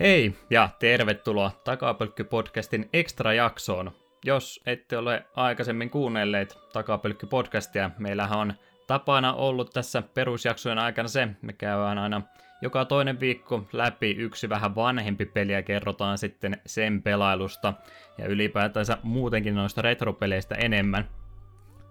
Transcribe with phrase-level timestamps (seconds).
[0.00, 3.92] Hei ja tervetuloa Takapölkky-podcastin extra-jaksoon.
[4.24, 8.54] Jos ette ole aikaisemmin kuunnelleet Takapölkky-podcastia, meillähän on
[8.86, 12.22] tapana ollut tässä perusjaksojen aikana se, me käydään aina
[12.62, 17.74] joka toinen viikko läpi yksi vähän vanhempi peli ja kerrotaan sitten sen pelailusta
[18.18, 21.08] ja ylipäätänsä muutenkin noista retropeleistä enemmän.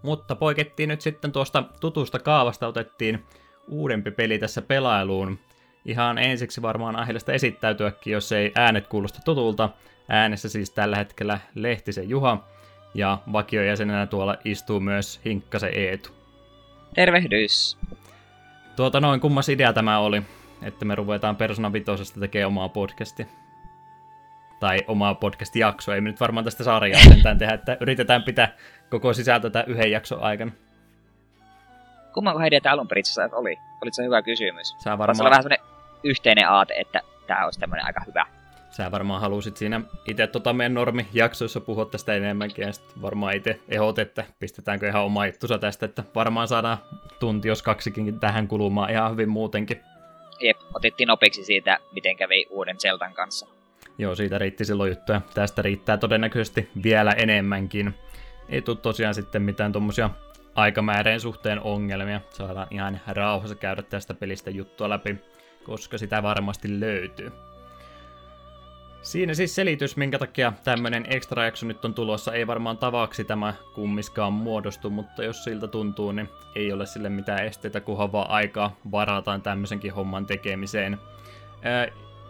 [0.04, 3.26] Mutta poikettiin nyt sitten tuosta tutusta kaavasta, otettiin
[3.68, 5.40] uudempi peli tässä pelailuun,
[5.86, 9.70] ihan ensiksi varmaan aiheellista esittäytyäkin, jos ei äänet kuulosta tutulta.
[10.10, 12.44] Äänessä siis tällä hetkellä Lehtisen Juha,
[12.94, 16.10] ja vakiojäsenenä tuolla istuu myös Hinkkasen Eetu.
[16.96, 17.78] Tervehdys!
[18.76, 20.22] Tuota noin, kummas idea tämä oli,
[20.62, 23.26] että me ruvetaan Persona 5 tekemään omaa podcastia.
[24.60, 28.56] Tai omaa podcast-jaksoa, ei me nyt varmaan tästä sarjaa sentään tehdä, että yritetään pitää
[28.90, 30.52] koko sisältö tämän yhden jakson aikana.
[32.14, 33.58] Kummanko idea tämä alun perin oli?
[33.82, 34.76] Olit se hyvä kysymys?
[34.78, 35.30] Sä varmaan...
[35.32, 35.75] vähän
[36.06, 38.26] yhteinen aate, että tämä olisi tämmöinen aika hyvä.
[38.70, 43.60] Sä varmaan halusit siinä itse tota meidän normijaksoissa puhua tästä enemmänkin, ja sitten varmaan itse
[43.70, 46.78] ehot, että pistetäänkö ihan oma juttusa tästä, että varmaan saadaan
[47.20, 49.82] tunti, jos kaksikin tähän kulumaan ihan hyvin muutenkin.
[50.40, 53.48] Jep, otettiin opiksi siitä, miten kävi uuden Zeltan kanssa.
[53.98, 55.22] Joo, siitä riitti silloin juttuja.
[55.34, 57.94] Tästä riittää todennäköisesti vielä enemmänkin.
[58.50, 60.10] Ei tule tosiaan sitten mitään tuommoisia
[60.56, 62.22] aikamääreen suhteen ongelmia.
[62.30, 65.16] Saadaan ihan rauhassa käydä tästä pelistä juttua läpi
[65.66, 67.32] koska sitä varmasti löytyy.
[69.02, 72.34] Siinä siis selitys, minkä takia tämmönen extra jakso nyt on tulossa.
[72.34, 77.46] Ei varmaan tavaksi tämä kummiskaan muodostu, mutta jos siltä tuntuu, niin ei ole sille mitään
[77.46, 80.98] esteitä, kunhan vaan aikaa varataan tämmöisenkin homman tekemiseen.
[81.62, 81.88] Ää,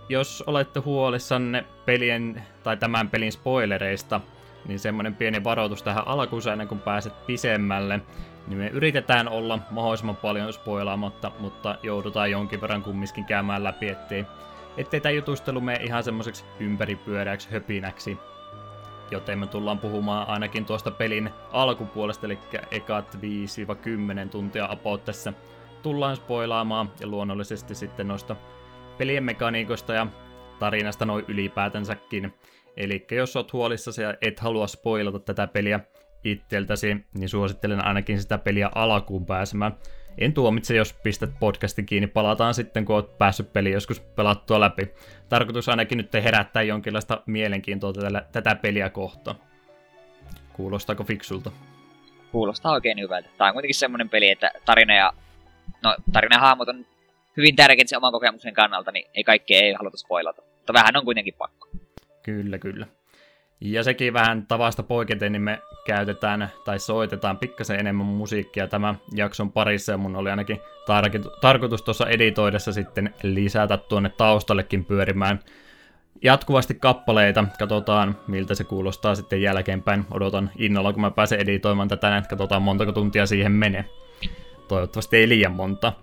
[0.10, 4.22] jos olette huolissanne pelien tai tämän pelin spoilereista,
[4.68, 8.02] niin semmonen pieni varoitus tähän alkuun ennen kuin pääset pisemmälle
[8.48, 14.26] niin me yritetään olla mahdollisimman paljon spoilaamatta, mutta joudutaan jonkin verran kumminkin käymään läpi, ettei,
[14.78, 18.18] ettei tämä jutustelu mene ihan semmoiseksi ympäripyöreäksi höpinäksi.
[19.12, 22.40] Joten me tullaan puhumaan ainakin tuosta pelin alkupuolesta, eli
[22.72, 23.18] ekat
[24.26, 25.34] 5-10 tuntia about tässä
[25.82, 28.36] tullaan spoilaamaan, ja luonnollisesti sitten noista
[28.98, 30.08] pelien mekaniikoista ja
[30.60, 32.34] tarinasta noin ylipäätänsäkin.
[32.78, 35.80] Eli jos oot huolissasi ja et halua spoilata tätä peliä,
[36.26, 39.78] itseltäsi, niin suosittelen ainakin sitä peliä alkuun pääsemään.
[40.18, 44.94] En tuomitse, jos pistät podcastin kiinni, palataan sitten, kun oot päässyt peli joskus pelattua läpi.
[45.30, 49.36] Tarkoitus ainakin nyt herättää jonkinlaista mielenkiintoa tätä, tätä peliä kohtaan.
[50.54, 51.52] Kuulostaako fiksulta?
[52.32, 53.30] Kuulostaa oikein hyvältä.
[53.38, 55.14] Tämä on kuitenkin semmoinen peli, että tarina ja,
[55.84, 56.86] no, tarina ja hahmot on
[57.38, 60.42] hyvin tärkeitä sen oman kokemuksen kannalta, niin ei kaikkea ei haluta spoilata.
[60.42, 61.70] Mutta vähän on kuitenkin pakko.
[62.24, 62.88] Kyllä, kyllä.
[63.62, 69.52] Ja sekin vähän tavasta poiketen, niin me käytetään tai soitetaan pikkasen enemmän musiikkia tämän jakson
[69.52, 75.40] parissa, ja mun oli ainakin tar- tarkoitus tuossa editoidessa sitten lisätä tuonne taustallekin pyörimään
[76.22, 77.46] jatkuvasti kappaleita.
[77.60, 80.06] Katsotaan, miltä se kuulostaa sitten jälkeenpäin.
[80.12, 83.86] Odotan innolla, kun mä pääsen editoimaan tätä, että katsotaan montako tuntia siihen menee.
[84.68, 85.94] Toivottavasti ei liian monta.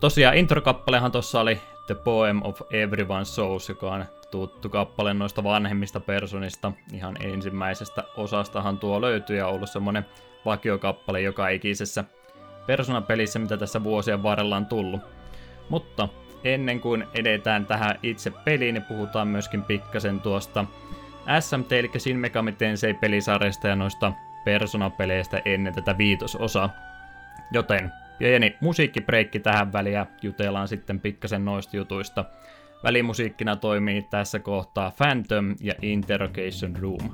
[0.00, 1.60] Tosiaan introkappalehan tuossa oli
[1.90, 6.72] The Poem of Everyone's Souls, joka on tuttu kappale noista vanhemmista personista.
[6.92, 10.06] Ihan ensimmäisestä osastahan tuo löytyy ja ollut semmonen
[10.44, 12.04] vakiokappale joka ikisessä
[12.66, 15.00] Persona-pelissä, mitä tässä vuosien varrella on tullut.
[15.68, 16.08] Mutta
[16.44, 20.64] ennen kuin edetään tähän itse peliin, niin puhutaan myöskin pikkasen tuosta
[21.40, 24.12] SMT, eli Shin Megami Tensei pelisarjasta ja noista
[24.44, 26.70] Persona-peleistä ennen tätä viitososaa.
[27.52, 32.24] Joten pieni musiikkibreikki tähän väliin ja jutellaan sitten pikkasen noista jutuista–
[32.84, 37.10] Välimusiikkina toimii tässä kohtaa Phantom ja Interrogation Room.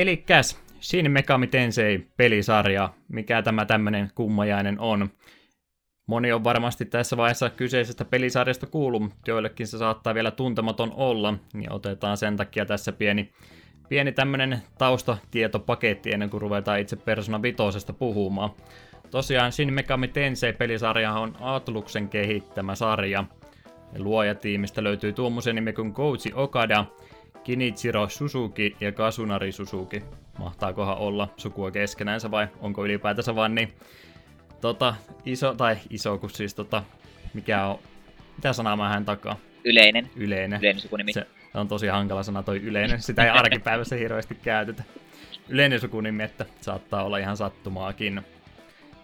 [0.00, 5.10] Elikkäs, Shin Megami Tensei pelisarja, mikä tämä tämmönen kummajainen on.
[6.06, 11.72] Moni on varmasti tässä vaiheessa kyseisestä pelisarjasta kuullut, joillekin se saattaa vielä tuntematon olla, niin
[11.72, 13.32] otetaan sen takia tässä pieni,
[13.88, 18.50] pieni tämmönen taustatietopaketti ennen kuin ruvetaan itse Persona Vitosesta puhumaan.
[19.10, 23.24] Tosiaan Shin Megami Tensei-pelisarja on Atluksen kehittämä sarja.
[23.98, 26.84] Luojatiimistä löytyy tuommoisen nimi kuin Koji Okada,
[27.44, 30.02] Kinichiro Suzuki ja Kasunari Suzuki.
[30.38, 33.72] Mahtaakohan olla sukua keskenänsä vai onko ylipäätänsä vaan niin
[34.60, 34.94] tota,
[35.24, 36.82] iso, tai iso, kun siis tota,
[37.34, 37.78] mikä on,
[38.36, 39.36] mitä sanaa mä hän takaa?
[39.64, 40.10] Yleinen.
[40.16, 40.60] Yleinen.
[40.60, 41.12] Yleinen sukunimi.
[41.12, 44.82] Se on tosi hankala sana toi yleinen, sitä ei arkipäivässä hirveästi käytetä.
[45.48, 48.22] Yleinen sukunimi, että saattaa olla ihan sattumaakin.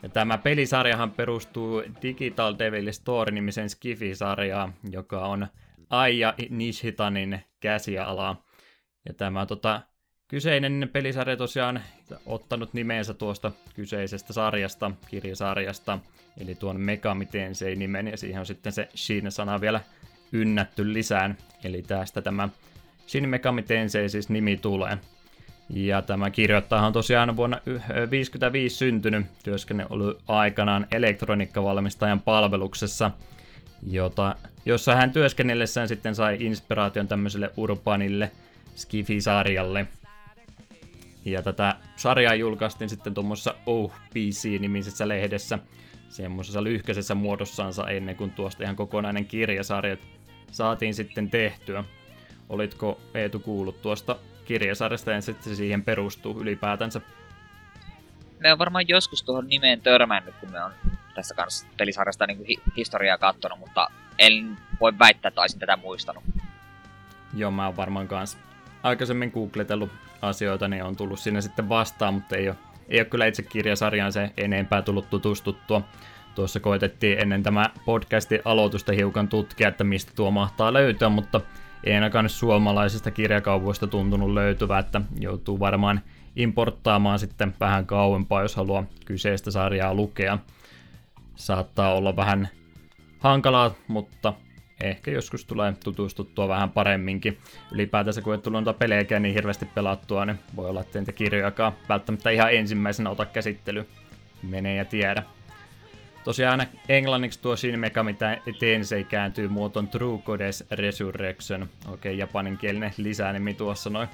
[0.03, 5.47] Ja tämä pelisarjahan perustuu Digital Devil Story-nimisen Skifi-sarjaan, joka on
[5.91, 8.37] Aija Nishitanin käsiala.
[9.09, 9.83] Ja tämä tota,
[10.29, 11.83] kyseinen pelisarja tosiaan
[12.27, 15.99] ottanut nimensä tuosta kyseisestä sarjasta, kirjasarjasta,
[16.41, 19.81] eli tuon Megami Tensei nimen, ja siihen on sitten se Shin-sana vielä
[20.33, 22.49] ynnätty lisään, eli tästä tämä
[23.07, 24.99] Shin Megami Tensei siis nimi tulee.
[25.71, 33.11] Ja tämä kirjoittaja on tosiaan vuonna 1955 syntynyt, työskennellyt aikanaan elektroniikkavalmistajan palveluksessa,
[33.83, 38.33] jota, jossa hän työskennellessään sitten sai inspiraation tämmöiselle urbanille
[38.77, 39.87] Skifi-sarjalle.
[41.25, 45.59] Ja tätä sarjaa julkaistiin sitten tuommoisessa Oh PC-nimisessä lehdessä,
[46.09, 49.97] semmoisessa lyhkäisessä muodossansa ennen kuin tuosta ihan kokonainen kirjasarja
[50.51, 51.85] saatiin sitten tehtyä.
[52.49, 57.01] Olitko Eetu kuullut tuosta kirjasarjasta ja sitten siihen perustuu ylipäätänsä?
[58.39, 60.73] Me on varmaan joskus tuohon nimeen törmännyt, kun me on
[61.17, 65.77] tässä kanssa pelisarjasta niin kuin hi- historiaa katsonut, mutta en voi väittää, että olisin tätä
[65.77, 66.25] muistanut.
[67.35, 68.39] Joo, mä oon varmaan kanssa
[68.83, 69.91] aikaisemmin googletellut
[70.23, 72.57] asioita, niin on tullut sinne sitten vastaan, mutta ei ole,
[72.89, 75.83] ei ole kyllä itse kirjasarjaan se enempää tullut tutustuttua.
[76.35, 81.41] Tuossa koitettiin ennen tämä podcastin aloitusta hiukan tutkia, että mistä tuo mahtaa löytyä, mutta
[81.85, 86.01] ei ainakaan suomalaisista kirjakaupoista tuntunut löytyvää, että joutuu varmaan
[86.37, 90.39] importtaamaan sitten vähän kauempaa, jos haluaa kyseistä sarjaa lukea.
[91.37, 92.49] Saattaa olla vähän
[93.19, 94.35] hankalaa, mutta
[94.83, 97.39] ehkä joskus tulee tutustuttua vähän paremminkin.
[97.73, 101.73] Ylipäätänsä kun ei tullut noita pelejäkään niin hirveästi pelattua, niin voi olla, että niitä kirjojakaan
[101.89, 103.89] välttämättä ihan ensimmäisenä ota käsittely.
[104.43, 105.23] Menee ja tiedä.
[106.25, 108.17] Tosiaan englanniksi tuo Shin Megami
[108.59, 111.63] Tensei kääntyy muotoon True Goddess Resurrection.
[111.63, 114.09] Okei, okay, japaninkielinen lisänimi tuossa noin.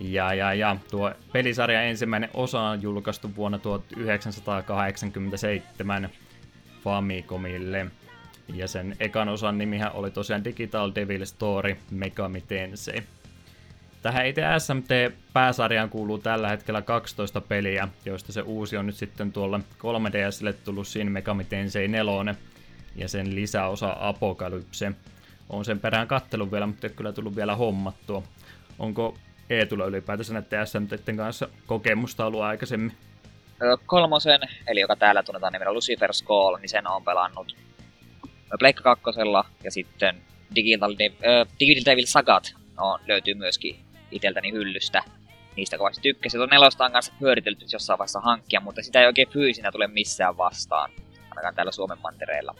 [0.00, 6.08] Ja, ja, ja, tuo pelisarja ensimmäinen osa on julkaistu vuonna 1987
[6.84, 7.86] Famicomille.
[8.54, 13.02] Ja sen ekan osan nimihän oli tosiaan Digital Devil Story Megami Tensei.
[14.02, 19.60] Tähän itse SMT-pääsarjaan kuuluu tällä hetkellä 12 peliä, joista se uusi on nyt sitten tuolla
[19.78, 22.34] 3DSlle tullut Shin Megami Tensei 4
[22.96, 24.92] ja sen lisäosa Apokalypse.
[25.50, 28.22] On sen perään kattelun vielä, mutta ei kyllä tullut vielä hommattua.
[28.78, 29.18] Onko
[29.50, 32.92] Eetulla ylipäätänsä näiden SMTiden kanssa kokemusta ollut aikaisemmin?
[33.86, 37.56] Kolmosen, eli joka täällä tunnetaan nimellä Lucifer's Call, niin sen on pelannut
[38.58, 40.22] Pleikka kakkosella ja sitten
[40.54, 43.76] Digital, äh, Digital Devil Sagat no, löytyy myöskin
[44.10, 45.02] iteltäni hyllystä.
[45.56, 46.38] Niistä kovasti tykkäsin.
[46.38, 50.36] Tuon nelosta on kanssa pyöritelty jossain vaiheessa hankkia, mutta sitä ei oikein fyysinä tule missään
[50.36, 50.90] vastaan.
[51.30, 52.54] Ainakaan täällä Suomen mantereella.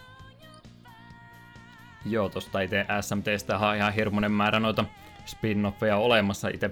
[2.06, 4.84] Joo, tosta itse SMTstä on ihan hirmuinen määrä noita
[5.26, 6.48] spin-offeja olemassa.
[6.48, 6.70] Itse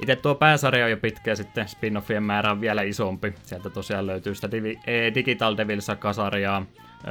[0.00, 3.34] itse tuo pääsarja on jo pitkä ja sitten spin-offien määrä on vielä isompi.
[3.42, 6.66] Sieltä tosiaan löytyy sitä Divi, e, Digital Devil Saga-sarjaa,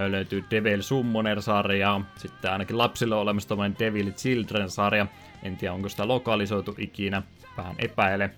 [0.07, 5.07] löytyy Devil Summoner-sarjaa, sitten ainakin lapsille on olemassa tämmöinen Devil Children-sarja,
[5.43, 7.21] en tiedä onko sitä lokalisoitu ikinä,
[7.57, 8.29] vähän epäile.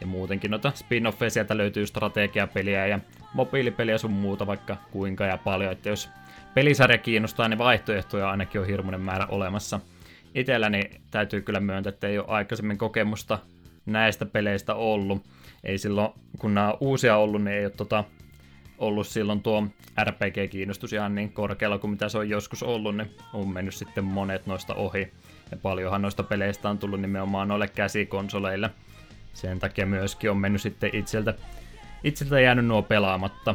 [0.00, 2.98] Ja muutenkin noita spin-offeja sieltä löytyy strategiapeliä ja
[3.34, 6.10] mobiilipeliä sun muuta vaikka kuinka ja paljon, että jos
[6.54, 9.80] pelisarja kiinnostaa, niin vaihtoehtoja ainakin on hirmuinen määrä olemassa.
[10.34, 13.38] Itelläni täytyy kyllä myöntää, että ei ole aikaisemmin kokemusta
[13.86, 15.22] näistä peleistä ollut.
[15.64, 18.04] Ei silloin, kun nämä on uusia ollut, niin ei ole tota,
[18.78, 19.66] ollut silloin tuo
[20.04, 24.46] RPG-kiinnostus ihan niin korkealla kuin mitä se on joskus ollut, niin on mennyt sitten monet
[24.46, 25.12] noista ohi.
[25.50, 28.70] Ja paljonhan noista peleistä on tullut nimenomaan noille käsikonsoleille.
[29.34, 31.34] Sen takia myöskin on mennyt sitten itseltä,
[32.04, 33.54] itseltä jäänyt nuo pelaamatta.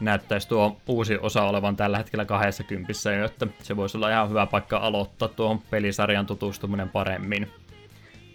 [0.00, 4.46] Näyttäisi tuo uusi osa olevan tällä hetkellä 20 jo, että se voisi olla ihan hyvä
[4.46, 7.50] paikka aloittaa tuohon pelisarjan tutustuminen paremmin.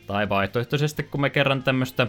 [0.08, 2.08] Tai vaihtoehtoisesti, kun me kerran tämmöistä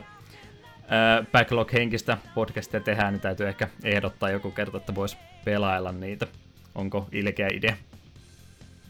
[1.33, 6.27] backlog-henkistä podcastia tehdään, niin täytyy ehkä ehdottaa joku kerta, että voisi pelailla niitä.
[6.75, 7.77] Onko ilkeä idea?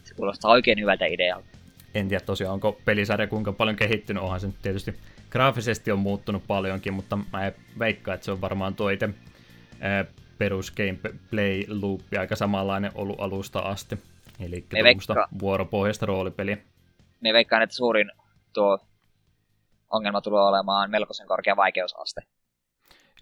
[0.03, 1.47] Se kuulostaa oikein hyvältä idealta.
[1.95, 4.95] en tiedä tosiaan, onko pelisarja kuinka paljon kehittynyt, onhan se nyt tietysti
[5.29, 9.09] graafisesti on muuttunut paljonkin, mutta mä veikkaan, että se on varmaan tuo itse
[10.37, 13.99] perus gameplay loop aika samanlainen ollut alusta asti.
[14.39, 15.27] Eli veikka...
[15.39, 16.57] vuoropohjaista roolipeliä.
[17.21, 18.11] Me veikkaan, että suurin
[18.53, 18.79] tuo
[19.89, 22.21] ongelma tulee olemaan melkoisen korkea vaikeusaste.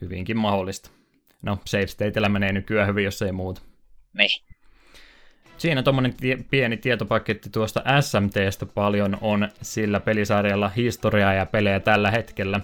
[0.02, 0.90] Hyvinkin mahdollista.
[1.42, 3.62] No, save stateillä menee nykyään hyvin, jos ei muuta.
[4.14, 4.44] Niin.
[5.58, 12.12] Siinä tuommoinen tie- pieni tietopaketti tuosta SMTstä paljon on sillä pelisarjalla historiaa ja pelejä tällä
[12.12, 12.60] hetkellä.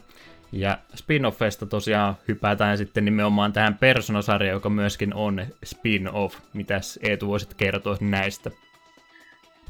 [0.51, 6.38] Ja spin-offeista tosiaan hypätään sitten nimenomaan tähän Persona-sarjaan, joka myöskin on spin-off.
[6.53, 8.51] Mitäs Eetu voisit kertoa näistä?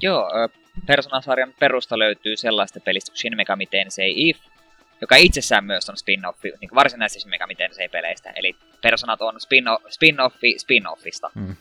[0.01, 0.29] Joo,
[0.86, 4.39] Persona-sarjan perusta löytyy sellaista pelistä kuin Shin Megami Tensei If,
[5.01, 8.33] joka itsessään myös on spin-offi niin varsinaisista Shin Megami Tensei-peleistä.
[8.36, 11.31] Eli Personat on spin-o- spin-offi spin-offista.
[11.36, 11.55] Mm.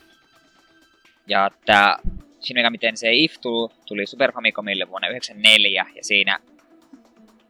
[1.27, 1.99] Ja tämä
[2.41, 3.35] Shin Megami Tensei If
[3.87, 6.39] tuli Super Famicomille vuonna 1994, ja siinä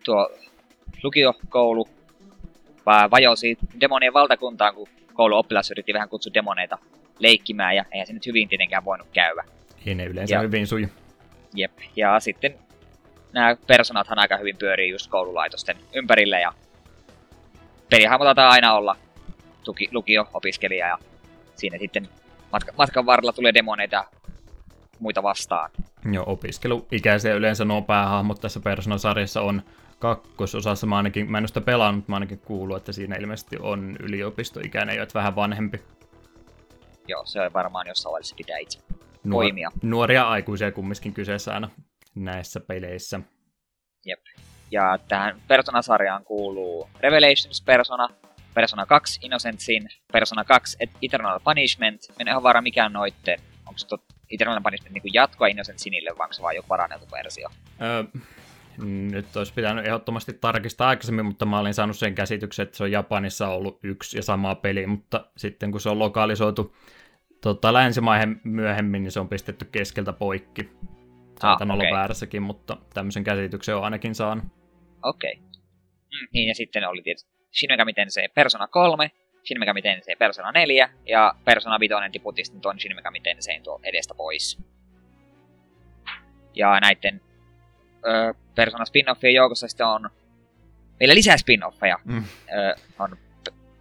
[0.04, 0.30] tuo
[1.02, 1.88] lukiokoulu
[3.10, 6.78] vajosi demonien valtakuntaan, kun kouluoppilas yritti vähän kutsua demoneita
[7.18, 9.44] leikkimään, ja eihän se nyt hyvin tietenkään voinut käydä.
[9.86, 10.86] Ei ne yleensä ja, hyvin suju.
[11.54, 12.54] Jep, ja sitten
[13.32, 16.52] nämä personathan aika hyvin pyörii just koululaitosten ympärille, ja
[17.90, 18.96] pelihahmo taitaa aina olla
[19.64, 20.98] tuki, lukio-opiskelija, ja
[21.54, 22.08] siinä sitten
[22.52, 24.04] matka, matkan varrella tulee demoneita
[24.98, 25.70] muita vastaan.
[26.12, 29.62] Joo, opiskeluikäisiä yleensä nuo päähahmot tässä Persona-sarjassa on
[29.98, 30.86] kakkososassa.
[30.86, 34.96] Mä, ainakin, mä en ole sitä pelannut, mä ainakin kuullut, että siinä ilmeisesti on yliopistoikäinen
[34.96, 35.80] jo, vähän vanhempi.
[37.08, 38.78] Joo, se on varmaan jossain vaiheessa pitää itse
[39.24, 39.70] Nuor- poimia.
[39.82, 41.68] Nuoria aikuisia kumminkin kyseessä aina
[42.14, 43.20] näissä peleissä.
[44.06, 44.20] Jep.
[44.70, 48.08] Ja tähän Persona-sarjaan kuuluu Revelations Persona,
[48.54, 52.00] Persona 2 Innocent Sin, Persona 2 Eternal Punishment.
[52.08, 53.38] Mä en ihan varma mikä noitten.
[53.66, 53.86] Onko se
[54.30, 57.48] Eternal Punishment niin jatkoa Innocent Sinille, vai onko se vaan joku paranneltu versio?
[57.82, 58.04] Öö,
[58.86, 62.92] nyt olisi pitänyt ehdottomasti tarkistaa aikaisemmin, mutta mä olin saanut sen käsityksen, että se on
[62.92, 66.76] Japanissa ollut yksi ja sama peli, mutta sitten kun se on lokalisoitu
[67.40, 70.70] tota, länsimaihin myöhemmin, niin se on pistetty keskeltä poikki.
[71.40, 71.88] Saatan ah, okay.
[71.88, 74.44] olla väärässäkin, mutta tämmöisen käsityksen on ainakin saanut.
[75.02, 75.32] Okei.
[75.32, 75.48] Okay.
[76.12, 79.10] Mm, niin, ja sitten oli tietysti Shin Megami Tensei Persona 3,
[79.44, 83.80] Shin Megami Tensei Persona 4 ja Persona 5 tiputti sitten tuon Shin Megami Tensein tuo
[83.82, 84.62] edestä pois.
[86.54, 87.20] Ja näiden
[88.06, 90.10] ö, Persona spin-offien joukossa sitten on
[91.00, 91.98] vielä lisää spin-offeja.
[92.04, 92.24] Mm.
[92.52, 93.16] Ö, on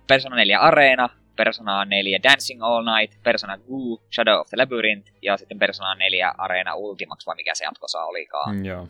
[0.07, 5.37] Persona 4 Arena, Persona 4 Dancing All Night, Persona Goo, Shadow of the Labyrinth ja
[5.37, 8.55] sitten Persona 4 Arena Ultimax, vai mikä se jatkossa olikaan.
[8.55, 8.87] Mm, joo.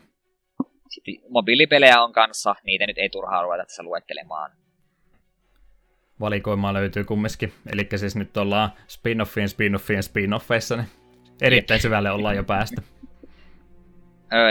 [0.88, 4.50] Sitten mobiilipelejä on kanssa, niitä nyt ei turhaa ruveta tässä luettelemaan
[6.20, 7.52] valikoimaa löytyy kumminkin.
[7.72, 10.88] Eli siis nyt ollaan spin-offien, spin-offien, spin-offeissa, niin
[11.40, 12.82] erittäin syvälle ollaan jo päästä.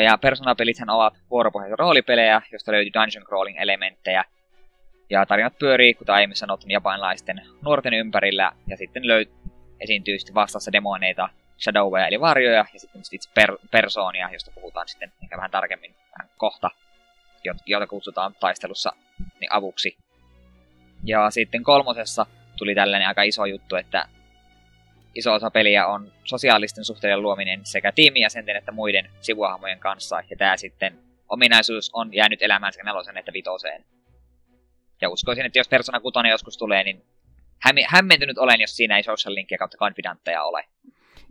[0.03, 4.23] Ja Persona-pelithän ovat vuoropohjaisia roolipelejä, joista löytyy dungeon crawling elementtejä.
[5.09, 10.71] Ja tarinat pyörii, kuten aiemmin sanottu, japanilaisten nuorten ympärillä, ja sitten löy- esiintyy sitten vastassa
[10.71, 11.29] demoneita,
[11.59, 16.29] shadowweja eli varjoja, ja sitten itse per- persoonia, josta puhutaan sitten ehkä vähän tarkemmin vähän
[16.37, 16.69] kohta,
[17.65, 18.93] joita kutsutaan taistelussa
[19.39, 19.97] niin avuksi.
[21.03, 22.25] Ja sitten kolmosessa
[22.57, 24.07] tuli tällainen aika iso juttu, että
[25.17, 30.23] iso osa peliä on sosiaalisten suhteiden luominen sekä tiimijäsenten että muiden sivuhahmojen kanssa.
[30.29, 33.85] Ja tämä sitten ominaisuus on jäänyt elämään sekä nelosen että vitoseen.
[35.01, 37.03] Ja uskoisin, että jos Persona 6 joskus tulee, niin
[37.87, 40.65] hämmentynyt olen, jos siinä ei social linkia kautta konfidantteja ole.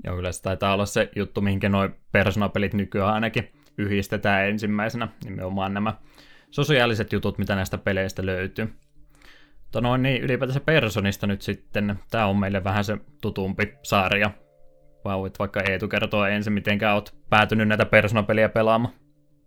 [0.02, 5.94] Kyllä se taitaa olla se juttu, mihinkä nuo Persona-pelit nykyään ainakin yhdistetään ensimmäisenä, nimenomaan nämä
[6.50, 8.74] sosiaaliset jutut, mitä näistä peleistä löytyy.
[9.76, 14.30] Mutta noin niin, ylipäätänsä Personista nyt sitten, tämä on meille vähän se tutumpi sarja.
[15.04, 18.94] Vai vaikka Eetu kertoo ensin, miten oot päätynyt näitä Persona-peliä pelaamaan.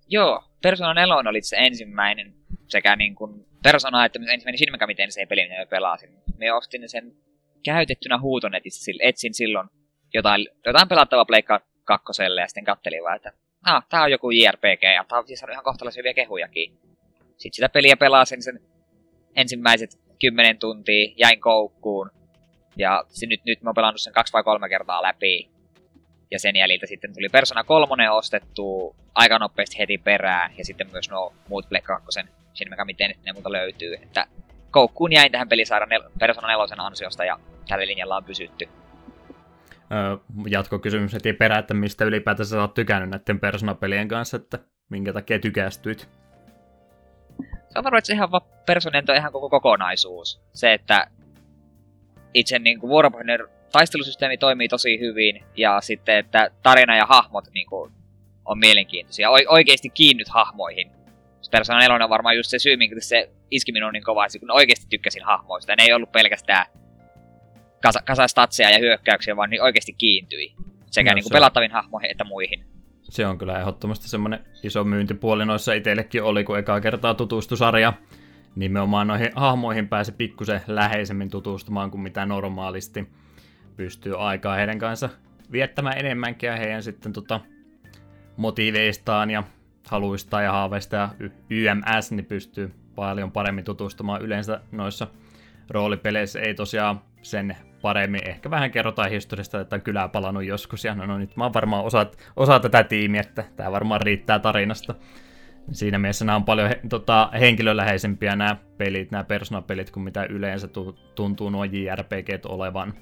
[0.07, 2.33] Joo, Persona 4 oli se ensimmäinen
[2.67, 6.09] sekä niin kuin Persona että ensimmäinen Shin Megami Tensei peli, mitä pelasin.
[6.37, 7.13] Me ostin sen
[7.65, 9.69] käytettynä huutonetissa, etsin silloin
[10.13, 13.33] jotain, jotain pelattavaa Pleikka kakkoselle ja sitten kattelin vaan, että
[13.65, 16.77] ah, tää on joku JRPG ja tää on siis ihan kohtalaisen hyviä kehujakin.
[17.37, 18.59] Sitten sitä peliä pelasin sen
[19.35, 22.11] ensimmäiset 10 tuntia, jäin koukkuun.
[22.77, 25.49] Ja se nyt, nyt mä oon pelannut sen kaksi vai kolme kertaa läpi.
[26.31, 30.51] Ja sen jäljiltä sitten tuli Persona 3 ostettu aika nopeasti heti perään.
[30.57, 32.19] Ja sitten myös nuo muut Black 2
[32.53, 33.95] Shin Megami ne muuta löytyy.
[33.95, 34.27] Että
[34.71, 38.69] koukkuun jäin tähän pelisarjan nel- Persona 4 ansiosta ja tällä linjalla on pysytty.
[39.91, 44.59] Öö, jatkokysymys heti perään, että mistä ylipäätänsä sä oot tykännyt näiden Persona-pelien kanssa, että
[44.89, 46.09] minkä takia tykästyit?
[47.69, 48.29] Se on varmaan, että se ihan
[48.65, 50.41] personen on ihan koko kokonaisuus.
[50.53, 51.07] Se, että
[52.33, 53.39] itse niin kuin vuoropohjainen
[53.71, 57.91] taistelusysteemi toimii tosi hyvin, ja sitten, että tarina ja hahmot niin kuin,
[58.45, 59.29] on mielenkiintoisia.
[59.29, 60.91] O- oikeasti kiinnyt hahmoihin.
[61.51, 64.85] Persona 4 on varmaan just se syy, minkä se iski minun niin kovasti, kun oikeasti
[64.89, 65.75] tykkäsin hahmoista.
[65.75, 66.65] Ne ei ollut pelkästään
[67.81, 70.53] kasa, kasa statseja ja hyökkäyksiä, vaan niin oikeasti kiintyi.
[70.91, 72.65] Sekä no, niin kuin pelattavin hahmoihin että muihin.
[73.09, 77.93] Se on kyllä ehdottomasti semmoinen iso myyntipuoli noissa itsellekin oli, kun ekaa kertaa tutustui sarja.
[78.55, 83.09] Nimenomaan noihin hahmoihin pääsi pikkusen läheisemmin tutustumaan kuin mitä normaalisti
[83.77, 85.09] pystyy aikaa heidän kanssa
[85.51, 87.39] viettämään enemmänkin ja heidän sitten tota,
[88.37, 89.43] motiiveistaan ja
[89.87, 91.09] haluistaan ja haaveista ja
[91.49, 95.07] YMS, niin pystyy paljon paremmin tutustumaan yleensä noissa
[95.69, 96.39] roolipeleissä.
[96.39, 98.29] Ei tosiaan sen paremmin.
[98.29, 101.53] Ehkä vähän kerrotaan historiasta, että on kylää palannut joskus ja no, no nyt mä oon
[101.53, 104.95] varmaan osa, osa tätä tiimiä, että tämä varmaan riittää tarinasta.
[105.71, 110.67] Siinä mielessä nämä on paljon he, tota, henkilöläheisempiä nämä pelit, nämä persoonapelit, kuin mitä yleensä
[110.67, 112.93] tu, tuntuu nuo JRPG olevan.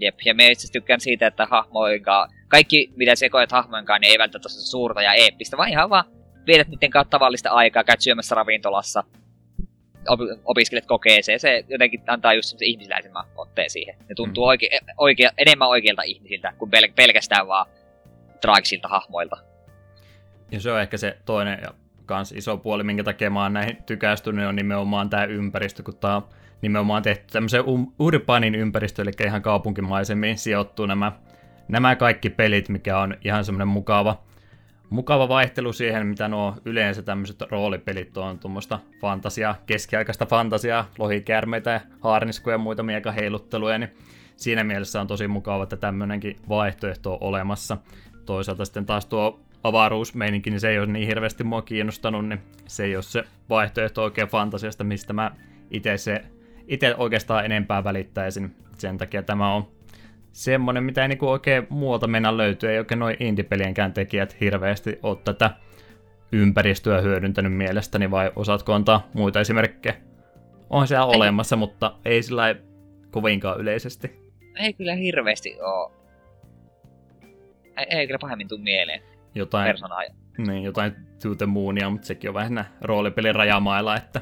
[0.00, 4.48] Jep, ja me itse tykkään siitä, että hahmoinkaan, kaikki mitä sekoit hahmoinkaan, niin ei välttämättä
[4.48, 6.04] suurta ja eeppistä, vaan ihan vaan
[6.46, 9.04] viedät niiden kanssa tavallista aikaa, käyt syömässä ravintolassa,
[10.08, 13.94] op- opiskelet kokeeseen, se jotenkin antaa just semmoisen ihmisläisemmän otteen siihen.
[14.08, 14.48] Ne tuntuu mm.
[14.48, 17.66] oike- oike- enemmän oikeilta ihmisiltä kuin pel- pelkästään vaan
[18.40, 19.36] traagsilta hahmoilta.
[20.50, 21.74] Ja se on ehkä se toinen ja
[22.06, 26.16] kans iso puoli, minkä takia mä oon näihin tykästynyt, on nimenomaan tämä ympäristö, kun tää
[26.16, 26.28] on
[26.62, 31.12] nimenomaan tehty tämmöisen um- urbanin ympäristö, eli ihan kaupunkimaisemiin sijoittuu nämä,
[31.68, 34.22] nämä kaikki pelit, mikä on ihan semmoinen mukava,
[34.92, 41.80] mukava vaihtelu siihen, mitä nuo yleensä tämmöiset roolipelit on, tuommoista fantasia, keskiaikaista fantasiaa, lohikäärmeitä ja
[42.00, 43.90] haarniskuja ja muita miekaheilutteluja, niin
[44.36, 47.76] siinä mielessä on tosi mukava, että tämmöinenkin vaihtoehto on olemassa.
[48.26, 52.84] Toisaalta sitten taas tuo avaruusmeininki, niin se ei ole niin hirveästi mua kiinnostanut, niin se
[52.84, 55.30] ei ole se vaihtoehto oikein fantasiasta, mistä mä
[55.70, 56.24] itse se
[56.68, 58.56] itse oikeastaan enempää välittäisin.
[58.78, 59.68] Sen takia tämä on
[60.32, 62.70] semmonen, mitä ei niinku oikein muualta mennä löytyy.
[62.70, 65.50] Ei oikein noin indie-pelienkään tekijät hirveästi ole tätä
[66.32, 69.94] ympäristöä hyödyntänyt mielestäni, vai osaatko antaa muita esimerkkejä?
[70.70, 71.16] On siellä ei.
[71.16, 72.54] olemassa, mutta ei sillä
[73.10, 74.32] kovinkaan yleisesti.
[74.56, 75.92] Ei kyllä hirveästi oo.
[77.76, 79.02] Ei, ei kyllä pahemmin tuu mieleen.
[79.34, 79.74] Jotain,
[80.38, 80.92] niin, jotain
[81.22, 84.20] To the Moonia, mutta sekin on vähän roolipelin rajamailla, että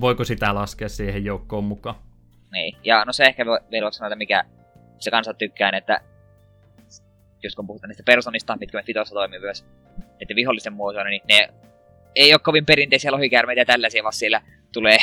[0.00, 1.96] voiko sitä laskea siihen joukkoon mukaan?
[2.52, 4.44] Niin, ja no se ehkä vielä sanoa, mikä
[4.98, 6.00] se kansa tykkään, että
[7.42, 9.66] jos kun puhutaan niistä personista, mitkä me Fitossa toimii myös,
[10.20, 11.48] että vihollisen muotoina, niin ne
[12.14, 14.98] ei ole kovin perinteisiä lohikäärmeitä ja tällaisia, vaan siellä tulee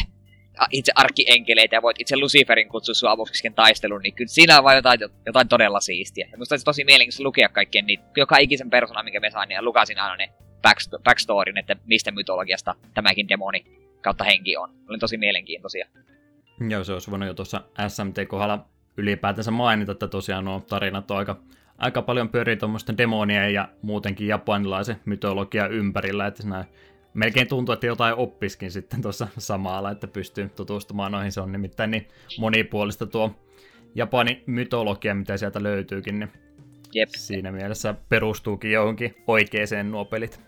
[0.71, 4.75] itse arkkienkeleitä ja voit itse Luciferin kutsua sun avuksi taistelun, niin kyllä siinä on vain
[4.75, 6.27] jotain, jotain todella siistiä.
[6.31, 9.65] Ja musta olisi tosi mielenkiintoista lukea kaikkien niitä, joka ikisen persona, mikä me saan, niin
[9.65, 10.29] lukasin aina ne
[11.03, 13.65] backstoryn, että mistä mytologiasta tämäkin demoni
[14.01, 14.69] kautta henki on.
[14.89, 15.87] Oli tosi mielenkiintoisia.
[16.69, 18.65] Joo, se olisi voinut jo tuossa SMT-kohdalla
[18.97, 21.39] ylipäätänsä mainita, että tosiaan nuo tarinat on aika,
[21.77, 26.65] aika paljon pyörii tuommoisten demonien ja muutenkin japanilaisen mytologia ympärillä, että nämä
[27.13, 31.31] melkein tuntuu, että jotain oppiskin sitten tuossa samalla, että pystyy tutustumaan noihin.
[31.31, 32.07] Se on nimittäin niin
[32.39, 33.35] monipuolista tuo
[33.95, 36.31] Japanin mytologia, mitä sieltä löytyykin, niin
[36.93, 37.09] Jep.
[37.09, 40.39] siinä mielessä perustuukin johonkin oikeeseen nuo pelit.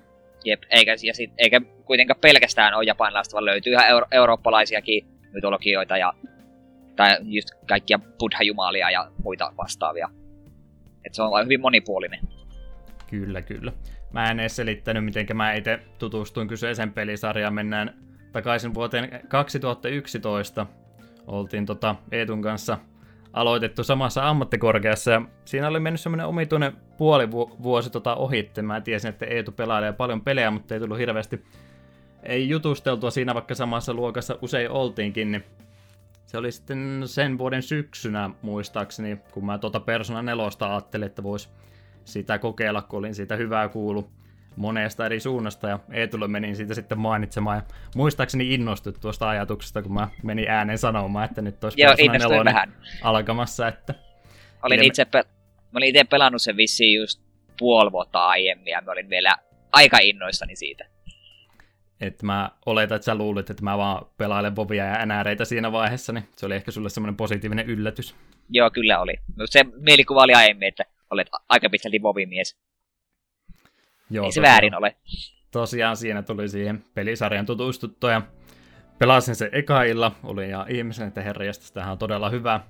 [0.46, 5.98] Jep, eikä, ja sit, eikä kuitenkaan pelkästään ole japanilaista, vaan löytyy ihan euro- eurooppalaisiakin mytologioita
[5.98, 6.14] ja
[6.96, 10.10] tai just kaikkia buddha-jumalia ja muita vastaavia.
[11.06, 12.20] Et se on hyvin monipuolinen.
[13.10, 13.72] Kyllä, kyllä.
[14.14, 17.54] Mä en edes selittänyt, miten mä itse tutustuin kyseiseen pelisarjaan.
[17.54, 17.94] Mennään
[18.32, 20.66] takaisin vuoteen 2011.
[21.28, 22.78] Oltiin tota Eetun kanssa
[23.34, 28.62] aloitettu samassa ammattikorkeassa ja siinä oli mennyt semmoinen omituinen puoli vuosi tota ohitte.
[28.62, 31.44] Mä tiesin, että Eetu pelailee paljon pelejä, mutta ei tullut hirveästi
[32.26, 35.44] ei jutusteltua siinä, vaikka samassa luokassa usein oltiinkin, niin
[36.26, 41.50] se oli sitten sen vuoden syksynä muistaakseni, kun mä tuota Persona 4 ajattelin, että vois
[42.06, 44.10] sitä kokeilla, kun olin siitä hyvää kuulu
[44.56, 47.64] monesta eri suunnasta ja Eetulle menin siitä sitten mainitsemaan ja
[47.96, 52.44] muistaakseni innostut tuosta ajatuksesta, kun mä menin ääneen sanomaan, että nyt olisi Joo, Persona 4
[52.46, 52.74] vähän.
[53.02, 53.68] alkamassa.
[53.68, 53.94] Että...
[54.64, 55.24] Olin itse, pe-
[55.72, 57.22] mä olin itse pelannut sen vissiin just
[57.60, 59.36] puoli vuotta aiemmin ja mä olin vielä
[59.72, 60.86] aika innoissani siitä.
[62.02, 66.14] Että mä oletan, että sä luulit, että mä vaan pelailen Vovia ja NRitä siinä vaiheessa,
[66.14, 68.16] niin se oli ehkä sulle semmoinen positiivinen yllätys.
[68.50, 69.14] Joo, kyllä oli.
[69.46, 72.58] Se mielikuva oli aiemmin, että olet aika pitkälti Vovi-mies.
[74.10, 74.96] Joo, Ei se tosiaan, väärin ole.
[75.52, 78.22] Tosiaan siinä tuli siihen pelisarjan tutustuttua ja
[79.00, 82.62] pelasin se eka illa, oli ja ihmisen, että herra tämähän on todella hyvä.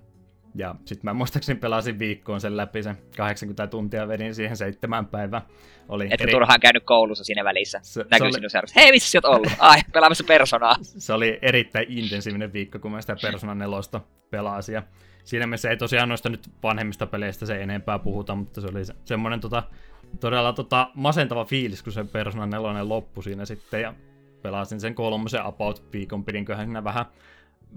[0.57, 5.41] Ja sitten mä muistaakseni pelasin viikkoon sen läpi, sen 80 tuntia vedin siihen seitsemän päivää.
[5.89, 6.31] Oli Että eri...
[6.31, 7.79] turhaan käynyt koulussa siinä välissä.
[7.83, 8.49] Se, Näkyy se oli...
[8.49, 9.51] sinun Hei, missä sä oot ollut?
[9.59, 10.75] Ai, pelaamassa personaa.
[10.83, 13.77] Se oli erittäin intensiivinen viikko, kun mä sitä Persona 4
[14.29, 14.73] pelasin.
[14.73, 14.83] Ja
[15.23, 18.93] siinä mielessä ei tosiaan noista nyt vanhemmista peleistä se enempää puhuta, mutta se oli se,
[19.05, 19.63] semmoinen tota,
[20.19, 23.93] todella tota, masentava fiilis, kun se Persona 4 loppui siinä sitten, ja
[24.41, 27.05] pelasin sen kolmosen about viikon, pidinköhän siinä vähän,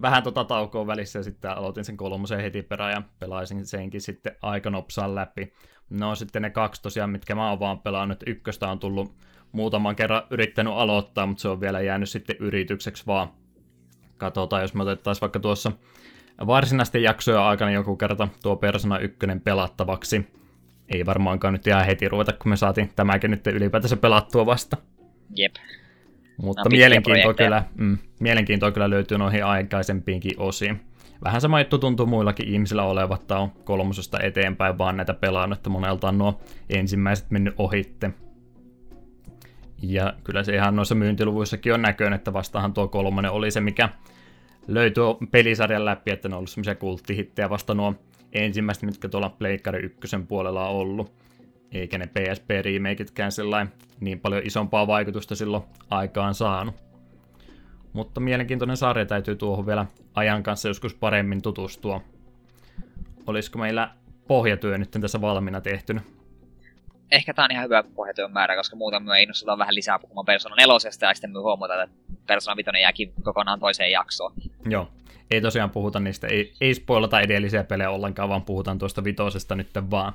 [0.02, 4.36] vähän tota taukoa välissä, ja sitten aloitin sen kolmosen heti perään, ja pelaisin senkin sitten
[4.42, 5.52] aika nopsaan läpi.
[5.90, 9.14] No sitten ne kaksi tosiaan, mitkä mä oon vaan pelannut, ykköstä on tullut
[9.52, 13.28] muutaman kerran yrittänyt aloittaa, mutta se on vielä jäänyt sitten yritykseksi vaan.
[14.16, 15.72] Katsotaan, jos me otettaisiin vaikka tuossa
[16.46, 20.26] varsinaisten jaksojen aikana joku kerta tuo Persona 1 pelattavaksi.
[20.88, 24.76] Ei varmaankaan nyt ihan heti ruveta, kun me saatiin tämäkin nyt ylipäätänsä pelattua vasta.
[25.34, 25.54] Jep.
[26.42, 30.80] Mutta no, mielenkiintoa kyllä, mm, mielenkiintoa kyllä löytyy noihin aikaisempiinkin osiin.
[31.24, 35.70] Vähän sama juttu tuntuu muillakin ihmisillä olevat, että on kolmosesta eteenpäin vaan näitä pelannut, että
[35.70, 38.10] monelta on nuo ensimmäiset mennyt ohitte.
[39.82, 43.88] Ja kyllä se ihan noissa myyntiluvuissakin on näköinen, että vastahan tuo kolmonen oli se, mikä
[44.68, 47.94] löytyi pelisarjan läpi, että ne on ollut semmoisia kulttihittejä vasta nuo
[48.32, 51.12] ensimmäiset, mitkä tuolla Pleikkari ykkösen puolella on ollut.
[51.72, 56.74] Eikä ne PSP-remaketkään sellainen niin paljon isompaa vaikutusta silloin aikaan saanut.
[57.92, 62.00] Mutta mielenkiintoinen sarja täytyy tuohon vielä ajan kanssa joskus paremmin tutustua.
[63.26, 63.90] Olisiko meillä
[64.28, 66.00] pohjatyö nyt tässä valmiina tehty?
[67.10, 70.54] Ehkä tää on ihan hyvä pohjatyön määrä, koska muuten me innostutaan vähän lisää puhumaan Persona
[70.56, 74.32] 4 ja sitten me huomataan, että Persona 5 jääkin kokonaan toiseen jaksoon.
[74.68, 74.88] Joo.
[75.30, 79.70] Ei tosiaan puhuta niistä, ei, ei spoilata edellisiä pelejä ollenkaan, vaan puhutaan tuosta vitosesta nyt
[79.90, 80.12] vaan.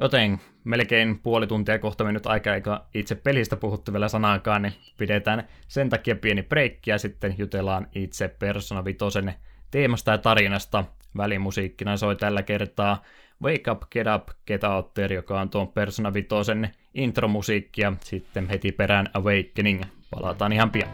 [0.00, 5.48] Joten melkein puoli tuntia kohta mennyt aika, eikä itse pelistä puhuttu vielä sanaakaan, niin pidetään
[5.68, 9.34] sen takia pieni breikki ja sitten jutellaan itse Persona Vitosen
[9.70, 10.84] teemasta ja tarinasta.
[11.16, 13.02] Välimusiikkina soi tällä kertaa
[13.42, 18.48] Wake Up, Get Up, Get Out There, joka on tuon Persona Vitosen intromusiikki ja sitten
[18.48, 19.82] heti perään Awakening.
[20.10, 20.88] Palataan ihan pian.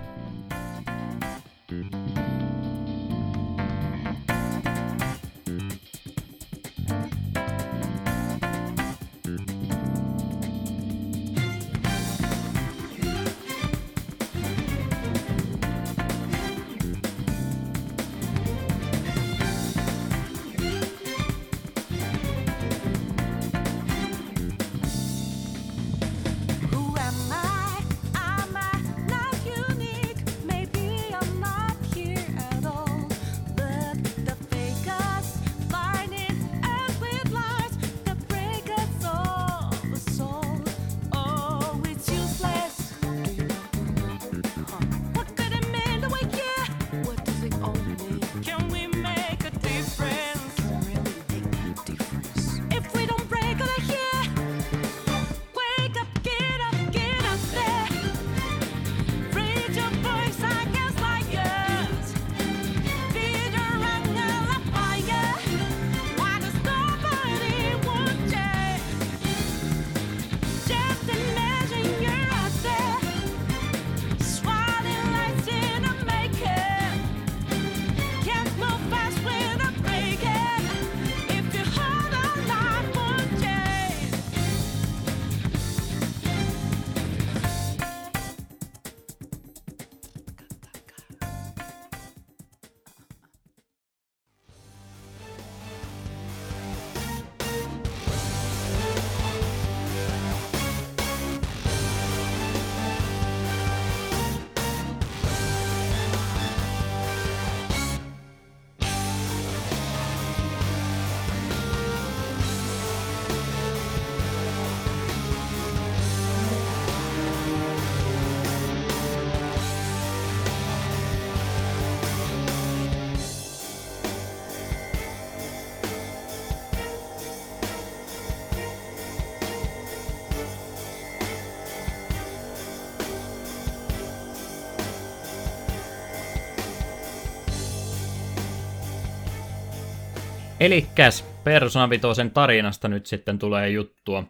[140.64, 144.24] Elikkäs Persona Vitosen tarinasta nyt sitten tulee juttua.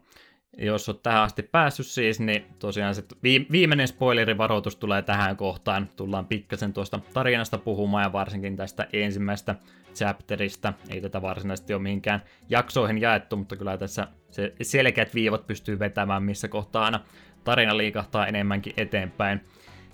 [0.58, 3.04] Jos olet tähän asti päässyt siis, niin tosiaan se
[3.52, 5.88] viimeinen spoilerivaroitus tulee tähän kohtaan.
[5.96, 9.54] Tullaan pikkasen tuosta tarinasta puhumaan ja varsinkin tästä ensimmäistä
[9.94, 10.72] chapterista.
[10.90, 16.22] Ei tätä varsinaisesti ole mihinkään jaksoihin jaettu, mutta kyllä tässä se selkeät viivat pystyy vetämään,
[16.22, 17.00] missä kohtaa aina
[17.44, 19.40] tarina liikahtaa enemmänkin eteenpäin.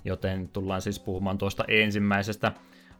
[0.05, 2.51] Joten tullaan siis puhumaan tuosta ensimmäisestä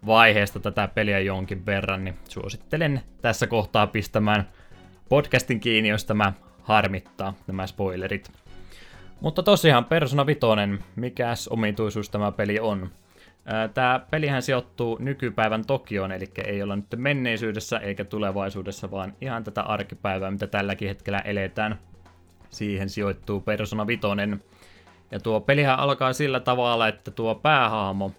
[0.05, 4.49] vaiheesta tätä peliä jonkin verran, niin suosittelen tässä kohtaa pistämään
[5.09, 6.33] podcastin kiinni, jos tämä
[6.63, 8.31] harmittaa, nämä spoilerit.
[9.21, 10.39] Mutta tosiaan Persona 5,
[10.95, 12.89] mikäs omituisuus tämä peli on?
[13.73, 19.61] Tämä pelihän sijoittuu nykypäivän Tokioon, eli ei olla nyt menneisyydessä eikä tulevaisuudessa, vaan ihan tätä
[19.61, 21.79] arkipäivää, mitä tälläkin hetkellä eletään.
[22.49, 24.01] siihen sijoittuu Persona 5.
[25.11, 28.11] Ja tuo pelihän alkaa sillä tavalla, että tuo päähaamo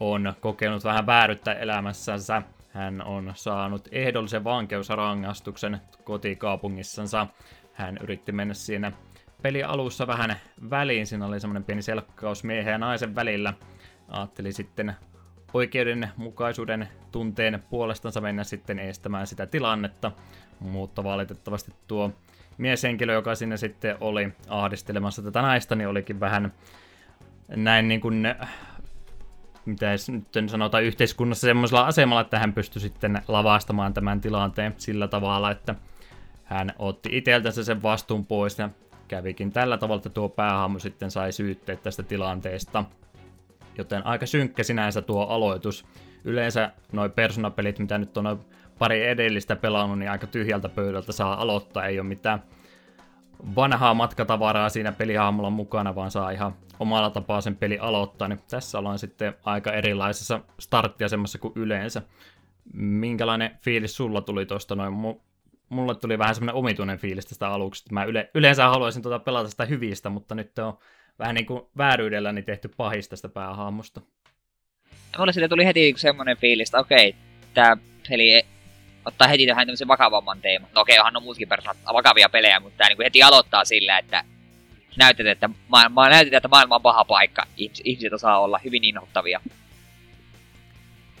[0.00, 2.42] on kokenut vähän vääryttä elämässänsä.
[2.72, 7.26] Hän on saanut ehdollisen vankeusrangaistuksen kotikaupungissansa.
[7.72, 8.92] Hän yritti mennä siinä
[9.42, 10.36] peli alussa vähän
[10.70, 11.06] väliin.
[11.06, 13.52] Siinä oli semmoinen pieni selkkaus miehen ja naisen välillä.
[14.08, 14.96] Ajatteli sitten
[15.54, 20.12] oikeudenmukaisuuden tunteen puolestansa mennä sitten estämään sitä tilannetta,
[20.60, 22.12] mutta valitettavasti tuo
[22.58, 26.52] mieshenkilö, joka sinne sitten oli ahdistelemassa tätä naista, niin olikin vähän
[27.48, 28.34] näin niin kuin,
[29.66, 29.86] mitä
[30.34, 35.74] nyt sanotaan yhteiskunnassa semmoisella asemalla, että hän pystyi sitten lavastamaan tämän tilanteen sillä tavalla, että
[36.44, 38.70] hän otti itseltänsä sen vastuun pois ja
[39.08, 42.84] kävikin tällä tavalla, että tuo päähahmo sitten sai syytteet tästä tilanteesta.
[43.78, 45.84] Joten aika synkkä sinänsä tuo aloitus.
[46.24, 48.38] Yleensä noin persoonapelit, mitä nyt on noin
[48.78, 51.86] pari edellistä pelannut, niin aika tyhjältä pöydältä saa aloittaa.
[51.86, 52.42] Ei ole mitään
[53.56, 58.28] vanhaa matkatavaraa siinä pelihahmolla mukana, vaan saa ihan omalla tapaa sen peli aloittaa.
[58.28, 62.02] Niin tässä ollaan sitten aika erilaisessa starttiasemassa kuin yleensä.
[62.74, 64.94] Minkälainen fiilis sulla tuli tuosta noin?
[65.68, 67.84] mulle tuli vähän semmoinen omituinen fiilis tästä aluksi.
[67.92, 70.78] Mä yle, yleensä haluaisin tuota pelata sitä hyvistä, mutta nyt on
[71.18, 74.00] vähän niin kuin vääryydelläni tehty pahista tästä päähahmosta.
[75.18, 77.14] Mulle sille tuli heti semmoinen fiilis, että okei,
[77.54, 77.76] tämä
[78.08, 78.42] peli
[79.04, 80.70] ottaa heti tähän tämmöisen vakavamman teeman.
[80.74, 84.24] No okei, onhan on muutkin persoonat vakavia pelejä, mutta tämä niin heti aloittaa sillä, että
[84.96, 87.46] näytät, että maailma, näytetään, että maailma on paha paikka.
[87.84, 89.40] Ihmiset osaa olla hyvin inhottavia.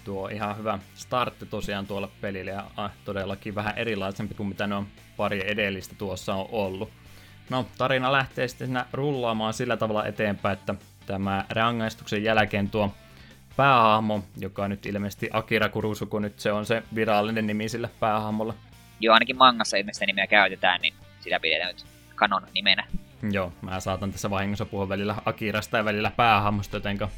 [0.04, 4.74] Tuo ihan hyvä startti tosiaan tuolla pelillä ja ah, todellakin vähän erilaisempi kuin mitä ne
[4.74, 6.90] on pari edellistä tuossa on ollut.
[7.50, 10.74] No, tarina lähtee sitten rullaamaan sillä tavalla eteenpäin, että
[11.06, 12.94] tämä rangaistuksen jälkeen tuo
[13.56, 18.54] päähahmo, joka nyt ilmeisesti Akira Kurusuko, nyt se on se virallinen nimi sille päähahmolle.
[19.00, 22.86] Joo, ainakin mangassa ilmeisesti nimeä käytetään, niin sitä pidetään nyt kanon nimenä.
[23.30, 27.08] Joo, mä saatan tässä vahingossa puhua välillä Akirasta ja välillä päähahmosta, jotenka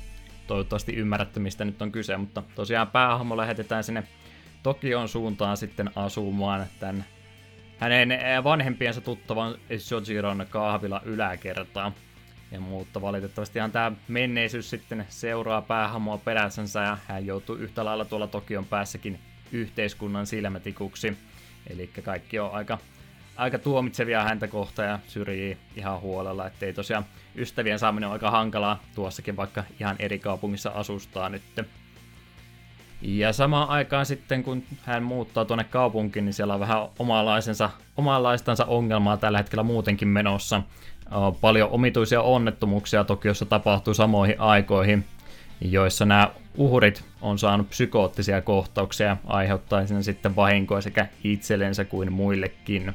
[0.47, 4.05] toivottavasti ymmärrätte, mistä nyt on kyse, mutta tosiaan päähahmo lähetetään sinne
[4.63, 7.05] Tokion suuntaan sitten asumaan tämän
[7.79, 11.93] hänen eh, vanhempiensa tuttavan Shojiron kahvila yläkertaa.
[12.51, 18.27] Ja mutta valitettavastihan tämä menneisyys sitten seuraa päähahmoa perässänsä ja hän joutuu yhtä lailla tuolla
[18.27, 19.19] Tokion päässäkin
[19.53, 21.17] yhteiskunnan silmätikuksi.
[21.71, 22.79] Eli kaikki on aika,
[23.37, 27.05] aika tuomitsevia häntä kohta ja syrjii ihan huolella, ettei tosiaan
[27.37, 31.43] ystävien saaminen on aika hankalaa tuossakin, vaikka ihan eri kaupungissa asustaa nyt.
[33.03, 38.65] Ja samaan aikaan sitten, kun hän muuttaa tuonne kaupunkiin, niin siellä on vähän omalaisensa, omalaistansa
[38.65, 40.63] ongelmaa tällä hetkellä muutenkin menossa.
[41.11, 45.05] On paljon omituisia onnettomuuksia Tokiossa tapahtuu samoihin aikoihin,
[45.61, 52.95] joissa nämä uhrit on saanut psykoottisia kohtauksia aiheuttaisi sitten vahinkoa sekä itsellensä kuin muillekin.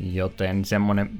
[0.00, 1.10] Joten semmonen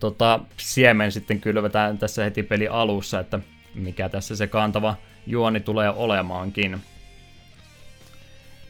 [0.00, 3.38] tota, siemen sitten kylvetään tässä heti peli alussa, että
[3.74, 6.82] mikä tässä se kantava juoni tulee olemaankin.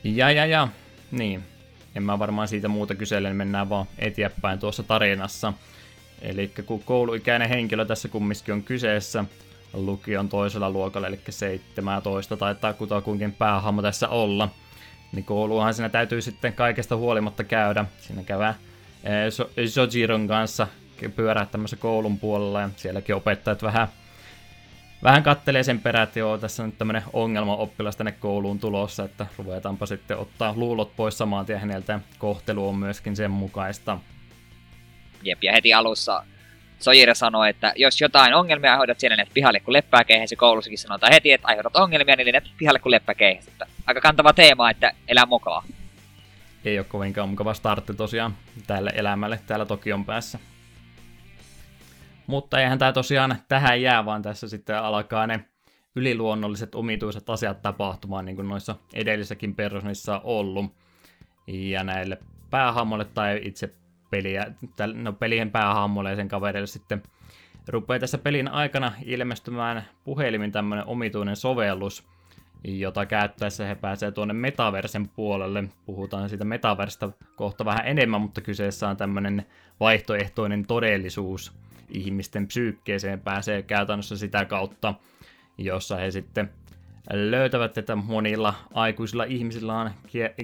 [0.04, 0.68] Ja, ja, ja,
[1.10, 1.42] niin.
[1.94, 5.52] En mä varmaan siitä muuta kysele, niin mennään vaan eteenpäin tuossa tarinassa.
[6.24, 9.24] Eli kun kouluikäinen henkilö tässä kumminkin on kyseessä,
[9.72, 14.48] lukion toisella luokalla, eli 17 taitaa kutakuinkin päähahmo tässä olla,
[15.12, 17.84] niin kouluahan siinä täytyy sitten kaikesta huolimatta käydä.
[18.00, 18.54] Siinä käydään
[19.04, 20.66] eh, Sojiron kanssa
[21.16, 23.88] pyörähtämässä koulun puolella ja sielläkin opettajat vähän,
[25.02, 29.04] vähän kattelee sen perään, että joo, tässä on nyt tämmöinen ongelma oppilas tänne kouluun tulossa,
[29.04, 33.98] että ruvetaanpa sitten ottaa luulot pois samaan tien häneltä kohtelu on myöskin sen mukaista.
[35.26, 36.24] Jep, ja heti alussa
[36.78, 41.12] Sojire sanoi, että jos jotain ongelmia aiheutat siellä, niin pihalle kuin leppää keihäsi koulussakin sanotaan
[41.12, 43.50] heti, että aiheutat ongelmia, niin et pihalle kuin leppää keihäsi.
[43.86, 45.64] Aika kantava teema, että elää mukaan.
[46.64, 50.38] Ei ole kovinkaan mukava startti tosiaan tälle elämälle täällä Tokion päässä.
[52.26, 55.44] Mutta eihän tämä tosiaan tähän jää, vaan tässä sitten alkaa ne
[55.96, 60.74] yliluonnolliset omituiset asiat tapahtumaan, niin kuin noissa edellisissäkin persoonissa on ollut.
[61.46, 62.18] Ja näille
[62.50, 63.74] päähahmoille tai itse
[64.10, 64.46] peliä,
[64.94, 67.02] no pelien päähahmoille ja sen kavereille sitten
[67.68, 72.06] rupeaa tässä pelin aikana ilmestymään puhelimin tämmöinen omituinen sovellus,
[72.64, 75.64] jota käyttäessä he pääsee tuonne metaversen puolelle.
[75.86, 79.46] Puhutaan siitä metaversta kohta vähän enemmän, mutta kyseessä on tämmöinen
[79.80, 81.52] vaihtoehtoinen todellisuus,
[81.88, 84.94] ihmisten psyykkeeseen pääsee käytännössä sitä kautta,
[85.58, 86.50] jossa he sitten
[87.12, 89.90] löytävät, että monilla aikuisilla ihmisillä on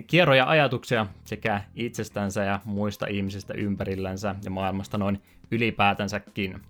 [0.06, 6.60] kierroja ajatuksia sekä itsestänsä ja muista ihmisistä ympärillänsä ja maailmasta noin ylipäätänsäkin.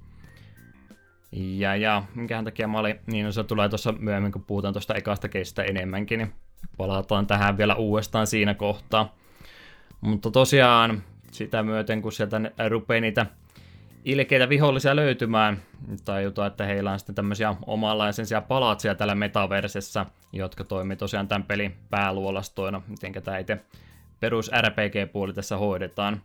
[1.32, 4.94] Ja, ja minkähän takia mä olin, niin no se tulee tuossa myöhemmin, kun puhutaan tuosta
[4.94, 6.32] ekasta keistä enemmänkin, niin
[6.76, 9.14] palataan tähän vielä uudestaan siinä kohtaa.
[10.00, 13.26] Mutta tosiaan sitä myöten, kun sieltä rupeaa niitä
[14.04, 15.62] ilkeitä vihollisia löytymään.
[16.04, 21.76] Tajutaan, että heillä on sitten tämmöisiä omanlaisensia palatsia tällä metaversessa, jotka toimii tosiaan tämän pelin
[21.90, 23.60] pääluolastoina, miten tämä itse
[24.20, 26.22] perus RPG-puoli tässä hoidetaan.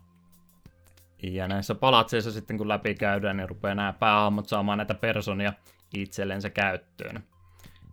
[1.24, 5.54] Ja näissä palatseissa sitten kun läpi käydään, niin rupeaa nämä päähahmot saamaan näitä personia
[5.94, 7.24] itsellensä käyttöön.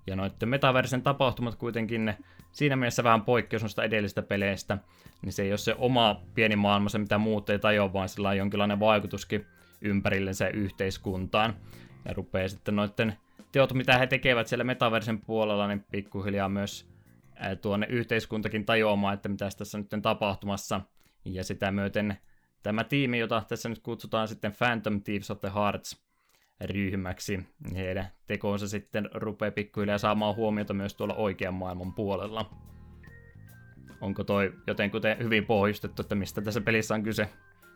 [0.06, 2.18] Ja noiden metaversen tapahtumat kuitenkin ne,
[2.52, 4.78] siinä mielessä vähän poikkeus noista edellisistä peleistä,
[5.22, 8.28] niin se ei ole se oma pieni maailma, se mitä muut ei tajua, vaan sillä
[8.28, 9.46] on jonkinlainen vaikutuskin
[9.82, 11.56] ympärillensä yhteiskuntaan.
[12.04, 13.16] Ja rupeaa sitten noiden
[13.52, 16.92] teot, mitä he tekevät siellä metaversen puolella, niin pikkuhiljaa myös
[17.62, 20.80] tuonne yhteiskuntakin tajuamaan, että mitä tässä nyt on tapahtumassa.
[21.24, 22.16] Ja sitä myöten
[22.62, 26.02] tämä tiimi, jota tässä nyt kutsutaan sitten Phantom Thieves of the Hearts
[26.60, 32.50] ryhmäksi, niin heidän tekoonsa sitten rupeaa pikkuhiljaa saamaan huomiota myös tuolla oikean maailman puolella.
[34.00, 37.28] Onko toi jotenkuten hyvin pohjustettu, että mistä tässä pelissä on kyse?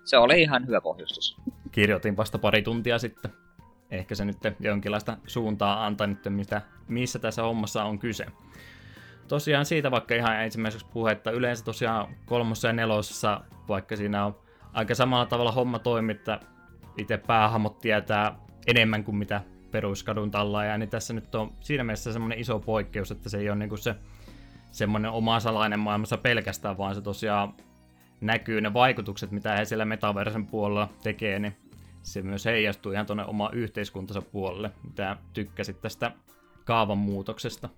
[0.07, 1.37] Se oli ihan hyvä pohjustus.
[1.73, 3.31] Kirjoitin vasta pari tuntia sitten.
[3.91, 8.27] Ehkä se nyt jonkinlaista suuntaa antaa nyt, mitä, missä tässä hommassa on kyse.
[9.29, 14.37] Tosiaan siitä vaikka ihan ensimmäiseksi puhetta, yleensä tosiaan kolmossa ja nelosessa, vaikka siinä on
[14.73, 16.41] aika samalla tavalla homma toimii, että
[16.99, 19.41] itse päähahmot tietää enemmän kuin mitä
[19.71, 23.59] peruskadun tallaaja, niin tässä nyt on siinä mielessä semmoinen iso poikkeus, että se ei ole
[23.59, 23.95] niinku se
[24.71, 27.55] semmoinen oma salainen maailmassa pelkästään, vaan se tosiaan
[28.21, 31.57] näkyy ne vaikutukset, mitä he siellä metaversen puolella tekee, niin
[32.03, 36.13] se myös heijastuu ihan tuonne oma yhteiskuntansa puolelle, mitä tykkäsit tästä
[36.65, 37.69] kaavan muutoksesta.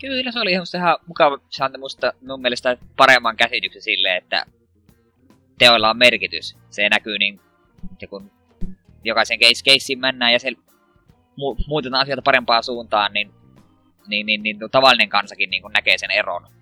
[0.00, 0.66] Kyllä, se oli ihan,
[1.06, 1.38] mukava.
[1.48, 4.46] Se antoi musta mun mielestä paremman käsityksen sille, että
[5.58, 6.56] teoilla on merkitys.
[6.70, 7.40] Se näkyy niin,
[8.00, 8.30] ja kun
[9.04, 10.50] jokaisen case, caseen mennään ja se
[11.30, 13.30] mu- muutetaan asioita parempaan suuntaan, niin,
[14.06, 16.61] niin, niin, niin tavallinen kansakin niin näkee sen eron.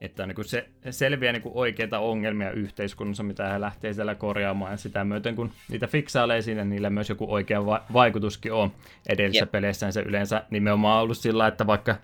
[0.00, 5.04] Että niin se selviää niin oikeita ongelmia yhteiskunnassa, mitä he lähtee siellä korjaamaan, ja sitä
[5.04, 8.72] myöten kun niitä fiksailee sinne, niillä myös joku oikea va- vaikutuskin on
[9.08, 9.52] edellisissä yep.
[9.52, 11.96] peleissä, se yleensä nimenomaan ollut sillä, että vaikka,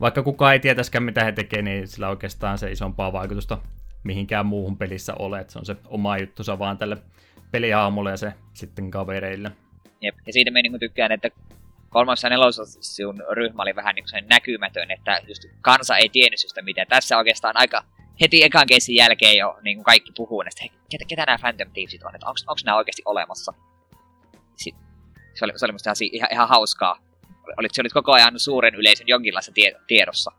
[0.00, 3.58] vaikka kukaan ei tietäskään mitä he tekevät, niin sillä oikeastaan se isompaa vaikutusta
[4.04, 6.96] mihinkään muuhun pelissä ole, että se on se oma juttusa vaan tälle
[7.50, 9.52] peliaamulle ja se sitten kavereille.
[10.00, 11.30] Jep, ja siitä me niin tykkään, että
[11.90, 16.40] kolmassa ja nelosessa sun ryhmä oli vähän niin kuin näkymätön, että just kansa ei tiennyt
[16.40, 16.86] sitä mitään.
[16.86, 17.84] Tässä oikeastaan aika
[18.20, 21.70] heti ekan keissin jälkeen jo niin kuin kaikki puhuu näistä, hei, ketä, ketä nämä Phantom
[21.72, 23.52] Thievesit on, että onko nämä oikeasti olemassa.
[24.56, 24.84] Sitten,
[25.34, 26.98] se oli, se oli musta ihan, ihan, hauskaa.
[27.58, 30.32] Olit, se olit koko ajan suuren yleisön jonkinlaisessa tie, tiedossa.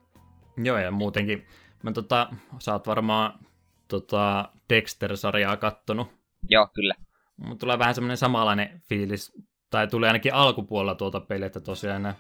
[0.58, 1.48] Joo, ja muutenkin,
[1.84, 3.40] mä tota, sä oot varmaan
[3.88, 6.08] tota, Dexter-sarjaa kattonut.
[6.50, 6.96] Joo, kyllä.
[7.38, 9.34] Mutta tulee vähän semmoinen samanlainen fiilis,
[9.72, 12.14] tai tulee ainakin alkupuolella tuolta peliä, että tosiaan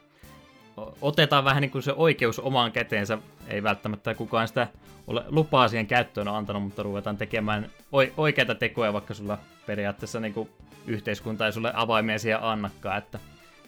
[1.02, 3.18] otetaan vähän niin kuin se oikeus omaan käteensä.
[3.48, 4.68] Ei välttämättä kukaan sitä
[5.08, 7.70] ole lupaa siihen käyttöön antanut, mutta ruvetaan tekemään
[8.18, 10.50] oikeita tekoja, vaikka sulla periaatteessa niin kuin
[10.88, 13.20] yhteiskunta ei sulle avaimia siihen annakaan, että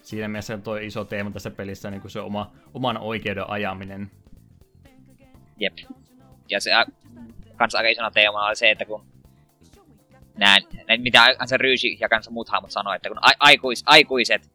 [0.02, 4.10] siinä mielessä tuo iso teema tässä pelissä niin kuin se oma, oman oikeuden ajaminen.
[5.56, 5.78] Jep.
[6.50, 6.70] Ja se
[7.56, 9.13] kanssa aika isona teema oli se, että kun
[10.36, 14.50] näin, näin mitä se Ryysi ja kanssa muut hahmot sanoi, että kun aikuis, aikuiset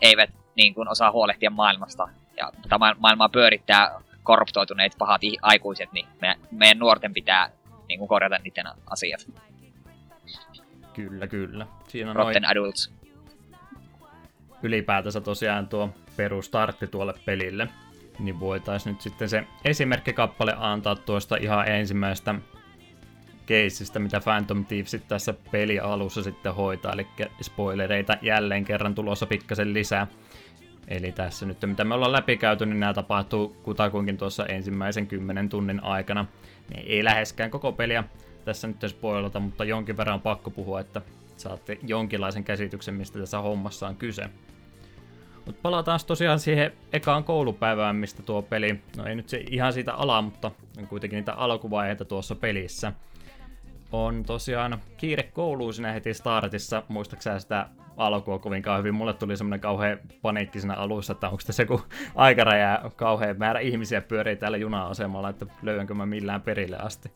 [0.00, 6.38] eivät niin kuin, osaa huolehtia maailmasta ja ma- maailmaa pyörittää korruptoituneet pahat aikuiset, niin me,
[6.50, 7.50] meidän nuorten pitää
[7.88, 9.26] niin kuin, korjata niiden asiat.
[10.92, 11.66] Kyllä, kyllä.
[11.88, 12.50] Siinä on Rotten noin...
[12.50, 12.92] adults.
[14.62, 17.68] Ylipäätänsä tosiaan tuo perustartti tuolle pelille
[18.18, 22.34] niin voitaisiin nyt sitten se esimerkkikappale antaa tuosta ihan ensimmäistä
[23.46, 27.06] keisistä, mitä Phantom Thieves tässä peli alussa sitten hoitaa, eli
[27.42, 30.06] spoilereita jälleen kerran tulossa pikkasen lisää.
[30.88, 35.84] Eli tässä nyt, mitä me ollaan läpikäyty, niin nämä tapahtuu kutakuinkin tuossa ensimmäisen kymmenen tunnin
[35.84, 36.26] aikana.
[36.74, 38.04] Ne ei läheskään koko peliä
[38.44, 41.02] tässä nyt spoilata, mutta jonkin verran on pakko puhua, että
[41.36, 44.30] saatte jonkinlaisen käsityksen, mistä tässä hommassa on kyse.
[45.46, 49.94] Mutta palataan tosiaan siihen ekaan koulupäivään, mistä tuo peli, no ei nyt se ihan siitä
[49.94, 52.92] ala, mutta on kuitenkin niitä alkuvaiheita tuossa pelissä.
[53.94, 58.94] On tosiaan kiire kouluun siinä heti startissa, muistaakseni sitä alkua kovinkaan hyvin.
[58.94, 61.80] Mulle tuli semmoinen kauhean paniikki siinä alussa, että onko tässä joku
[62.14, 67.10] aikaraja kauhean määrä ihmisiä pyörii täällä juna-asemalla, että löydänkö mä millään perille asti.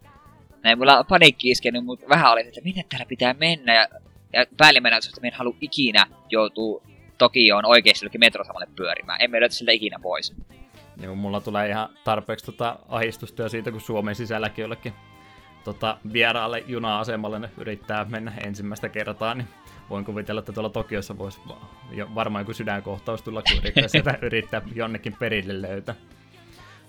[0.63, 3.75] Näin mulla on paniikki iskenyt, mutta vähän oli, että minne täällä pitää mennä.
[3.75, 3.89] Ja,
[4.33, 6.83] ja päällimmäinen että me en halua ikinä joutuu
[7.19, 9.23] Tokioon oikeasti jollekin metrosamalle pyörimään.
[9.23, 10.35] Emme löytä siltä ikinä pois.
[11.03, 14.93] Joo, mulla tulee ihan tarpeeksi tota ahistusta jo siitä, kun Suomen sisälläkin jollekin
[15.73, 19.49] tota, vieraalle juna-asemalle yrittää mennä ensimmäistä kertaa, niin
[19.91, 21.41] voin kuvitella, että tuolla Tokiossa voisi
[22.15, 25.95] varmaan joku sydänkohtaus tulla, kun yrittää sitä yrittää jonnekin perille löytää.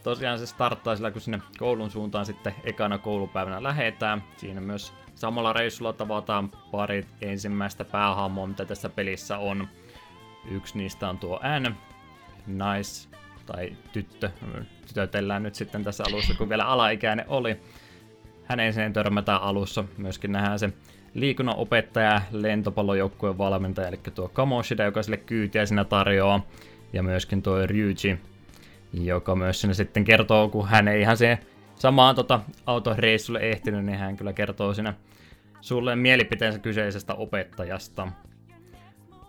[0.04, 4.24] Tosiaan se starttaa sillä, kun sinne koulun suuntaan sitten ekana koulupäivänä lähetään.
[4.38, 9.68] Siinä myös samalla reissulla tavataan parit ensimmäistä päähahmoa, mitä tässä pelissä on.
[10.52, 11.76] Yksi niistä on tuo N,
[12.48, 13.10] nais
[13.46, 14.30] tai tyttö,
[14.88, 17.60] tytötellään nyt sitten tässä alussa, kun vielä alaikäinen oli.
[18.50, 19.84] Hänen sen törmätään alussa.
[19.98, 20.74] Myöskin nähdään se
[21.14, 26.46] liikunnan opettaja, lentopallojoukkueen valmentaja, eli tuo Kamoshida, joka sille kyytiä siinä tarjoaa.
[26.94, 28.20] Ja myöskin tuo Ryuji,
[28.94, 31.38] joka myös sinne sitten kertoo, kun hän ei ihan siihen
[31.76, 34.94] samaan tota, autoreissulle ehtinyt, niin hän kyllä kertoo siinä
[35.62, 38.08] sulle mielipiteensä kyseisestä opettajasta.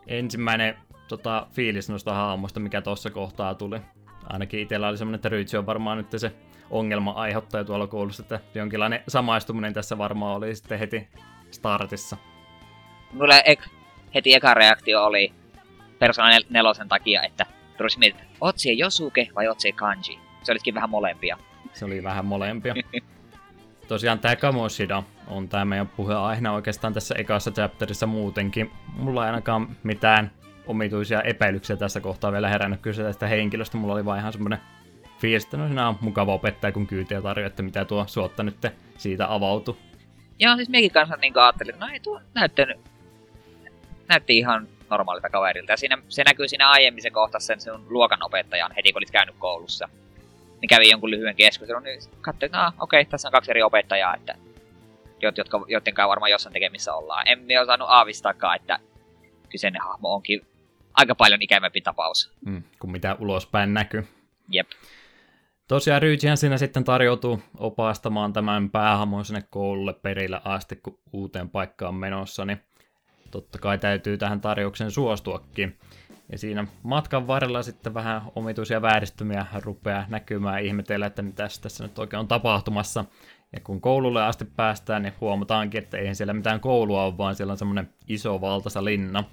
[0.06, 0.74] Ensimmäinen
[1.08, 3.80] tota, fiilis noista haamoista, mikä tuossa kohtaa tuli.
[4.26, 6.32] Ainakin itsellä oli semmoinen, että Ryitsi on varmaan nyt se
[6.70, 11.08] ongelma aiheuttaja tuolla koulussa, että jonkinlainen samaistuminen tässä varmaan oli sitten heti
[11.50, 12.16] startissa.
[13.12, 13.60] Mulla ek,
[14.14, 15.32] heti eka reaktio oli
[15.98, 17.46] Persona nel- nelosen takia, että
[17.78, 20.18] rupesin miettimään, oot Josuke vai oot Kanji?
[20.42, 21.38] Se olisikin vähän molempia.
[21.72, 22.74] Se oli vähän molempia.
[23.88, 28.70] Tosiaan tämä Kamoshida on tämä meidän puheenaiheena oikeastaan tässä ekassa chapterissa muutenkin.
[28.96, 30.30] Mulla ei ainakaan mitään
[30.66, 33.76] omituisia epäilyksiä tässä kohtaa vielä herännyt kyse tästä henkilöstä.
[33.76, 34.58] Mulla oli vaan ihan semmonen
[35.20, 38.56] fiilis, että no siinä on mukava opettaja, kun kyytiä tarjoaa, että mitä tuo suotta nyt
[38.98, 39.76] siitä avautui.
[40.38, 42.80] Joo, siis mekin kanssa niin ajattelin, että no ei tuo näyttänyt,
[44.08, 45.72] näytti ihan normaalilta kaverilta.
[45.72, 49.34] Ja siinä, se näkyy siinä aiemmin se kohta sen sun luokanopettajan heti, kun olit käynyt
[49.38, 49.88] koulussa.
[50.60, 54.14] Niin kävi jonkun lyhyen keskustelun, niin katsoin, että okei, okay, tässä on kaksi eri opettajaa,
[54.14, 54.34] että
[55.22, 57.28] jotka, joiden kanssa varmaan jossain tekemissä ollaan.
[57.28, 58.78] En ole saanut aavistaakaan, että
[59.48, 60.46] kyseinen hahmo onkin
[60.94, 62.32] aika paljon ikävämpi tapaus.
[62.44, 64.08] Mm, kuin mitä ulospäin näkyy.
[64.48, 64.70] Jep.
[65.70, 71.94] Tosiaan Ryujihan siinä sitten tarjoutuu opastamaan tämän päähamon sinne koululle perille asti, kun uuteen paikkaan
[71.94, 72.60] menossa, niin
[73.30, 75.78] totta kai täytyy tähän tarjoukseen suostuakin.
[76.32, 81.98] Ja siinä matkan varrella sitten vähän omituisia vääristymiä rupeaa näkymään ihmetellä, että mitä tässä nyt
[81.98, 83.04] oikein on tapahtumassa.
[83.52, 87.50] Ja kun koululle asti päästään, niin huomataankin, että eihän siellä mitään koulua ole, vaan siellä
[87.50, 89.24] on semmoinen iso valtaisa linna.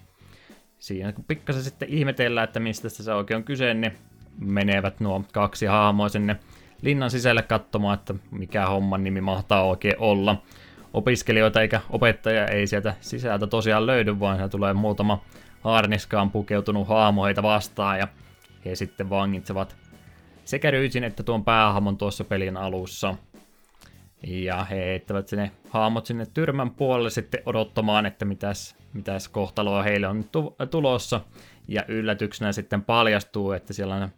[0.79, 3.97] Siinä kun pikkasen sitten ihmetellään, että mistä se oikein on kyse, niin
[4.39, 6.35] menevät nuo kaksi hahmoa sinne
[6.81, 10.41] linnan sisälle katsomaan, että mikä homman nimi mahtaa oikein olla.
[10.93, 15.21] Opiskelijoita eikä opettaja ei sieltä sisältä tosiaan löydy, vaan siellä tulee muutama
[15.61, 18.07] harniskaan pukeutunut hahmo heitä vastaan ja
[18.65, 19.75] he sitten vangitsevat
[20.47, 23.15] sekä Ryysin että tuon päähahmon tuossa pelin alussa.
[24.23, 30.07] Ja he heittävät sinne haamot sinne tyrmän puolelle sitten odottamaan, että mitäs, mitäs kohtaloa heille
[30.07, 30.25] on
[30.71, 31.21] tulossa.
[31.67, 34.09] Ja yllätyksenä sitten paljastuu, että siellä on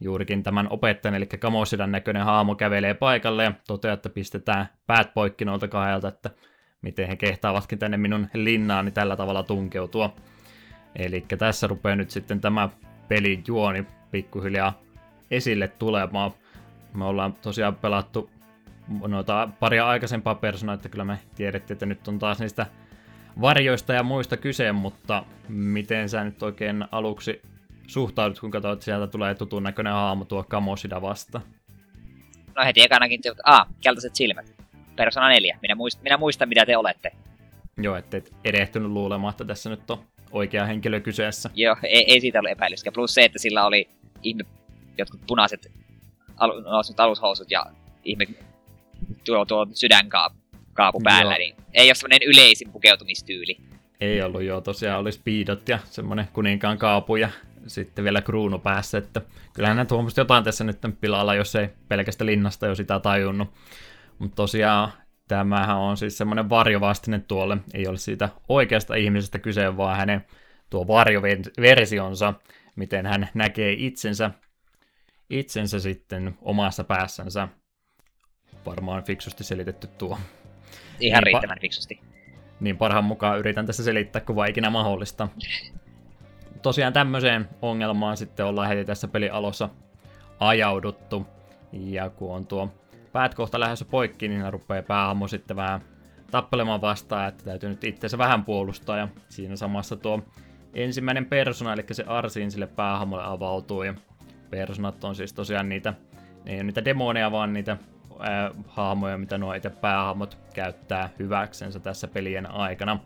[0.00, 5.44] juurikin tämän opettajan, eli Kamosidan näköinen haamo kävelee paikalle ja toteaa, että pistetään päät poikki
[5.44, 6.30] noilta kahdelta, että
[6.82, 10.14] miten he kehtaavatkin tänne minun linnaani tällä tavalla tunkeutua.
[10.96, 12.68] Eli tässä rupeaa nyt sitten tämä
[13.08, 14.80] pelin juoni pikkuhiljaa
[15.30, 16.30] esille tulemaan.
[16.94, 18.30] Me ollaan tosiaan pelattu
[19.06, 22.66] noita paria aikaisempaa personaa, että kyllä me tiedettiin, että nyt on taas niistä
[23.40, 27.42] varjoista ja muista kyse, mutta miten sä nyt oikein aluksi
[27.88, 31.40] suhtaudut, kun katsoit, että sieltä tulee tutun näköinen haamu tuo Kamosida vasta?
[32.56, 34.54] No heti ekanakin, että ah, keltaiset silmät.
[34.96, 35.58] Persona 4.
[35.62, 37.12] Minä, muist, minä muistan, mitä te olette.
[37.76, 41.50] Joo, ettei erehtynyt luulemaan, että tässä nyt on oikea henkilö kyseessä.
[41.54, 42.92] Joo, ei, ei siitä ollut epäilystä.
[42.92, 43.88] Plus se, että sillä oli
[44.22, 44.44] ihme,
[44.98, 45.72] jotkut punaiset
[46.36, 46.52] al,
[46.98, 47.66] alushousut ja
[48.04, 48.26] ihme
[49.24, 51.38] tuo, tuo sydänkaapu päällä, joo.
[51.38, 53.56] niin ei ole semmoinen yleisin pukeutumistyyli.
[54.00, 57.28] Ei ollut joo, tosiaan oli speedot ja semmoinen kuninkaan kaapu ja
[57.68, 59.20] sitten vielä kruunu päässä, että
[59.54, 63.54] kyllähän näitä huomasi jotain tässä nyt pilalla, jos ei pelkästä linnasta jo sitä tajunnut.
[64.18, 64.92] Mutta tosiaan
[65.28, 70.24] tämähän on siis semmoinen varjovastine tuolle, ei ole siitä oikeasta ihmisestä kyse, vaan hänen
[70.70, 72.34] tuo varjoversionsa,
[72.76, 74.30] miten hän näkee itsensä,
[75.30, 77.48] itsensä sitten omassa päässänsä.
[78.66, 80.18] Varmaan fiksusti selitetty tuo.
[81.00, 82.00] Ihan niin, riittävän fiksusti.
[82.60, 85.28] Niin parhaan mukaan yritän tässä selittää, kun vaan ikinä mahdollista
[86.62, 89.68] tosiaan tämmöiseen ongelmaan sitten ollaan heti tässä pelin alussa
[90.40, 91.26] ajauduttu.
[91.72, 92.72] Ja kun on tuo
[93.12, 95.80] päät kohta lähdössä poikki, niin rupeaa päähammo sitten vähän
[96.30, 98.98] tappelemaan vastaan, että täytyy nyt itseensä vähän puolustaa.
[98.98, 100.22] Ja siinä samassa tuo
[100.74, 103.82] ensimmäinen persona, eli se Arsin sille päähamolle avautuu.
[103.82, 103.94] Ja
[104.50, 105.94] personat on siis tosiaan niitä,
[106.44, 107.76] ne ei ole niitä demoneja, vaan niitä
[108.18, 113.00] ää, hahmoja, mitä nuo itse päähahmot käyttää hyväksensä tässä pelien aikana.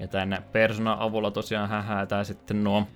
[0.00, 2.88] Ja tämän persona avulla tosiaan hähäätää sitten nuo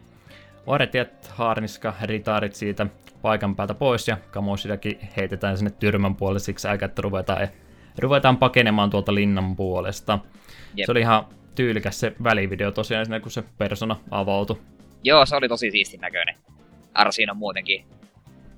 [0.67, 2.87] vartijat, haarniska, ritaarit siitä
[3.23, 7.49] paikan päältä pois ja Kamosidakin heitetään sinne tyrmän puolelle siksi aikaa, että ruvetaan,
[7.99, 10.19] ruvetaan pakenemaan tuolta linnan puolesta.
[10.75, 10.87] Jep.
[10.87, 14.61] Se oli ihan tyylikäs se välivideo tosiaan siinä, kun se persona avautui.
[15.05, 16.35] Joo, se oli tosi siistin näköinen.
[16.95, 17.87] Arsiin on muutenkin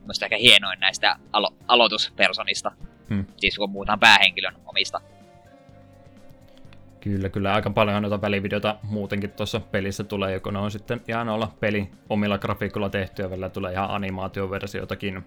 [0.06, 2.72] musta ehkä hienoin näistä alo- aloituspersonista.
[3.10, 3.24] Hmm.
[3.36, 5.00] Siis kun muutaan päähenkilön omista
[7.04, 7.54] Kyllä, kyllä.
[7.54, 11.90] Aika paljon noita välivideoita muutenkin tuossa pelissä tulee, joko ne on sitten ihan olla peli
[12.08, 15.24] omilla grafiikoilla tehty ja vielä tulee ihan animaatioversioitakin.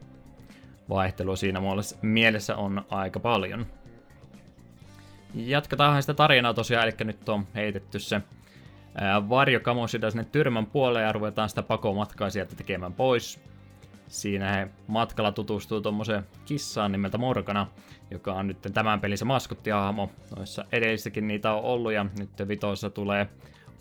[0.90, 1.62] Vaihtelua siinä
[2.02, 3.66] mielessä on aika paljon.
[5.34, 8.22] Jatketaan sitä tarinaa tosiaan, eli nyt on heitetty se
[9.30, 13.40] varjo Kamosida sinne tyrmän puolelle ja ruvetaan sitä pakomatkaa sieltä tekemään pois.
[14.08, 17.68] Siinä he matkalla tutustuu tuommoiseen kissaan nimeltä Morgana,
[18.12, 20.12] joka on nyt tämän pelin se maskottihahmo.
[20.36, 23.28] Noissa edellissäkin niitä on ollut ja nyt vitoissa tulee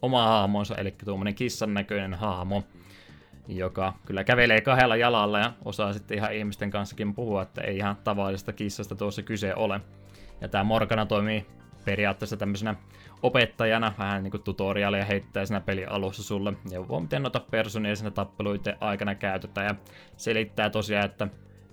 [0.03, 2.63] oma hahmonsa, eli tuommoinen kissan näköinen hahmo,
[3.49, 7.97] joka kyllä kävelee kahdella jalalla ja osaa sitten ihan ihmisten kanssakin puhua, että ei ihan
[8.05, 9.81] tavallisesta kissasta tuossa kyse ole.
[10.41, 11.47] Ja tämä Morgana toimii
[11.85, 12.75] periaatteessa tämmöisenä
[13.23, 18.11] opettajana, vähän niin kuin tutorialia heittää siinä pelin alussa sulle, neuvoo miten noita personia siinä
[18.11, 19.75] tappeluiden aikana käytetään ja
[20.17, 21.29] selittää tosiaan, että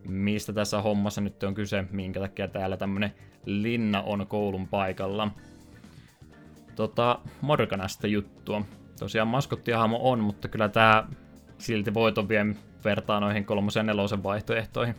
[0.07, 3.13] mistä tässä hommassa nyt on kyse, minkä takia täällä tämmönen
[3.45, 5.31] linna on koulun paikalla.
[6.75, 8.61] Tota, Morganasta juttua.
[8.99, 11.07] Tosiaan maskottihahmo on, mutta kyllä tää
[11.57, 12.45] silti voiton vie
[12.85, 14.95] vertaa noihin kolmosen ja nelosen vaihtoehtoihin.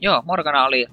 [0.00, 0.86] Joo, Morgana oli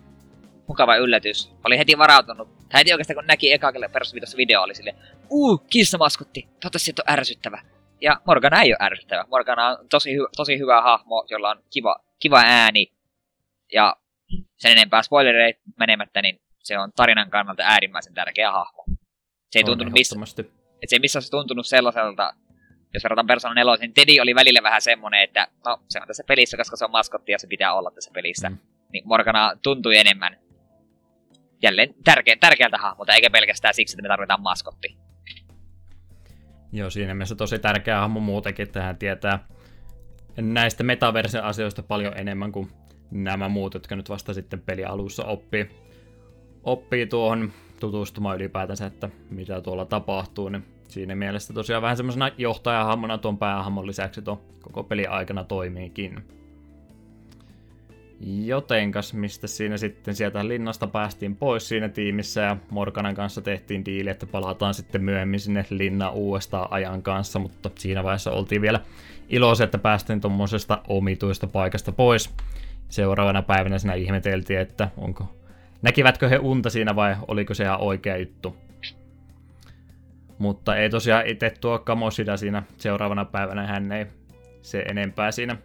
[0.67, 1.53] mukava yllätys.
[1.63, 2.60] Oli heti varautunut.
[2.73, 4.95] Heti oikeastaan kun näki eka perusvideossa video oli sille,
[5.29, 7.61] uu, kissamaskotti, toivottavasti se on ärsyttävä.
[8.01, 9.25] Ja Morgana ei ole ärsyttävä.
[9.29, 12.93] Morgana on tosi, hy- tosi hyvä hahmo, jolla on kiva, kiva ääni.
[13.73, 13.95] Ja
[14.57, 18.85] sen enempää spoilereita menemättä, niin se on tarinan kannalta äärimmäisen tärkeä hahmo.
[19.51, 20.15] Se ei tuntunut missä,
[20.81, 22.33] et se ei missään tuntunut sellaiselta,
[22.93, 26.23] jos verrataan Persona 4, niin Teddy oli välillä vähän semmonen, että no se on tässä
[26.27, 28.49] pelissä, koska se on maskotti ja se pitää olla tässä pelissä.
[28.49, 28.57] Mm.
[28.93, 30.37] Niin Morgana tuntui enemmän
[31.61, 34.97] jälleen tärkeä, tärkeältä hahmolta, eikä pelkästään siksi, että me tarvitaan maskotti.
[36.71, 39.45] Joo, siinä mielessä tosi tärkeä hahmo muutenkin, että hän tietää
[40.37, 42.71] näistä metaverse-asioista paljon enemmän kuin
[43.11, 45.69] nämä muut, jotka nyt vasta sitten peli alussa oppii,
[46.63, 53.17] oppii tuohon tutustumaan ylipäätänsä, että mitä tuolla tapahtuu, niin siinä mielessä tosiaan vähän semmoisena johtajahahmona
[53.17, 56.40] tuon päähahmon lisäksi tuon koko peli aikana toimiikin.
[58.25, 64.09] Jotenkas, mistä siinä sitten sieltä linnasta päästiin pois siinä tiimissä ja Morganan kanssa tehtiin diili,
[64.09, 68.79] että palataan sitten myöhemmin sinne linna uudestaan ajan kanssa, mutta siinä vaiheessa oltiin vielä
[69.29, 72.29] iloisia, että päästiin tuommoisesta omituista paikasta pois.
[72.89, 75.35] Seuraavana päivänä siinä ihmeteltiin, että onko,
[75.81, 78.55] näkivätkö he unta siinä vai oliko se ihan oikea juttu.
[80.37, 84.05] Mutta ei tosiaan itse tuo Kamosida siinä seuraavana päivänä, hän ei
[84.61, 85.57] se enempää siinä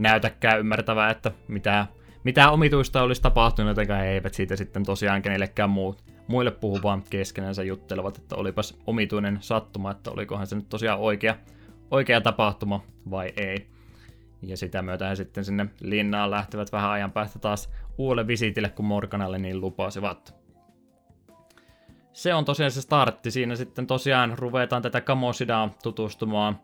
[0.00, 1.86] näytäkään ymmärtävää, että mitä,
[2.24, 5.96] mitä omituista olisi tapahtunut, eikä he eivät siitä sitten tosiaan kenellekään muu,
[6.26, 11.36] muille puhu, vaan keskenänsä juttelevat, että olipas omituinen sattuma, että olikohan se nyt tosiaan oikea,
[11.90, 13.66] oikea tapahtuma vai ei.
[14.42, 18.84] Ja sitä myötä he sitten sinne linnaan lähtevät vähän ajan päästä taas uudelle visitille, kun
[18.84, 20.40] Morganalle niin lupasivat.
[22.12, 23.30] Se on tosiaan se startti.
[23.30, 26.60] Siinä sitten tosiaan ruvetaan tätä Kamosidaa tutustumaan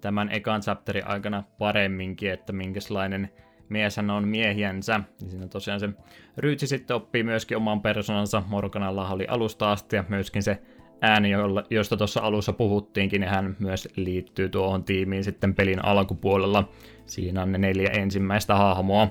[0.00, 3.30] tämän ekan chapterin aikana paremminkin, että minkälainen
[3.68, 5.00] mies hän on miehiänsä.
[5.22, 5.88] Ja siinä tosiaan se
[6.36, 8.42] Rytsi sitten oppii myöskin oman persoonansa.
[8.46, 10.58] Morganalla oli alusta asti ja myöskin se
[11.00, 11.30] ääni,
[11.70, 16.68] josta tuossa alussa puhuttiinkin, niin hän myös liittyy tuohon tiimiin sitten pelin alkupuolella.
[17.06, 19.08] Siinä on ne neljä ensimmäistä hahmoa.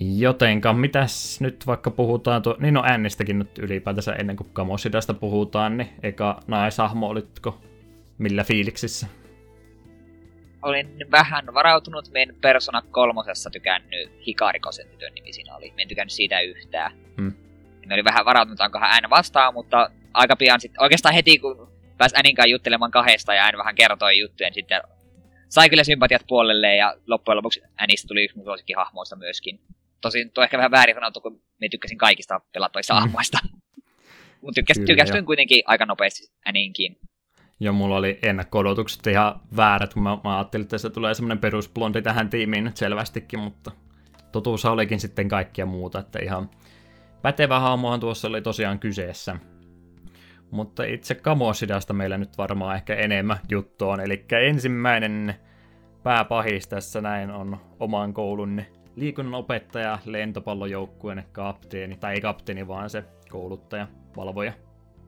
[0.00, 5.76] Jotenka, mitäs nyt vaikka puhutaan, tuo, niin no äänistäkin nyt ylipäätänsä ennen kuin Kamosidasta puhutaan,
[5.76, 7.60] niin eka naishahmo olitko
[8.18, 9.06] millä fiiliksissä?
[10.62, 12.10] Olin vähän varautunut.
[12.14, 15.72] En Persona kolmosessa tykännyt Hikarikosen tytön nimi siinä oli.
[15.76, 16.92] Me en tykännyt siitä yhtään.
[17.16, 17.32] Hmm.
[17.86, 22.12] Me oli vähän varautunut, onkohan hän vastaan, mutta aika pian sitten, oikeastaan heti kun pääs
[22.14, 24.82] Äninkaan juttelemaan kahdesta ja hän vähän kertoi juttuja, niin sitten
[25.48, 28.46] sai kyllä sympatiat puolelle ja loppujen lopuksi Änistä tuli yksi mun
[28.76, 29.60] hahmoista myöskin.
[30.00, 33.00] Tosin tuo ehkä vähän väärin sanottu, kun me tykkäsin kaikista pelattavista hmm.
[33.00, 33.38] hahmoista.
[34.42, 36.98] Mutta tykkäsin kuitenkin aika nopeasti Äninkin.
[37.60, 38.64] Ja mulla oli ennakko
[39.10, 43.40] ihan väärät, kun mä, mä ajattelin, että se tulee semmoinen perusblondi tähän tiimiin nyt selvästikin,
[43.40, 43.70] mutta
[44.32, 46.50] totuus olikin sitten kaikkia muuta, että ihan
[47.22, 49.36] pätevä hahmohan tuossa oli tosiaan kyseessä.
[50.50, 55.34] Mutta itse Kamosidasta meillä nyt varmaan ehkä enemmän juttu on, eli ensimmäinen
[56.02, 58.62] pääpahis tässä näin on oman koulun
[58.96, 64.52] liikunnanopettaja, lentopallojoukkueen kapteeni, tai ei kapteeni, vaan se kouluttaja, valvoja.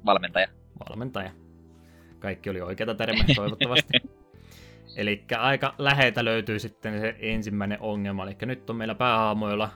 [0.06, 0.48] Valmentaja.
[0.88, 1.30] Valmentaja.
[2.18, 3.92] Kaikki oli oikeita termejä toivottavasti.
[4.96, 8.24] Eli aika läheltä löytyy sitten se ensimmäinen ongelma.
[8.24, 9.70] Eli nyt on meillä päähaamoilla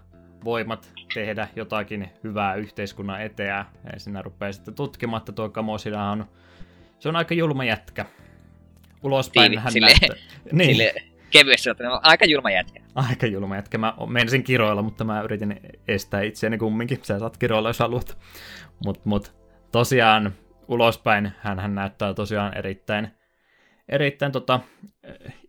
[0.44, 3.48] voimat tehdä jotakin hyvää yhteiskunnan eteen.
[3.48, 3.64] Ja
[3.96, 6.24] sinä rupeaa sitten tutkimaan, että tuo Kamosida on,
[6.98, 8.06] se on aika julma jätkä.
[9.02, 10.16] Ulospäin hän sille, näyttää.
[10.52, 10.70] Niin.
[10.70, 10.94] Sille
[11.30, 11.70] kevyesti
[12.02, 12.80] aika julma jätkä.
[12.94, 13.78] Aika julma jätkä.
[13.78, 16.98] Mä menisin kiroilla, mutta mä yritin estää itseäni kumminkin.
[17.02, 18.18] Sä saat kiroilla, jos haluat.
[18.84, 19.34] Mut, mut
[19.72, 20.32] tosiaan
[20.68, 23.08] ulospäin hän näyttää tosiaan erittäin,
[23.88, 24.60] erittäin tota,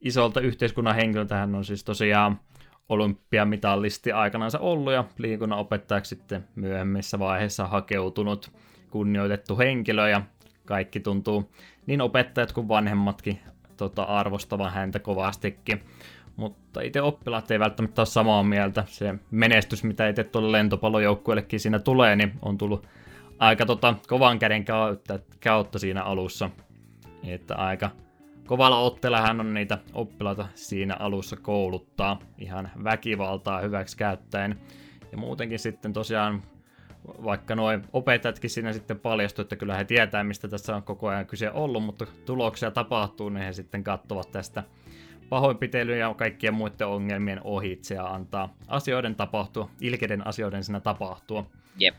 [0.01, 1.35] isolta yhteiskunnan henkilöltä.
[1.35, 2.39] Hän on siis tosiaan
[2.89, 8.51] olympiamitallisti aikanaan ollut ja liikunnan opettajaksi sitten myöhemmissä vaiheissa hakeutunut
[8.89, 10.21] kunnioitettu henkilö ja
[10.65, 11.51] kaikki tuntuu
[11.85, 13.39] niin opettajat kuin vanhemmatkin
[13.77, 15.83] tota, arvostavan häntä kovastikin.
[16.35, 18.83] Mutta itse oppilaat ei välttämättä ole samaa mieltä.
[18.87, 22.87] Se menestys, mitä itse tuolle lentopallojoukkueellekin siinä tulee, niin on tullut
[23.39, 26.49] aika tota, kovan käden kautta, kautta siinä alussa.
[27.23, 27.89] Että aika
[28.47, 34.59] kovalla otteella hän on niitä oppilaita siinä alussa kouluttaa ihan väkivaltaa hyväksi käyttäen.
[35.11, 36.43] Ja muutenkin sitten tosiaan
[37.07, 41.25] vaikka noin opettajatkin siinä sitten paljastu, että kyllä he tietää, mistä tässä on koko ajan
[41.25, 44.63] kyse ollut, mutta tuloksia tapahtuu, niin he sitten katsovat tästä
[45.29, 51.45] pahoinpitelyyn ja kaikkien muiden ongelmien ohitse ja antaa asioiden tapahtua, ilkeiden asioiden siinä tapahtua.
[51.77, 51.95] Jep.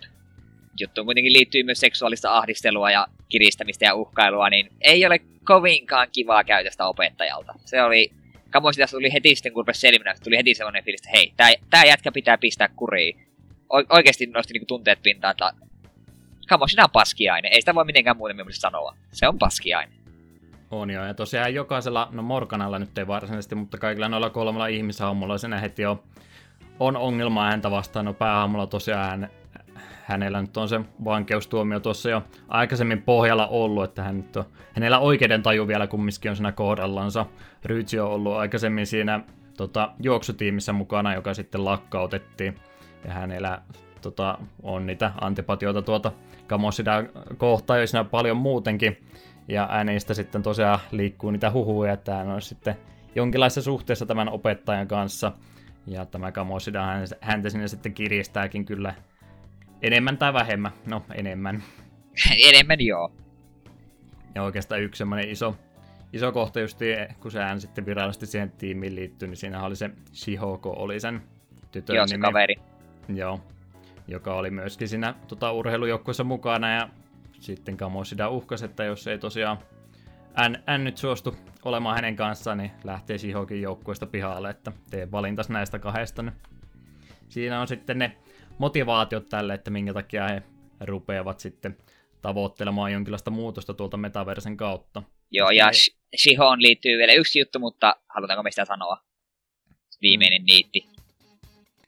[0.80, 6.44] Juttu kuitenkin liittyy myös seksuaalista ahdistelua ja kiristämistä ja uhkailua, niin ei ole kovinkaan kivaa
[6.44, 7.52] käytöstä opettajalta.
[7.64, 8.10] Se oli,
[8.50, 11.84] Kamosi tuli heti sitten, kun rupesi selvinnä, tuli heti sellainen fiilis, että hei, tää, tää
[11.84, 13.24] jätkä pitää pistää kuriin
[13.68, 15.52] oikeasti nosti niinku tunteet pintaan, että
[16.48, 17.52] Kamo, on paskiainen.
[17.52, 18.96] Ei sitä voi mitenkään muuten mielestä sanoa.
[19.12, 19.98] Se on paskiainen.
[20.70, 25.38] On joo, ja tosiaan jokaisella, no Morganalla nyt ei varsinaisesti, mutta kaikilla noilla kolmella ihmishahmolla
[25.38, 26.04] sen heti jo
[26.80, 28.04] on ongelmaa häntä vastaan.
[28.04, 29.30] No päähahmolla tosiaan hän,
[30.04, 34.98] hänellä nyt on se vankeustuomio tuossa jo aikaisemmin pohjalla ollut, että hän nyt on, hänellä
[34.98, 37.26] oikeuden taju vielä kumminkin on siinä kohdallansa.
[37.64, 39.20] Rytsi on ollut aikaisemmin siinä
[39.56, 42.54] tota, juoksutiimissä mukana, joka sitten lakkautettiin
[43.04, 43.62] ja hänellä
[44.00, 46.12] tota, on niitä antipatioita tuota
[46.46, 47.04] Kamosida
[47.36, 48.98] kohtaan, jos paljon muutenkin.
[49.48, 52.76] Ja äänistä sitten tosiaan liikkuu niitä huhuja, että hän on sitten
[53.14, 55.32] jonkinlaisessa suhteessa tämän opettajan kanssa.
[55.86, 56.84] Ja tämä Kamosida
[57.20, 58.94] häntä sinne sitten kiristääkin kyllä
[59.84, 60.72] enemmän tai vähemmän.
[60.86, 61.62] No, enemmän.
[62.48, 63.12] enemmän joo.
[64.34, 65.56] Ja oikeastaan yksi semmoinen iso,
[66.12, 66.78] iso kohta just,
[67.20, 71.22] kun se hän sitten virallisesti siihen tiimiin liittyy, niin siinä oli se Shihoko, oli sen
[71.72, 72.22] tytön Joo, se nimi.
[72.22, 72.54] kaveri.
[73.08, 73.40] Joo,
[74.08, 76.88] joka oli myöskin siinä tota, urheilujoukkueessa mukana ja
[77.40, 79.58] sitten Kamoshida uhkasi, että jos ei tosiaan
[80.48, 85.48] N, N nyt suostu olemaan hänen kanssaan, niin lähtee Shihokin joukkueesta pihalle, että tee valintas
[85.48, 86.22] näistä kahdesta.
[86.22, 86.34] Niin
[87.28, 88.16] siinä on sitten ne
[88.58, 90.42] motivaatiot tälle, että minkä takia he
[90.80, 91.76] rupeavat sitten
[92.22, 95.02] tavoittelemaan jonkinlaista muutosta tuolta metaversen kautta.
[95.30, 95.70] Joo, ja
[96.22, 98.98] Shihoon liittyy vielä yksi juttu, mutta halutaanko me sitä sanoa?
[100.02, 100.46] Viimeinen mm.
[100.46, 100.86] niitti.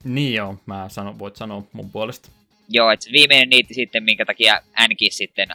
[0.05, 2.31] Niin joo, mä sanon, voit sanoa mun puolesta.
[2.69, 5.49] Joo, että viimeinen niitti sitten, minkä takia Nkin sitten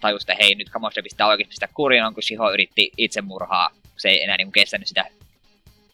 [0.00, 3.70] tajusi, että hei, nyt Kamosta pistää oikeasti sitä kuriin, on kun Shiho yritti itsemurhaa.
[3.96, 5.04] Se ei enää niin kestänyt sitä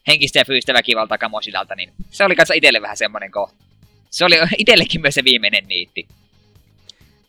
[0.07, 3.66] henkistä ja fyysistä väkivaltaa Kamosidalta, niin se oli kanssa itselle vähän semmoinen kohta.
[4.09, 6.07] Se oli itsellekin myös se viimeinen niitti.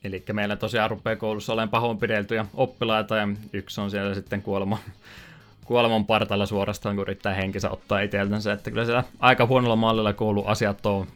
[0.04, 4.78] Eli meillä tosiaan rupeaa koulussa olemaan pahoinpideltyjä oppilaita ja yksi on siellä sitten kuolema
[5.64, 10.14] kuoleman partalla suorastaan, kun yrittää henkensä ottaa itseltänsä, että kyllä siellä aika huonolla mallilla
[10.44, 11.06] asiat on,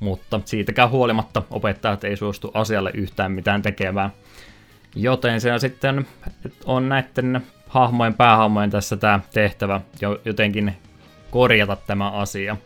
[0.00, 4.10] mutta siitäkään huolimatta opettajat ei suostu asialle yhtään mitään tekemään.
[4.94, 6.06] Joten se on sitten
[6.64, 10.76] on näiden hahmojen, päähahmojen tässä tämä tehtävä jo jotenkin
[11.30, 12.56] korjata tämä asia.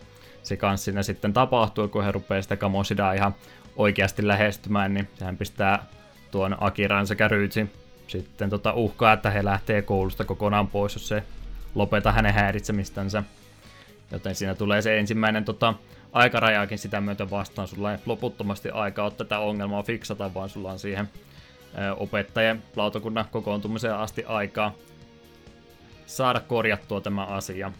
[0.43, 3.35] Se kanssa siinä sitten tapahtuu, kun he rupeaa sitä Kamosidaa ihan
[3.75, 5.85] oikeasti lähestymään, niin sehän pistää
[6.31, 7.71] tuon Akiran sekä Ryitsin
[8.07, 11.23] sitten tota uhkaa, että he lähtee koulusta kokonaan pois, jos se
[11.75, 13.23] lopeta hänen häiritsemistänsä.
[14.11, 15.73] Joten siinä tulee se ensimmäinen tota,
[16.13, 17.67] aikarajaakin sitä myötä vastaan.
[17.67, 21.09] Sulla ei loputtomasti aikaa ottaa tätä ongelmaa fiksata, vaan sulla on siihen
[21.97, 24.73] opettajien lautakunnan kokoontumiseen asti aikaa
[26.05, 27.71] saada korjattua tämä asia.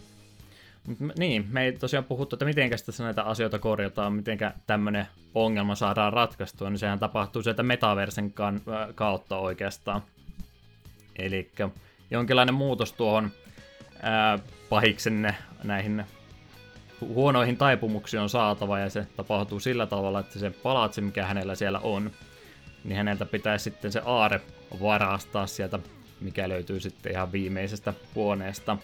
[1.18, 6.14] Niin, me ei tosiaan puhuttu, että miten tässä näitä asioita korjataan, miten tämmöinen ongelma saadaan
[6.14, 8.34] ratkaistua, niin sehän tapahtuu sieltä metaversen
[8.96, 10.02] kautta oikeastaan.
[11.20, 11.52] Eli
[12.12, 13.32] jonkinlainen muutos tuohon
[14.02, 16.06] ää, pahiksenne näihin
[17.02, 21.80] huonoihin taipumuksiin on saatava ja se tapahtuu sillä tavalla, että se palatsi, mikä hänellä siellä
[21.80, 22.12] on,
[22.84, 24.42] niin häneltä pitäisi sitten se aare
[24.82, 25.80] varastaa sieltä,
[26.22, 28.78] mikä löytyy sitten ihan viimeisestä huoneesta.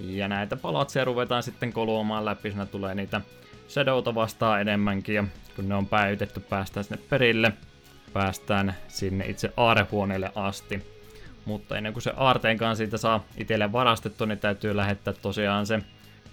[0.00, 3.20] Ja näitä palatseja ruvetaan sitten koluamaan läpi, siinä tulee niitä
[3.68, 5.24] Shadowta vastaan enemmänkin, ja
[5.56, 7.52] kun ne on päivitetty, päästään sinne perille,
[8.12, 10.94] päästään sinne itse aarehuoneelle asti.
[11.44, 15.82] Mutta ennen kuin se aarteen kanssa siitä saa itselle varastettu, niin täytyy lähettää tosiaan se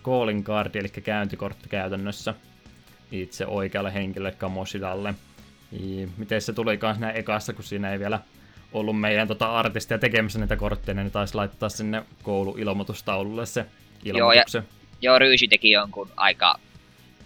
[0.03, 2.34] calling card, eli käyntikortti käytännössä
[3.12, 5.14] itse oikealle henkilölle Kamoshidalle.
[6.18, 8.20] Miten se tuli kans näin ekassa, kun siinä ei vielä
[8.74, 13.65] ollut meidän tota artistia tekemässä niitä kortteja, niin taisi laittaa sinne kouluilmoitustaululle se
[14.05, 14.59] ilmoituksen.
[14.59, 16.59] Joo, ja, joo Ryysi teki jonkun aika,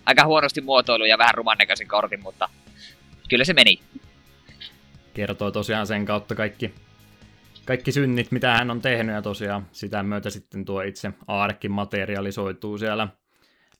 [0.05, 2.49] aika huonosti muotoilu ja vähän ruman näköisen kortin, mutta
[3.29, 3.79] kyllä se meni.
[5.13, 6.73] kertoo tosiaan sen kautta kaikki,
[7.65, 12.77] kaikki synnit, mitä hän on tehnyt, ja tosiaan sitä myötä sitten tuo itse aarkki materialisoituu
[12.77, 13.07] siellä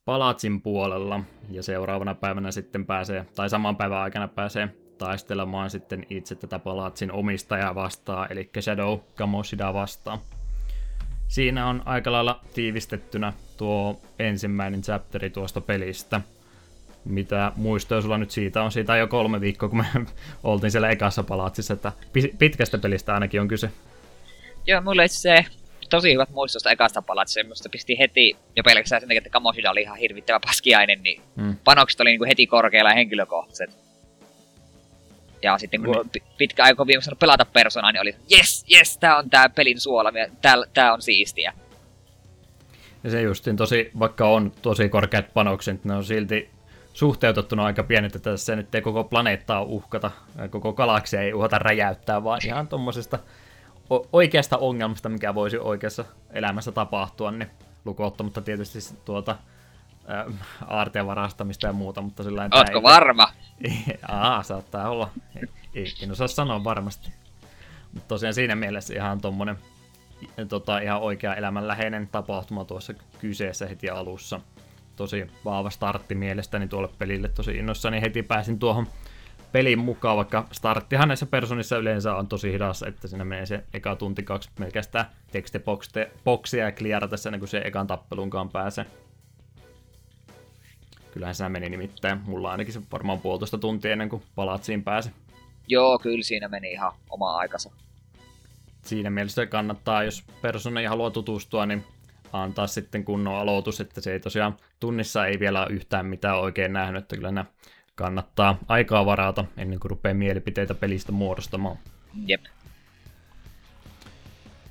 [0.06, 1.20] palatsin puolella,
[1.52, 7.12] ja seuraavana päivänä sitten pääsee, tai saman päivän aikana pääsee taistelemaan sitten itse tätä palatsin
[7.12, 10.20] omistajaa vastaan, eli Shadow Kamoshida vastaan.
[11.28, 16.22] Siinä on aika lailla tiivistettynä tuo ensimmäinen chapteri tuosta pelistä.
[17.06, 18.72] Mitä muistoja sulla nyt siitä on?
[18.72, 19.86] Siitä on jo kolme viikkoa, kun me
[20.44, 21.92] oltiin siellä ekassa palatsissa, että
[22.40, 23.70] pitkästä pelistä ainakin on kyse.
[24.68, 25.46] Joo, mulle se
[25.90, 27.48] tosi hyvät muistosta ekasta palatsista.
[27.48, 31.56] Musta pisti heti, jo pelkästään sen takia, että Kamoshida oli ihan hirvittävä paskiainen, niin hmm.
[31.64, 33.85] panokset oli niinku heti korkealla ja henkilökohtaiset.
[35.44, 36.24] Ja sitten kun niin.
[36.38, 40.12] pitkä aika viimeisen pelata persoonaa, niin oli, yes, yes, tää on tää pelin suola,
[40.42, 41.54] tää, tää on siistiä.
[43.04, 46.50] Ja se justiin tosi, vaikka on tosi korkeat panokset, ne on silti
[46.94, 50.12] suhteutettuna aika pienet, että tässä nyt ei koko planeettaa uhkata,
[50.50, 53.20] koko galaksia ei uhata räjäyttää, vaan ihan tuommoisesta
[54.14, 57.50] oikeasta ongelmasta, mikä voisi oikeassa elämässä tapahtua, niin
[57.86, 59.36] lukuottamatta tietysti tuolta
[60.10, 63.28] äh, aarteen varastamista ja muuta, mutta sillä Ootko ei, varma?
[64.08, 65.10] Aa, saattaa olla.
[65.76, 67.14] Ei, en osaa sanoa varmasti.
[67.94, 69.58] Mutta tosiaan siinä mielessä ihan tommonen
[70.50, 74.42] tota, ihan oikea elämänläheinen tapahtuma tuossa kyseessä heti alussa.
[74.96, 78.88] Tosi vahva startti mielestäni tuolle pelille, tosi innoissani heti pääsin tuohon
[79.52, 83.96] pelin mukaan, vaikka starttihan näissä personissa yleensä on tosi hidas, että siinä menee se eka
[83.96, 88.86] tunti kaksi pelkästään tekstiboksia ja kliarata ennen kuin se ekan tappelunkaan pääsee.
[91.16, 92.22] Kyllähän se meni nimittäin.
[92.26, 95.12] Mulla ainakin se varmaan puolitoista tuntia ennen kuin palatsiin pääse.
[95.68, 97.72] Joo, kyllä siinä meni ihan oma aikansa.
[98.82, 101.84] Siinä mielessä kannattaa, jos persona haluaa tutustua, niin
[102.34, 107.04] antaa sitten kunnon aloitus, että se ei tosiaan tunnissa ei vielä yhtään mitään oikein nähnyt,
[107.04, 107.46] että kyllä nämä
[107.96, 111.78] kannattaa aikaa varata ennen kuin rupeaa mielipiteitä pelistä muodostamaan.
[112.26, 112.42] Jep.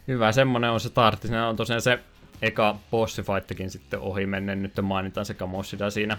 [0.09, 1.29] Hyvä, semmonen on se startti.
[1.29, 1.99] Se on tosiaan se
[2.43, 6.19] eka bossifightikin sitten ohi menneen, nyt mainitaan sekä Mossida siinä.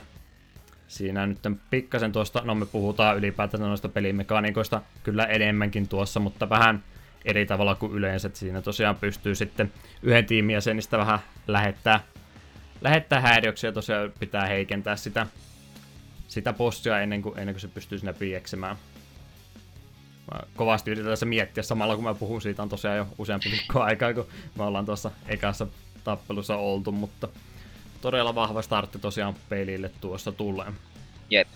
[0.88, 1.40] Siinä nyt
[1.70, 6.84] pikkasen tuosta, no me puhutaan ylipäätään noista pelimekaniikoista kyllä enemmänkin tuossa, mutta vähän
[7.26, 9.72] eri tavalla kuin yleensä, että siinä tosiaan pystyy sitten
[10.04, 10.56] yhden tiimin
[10.92, 12.00] vähän lähettää,
[12.82, 15.28] lähettää häiriöksiä, tosiaan pitää heikentää sitä,
[16.28, 18.76] sitä bossia ennen kuin, ennen kuin se pystyy sinne pieksemään.
[20.32, 23.82] Mä kovasti yritän tässä miettiä samalla kun mä puhun siitä on tosiaan jo useampi viikko
[23.82, 25.68] aikaa, kun me ollaan tuossa ekassa
[26.06, 27.28] tappelussa oltu, mutta
[28.02, 30.68] todella vahva startti tosiaan pelille tuossa tulee.
[31.30, 31.48] Jep.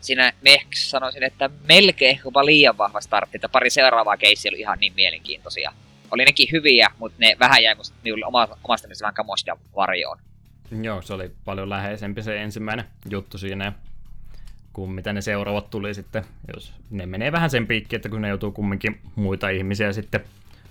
[0.00, 4.78] Siinä me sanoisin, että melkein jopa liian vahva startti, että pari seuraavaa keissiä oli ihan
[4.78, 5.72] niin mielenkiintoisia.
[6.10, 10.18] Oli nekin hyviä, mutta ne vähän jäi musta minulle oma, omasta mielestä vähän kamosta varjoon.
[10.82, 13.72] Joo, se oli paljon läheisempi se ensimmäinen juttu siinä,
[14.72, 16.24] kuin mitä ne seuraavat tuli sitten,
[16.54, 20.24] jos ne menee vähän sen piikki, että kun ne joutuu kumminkin muita ihmisiä sitten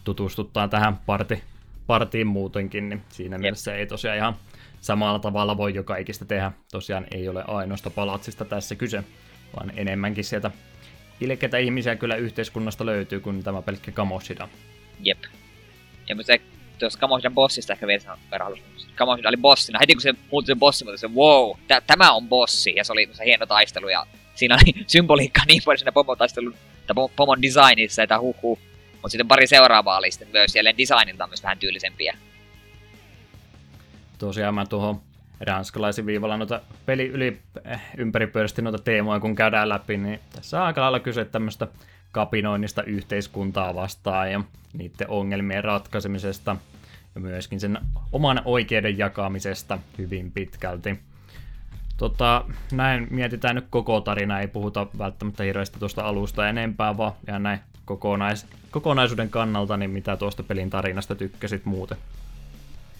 [0.03, 1.43] tutustuttaa tähän parti,
[1.87, 3.41] partiin muutenkin, niin siinä Jep.
[3.41, 4.35] mielessä ei tosiaan ihan
[4.81, 6.51] samalla tavalla voi joka ikistä tehdä.
[6.71, 9.03] Tosiaan ei ole ainoasta palatsista tässä kyse,
[9.55, 10.51] vaan enemmänkin sieltä
[11.21, 14.49] ilkeitä ihmisiä kyllä yhteiskunnasta löytyy kuin tämä pelkkä Kamoshida.
[14.99, 15.19] Jep.
[16.09, 16.41] Ja se
[16.79, 18.53] tuossa Kamoshidan bossista ehkä vielä verran
[18.95, 19.79] Kamoshida oli bossina.
[19.81, 22.73] Heti kun se muuttui se bossi, mutta se wow, tä- tämä on bossi.
[22.75, 24.05] Ja se oli se hieno taistelu ja
[24.35, 26.55] siinä oli symboliikkaa niin paljon siinä pomotaistelun
[26.87, 28.59] tai pomon designissa, että huh huh.
[29.03, 32.17] Mutta sitten pari seuraavaa oli sitten myös jälleen designilta myös vähän tyylisempiä.
[34.17, 35.01] Tosiaan mä tuohon
[35.39, 40.67] ranskalaisin viivalla noita peli yli eh, ympäripyörästi noita teemoja, kun käydään läpi, niin tässä on
[40.67, 41.67] aika lailla kyse tämmöistä
[42.11, 44.41] kapinoinnista yhteiskuntaa vastaan ja
[44.73, 46.55] niiden ongelmien ratkaisemisesta
[47.15, 47.77] ja myöskin sen
[48.11, 50.99] oman oikeuden jakamisesta hyvin pitkälti.
[51.97, 57.43] Tota, näin mietitään nyt koko tarina, ei puhuta välttämättä hirveästi tuosta alusta enempää, vaan ihan
[57.43, 61.97] näin kokonais, kokonaisuuden kannalta, niin mitä tuosta pelin tarinasta tykkäsit muuten?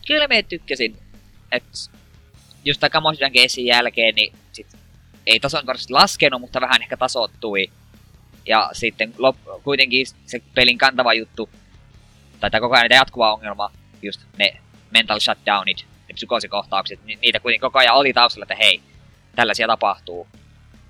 [0.07, 0.97] Kyllä me tykkäsin.
[1.51, 1.63] Et
[2.65, 4.67] just tämän Kamoshidan keissin jälkeen, niin sit
[5.25, 7.71] ei tason varsinaisesti laskenut, mutta vähän ehkä tasottui.
[8.45, 11.49] Ja sitten lop, kuitenkin se pelin kantava juttu,
[12.39, 13.71] tai tämä koko ajan jatkuva ongelma,
[14.01, 14.57] just ne
[14.91, 18.81] mental shutdownit, ne psykoosikohtaukset, niitä kuitenkin koko ajan oli taustalla, että hei,
[19.35, 20.27] tällaisia tapahtuu.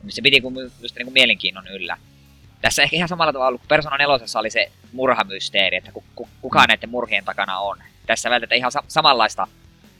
[0.09, 0.41] Se piti
[0.81, 1.97] just niin kuin mielenkiinnon yllä
[2.63, 5.91] tässä ehkä ihan samalla tavalla kuin Persona 4 oli se murhamysteeri, että
[6.41, 6.65] kuka mm.
[6.67, 7.77] näiden murhien takana on.
[8.05, 9.47] Tässä välttämättä ihan sa- samanlaista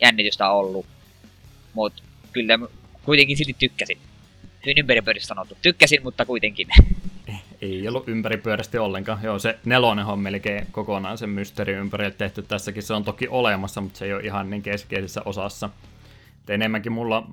[0.02, 0.86] jännitystä ollut,
[1.74, 2.60] mutta kyllä
[3.04, 3.98] kuitenkin silti tykkäsin.
[4.66, 5.58] Hyvin ympäripyörästi sanottu.
[5.62, 6.68] Tykkäsin, mutta kuitenkin.
[7.62, 9.20] Ei ollut ympäripyörästi ollenkaan.
[9.24, 12.42] Joo, se nelonen on melkein kokonaan sen mysteeri ympärille tehty.
[12.42, 15.70] Tässäkin se on toki olemassa, mutta se ei ole ihan niin keskeisessä osassa.
[16.44, 17.28] Et enemmänkin mulla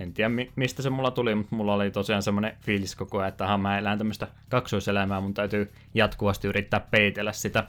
[0.00, 3.58] En tiedä mistä se mulla tuli, mutta mulla oli tosiaan semmoinen fiilis koko ajan, että
[3.58, 7.64] mä elän tämmöistä kaksoiselämää, mun täytyy jatkuvasti yrittää peitellä sitä,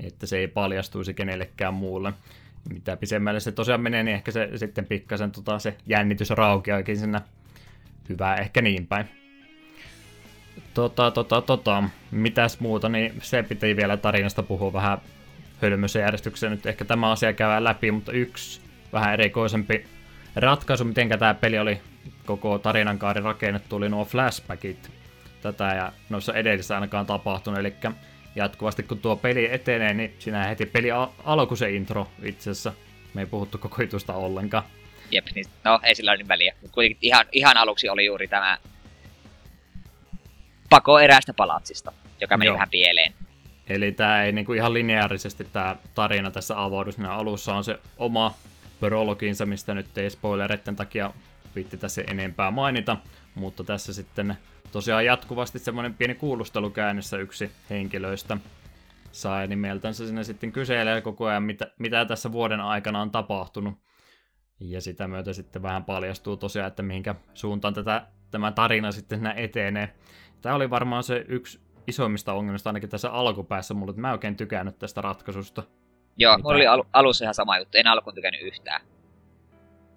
[0.00, 2.12] että se ei paljastuisi kenellekään muulle.
[2.72, 7.20] Mitä pisemmälle se tosiaan menee, niin ehkä se sitten pikkasen tota, se jännitys raukeakin sinne.
[8.08, 9.06] Hyvä, ehkä niin päin.
[10.74, 14.98] Tota, tota, tota, mitäs muuta, niin se piti vielä tarinasta puhua vähän
[15.62, 16.50] hölmössä järjestyksessä.
[16.50, 18.60] Nyt ehkä tämä asia käydään läpi, mutta yksi
[18.92, 19.84] vähän erikoisempi
[20.36, 21.80] ratkaisu, miten tämä peli oli
[22.26, 24.90] koko tarinankaari rakennettu, oli nuo flashbackit.
[25.42, 27.74] Tätä ja noissa edellisissä ainakaan tapahtunut, eli
[28.36, 32.72] jatkuvasti kun tuo peli etenee, niin siinä heti peli al- alku se intro itse asiassa.
[33.14, 34.64] Me ei puhuttu koko jutusta ollenkaan.
[35.10, 36.54] Jep, niin, no ei sillä ole niin väliä.
[36.72, 38.58] Kuitenkin ihan, ihan aluksi oli juuri tämä
[40.70, 42.54] pako eräästä palatsista, joka meni Joo.
[42.54, 43.14] vähän pieleen.
[43.68, 46.92] Eli tämä ei niinku ihan lineaarisesti tämä tarina tässä avaudu.
[46.92, 48.34] Siinä alussa on se oma
[48.88, 51.10] prologinsa, mistä nyt ei spoilereiden takia
[51.54, 52.96] viitti tässä enempää mainita,
[53.34, 54.36] mutta tässä sitten
[54.72, 58.36] tosiaan jatkuvasti semmoinen pieni kuulustelu käynnissä yksi henkilöistä
[59.12, 63.74] sai nimeltänsä sinne sitten kyselee koko ajan, mitä, mitä tässä vuoden aikana on tapahtunut.
[64.60, 69.94] Ja sitä myötä sitten vähän paljastuu tosiaan, että mihinkä suuntaan tätä, tämä tarina sitten etenee.
[70.42, 74.36] Tämä oli varmaan se yksi isoimmista ongelmista ainakin tässä alkupäässä mulle, että mä en oikein
[74.36, 75.62] tykännyt tästä ratkaisusta.
[76.16, 78.80] Joo, mulla oli al- alussa ihan sama juttu, en alkuun tykännyt yhtään.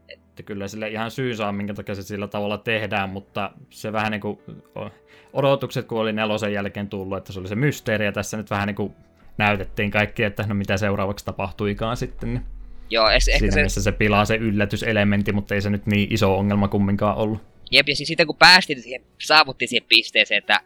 [0.09, 4.11] Että kyllä sille ihan syy saa, minkä takia se sillä tavalla tehdään, mutta se vähän
[4.11, 4.39] niin kuin
[5.33, 8.67] odotukset, kun oli nelosen jälkeen tullut, että se oli se mysteeri, ja tässä nyt vähän
[8.67, 8.95] niin kuin
[9.37, 12.33] näytettiin kaikki, että no mitä seuraavaksi tapahtuikaan sitten.
[12.33, 12.45] Niin
[12.89, 13.63] Joo, es, Siinä se...
[13.63, 17.41] missä se pilaa se yllätyselementti, mutta ei se nyt niin iso ongelma kumminkaan ollut.
[17.71, 20.61] Jep, ja siis sitten kun päästiin siihen, saavuttiin siihen pisteeseen, että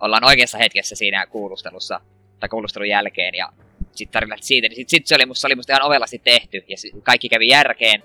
[0.00, 2.00] ollaan oikeassa hetkessä siinä kuulustelussa,
[2.40, 3.52] tai kuulustelun jälkeen, ja
[3.94, 6.64] sitten tarinat siitä, niin sitten sit se, oli musta, se oli musta ihan ovelasti tehty,
[6.68, 8.02] ja kaikki kävi järkeen.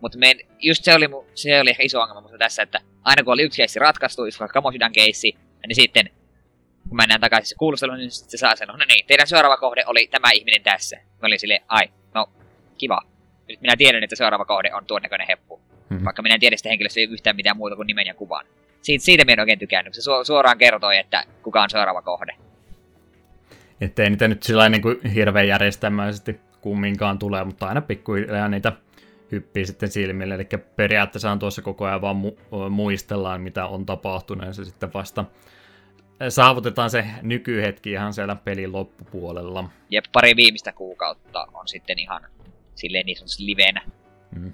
[0.00, 0.18] Mutta
[0.58, 3.56] just se oli, se oli ehkä iso ongelma musta tässä, että aina kun oli yksi
[3.56, 5.36] keissi ratkaistu, jos vaikka Kamoshidan keissi,
[5.66, 6.10] niin sitten
[6.88, 10.08] kun mennään takaisin se kuulusteluun, niin se saa sen, no niin, teidän seuraava kohde oli
[10.10, 10.96] tämä ihminen tässä.
[10.96, 12.26] Mä olin silleen, ai, no,
[12.78, 13.02] kiva.
[13.48, 15.60] Nyt minä tiedän, että seuraava kohde on tuon näköinen heppu.
[15.90, 16.04] Mm-hmm.
[16.04, 18.46] Vaikka minä en tiedä sitä henkilöstä yhtään mitään muuta kuin nimen ja kuvan.
[18.82, 19.94] Siitä, siitä minä en oikein tykännyt.
[19.94, 22.32] Se suoraan kertoi, että kuka on seuraava kohde.
[23.80, 28.72] Että ei niitä nyt sillä niin kuin hirveän järjestelmäisesti kumminkaan tulee, mutta aina pikkuhiljaa niitä
[29.32, 30.34] hyppii sitten silmille.
[30.34, 34.92] Eli periaatteessa on tuossa koko ajan vaan mu- muistellaan, mitä on tapahtunut, ja se sitten
[34.94, 35.24] vasta
[36.28, 39.70] saavutetaan se nykyhetki ihan siellä pelin loppupuolella.
[39.90, 42.22] Jep, pari viimeistä kuukautta on sitten ihan
[42.74, 43.82] silleen niin sanotusti livenä.
[44.36, 44.52] Mm.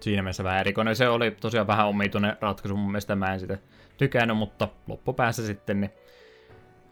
[0.00, 0.96] Siinä mielessä vähän erikoinen.
[0.96, 3.58] Se oli tosiaan vähän omituinen ratkaisu mun mielestä, mä en sitä
[3.96, 5.90] tykännyt, mutta loppupäässä sitten niin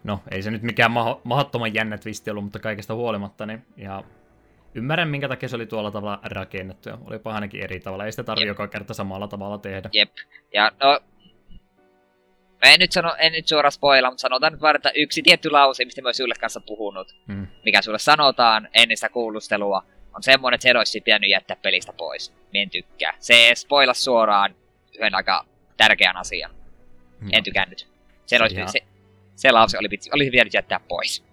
[0.04, 4.04] no ei se nyt mikään maho- mahdottoman jännä twisti ollut, mutta kaikesta huolimatta niin ihan
[4.74, 8.04] ymmärrän minkä takia se oli tuolla tavalla rakennettu ja oli ainakin eri tavalla.
[8.04, 9.90] Ei sitä tarvitse joka kerta samalla tavalla tehdä.
[9.92, 10.10] Jep.
[10.54, 11.00] Ja no,
[12.64, 15.50] Mä en nyt, sano, en nyt suoraan spoila, mutta sanotaan nyt vaan, että yksi tietty
[15.50, 17.46] lause, mistä mä oon sulle kanssa puhunut, mm.
[17.64, 19.82] mikä sulle sanotaan ennen sitä kuulustelua,
[20.14, 22.30] on semmoinen, että se olisi pitänyt jättää pelistä pois.
[22.30, 23.14] Mä en tykkää.
[23.18, 24.54] Se spoila suoraan
[24.94, 25.46] yhden aika
[25.76, 26.50] tärkeän asian.
[27.20, 27.28] Mm.
[27.32, 27.78] En tykännyt.
[27.78, 27.86] Se,
[28.26, 28.68] se, olisi, ihan...
[28.68, 28.82] se,
[29.36, 31.24] se lause oli, oli pitänyt jättää pois.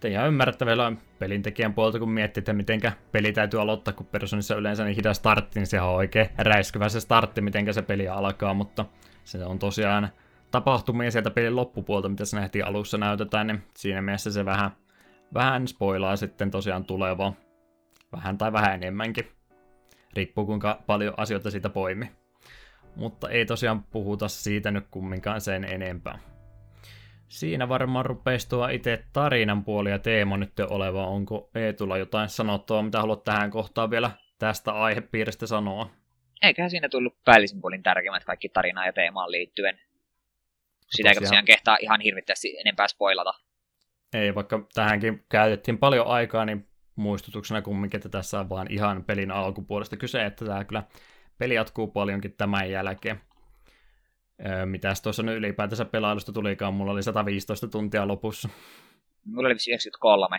[0.00, 2.80] Te ihan ymmärrettävillä pelintekijän puolta, kun miettii, että miten
[3.12, 7.00] peli täytyy aloittaa, kun Personissa yleensä niin hidas startti, niin se on oikein räiskyvä se
[7.00, 8.84] startti, miten se peli alkaa, mutta
[9.24, 10.08] se on tosiaan
[10.50, 14.70] tapahtumia sieltä pelin loppupuolta, mitä se nähtiin alussa näytetään, niin siinä mielessä se vähän,
[15.34, 17.32] vähän spoilaa sitten tosiaan tulevaa.
[18.12, 19.28] Vähän tai vähän enemmänkin.
[20.14, 22.10] Riippuu kuinka paljon asioita siitä poimi.
[22.96, 26.18] Mutta ei tosiaan puhuta siitä nyt kumminkaan sen enempää.
[27.28, 31.06] Siinä varmaan rupeisi tuo itse tarinan puoli ja teema nyt oleva.
[31.06, 35.90] Onko Eetulla jotain sanottua, mitä haluat tähän kohtaan vielä tästä aihepiiristä sanoa?
[36.42, 39.78] Eiköhän siinä tullut päällisin puolin tärkeimmät kaikki tarinaan ja teemaan liittyen.
[40.90, 43.34] Sitä ei tosiaan kehtaa ihan hirvittävästi enempää spoilata.
[44.14, 49.30] Ei, vaikka tähänkin käytettiin paljon aikaa, niin muistutuksena kumminkin, että tässä on vaan ihan pelin
[49.30, 50.82] alkupuolesta kyse, että tämä kyllä
[51.38, 53.20] peli jatkuu paljonkin tämän jälkeen.
[54.64, 58.48] Mitäs tuossa nyt ylipäätänsä pelailusta tulikaan, mulla oli 115 tuntia lopussa.
[59.24, 60.38] Mulla oli 93.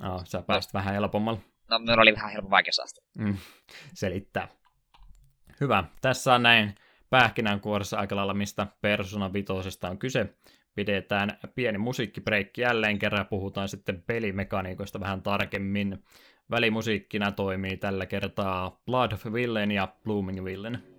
[0.00, 0.78] Aa, sä pääsit no.
[0.78, 1.40] vähän helpommalla.
[1.70, 3.00] No, mulla oli vähän helppo vaikeusaste.
[3.18, 3.36] Mm,
[3.94, 4.48] selittää.
[5.60, 5.84] Hyvä.
[6.00, 6.74] Tässä on näin
[7.10, 10.34] pähkinänkuoressa aika lailla, mistä Persona Vitosesta on kyse.
[10.74, 16.04] Pidetään pieni musiikkibreikki jälleen kerran puhutaan sitten pelimekaniikoista vähän tarkemmin.
[16.50, 20.93] Välimusiikkina toimii tällä kertaa Blood of Villain ja Blooming Villain.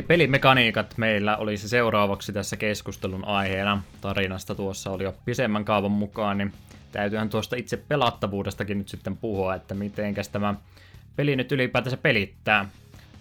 [0.00, 3.82] Eli pelimekaniikat meillä olisi seuraavaksi tässä keskustelun aiheena.
[4.00, 6.52] Tarinasta tuossa oli jo pisemmän kaavan mukaan, niin
[6.92, 10.54] täytyyhän tuosta itse pelattavuudestakin nyt sitten puhua, että mitenkäs tämä
[11.16, 12.68] peli nyt ylipäätänsä pelittää.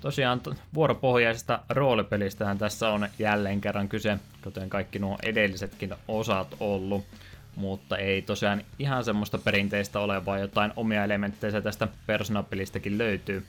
[0.02, 0.42] Tosiaan
[0.74, 7.06] vuoropohjaisesta roolipelistähän tässä on jälleen kerran kyse, kuten kaikki nuo edellisetkin osat ollut.
[7.56, 13.46] Mutta ei tosiaan ihan semmoista perinteistä ole, vaan jotain omia elementtejä tästä Persona-pelistäkin löytyy,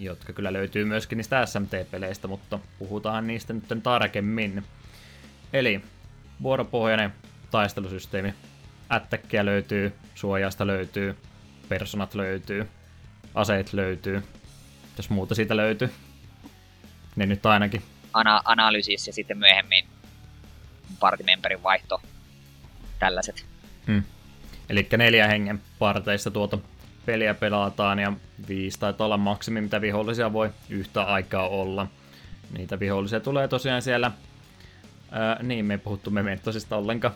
[0.00, 4.64] jotka kyllä löytyy myöskin niistä SMT-peleistä, mutta puhutaan niistä nyt tarkemmin.
[5.52, 5.80] Eli
[6.42, 7.12] vuoropohjainen
[7.50, 8.34] taistelusysteemi.
[8.92, 11.16] Ättäkkiä löytyy, suojasta löytyy,
[11.68, 12.68] personat löytyy,
[13.34, 14.22] aseet löytyy,
[14.96, 15.92] jos muuta siitä löytyy.
[17.16, 17.82] Ne nyt ainakin.
[18.12, 19.86] Ana- analyysis ja sitten myöhemmin
[21.00, 22.02] partimemberin vaihto.
[22.98, 23.46] Tällaiset.
[23.86, 24.02] Hmm.
[24.68, 26.58] Eli neljä hengen parteista tuota
[27.06, 28.12] peliä pelataan ja
[28.48, 31.86] viisi taitaa olla maksimi, mitä vihollisia voi yhtä aikaa olla.
[32.58, 34.10] Niitä vihollisia tulee tosiaan siellä
[35.12, 37.14] Ää, niin, me ei puhuttu Mementosista ollenkaan.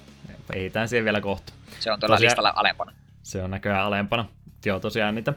[0.54, 1.52] Ehditään siihen vielä kohta.
[1.80, 2.92] Se on tuolla listalla alempana.
[3.22, 4.24] Se on näköjään alempana.
[4.66, 5.34] Joo, tosiaan niitä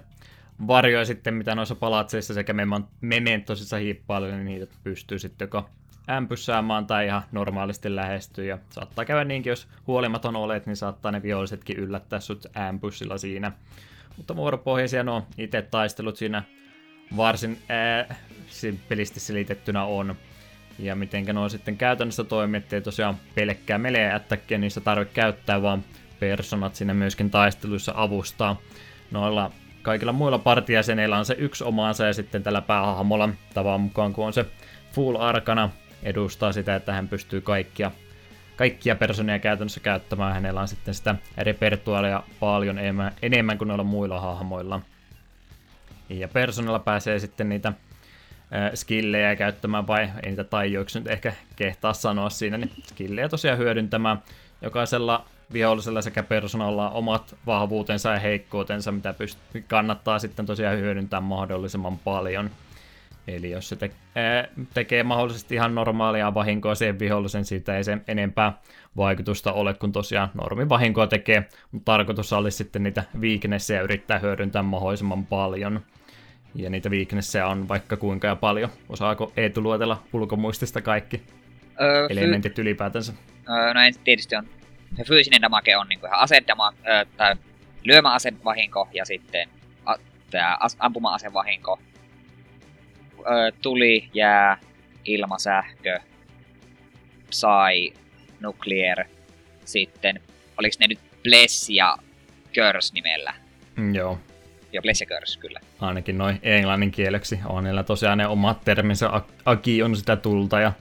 [0.67, 2.53] varjoja sitten, mitä noissa palatseissa sekä
[3.01, 5.69] mementosissa hiippailee, niin niitä pystyy sitten joko
[6.09, 8.45] ämpyssäämään tai ihan normaalisti lähestyä.
[8.45, 13.51] Ja saattaa käydä niinkin, jos huolimaton olet, niin saattaa ne vihollisetkin yllättää sut ämpyssillä siinä.
[14.17, 16.43] Mutta vuoropohjaisia nuo itse taistelut siinä
[17.17, 18.15] varsin ää,
[18.47, 20.15] simpelisti selitettynä on.
[20.79, 25.83] Ja mitenkä nuo sitten käytännössä toimii, ettei tosiaan pelkkää melee ättäkkiä niissä tarvitse käyttää, vaan
[26.19, 28.61] personat siinä myöskin taisteluissa avustaa.
[29.11, 29.51] Noilla
[29.81, 34.33] kaikilla muilla partijäsenillä on se yksi omaansa ja sitten tällä päähahmolla tavan mukaan, kun on
[34.33, 34.45] se
[34.91, 35.69] full arkana,
[36.03, 37.91] edustaa sitä, että hän pystyy kaikkia,
[38.57, 40.33] kaikkia personia käytännössä käyttämään.
[40.33, 42.77] Hänellä on sitten sitä repertuaalia paljon
[43.21, 44.81] enemmän, kuin noilla muilla hahmoilla.
[46.09, 47.73] Ja personalla pääsee sitten niitä
[48.75, 54.23] skillejä käyttämään, vai ei niitä taijoiksi nyt ehkä kehtaa sanoa siinä, niin skillejä tosiaan hyödyntämään.
[54.61, 61.97] Jokaisella vihollisella sekä persoonalla omat vahvuutensa ja heikkoutensa, mitä pyst- kannattaa sitten tosiaan hyödyntää mahdollisimman
[61.97, 62.49] paljon.
[63.27, 67.97] Eli jos se te- ää, tekee mahdollisesti ihan normaalia vahinkoa siihen vihollisen, siitä ei se
[68.07, 68.53] enempää
[68.97, 74.63] vaikutusta ole, kun tosiaan normi vahinkoa tekee, mutta tarkoitus olisi sitten niitä weaknessia yrittää hyödyntää
[74.63, 75.81] mahdollisimman paljon.
[76.55, 78.69] Ja niitä weaknessia on vaikka kuinka ja paljon.
[78.89, 81.23] Osaako Eetu luetella ulkomuistista kaikki
[81.81, 83.13] öö, elementit fy- ylipäätänsä?
[83.49, 84.45] Öö, no en tietysti on
[84.97, 87.35] se fyysinen damage on niin kuin ihan asedama, ö, tai
[87.83, 89.49] lyömäasevahinko ja sitten
[89.85, 89.95] a,
[90.31, 91.79] tämä ampuma-asevahinko.
[93.19, 94.57] Ö, tuli, jää,
[95.05, 95.99] ilmasähkö,
[97.29, 97.93] sai,
[98.39, 99.05] nuclear,
[99.65, 100.19] sitten,
[100.57, 101.97] oliko ne nyt Bless ja
[102.53, 103.33] Curse nimellä?
[103.75, 104.19] Mm, joo.
[104.73, 105.59] Joo, Bless ja Curse, kyllä.
[105.79, 109.09] Ainakin noin englannin kieleksi on niillä tosiaan ne omat terminsä.
[109.45, 110.71] Aki on sitä tulta ja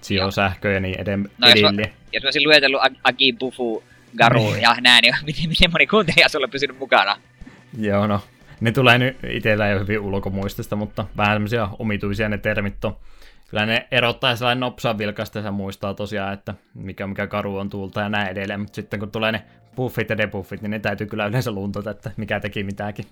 [0.00, 1.30] Sio-sähkö ja niin edelleen.
[1.38, 1.82] No, jos, mä,
[2.12, 3.84] jos mä olisin luetellut Agi, Bufu,
[4.18, 4.62] Garu niin.
[4.62, 7.16] ja näin, niin miten, miten moni kuuntelija sulla pysynyt mukana?
[7.78, 8.20] Joo, no.
[8.60, 12.96] Ne tulee nyt itsellä jo hyvin ulkomuistista, mutta vähän semmoisia omituisia ne termit on.
[13.50, 18.00] Kyllä ne erottaa sellainen nopsaan vilkasta ja muistaa tosiaan, että mikä mikä karu on tulta
[18.00, 19.42] ja näin edelleen, mutta sitten kun tulee ne
[19.76, 23.04] buffit ja debuffit, niin ne täytyy kyllä yleensä luntata, että mikä teki mitäkin.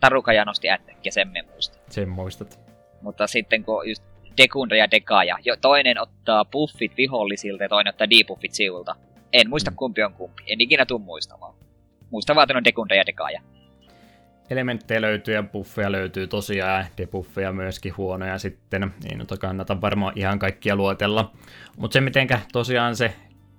[0.00, 1.82] Tarukaja nosti ättäkkiä, sen me muistat.
[1.90, 2.60] Sen muistat.
[3.02, 4.02] Mutta sitten kun just
[4.36, 5.38] Dekunda ja Dekaja.
[5.44, 8.96] Jo, toinen ottaa buffit vihollisilta ja toinen ottaa debuffit sivulta.
[9.32, 9.76] En muista mm.
[9.76, 10.42] kumpi on kumpi.
[10.46, 11.54] En ikinä tuu muistamaan.
[12.10, 13.40] Muista vaan, että on Dekunda ja Dekaja.
[14.52, 18.94] Elementtejä löytyy ja buffeja löytyy tosiaan ja debuffeja myöskin huonoja sitten.
[19.10, 21.32] Ei nyt kannata varmaan ihan kaikkia luotella.
[21.76, 23.14] Mutta se mitenkä tosiaan se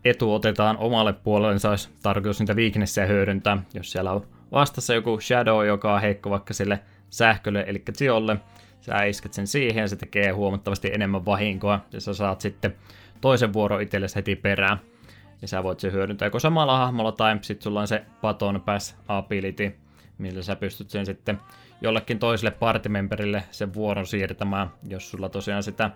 [0.06, 3.64] etu otetaan omalle puolelle, niin olisi tarkoitus niitä weaknessia hyödyntää.
[3.74, 6.80] Jos siellä on vastassa joku shadow, joka on heikko vaikka sille
[7.10, 8.38] sähkölle, eli Ziolle,
[8.82, 12.76] Sä isket sen siihen ja se tekee huomattavasti enemmän vahinkoa ja sä saat sitten
[13.22, 14.80] toisen vuoro itsellesi heti perään.
[15.42, 18.96] Ja sä voit se hyödyntää joko samalla hahmolla tai sitten sulla on se Baton Pass
[19.08, 19.83] ability,
[20.24, 21.40] millä sä pystyt sen sitten
[21.82, 25.92] jollekin toiselle partimemberille sen vuoron siirtämään, jos sulla tosiaan sitä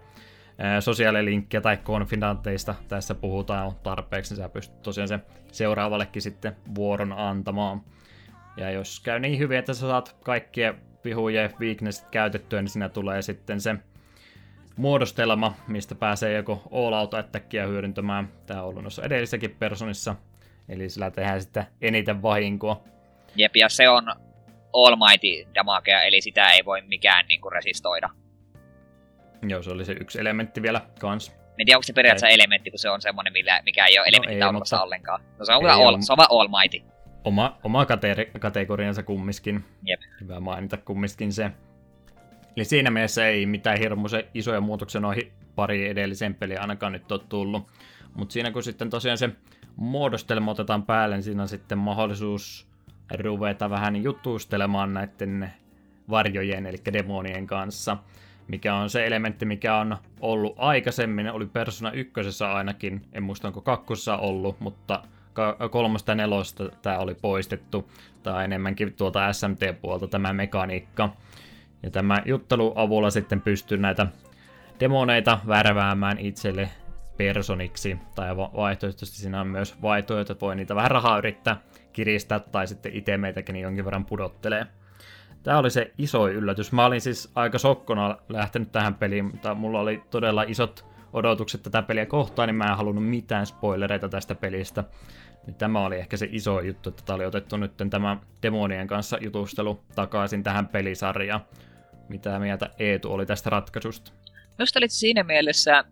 [0.80, 7.11] sosiaalilinkkiä tai konfidanteista tässä puhutaan on tarpeeksi, niin sä pystyt tosiaan sen seuraavallekin sitten vuoron
[7.11, 7.82] antamaan.
[8.57, 10.75] Ja jos käy niin hyvin, että sä saat kaikkien
[11.05, 13.75] vihujen weaknessit käytettyä, niin siinä tulee sitten se
[14.75, 18.30] muodostelma, mistä pääsee joko all out attackia hyödyntämään.
[18.45, 20.15] Tämä on ollut noissa edellisessäkin personissa,
[20.69, 22.84] eli sillä tehdään sitten eniten vahinkoa.
[23.38, 24.04] Jep, ja se on
[24.74, 28.10] almighty damagea, eli sitä ei voi mikään niinku resistoida.
[29.48, 31.30] Joo, se oli se yksi elementti vielä kans.
[31.60, 32.34] En tiedä, onko se periaatteessa ei.
[32.34, 34.82] elementti, kun se on semmonen, millä, mikä ei ole elementti no, mutta...
[34.82, 35.22] ollenkaan.
[35.40, 36.82] No se on, ei, all, se on vaan almighty
[37.28, 39.66] oma, oma kate- kategoriansa kummiskin.
[39.84, 40.02] Jep.
[40.22, 41.52] Hyvä mainita kummiskin se.
[42.56, 47.22] Eli siinä mielessä ei mitään hirmuisen isoja muutoksia noihin pari edelliseen peliin ainakaan nyt ole
[47.30, 47.68] tullut.
[48.16, 49.30] Mutta siinä kun sitten tosiaan se
[49.76, 52.67] muodostelma otetaan päälle, niin siinä on sitten mahdollisuus
[53.20, 55.54] ruveta vähän jutustelemaan näiden
[56.09, 57.97] varjojen, eli demonien kanssa.
[58.47, 63.62] Mikä on se elementti, mikä on ollut aikaisemmin, oli Persona ykkösessä ainakin, en muista onko
[63.62, 65.04] kakkosessa ollut, mutta
[65.71, 67.92] kolmosta ja nelosta tämä oli poistettu,
[68.24, 71.09] tai enemmänkin tuolta SMT-puolta tämä mekaniikka.
[71.84, 74.08] Ja tämä juttelu avulla sitten pystyy näitä
[74.79, 76.70] demoneita värväämään itselle
[77.17, 81.58] personiksi, tai vaihtoehtoisesti siinä on myös vaihtoehto, että voi niitä vähän rahaa yrittää
[81.97, 84.65] kiristää, tai sitten itse meitäkin niin jonkin verran pudottelee.
[85.43, 86.71] Tämä oli se iso yllätys.
[86.71, 91.82] Mä olin siis aika sokkona lähtenyt tähän peliin, mutta mulla oli todella isot odotukset tätä
[91.82, 94.83] peliä kohtaan, niin mä en halunnut mitään spoilereita tästä pelistä.
[95.57, 99.83] Tämä oli ehkä se iso juttu, että tämä oli otettu nyt tämä demonien kanssa jutustelu
[99.95, 101.45] takaisin tähän pelisarjaan.
[102.09, 104.11] Mitä mieltä Eetu oli tästä ratkaisusta?
[104.57, 105.83] Minusta oli siinä mielessä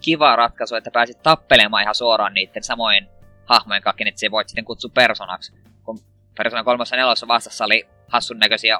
[0.00, 3.15] kiva ratkaisu, että pääsit tappelemaan ihan suoraan niiden samojen
[3.46, 5.52] hahmojen kakin, että se voit sitten kutsua personaksi.
[5.84, 5.98] Kun
[6.36, 8.78] Persona 3 ja 4 vastassa oli hassun näköisiä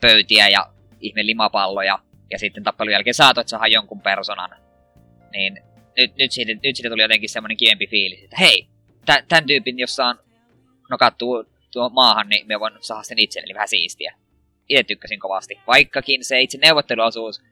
[0.00, 0.66] pöytiä ja
[1.00, 1.98] ihme limapalloja,
[2.30, 4.50] ja sitten tappelun jälkeen saatoit saada jonkun personan.
[5.32, 5.62] Niin
[5.96, 8.68] nyt, nyt, siitä, nyt siitä tuli jotenkin semmoinen kiempi fiilis, että hei,
[9.28, 10.18] tämän tyypin, jossa on
[10.90, 14.14] nokattu tuo maahan, niin me voin saada sen itse, eli vähän siistiä.
[14.68, 15.58] Itse tykkäsin kovasti.
[15.66, 17.42] Vaikkakin se itse neuvotteluosuus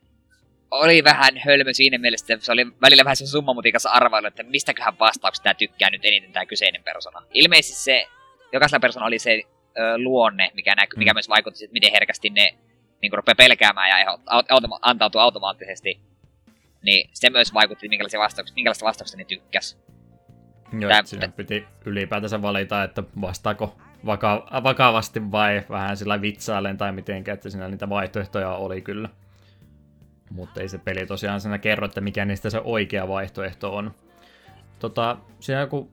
[0.70, 4.99] oli vähän hölmö siinä mielessä, että se oli välillä vähän se summamutikassa arvailu, että mistäköhän
[4.99, 7.23] vastauksesta tämä tykkää nyt eniten tämä kyseinen persona.
[7.32, 8.07] Ilmeisesti se,
[8.53, 9.43] jokaisella persona oli se
[9.78, 11.16] ö, luonne, mikä, näky, mikä mm.
[11.16, 12.55] myös vaikutti, että miten herkästi ne
[13.03, 16.01] niin rupeaa pelkäämään ja automa- antautuu automaattisesti.
[16.82, 19.78] Niin se myös vaikutti, minkälaisia vastauksia, minkälaista vastauksista ne tykkäs.
[20.81, 23.77] Joo, Tää, siinä piti ylipäätänsä valita, että vastaako
[24.07, 29.09] vaka- vakavasti vai vähän sillä vitsailen tai mitenkä, että siinä niitä vaihtoehtoja oli kyllä.
[30.30, 33.94] Mutta ei se peli tosiaan siinä kerro, että mikä niistä se oikea vaihtoehto on.
[34.78, 35.90] Tota, siinä kun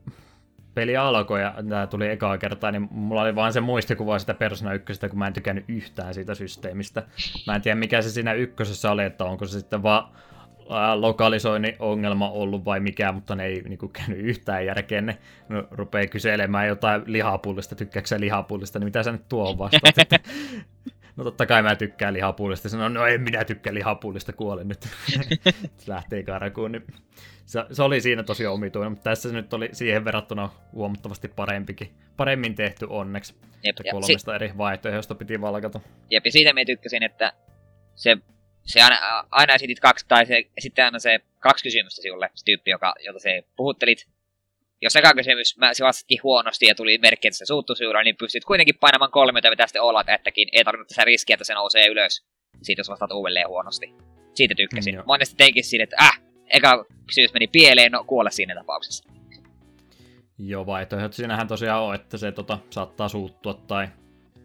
[0.74, 4.72] peli alkoi ja tämä tuli ekaa kertaa, niin mulla oli vaan se muistikuva sitä Persona
[4.72, 7.02] 1, kun mä en tykännyt yhtään siitä systeemistä.
[7.46, 10.08] Mä en tiedä mikä se siinä ykkösessä oli, että onko se sitten vaan
[10.94, 15.06] lokalisoinnin ongelma ollut vai mikä, mutta ne ei niinku käynyt yhtään järkeen.
[15.06, 15.18] Ne
[15.48, 20.22] no, rupeaa kyselemään jotain lihapullista, tykkääksä lihapullista, niin mitä sä nyt tuo vastaat?
[21.16, 22.68] no totta kai mä tykkään lihapullista.
[22.68, 24.82] Sanoin, no en minä tykkää lihapullista, kuolen nyt.
[25.78, 26.72] se lähtee karkuun.
[26.72, 26.86] Niin
[27.46, 31.94] se, se, oli siinä tosi omituinen, mutta tässä se nyt oli siihen verrattuna huomattavasti parempikin.
[32.16, 33.34] Paremmin tehty onneksi.
[33.62, 35.80] Jep, kolmesta si- eri vaihtoehdosta piti valkata.
[36.10, 37.32] Jep, ja siitä mä tykkäsin, että
[37.94, 38.16] se
[38.64, 38.98] se aina,
[39.30, 43.18] aina esitit kaksi, tai se esitti aina se kaksi kysymystä sinulle, se tyyppi, joka, jota
[43.18, 44.08] se puhuttelit.
[44.82, 48.16] Jos eka kysymys mä, se vastattiin huonosti ja tuli merkki, että se suuttu sinulle, niin
[48.16, 51.54] pystyt kuitenkin painamaan kolme ja vetää sitten olla, ettäkin ei tarvitse sitä riskiä, että se
[51.54, 52.24] nousee ylös.
[52.62, 53.94] Siitä jos vastaat uudelleen huonosti.
[54.34, 54.94] Siitä tykkäsin.
[54.94, 59.12] Mm, Monesti teinkin siinä, että äh, eka kysymys meni pieleen, no kuole siinä tapauksessa.
[60.38, 63.88] Joo, vaihtoehdot siinähän tosiaan on, että se tota, saattaa suuttua tai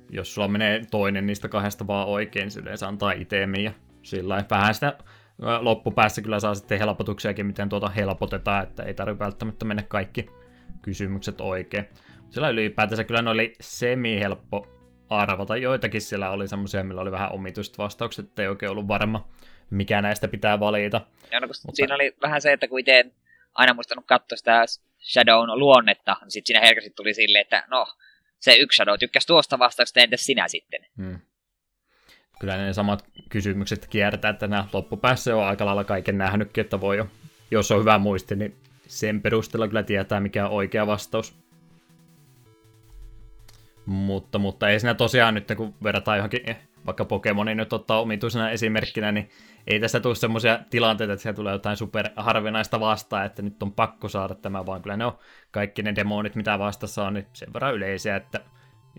[0.10, 3.74] jos sulla menee toinen niistä kahdesta vaan oikein, se yleensä antaa itemiä
[4.04, 4.98] sillä vähän sitä
[5.40, 10.30] loppupäässä kyllä saa sitten helpotuksiakin, miten tuota helpotetaan, että ei tarvitse välttämättä mennä kaikki
[10.82, 11.86] kysymykset oikein.
[12.30, 14.68] Sillä ylipäätänsä kyllä ne oli semi-helppo
[15.10, 15.58] arvata.
[15.58, 19.30] Joitakin siellä oli semmoisia, millä oli vähän omituiset vastaukset, että ei oikein ollut varma,
[19.70, 21.02] mikä näistä pitää valita.
[21.32, 21.72] Ja no, Mutta...
[21.74, 23.06] Siinä oli vähän se, että kun itse
[23.54, 24.66] aina muistanut katsoa sitä
[25.00, 27.86] Shadown luonnetta, niin sitten siinä herkästi tuli silleen, että no,
[28.40, 30.86] se yksi Shadow tykkäsi tuosta vastauksesta, entäs sinä sitten?
[30.98, 31.20] Hmm
[32.40, 36.98] kyllä ne samat kysymykset kiertää, että nämä loppupäässä on aika lailla kaiken nähnytkin, että voi
[36.98, 37.08] jo,
[37.52, 38.56] jos on hyvä muisti, niin
[38.88, 41.36] sen perusteella kyllä tietää, mikä on oikea vastaus.
[43.86, 46.56] Mutta, mutta ei siinä tosiaan nyt, kun verrataan johonkin
[46.88, 49.30] vaikka Pokemonin nyt ottaa omituisena esimerkkinä, niin
[49.68, 53.74] ei tässä tule semmoisia tilanteita, että siellä tulee jotain super harvinaista vastaan, että nyt on
[53.74, 55.18] pakko saada tämä, vaan kyllä ne on
[55.52, 58.40] kaikki ne demonit, mitä vastassa on, niin sen verran yleisiä, että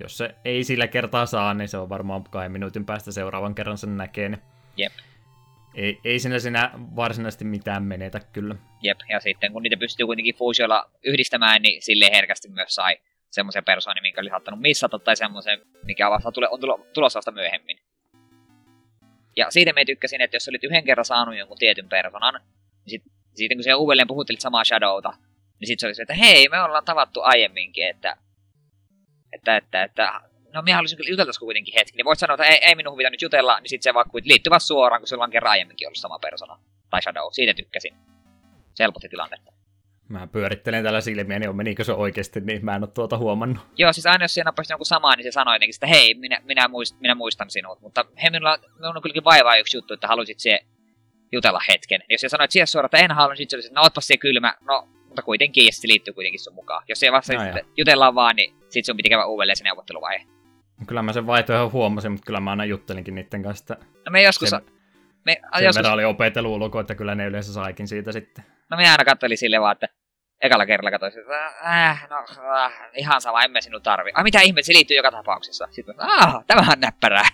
[0.01, 3.79] jos se ei sillä kertaa saa, niin se on varmaan kahden minuutin päästä seuraavan kerran
[3.79, 4.29] sen näkee.
[4.29, 4.43] Niin
[4.77, 4.93] Jep.
[5.75, 8.55] Ei, ei sinä sinä varsinaisesti mitään menetä kyllä.
[8.83, 12.99] Jep, ja sitten kun niitä pystyy kuitenkin fuusiolla yhdistämään, niin sille herkästi myös sai
[13.31, 17.31] semmoisen persoonin, minkä oli saattanut missata, tai semmoisen, mikä vasta tule, on tulo, tulossa vasta
[17.31, 17.79] myöhemmin.
[19.37, 23.03] Ja siitä me tykkäsin, että jos olit yhden kerran saanut jonkun tietyn persoonan, niin sit,
[23.35, 25.13] siitä kun se uudelleen puhuttelit samaa Shadowta,
[25.61, 28.17] niin sitten se oli se, että hei, me ollaan tavattu aiemminkin, että
[29.33, 30.21] että, että, että
[30.55, 33.11] no minä haluaisin kyllä jutella kuitenkin hetki, niin voit sanoa, että ei, ei minun huvita
[33.11, 36.19] nyt jutella, niin sitten se vaikka liittyvät suoraan, kun sulla on kerran aiemminkin ollut sama
[36.19, 36.59] persona.
[36.91, 37.97] Tai Shadow, siitä tykkäsin.
[38.75, 39.53] Se helpotti tilannetta.
[40.09, 43.59] Mä pyörittelen tällä silmiä, niin on menikö se oikeasti, niin mä en ole tuota huomannut.
[43.77, 46.41] Joo, siis aina jos siinä nappasi jonkun samaa, niin se sanoi jotenkin, että hei, minä,
[46.45, 47.81] minä, muist, minä muistan sinut.
[47.81, 50.61] Mutta he minulla, minulla on kylläkin vaivaa yksi juttu, että halusit se
[51.33, 52.01] jutella hetken.
[52.09, 54.55] Jos sä sanoit siihen suoraan, että en halua, niin sitten se no otpas se kylmä,
[54.61, 54.89] no,
[55.19, 56.85] mutta kuitenkin, ja se liittyy kuitenkin sun mukaan.
[56.89, 60.27] Jos se vasta no, jutellaan vaan, niin sit sun piti käydä uudelleen se neuvotteluvaihe.
[60.87, 63.77] Kyllä mä sen vaihtoehdon huomasin, mutta kyllä mä aina juttelinkin niiden kanssa.
[64.07, 64.51] No me joskus...
[64.51, 64.61] Sen,
[65.25, 65.77] me, sen joskus...
[65.77, 68.45] verran oli opetellut ulkoa, että kyllä ne yleensä saikin siitä sitten.
[68.71, 69.89] No minä aina katselin sille vaan, että
[70.43, 72.25] ekalla kerralla katsoin, että äh, no,
[72.55, 74.11] äh, ihan sama, emme sinun tarvi.
[74.15, 75.69] Ai mitä ihme, se liittyy joka tapauksessa.
[75.71, 77.29] Sitten ah, tämä on näppärää.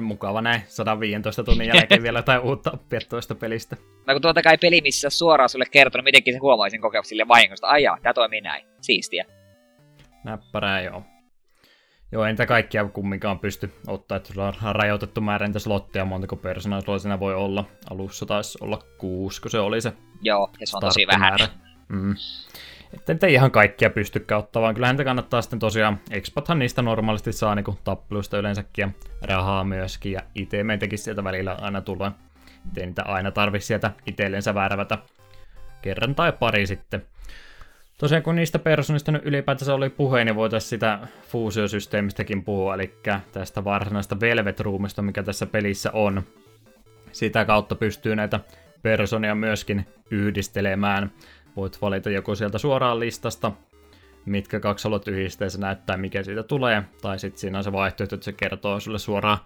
[0.00, 3.76] Mukava näin, 115 tunnin jälkeen vielä jotain uutta oppia toista pelistä.
[4.06, 7.66] No kun tuota kai peli, missä suoraan sulle kertonut, mitenkin se huomaisin kokemus sille vahingosta.
[7.66, 8.66] Ai jaa, tää toimii näin.
[8.80, 9.24] Siistiä.
[10.24, 11.02] Näppärää, joo.
[12.12, 16.80] Joo, entä kaikkia kumminkaan pysty ottaa, että sulla on rajoitettu määrä niitä slotteja, montako persoonaa
[16.80, 17.64] sulla siinä voi olla.
[17.90, 19.92] Alussa taisi olla kuusi, kun se oli se
[20.22, 21.38] Joo, ja se on tosi vähän.
[21.88, 22.14] Mm.
[23.08, 27.32] Että ei ihan kaikkia pysty kautta, vaan kyllähän te kannattaa sitten tosiaan, expathan niistä normaalisti
[27.32, 28.88] saa niinku tappeluista yleensäkin ja
[29.22, 32.10] rahaa myöskin, ja itse meitäkin sieltä välillä aina tulee.
[32.76, 34.98] Ei niitä aina tarvi sieltä itsellensä värvätä
[35.82, 37.02] kerran tai pari sitten.
[37.98, 40.98] Tosiaan kun niistä persoonista nyt ylipäätänsä oli puhe, niin voitaisiin sitä
[41.28, 42.94] fuusiosysteemistäkin puhua, eli
[43.32, 46.22] tästä varsinaista Velvet Roomista, mikä tässä pelissä on.
[47.12, 48.40] Sitä kautta pystyy näitä
[48.82, 51.10] personia myöskin yhdistelemään.
[51.56, 53.52] Voit valita joko sieltä suoraan listasta,
[54.24, 58.14] mitkä kaksi haluat yhdistää, se näyttää mikä siitä tulee, tai sitten siinä on se vaihtoehto,
[58.14, 59.38] että se kertoo sulle suoraan,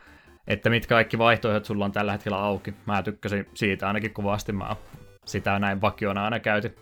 [0.47, 2.75] että mitkä kaikki vaihtoehdot sulla on tällä hetkellä auki.
[2.87, 4.77] Mä tykkäsin siitä ainakin kovasti, mä
[5.27, 6.77] sitä näin vakiona aina käyty.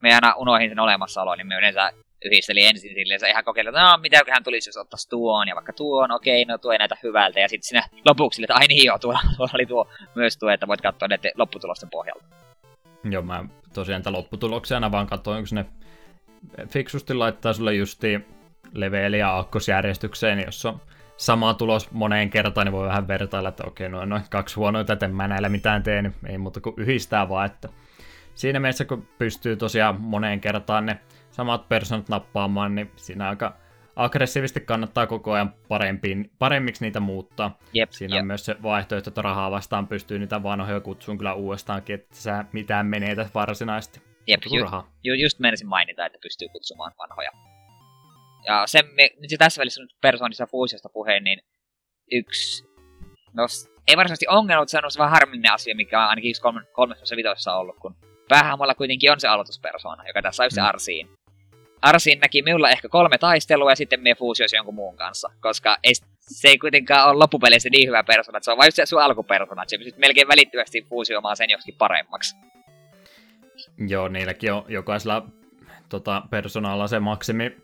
[0.00, 1.92] Me aina unohin sen olemassaolo, niin me yleensä
[2.24, 6.10] yhdistelin ensin silleen, ihan kokeilin, että no, mitäköhän tulisi, jos ottaisi tuon, ja vaikka tuon,
[6.12, 9.20] okei, no tuo ei näytä hyvältä, ja sitten siinä lopuksi, että ai niin joo, tuolla,
[9.36, 12.49] tuolla oli tuo, myös tuo, että voit katsoa näiden lopputulosten pohjalta.
[13.04, 13.44] Joo, mä
[13.74, 15.66] tosiaan tämän lopputuloksia vaan katsoin, onko ne
[16.68, 18.20] fiksusti laittaa sulle justi
[18.72, 20.80] leveliä aakkosjärjestykseen, jos on
[21.16, 25.08] sama tulos moneen kertaan, niin voi vähän vertailla, että okei, noin, noin kaksi huonoa että
[25.08, 27.68] mä näillä mitään tee, niin ei muuta kuin yhdistää vaan, että
[28.34, 31.00] siinä mielessä, kun pystyy tosiaan moneen kertaan ne
[31.30, 33.56] samat personat nappaamaan, niin siinä aika
[33.96, 37.58] aggressiivisesti kannattaa koko ajan parempiin, paremmiksi niitä muuttaa.
[37.72, 38.20] Jep, Siinä jep.
[38.20, 42.44] on myös se vaihtoehto, että rahaa vastaan pystyy niitä vanhoja kutsuun kyllä uudestaankin, että sä
[42.52, 44.00] mitään menetät varsinaisesti.
[44.26, 44.66] Jep, ju,
[45.04, 47.30] ju, just menisin mainita, että pystyy kutsumaan vanhoja.
[48.46, 51.40] Ja se, me, nyt tässä välissä nyt persoonissa fuusiosta puheen, niin
[52.12, 52.64] yksi,
[53.32, 53.46] no
[53.88, 57.16] ei varsinaisesti ongelma, mutta se on vähän harmillinen asia, mikä on ainakin yksi kolme, kolmessa
[57.16, 57.96] vitoissa ollut, kun
[58.28, 60.54] päähahmolla kuitenkin on se aloituspersona, joka tässä on mm.
[60.54, 61.08] se Arsiin.
[61.82, 65.92] Arsiin näki minulla ehkä kolme taistelua ja sitten me fuusioisi jonkun muun kanssa, koska ei,
[66.20, 69.64] se ei kuitenkaan ole loppupeleissä niin hyvä persona, että se on vain se sun alkupersona,
[69.66, 72.36] se melkein välittömästi fuusioimaan sen joskin paremmaksi.
[73.88, 75.26] Joo, niilläkin on jokaisella
[75.88, 77.56] tota, persoonalla se maksimi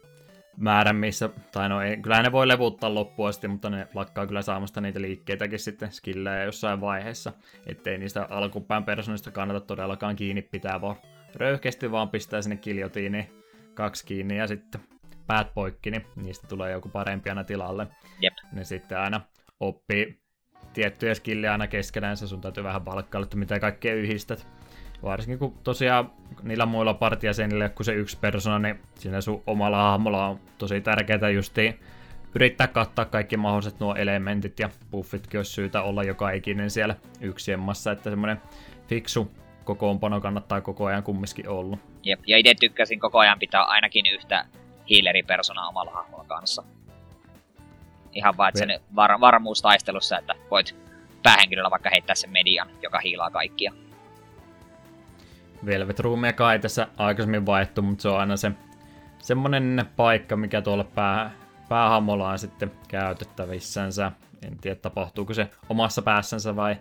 [0.57, 4.43] määrä, missä, tai no ei, kyllä ne voi levuttaa loppuun asti, mutta ne lakkaa kyllä
[4.43, 7.33] saamasta niitä liikkeitäkin sitten skillejä jossain vaiheessa,
[7.67, 10.97] ettei niistä alkupään persoonista kannata todellakaan kiinni pitää, vaan
[11.35, 13.46] röyhkeästi vaan pistää sinne kiljotiiniin
[13.77, 14.81] kaksi kiinni ja sitten
[15.27, 17.87] päät poikki, niin niistä tulee joku parempi aina tilalle.
[18.21, 18.35] Jep.
[18.53, 19.21] Ne sitten aina
[19.61, 20.21] oppii
[20.73, 24.47] tiettyjä skillejä aina keskenään, sun täytyy vähän palkkailla, että mitä kaikkea yhdistät.
[25.03, 26.13] Varsinkin kun tosiaan
[26.43, 31.31] niillä muilla partiasenille, kun se yksi persona, niin siinä sun omalla hahmolla on tosi tärkeää
[31.31, 31.81] justiin
[32.37, 37.93] yrittää kattaa kaikki mahdolliset nuo elementit ja buffitkin olisi syytä olla joka ikinen siellä yksiemmassa,
[37.93, 38.41] että semmoinen
[38.89, 39.31] fiksu
[39.65, 41.81] kokoonpano kannattaa koko ajan kumminkin ollut.
[42.07, 44.47] Jep, ja itse tykkäsin koko ajan pitää ainakin yhtä
[44.91, 46.63] healeri-personaa omalla hahmolla kanssa.
[48.13, 50.77] Ihan vaan, että sen var- varmuus taistelussa, että voit
[51.23, 53.73] päähenkilöllä vaikka heittää sen median, joka hiilaa kaikkia.
[55.67, 58.53] Velvet Roomia kai tässä aikaisemmin vaihtu, mutta se on aina se
[59.19, 61.31] semmonen paikka, mikä tuolla pää,
[61.69, 64.13] päähamolla on sitten käytettävissänsä.
[64.47, 66.77] En tiedä, tapahtuuko se omassa päässänsä vai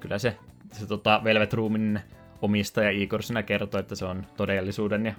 [0.00, 0.36] kyllä se,
[0.72, 2.00] se tota Velvet Roomin
[2.42, 5.14] omistaja Igor siinä kertoo, että se on todellisuuden ja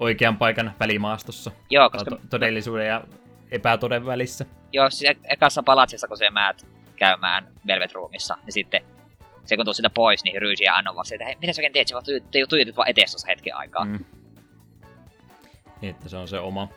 [0.00, 1.50] oikean paikan välimaastossa.
[1.70, 2.10] Joo, koska...
[2.10, 3.04] To- todellisuuden ja
[3.50, 4.46] epätoden välissä.
[4.72, 8.82] Joo, siis e- ekassa palatsissa, kun se määt käymään Velvet Roomissa, niin sitten
[9.44, 11.72] se kun tuu sitä pois, niin Ryysi ja Anno vaan että hei, mitä sä oikein
[11.72, 12.04] teet, sä vaan
[12.48, 13.84] tuijotit vaan eteessä hetken aikaa.
[13.84, 14.04] Mm.
[15.80, 16.68] Niin, että se on se oma,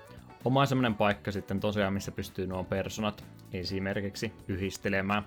[0.46, 3.24] oma semmoinen paikka sitten tosiaan, missä pystyy nuo personat
[3.54, 5.26] esimerkiksi yhdistelemään.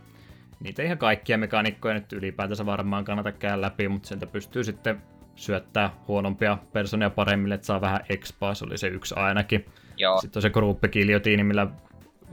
[0.63, 5.03] Niitä ihan kaikkia mekaanikkoja nyt ylipäätänsä varmaan kannata käydä läpi, mutta sieltä pystyy sitten
[5.35, 9.67] syöttää huonompia personia paremmille, että saa vähän expaa, se oli se yksi ainakin.
[9.97, 10.21] Joo.
[10.21, 11.67] Sitten on se gruppikiljotiini, millä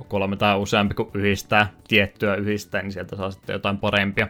[0.08, 4.28] kolme tai useampi kun yhdistää, tiettyä yhdistää, niin sieltä saa sitten jotain parempia.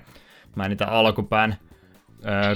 [0.56, 1.56] Mä niitä alkupään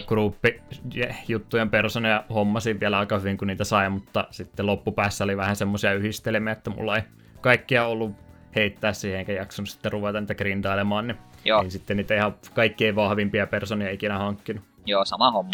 [0.08, 5.94] gruppi-juttujen personeja hommasin vielä aika hyvin, kun niitä sai, mutta sitten loppupäässä oli vähän semmoisia
[5.94, 7.04] yhdistelmiä, että mulla ei
[7.42, 8.16] kaikkia ollut
[8.56, 11.64] heittää siihen, eikä jaksanut sitten ruveta niitä grindailemaan, niin Joo.
[11.64, 14.64] Ei sitten niitä ihan kaikkein vahvimpia personia ikinä hankkinut.
[14.86, 15.52] Joo, sama homma.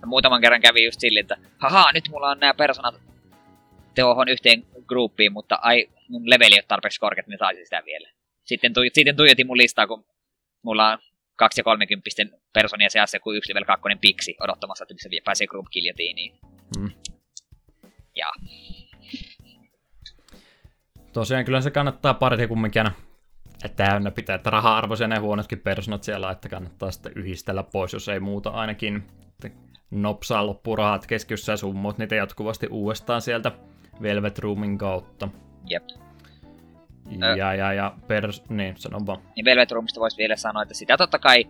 [0.00, 2.94] Ja muutaman kerran kävi just sille, että haha, nyt mulla on nämä personat
[3.94, 8.08] tuohon yhteen gruppiin, mutta ai, mun leveli ole tarpeeksi korkeat, niin saisin sitä vielä.
[8.44, 10.04] Sitten, tu- sitten tuijotin mun listaa, kun
[10.62, 10.98] mulla on
[11.36, 12.10] 2 ja 30
[12.52, 16.38] personia seassa kuin yksi level 2 piksi odottamassa, että se pääsee group kiljotiiniin.
[16.78, 16.90] Hmm.
[18.16, 18.32] Ja.
[21.12, 22.92] Tosiaan kyllä se kannattaa pariti kumminkin aina
[23.68, 28.20] täynnä pitää, että raha-arvoisia ne huonotkin personat siellä, että kannattaa sitten yhdistellä pois, jos ei
[28.20, 29.04] muuta ainakin.
[29.90, 33.52] Nopsaa loppuu rahat keskiössä ja summot niitä jatkuvasti uudestaan sieltä
[34.02, 35.28] Velvet Roomin kautta.
[35.70, 35.82] Jep.
[37.36, 38.42] Ja, ja, ja pers...
[38.48, 39.22] Niin, sanon vaan.
[39.36, 41.44] Niin Velvet Roomista voisi vielä sanoa, että sitä totta kai,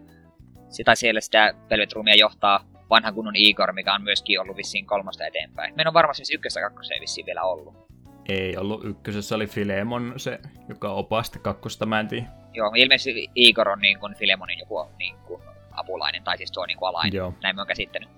[0.68, 5.26] sitä siellä sitä Velvet Roomia johtaa vanha kunnon Igor, mikä on myöskin ollut vissiin kolmosta
[5.26, 5.74] eteenpäin.
[5.74, 7.74] Meillä on varmasti siis ykkössä kakkoseen vissiin vielä ollut.
[8.28, 12.26] Ei ollut ykkösessä, oli Filemon se, joka opasti kakkosta, mä en tiedä.
[12.52, 15.42] Joo, ilmeisesti Igor on niin kuin Filemonin joku niin kuin
[15.72, 17.12] apulainen, tai siis tuo niin kuin alainen.
[17.12, 17.34] Joo.
[17.42, 18.08] Näin mä oon käsittänyt.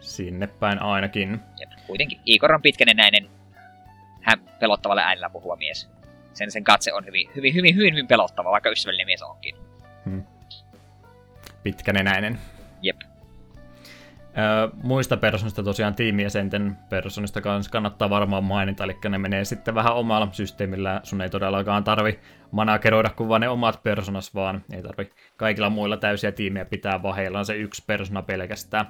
[0.00, 1.40] Sinne päin ainakin.
[1.60, 2.20] Jep, kuitenkin.
[2.26, 3.30] Igor on pitkänenäinen,
[4.22, 5.90] hän pelottavalle äänellä puhuva mies.
[6.32, 9.56] Sen, sen katse on hyvin, hyvin, hyvin, hyvin, hyvin pelottava, vaikka ystävällinen mies onkin.
[10.04, 10.24] Hmm.
[11.62, 12.38] Pitkänenäinen.
[12.82, 12.96] Jep.
[14.82, 20.28] Muista personista tosiaan tiimijäsenten personista kanssa kannattaa varmaan mainita, eli ne menee sitten vähän omalla
[20.32, 21.00] systeemillä.
[21.02, 22.18] Sun ei todellakaan tarvi
[22.50, 27.44] manageroida kuin vain ne omat personas, vaan ei tarvi kaikilla muilla täysiä tiimejä pitää vaheillaan
[27.44, 28.86] se yksi persona pelkästään.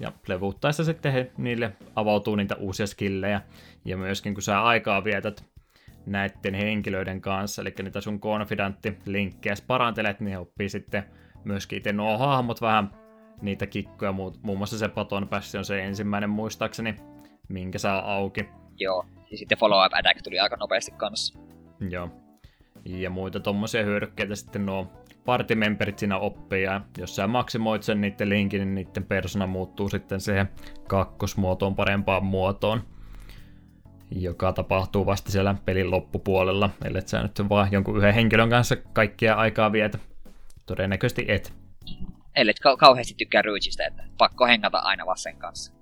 [0.00, 3.40] Ja levuuttaessa sitten he, niille avautuu niitä uusia skillejä.
[3.84, 5.44] Ja myöskin kun sä aikaa vietät
[6.06, 11.04] näiden henkilöiden kanssa, eli niitä sun konfidantti linkkejä parantelet, niin he oppii sitten
[11.44, 12.90] myöskin itse nuo hahmot vähän
[13.42, 16.96] niitä kikkoja, muun, muun muassa se Paton Passi on se ensimmäinen muistaakseni,
[17.48, 18.48] minkä saa auki.
[18.78, 21.38] Joo, ja sitten Follow Up Attack tuli aika nopeasti kanssa.
[21.90, 22.08] Joo.
[22.84, 24.92] Ja muita tommosia hyödykkeitä sitten nuo
[25.24, 30.20] partimemberit siinä oppii, ja jos sä maksimoit sen niiden linkin, niin niiden persona muuttuu sitten
[30.20, 30.48] siihen
[30.88, 32.82] kakkosmuotoon parempaan muotoon,
[34.10, 39.34] joka tapahtuu vasta siellä pelin loppupuolella, ellei sä nyt vaan jonkun yhden henkilön kanssa kaikkia
[39.34, 39.98] aikaa vietä.
[40.66, 41.52] Todennäköisesti et
[42.36, 45.72] ellei kau- kauheasti tykkää Ryujistä, että pakko hengata aina vaan sen kanssa.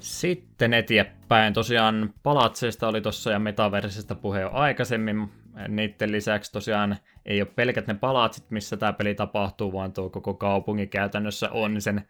[0.00, 1.52] Sitten eteenpäin.
[1.52, 5.30] Tosiaan Palatseista oli tuossa ja Metaversista puhe jo aikaisemmin.
[5.68, 10.34] Niiden lisäksi tosiaan ei ole pelkät ne palatsit, missä tämä peli tapahtuu, vaan tuo koko
[10.34, 12.08] kaupunki käytännössä on sen,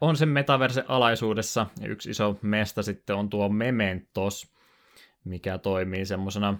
[0.00, 1.66] on sen metaverse alaisuudessa.
[1.84, 4.52] Yksi iso mesta sitten on tuo Mementos,
[5.24, 6.58] mikä toimii semmoisena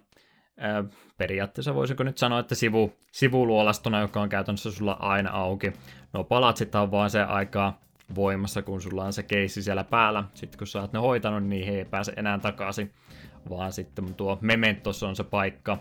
[1.18, 5.72] periaatteessa voisiko nyt sanoa, että sivu, sivuluolastona, joka on käytännössä sulla aina auki.
[6.12, 7.80] No palatsit on vaan se aikaa
[8.14, 10.24] voimassa, kun sulla on se keissi siellä päällä.
[10.34, 12.92] Sitten kun sä oot ne hoitanut, niin he ei pääse enää takaisin,
[13.50, 15.78] vaan sitten tuo Mementos on se paikka.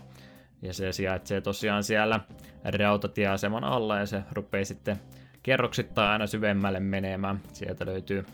[0.62, 2.20] Ja se sijaitsee tosiaan siellä
[2.64, 4.96] rautatieaseman alla ja se rupeaa sitten
[5.42, 7.40] kerroksittain aina syvemmälle menemään.
[7.52, 8.24] Sieltä löytyy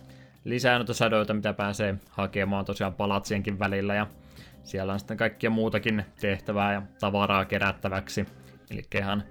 [0.44, 4.06] lisää noita sadoita, mitä pääsee hakemaan tosiaan palatsienkin välillä ja
[4.68, 8.26] siellä on sitten kaikkia muutakin tehtävää ja tavaraa kerättäväksi.
[8.70, 9.24] Eli ihan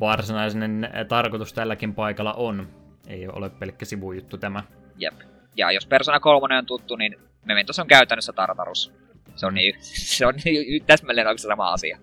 [0.00, 2.68] varsinainen tarkoitus tälläkin paikalla on.
[3.06, 4.62] Ei ole pelkkä sivujuttu tämä.
[4.96, 5.14] Jep.
[5.56, 8.92] Ja jos Persona 3 on tuttu, niin Mementos on käytännössä Tartarus.
[9.36, 11.98] Se on, niin, se on niin täsmälleen oikeastaan sama asia.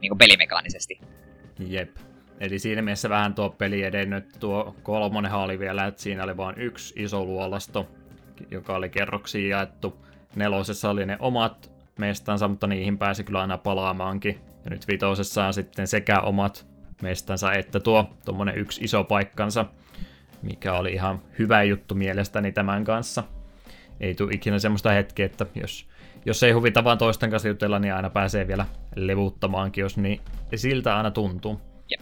[0.00, 1.00] Niin kuin pelimekaanisesti.
[1.66, 1.96] Jep.
[2.40, 4.24] Eli siinä mielessä vähän tuo peli edennyt.
[4.40, 7.88] Tuo kolmonenhan oli vielä, että siinä oli vain yksi iso luolasto,
[8.50, 10.04] joka oli kerroksiin jaettu
[10.36, 14.40] nelosessa oli ne omat mestansa, mutta niihin pääsi kyllä aina palaamaankin.
[14.64, 16.66] Ja nyt vitosessa on sitten sekä omat
[17.02, 19.66] mestansa että tuo tuommoinen yksi iso paikkansa,
[20.42, 23.24] mikä oli ihan hyvä juttu mielestäni tämän kanssa.
[24.00, 25.88] Ei tule ikinä semmoista hetkeä, että jos,
[26.26, 28.66] jos ei huvita vaan toisten kanssa jutella, niin aina pääsee vielä
[28.96, 30.20] levuttamaankin, jos niin
[30.54, 31.60] siltä aina tuntuu.
[31.90, 32.00] Jep.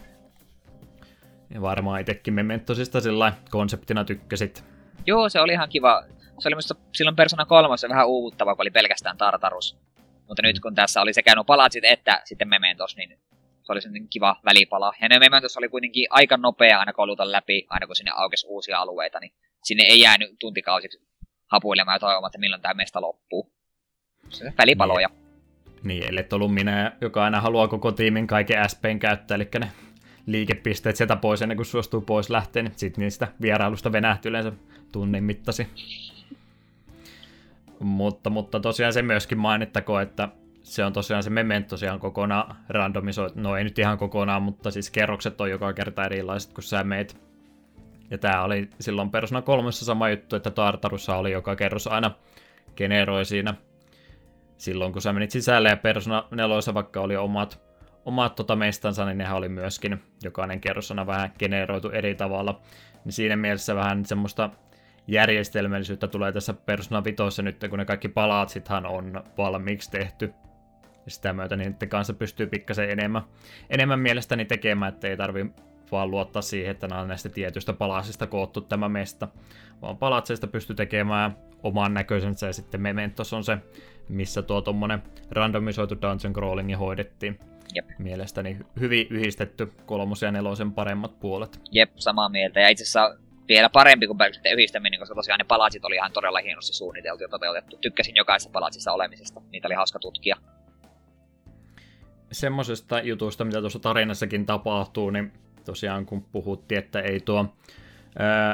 [1.49, 4.63] Ja varmaan itsekin Mementosista sillä konseptina tykkäsit.
[5.05, 6.03] Joo, se oli ihan kiva
[6.39, 9.77] se oli musta silloin Persona 3 vähän uuvuttava, kun oli pelkästään Tartarus.
[10.27, 13.19] Mutta nyt kun tässä oli sekä nuo palatsit että sitten Mementos, niin
[13.63, 14.93] se oli sellainen kiva välipala.
[15.01, 18.79] Ja ne Mementos oli kuitenkin aika nopea aina koluta läpi, aina kun sinne aukesi uusia
[18.79, 19.33] alueita, niin
[19.63, 21.01] sinne ei jäänyt tuntikausiksi
[21.47, 23.51] hapuilemaan ja toivomaan, että milloin tämä mesta loppuu.
[24.29, 25.07] Se välipaloja.
[25.07, 29.71] Niin, niin ellei ollut minä, joka aina haluaa koko tiimin kaiken SPn käyttää, eli ne
[30.25, 34.51] liikepisteet sieltä pois ennen kuin suostuu pois lähteen, niin sitten niistä vierailusta venähti yleensä
[34.91, 35.67] tunnin mittasi.
[37.83, 40.29] Mutta, mutta tosiaan se myöskin mainittako, että
[40.63, 44.91] se on tosiaan se memento tosiaan kokonaan randomisoitu, no ei nyt ihan kokonaan, mutta siis
[44.91, 47.21] kerrokset on joka kerta erilaiset, kun sä meet.
[48.11, 52.11] Ja tää oli silloin Persona kolmessa sama juttu, että Tartarussa oli joka kerros aina
[52.75, 53.53] generoi siinä
[54.57, 57.61] silloin, kun sä menit sisälle ja Persona 4 vaikka oli omat,
[58.05, 62.61] omat tota mestansa, niin nehän oli myöskin jokainen kerros aina vähän generoitu eri tavalla.
[63.05, 64.49] Niin siinä mielessä vähän semmoista
[65.07, 70.33] järjestelmällisyyttä tulee tässä Persona 5 nyt, kun ne kaikki palatsithan on valmiiksi tehty.
[71.05, 73.21] Ja sitä myötä niin niiden kanssa pystyy pikkasen enemmän,
[73.69, 75.45] enemmän mielestäni tekemään, että ei tarvi
[75.91, 79.27] vaan luottaa siihen, että nämä on näistä tietystä palasista koottu tämä mesta,
[79.81, 83.57] vaan palatseista pystyy tekemään oman näköisensä ja sitten Mementos on se,
[84.09, 87.39] missä tuo tuommoinen randomisoitu dungeon crawlingi hoidettiin.
[87.75, 87.85] Jep.
[87.97, 91.59] Mielestäni hyvin yhdistetty kolmosen ja nelosen paremmat puolet.
[91.71, 92.59] Jep, samaa mieltä.
[92.59, 93.17] Ja itse asiassa
[93.47, 97.29] vielä parempi kuin pelkästään yhdistäminen, koska tosiaan ne palatsit oli ihan todella hienosti suunniteltu ja
[97.29, 97.77] toteutettu.
[97.77, 99.41] Tykkäsin jokaisessa palatsissa olemisesta.
[99.51, 100.37] Niitä oli hauska tutkia.
[102.31, 105.31] Semmoisesta jutusta, mitä tuossa tarinassakin tapahtuu, niin
[105.65, 107.55] tosiaan kun puhuttiin, että ei tuo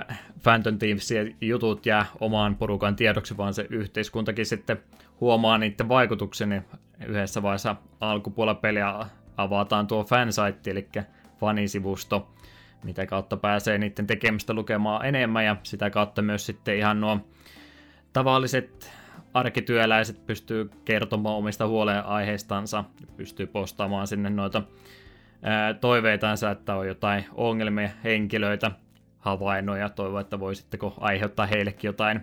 [0.08, 4.84] äh, Phantom Teamsien jutut jää omaan porukan tiedoksi, vaan se yhteiskuntakin sitten
[5.22, 6.66] huomaa niiden vaikutuksen, niin
[7.08, 9.06] yhdessä vaiheessa alkupuolella peliä
[9.38, 10.88] avataan tuo fansite, eli
[11.40, 12.28] fanisivusto,
[12.84, 17.20] mitä kautta pääsee niiden tekemistä lukemaan enemmän, ja sitä kautta myös sitten ihan nuo
[18.14, 18.92] tavalliset
[19.34, 22.84] arkityöläiset pystyy kertomaan omista huolenaiheistansa,
[23.18, 24.64] pystyy postaamaan sinne noita
[25.82, 28.72] toiveitansa, että on jotain ongelmia, henkilöitä,
[29.20, 32.22] havainnoja, toivoo, että voisitteko aiheuttaa heillekin jotain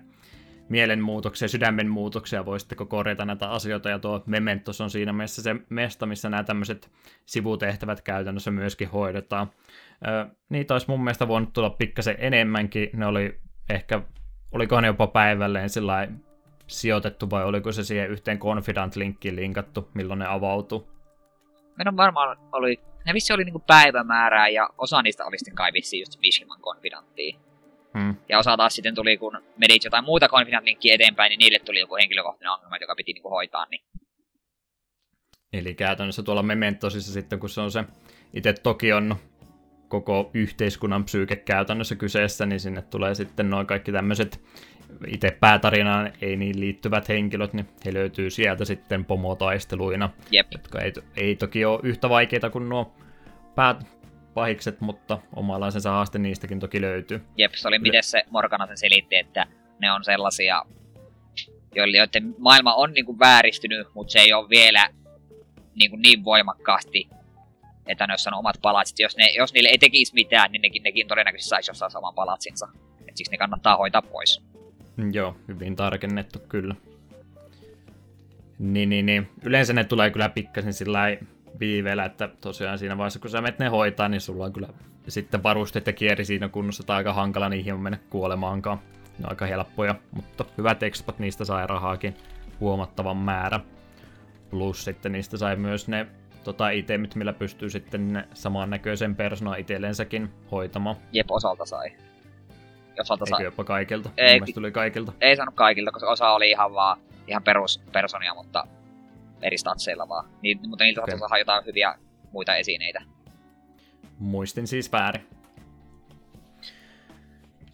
[0.68, 6.30] mielenmuutoksia, sydämenmuutoksia, voisitteko korjata näitä asioita, ja tuo Mementos on siinä mielessä se mesta, missä
[6.30, 6.90] nämä tämmöiset
[7.26, 9.50] sivutehtävät käytännössä myöskin hoidetaan.
[10.48, 13.40] Niitä olisi mun mielestä voinut tulla pikkasen enemmänkin, ne oli
[13.70, 14.02] ehkä,
[14.52, 16.08] olikohan ne jopa päivälleen sillä
[16.66, 20.88] sijoitettu, vai oliko se siihen yhteen Confidant-linkkiin linkattu, milloin ne avautuu?
[21.76, 26.00] Meidän varmaan oli, ne vissi oli niinku päivämäärää, ja osa niistä oli sitten kai vissiin
[26.00, 27.38] just Mishliman Confidanttiin.
[27.98, 28.14] Hmm.
[28.28, 31.96] Ja osa taas sitten tuli, kun menit jotain muuta Confidant-linkkiä eteenpäin, niin niille tuli joku
[31.96, 33.66] henkilökohtainen ongelma, joka piti niinku hoitaa.
[33.70, 33.80] Niin...
[35.52, 37.84] Eli käytännössä tuolla Mementosissa sitten, kun se on se
[38.34, 39.16] itse toki on
[39.88, 44.40] koko yhteiskunnan psyyke käytännössä kyseessä, niin sinne tulee sitten noin kaikki tämmöiset
[45.06, 50.46] itse päätarinaan ei niin liittyvät henkilöt, niin he löytyy sieltä sitten pomotaisteluina, Jep.
[50.52, 52.94] jotka ei, ei toki ole yhtä vaikeita kuin nuo
[53.54, 57.22] pääpahikset, mutta omalaisensa haaste niistäkin toki löytyy.
[57.36, 59.46] Jep, se oli miten se Morgana sen selitti, että
[59.78, 60.62] ne on sellaisia,
[61.74, 64.88] joiden maailma on niinku vääristynyt, mutta se ei ole vielä
[65.74, 67.08] niinku niin voimakkaasti,
[67.86, 68.98] että ne on omat palatsit.
[68.98, 72.68] Jos, ne, jos niille ei tekisi mitään, niin nekin, nekin todennäköisesti saisi jossain saman palatsinsa.
[73.08, 74.42] Et siksi ne kannattaa hoitaa pois.
[74.96, 76.74] Mm, Joo, hyvin tarkennettu kyllä.
[78.58, 79.30] Niin, niin, niin.
[79.44, 81.00] Yleensä ne tulee kyllä pikkasen sillä
[81.60, 84.68] viiveellä, että tosiaan siinä vaiheessa kun sä menet ne hoitaa, niin sulla on kyllä
[85.08, 88.78] sitten varusteet ja kieri siinä kunnossa, tai aika hankala niihin on mennä kuolemaankaan.
[89.18, 92.16] Ne on aika helppoja, mutta hyvät expat, niistä sai rahaakin
[92.60, 93.60] huomattavan määrä.
[94.50, 96.06] Plus sitten niistä sai myös ne
[96.46, 100.96] tota, itemit, millä pystyy sitten samannäköisen persoonan itsellensäkin hoitamaan.
[101.12, 101.92] Jep, osalta sai.
[103.00, 103.44] Osalta Eikö sai.
[103.44, 104.10] jopa kaikilta?
[104.16, 105.12] Ei, Mun mielestä tuli kaikilta.
[105.20, 108.66] Ei saanut kaikilta, koska osa oli ihan vaan ihan peruspersonia, mutta
[109.42, 110.24] eri statseilla vaan.
[110.42, 111.18] Niin, mutta niiltä okay.
[111.18, 111.94] saada jotain hyviä
[112.32, 113.02] muita esineitä.
[114.18, 115.26] Muistin siis väärin.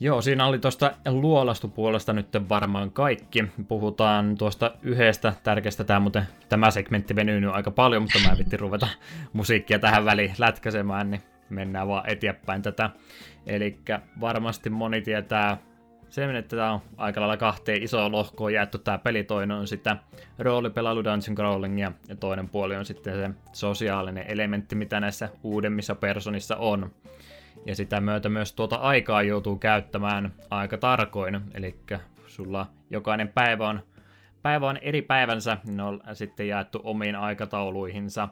[0.03, 3.45] Joo, siinä oli tuosta luolastupuolesta nyt varmaan kaikki.
[3.69, 8.61] Puhutaan tuosta yhdestä tärkeästä, tämä, muuten, tämä segmentti venyy nyt aika paljon, mutta mä vittin
[8.61, 8.89] ruveta
[9.33, 12.91] musiikkia tähän väliin lätkäsemään, niin mennään vaan eteenpäin tätä.
[13.47, 13.79] Eli
[14.21, 15.59] varmasti moni tietää
[16.09, 19.25] sen, että tämä on aika lailla kahteen isoon lohkoon jaettu tämä peli.
[19.25, 19.97] Toinen on sitä
[20.39, 26.57] roolipelailu Dungeon Crawlingia ja toinen puoli on sitten se sosiaalinen elementti, mitä näissä uudemmissa personissa
[26.57, 26.91] on.
[27.67, 31.79] Ja sitä myötä myös tuota aikaa joutuu käyttämään aika tarkoin, eli
[32.27, 33.83] sulla jokainen päivä on,
[34.43, 38.29] päivä on eri päivänsä, ne on sitten jaettu omiin aikatauluihinsa.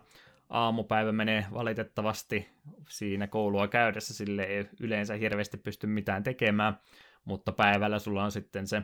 [0.49, 2.49] Aamupäivä menee valitettavasti
[2.89, 6.79] siinä koulua käydessä, sille ei yleensä hirveästi pysty mitään tekemään,
[7.25, 8.83] mutta päivällä sulla on sitten se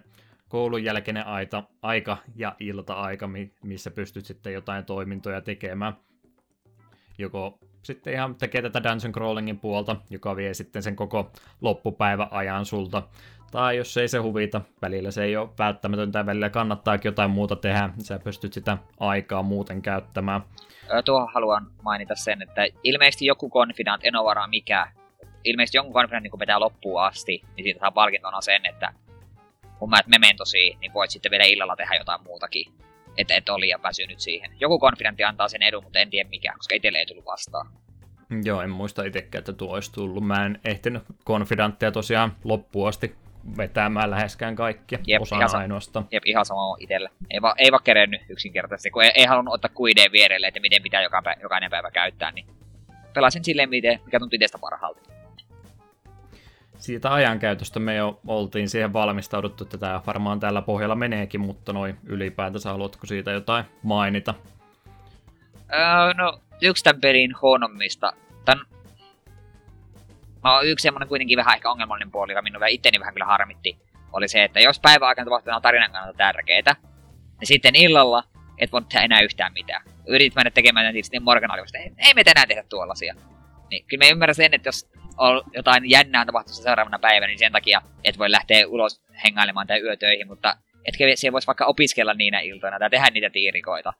[0.48, 5.92] koulun jälkeinen aita, aika ja ilta-aika, mi- missä pystyt sitten jotain toimintoja tekemään.
[7.18, 11.30] Joko sitten ihan tekee tätä dungeon crawlingin puolta, joka vie sitten sen koko
[11.60, 13.02] loppupäivän ajan sulta.
[13.50, 17.90] Tai jos ei se huvita, välillä se ei ole välttämätöntä, välillä kannattaakin jotain muuta tehdä,
[17.98, 20.40] sä pystyt sitä aikaa muuten käyttämään.
[21.04, 24.86] Tuohon haluan mainita sen, että ilmeisesti joku Confidant, en ole varaa mikä,
[25.44, 28.92] ilmeisesti jonkun Confidant niin pitää loppuun asti, niin siitä saa palkintona sen, että
[29.78, 32.72] kun mä et mementosi, niin voit sitten vielä illalla tehdä jotain muutakin.
[33.18, 34.50] Että et ole liian väsynyt siihen.
[34.60, 37.66] Joku konfidentti antaa sen edun, mutta en tiedä mikä, koska itselle ei tullut vastaan.
[38.44, 40.26] Joo, en muista itsekään, että tuo olisi tullut.
[40.26, 43.14] Mä en ehtinyt konfidanttia tosiaan loppuun asti
[43.56, 46.08] vetämään läheskään kaikkia, Jep, osana ihan sa- ainoastaan.
[46.12, 47.10] Jep, ihan sama on itsellä.
[47.30, 50.82] Ei, va- ei vaan kerennyt yksinkertaisesti, kun ei, ei halunnut ottaa kuideen vierelle, että miten
[50.82, 52.46] pitää joka pä- jokainen päivä käyttää, niin
[53.14, 55.00] pelasin silleen, miten, mikä tuntui itsestä parhaalta.
[56.78, 61.98] Siitä ajankäytöstä me jo oltiin siihen valmistauduttu, että tämä varmaan tällä pohjalla meneekin, mutta noin
[62.04, 64.34] ylipäätänsä haluatko siitä jotain mainita?
[65.72, 68.12] Öö, no, yksi tämän pelin huonommista.
[68.44, 68.60] Tän...
[70.44, 73.78] No, yksi semmonen kuitenkin vähän ehkä ongelmallinen puoli, joka minun itteni vähän kyllä harmitti,
[74.12, 76.76] oli se, että jos päiväaikana tapahtuu on tarinan kannalta tärkeitä,
[77.40, 78.24] niin sitten illalla
[78.58, 79.82] et voi tehdä enää yhtään mitään.
[80.06, 83.14] Yritit mennä tekemään tietysti niin Morgan oli ei, me tänään tehdä tuollaisia.
[83.70, 84.88] Niin kyllä me ymmärrän sen, että jos
[85.54, 90.26] jotain jännää tapahtumassa seuraavana päivänä, niin sen takia et voi lähteä ulos hengailemaan tai yötöihin,
[90.26, 93.92] mutta etkä siellä voisi vaikka opiskella niinä iltoina tai tehdä niitä tiirikoita.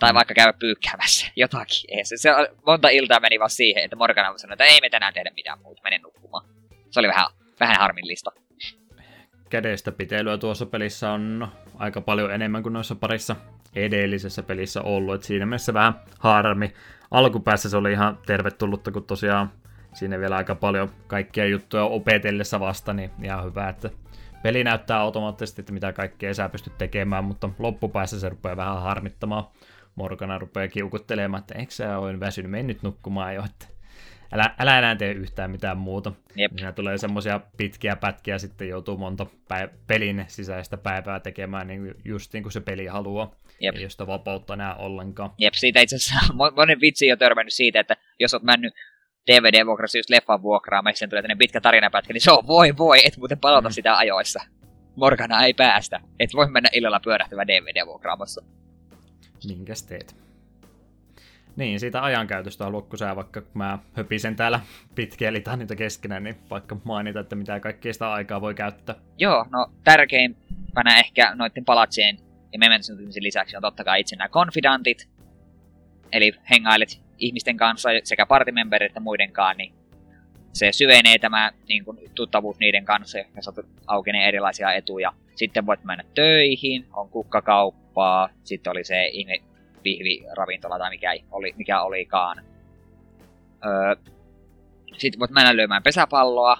[0.00, 1.98] Tai vaikka käydä pyykkäämässä jotakin.
[1.98, 2.30] Ei, se, se,
[2.66, 5.82] monta iltaa meni vaan siihen, että Morgana sanoi, että ei me tänään tehdä mitään muuta,
[5.84, 6.44] menen nukkumaan.
[6.90, 7.26] Se oli vähän,
[7.60, 8.32] vähän harmillista.
[9.50, 11.48] Kädestä pitelyä tuossa pelissä on
[11.78, 13.36] aika paljon enemmän kuin noissa parissa
[13.74, 16.74] edellisessä pelissä ollut, että siinä mielessä vähän harmi.
[17.10, 19.52] Alkupäässä se oli ihan tervetullutta, kun tosiaan
[19.94, 23.90] siinä vielä aika paljon kaikkia juttuja opetellessa vasta, niin ihan hyvä, että
[24.42, 29.44] peli näyttää automaattisesti, että mitä kaikkea sä pystyt tekemään, mutta loppupäässä se rupeaa vähän harmittamaan.
[29.94, 33.66] Morgana rupeaa kiukuttelemaan, että eikö sä ole väsynyt, mene nyt nukkumaan jo, että
[34.32, 36.12] älä, älä enää tee yhtään mitään muuta.
[36.36, 36.52] Jep.
[36.56, 42.32] Siinä tulee semmoisia pitkiä pätkiä, sitten joutuu monta päiv- pelin sisäistä päivää tekemään niin just
[42.32, 43.34] niin kuin se peli haluaa.
[43.60, 43.76] Jep.
[43.76, 45.30] Ei sitä vapautta enää ollenkaan.
[45.38, 48.74] Jep, siitä itse asiassa monen vitsi jo törmännyt siitä, että jos oot mennyt
[49.26, 53.06] DVD-vuokrassa just leffan vuokraamaan, ja sen tulee tänne pitkä tarinapätkä, niin se on voi voi,
[53.06, 53.72] et muuten palauta Mm.
[53.72, 54.40] sitä ajoissa.
[54.96, 56.00] Morgana ei päästä.
[56.20, 58.44] Et voi mennä illalla pyörähtävä DVD-vuokraamassa.
[59.48, 60.16] Minkäs teet?
[61.56, 64.60] Niin, siitä ajankäytöstä haluatko sä vaikka, kun mä höpisen täällä
[64.94, 68.94] pitkiä litaniita keskenään, niin vaikka mainita, että mitä kaikkea sitä aikaa voi käyttää.
[69.18, 72.16] Joo, no tärkeimpänä ehkä noiden palatsien
[72.52, 75.08] ja mementosin lisäksi on totta kai itse nämä konfidantit.
[76.12, 79.74] Eli hengailet ihmisten kanssa sekä partimemberit että muidenkaan, niin
[80.52, 83.24] se syvenee tämä niin kuin, tuttavuus niiden kanssa ja
[83.86, 85.12] aukenee erilaisia etuja.
[85.34, 89.38] Sitten voit mennä töihin, on kukkakauppaa, sitten oli se ihme
[89.82, 92.44] pihviravintola tai mikä, oli, mikä olikaan.
[93.66, 93.96] Öö,
[94.98, 96.56] sitten voit mennä lyömään pesäpalloa,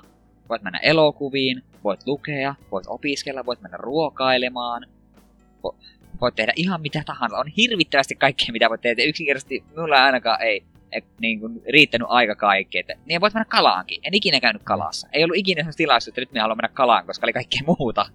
[0.48, 4.86] voit mennä elokuviin, voit lukea, voit opiskella, voit mennä ruokailemaan,
[5.66, 5.76] vo-
[6.20, 7.38] voit tehdä ihan mitä tahansa.
[7.38, 9.02] On hirvittävästi kaikkea, mitä voit tehdä.
[9.02, 12.80] Yksinkertaisesti minulla ainakaan ei et, niin kuin, riittänyt aika kaikkea.
[12.80, 14.00] Että, niin voit mennä kalaankin.
[14.04, 15.08] En ikinä käynyt kalassa.
[15.12, 18.06] Ei ollut ikinä sellaista tilaisuutta, että nyt minä haluan mennä kalaan, koska oli kaikkea muuta.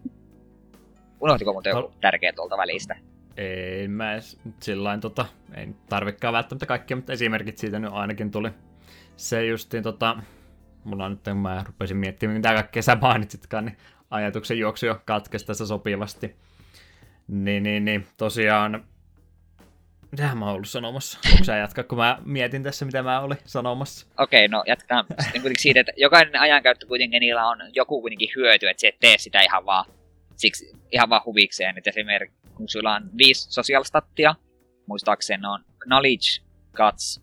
[1.22, 2.96] Unohtiko muuten joku tärkeä tuolta välistä?
[3.38, 8.50] Ei mä edes sillain tota, ei tarvikaan välttämättä kaikkia, mutta esimerkit siitä nyt ainakin tuli.
[9.16, 10.18] Se justiin tota,
[10.84, 13.78] mulla on nyt, kun mä rupesin miettimään, mitä kaikkea sä mainitsitkaan, niin
[14.10, 16.36] ajatuksen juoksu jo katkesi tässä sopivasti.
[17.30, 18.86] Niin, niin, niin, tosiaan,
[20.12, 21.20] mitähän mä oon ollut sanomassa?
[21.32, 24.08] Onko sä jatkaa, kun mä mietin tässä, mitä mä olin sanomassa?
[24.18, 28.70] Okei, no jatketaan sitten kuitenkin siitä, että jokainen ajankäyttö kuitenkin niillä on joku kuitenkin hyöty,
[28.70, 29.86] että sä et tee sitä ihan vaan,
[30.36, 31.78] siksi, ihan vaan huvikseen.
[31.78, 34.36] Että esimerkiksi kun sulla on viisi social stattia,
[34.86, 36.42] muistaakseni on knowledge,
[36.76, 37.22] guts,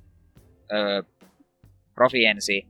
[0.73, 1.03] ö,
[1.95, 2.63] proficiency,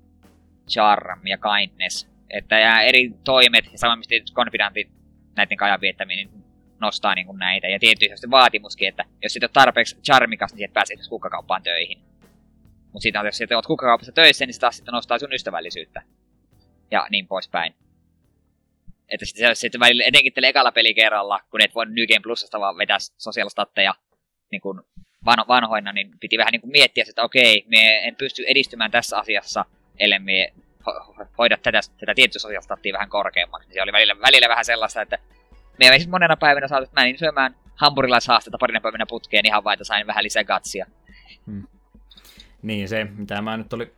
[0.68, 2.08] charm ja kindness.
[2.30, 4.88] Että ja eri toimet ja samoin mistä konfidantit
[5.36, 6.35] näiden ajan viettäminen niin
[6.80, 7.68] nostaa niin kuin näitä.
[7.68, 11.98] Ja tietysti vaatimuskin, että jos sit on tarpeeksi charmikas, niin et pääse esimerkiksi kukkakauppaan töihin.
[12.92, 16.02] Mutta sitten jos sit oot kukkakaupassa töissä, niin se taas sitten nostaa sun ystävällisyyttä.
[16.90, 17.74] Ja niin poispäin.
[19.08, 22.60] Että sitten se sitten välillä etenkin tällä ekalla pelikerralla, kun et voi New Game Plusasta
[22.60, 23.94] vaan vetää sosiaalistatteja
[24.50, 24.80] niin kuin
[25.24, 29.18] vanho, vanhoina, niin piti vähän niin kuin miettiä, että okei, me en pysty edistymään tässä
[29.18, 29.64] asiassa,
[29.98, 30.52] ellei me
[30.86, 33.72] ho- ho- hoida tätä, tätä tiettyä sosiaalistattia vähän korkeammaksi.
[33.72, 35.18] Se oli välillä, välillä vähän sellaista, että
[35.78, 39.84] me siis monena päivänä että mä niin syömään hampurilaishaastetta parina päivänä putkeen ihan vain, että
[39.84, 40.86] sain vähän lisää gatsia.
[42.62, 43.94] Niin se, mitä mä nyt oli,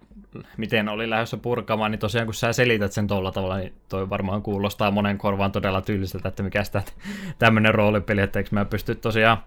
[0.57, 4.43] miten oli lähdössä purkamaan, niin tosiaan kun sä selität sen tuolla tavalla, niin toi varmaan
[4.43, 6.83] kuulostaa monen korvaan todella tylsiltä, että mikä sitä
[7.39, 9.39] tämmönen roolipeli, että eikö mä pysty tosiaan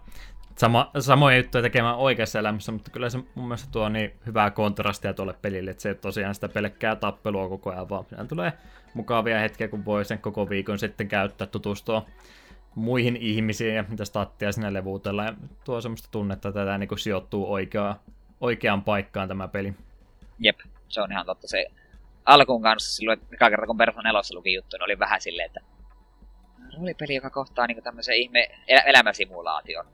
[0.56, 5.14] sama, samoja juttuja tekemään oikeassa elämässä, mutta kyllä se mun mielestä tuo niin hyvää kontrastia
[5.14, 8.52] tuolle pelille, että se ei tosiaan sitä pelkkää tappelua koko ajan, vaan siinä tulee
[8.94, 12.06] mukavia hetkiä, kun voi sen koko viikon sitten käyttää, tutustua
[12.74, 17.52] muihin ihmisiin ja mitä stattia sinne levuutella ja tuo semmoista tunnetta, että tätä niin sijoittuu
[17.52, 17.94] oikeaan,
[18.40, 19.74] oikeaan paikkaan tämä peli.
[20.38, 20.58] Jep,
[20.88, 21.48] se on ihan totta.
[21.48, 21.66] Se
[22.24, 25.60] alkuun kanssa silloin, eka kerta kun Persona 4 luki juttu, niin oli vähän silleen, että
[26.76, 29.86] roolipeli, joka kohtaa niin tämmöisen ihme elä- elämänsimulaation.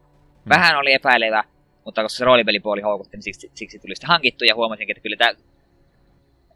[0.48, 1.44] Vähän oli epäilevä,
[1.84, 5.16] mutta koska se roolipelipuoli houkutti, niin siksi, siksi tuli sitten hankittu ja huomasin, että kyllä
[5.16, 5.32] tämä,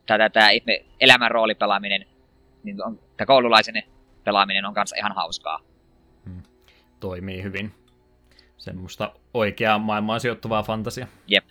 [0.06, 2.06] tämä, tämä ihme elämän roolipelaaminen,
[2.64, 3.82] niin on, tämä koululaisen
[4.24, 5.60] pelaaminen on kanssa ihan hauskaa.
[6.24, 6.42] Hmm.
[7.00, 7.74] Toimii hyvin.
[8.56, 11.06] Semmoista oikeaa maailmaan sijoittuvaa fantasia.
[11.26, 11.44] Jep.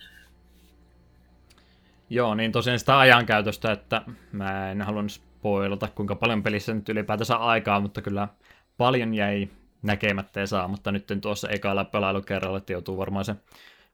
[2.10, 4.02] Joo, niin tosiaan sitä ajankäytöstä, että
[4.32, 8.28] mä en halunnut spoilata, kuinka paljon pelissä nyt ylipäätänsä aikaa, mutta kyllä
[8.76, 9.48] paljon jäi
[9.82, 13.34] näkemättä ja saamatta nyt tuossa ekalla pelailukerralla, että joutuu varmaan se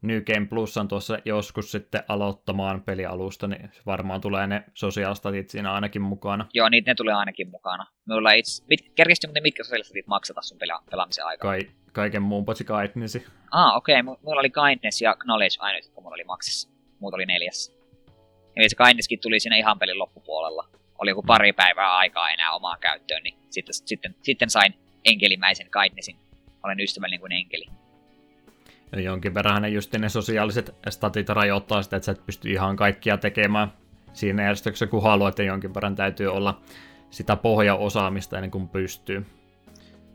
[0.02, 6.02] New Game Plusan tuossa joskus sitten aloittamaan pelialusta, niin varmaan tulee ne sosiaalistatit siinä ainakin
[6.02, 6.46] mukana.
[6.54, 7.86] Joo, niitä ne tulee ainakin mukana.
[8.06, 11.50] Minulla itse, mit, kerkesti muuten mitkä sosiaalistatit maksata sun pela, pelaamisen aikaa?
[11.50, 13.26] Kai, kaiken muun paitsi Kindnessi.
[13.50, 14.00] Ah, okei.
[14.00, 14.16] Okay.
[14.22, 16.70] Mulla oli Kindness ja Knowledge aina, kun mulla oli maksissa.
[17.00, 17.76] Muut oli neljäs.
[18.56, 20.68] Eli se Kindnesskin tuli siinä ihan pelin loppupuolella.
[20.98, 26.16] Oli joku pari päivää aikaa enää omaan käyttöön, niin sitten, sitten, sitten sain enkelimäisen Kindnessin.
[26.64, 27.66] Olen ystävällinen kuin enkeli.
[28.96, 33.18] Jonkin verran ne just ne sosiaaliset statit rajoittaa sitä, että sä et pysty ihan kaikkia
[33.18, 33.72] tekemään
[34.12, 36.60] siinä järjestyksessä, kun haluat, ja jonkin verran täytyy olla
[37.10, 39.26] sitä pohjaosaamista ennen kuin pystyy.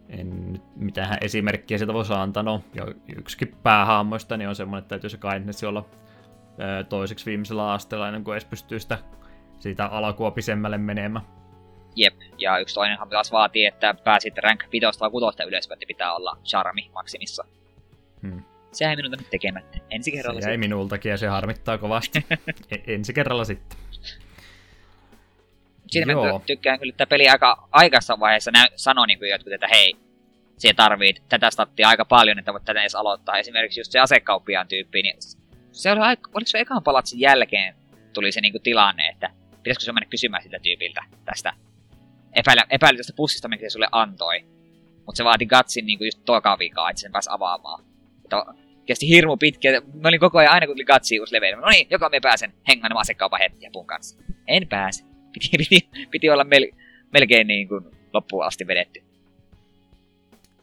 [0.09, 2.63] En nyt mitään esimerkkiä siitä voisi antaa, no
[3.17, 5.85] yksikin päähahmoista niin on semmoinen, että täytyy se kindness olla
[6.89, 8.97] toiseksi viimeisellä asteella ennen kuin edes pystyy sitä
[9.59, 11.25] siitä alakua pisemmälle menemään.
[11.95, 16.37] Jep, ja yksi toinenhan taas vaatii, että pääsit rank 5 tai 6 ylöspäin, pitää olla
[16.43, 17.45] charmi maksimissa.
[18.21, 18.43] Hmm.
[18.73, 19.77] Se jäi minulta nyt tekemättä.
[19.89, 20.59] Ensi kerralla Se jäi sitten.
[20.69, 22.25] minultakin ja se harmittaa kovasti.
[22.71, 23.77] E- ensi kerralla sitten.
[25.87, 26.13] Siitä mä
[26.45, 29.95] tykkään kyllä, että peli aika aikaisessa vaiheessa nä- sanoi niin jotkut, että hei,
[30.57, 33.37] se tarvii tätä stattia aika paljon, että voit tätä edes aloittaa.
[33.37, 35.15] Esimerkiksi just se asekauppiaan tyyppi, niin
[35.71, 37.75] se oli aika, oliko se ekan palatsin jälkeen
[38.13, 39.29] tuli se niinku tilanne, että
[39.63, 41.53] pitäisikö se mennä kysymään sitä tyypiltä tästä
[42.33, 44.45] epäily, epäilytästä pussista, minkä se sulle antoi.
[45.05, 47.83] Mutta se vaati Gatsin niinku just toka vikaa, että sen pääsi avaamaan.
[48.21, 48.45] Mutta
[48.85, 49.81] kesti hirmu pitkä.
[50.01, 51.59] Mä olin koko ajan aina kun tuli Gatsi uusi level.
[51.59, 54.23] No niin, joka me pääsen hengailemaan asekaupan hetki pun kanssa.
[54.47, 55.05] En pääse.
[55.33, 56.67] Piti, piti, piti olla mel,
[57.13, 57.83] melkein niin kuin
[58.13, 59.03] loppuun asti vedetty.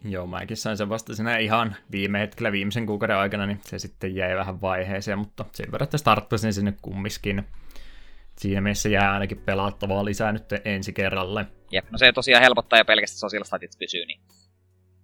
[0.04, 4.14] Joo, mäkin sain sen vasta siinä ihan viime hetkellä viimeisen kuukauden aikana, niin se sitten
[4.14, 7.42] jäi vähän vaiheeseen, mutta sen verran, että starttasin sinne kummiskin.
[8.38, 11.46] Siinä mielessä jää ainakin pelattavaa lisää nyt ensi kerralle.
[11.72, 14.20] Jep, no se tosiaan helpottaa jo pelkästään sosiaalistatit pysyy, niin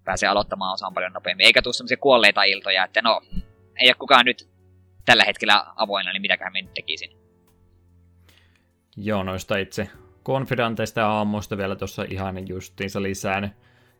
[0.07, 1.47] pääsee aloittamaan osaan paljon nopeammin.
[1.47, 3.20] Eikä tule semmoisia kuolleita iltoja, että no,
[3.77, 4.49] ei ole kukaan nyt
[5.05, 7.11] tällä hetkellä avoinna, niin mitäkään minä nyt tekisin.
[8.97, 9.89] Joo, noista itse
[10.23, 13.43] konfidanteista ja aamuista vielä tuossa ihan justiinsa lisään.
[13.43, 13.53] Niin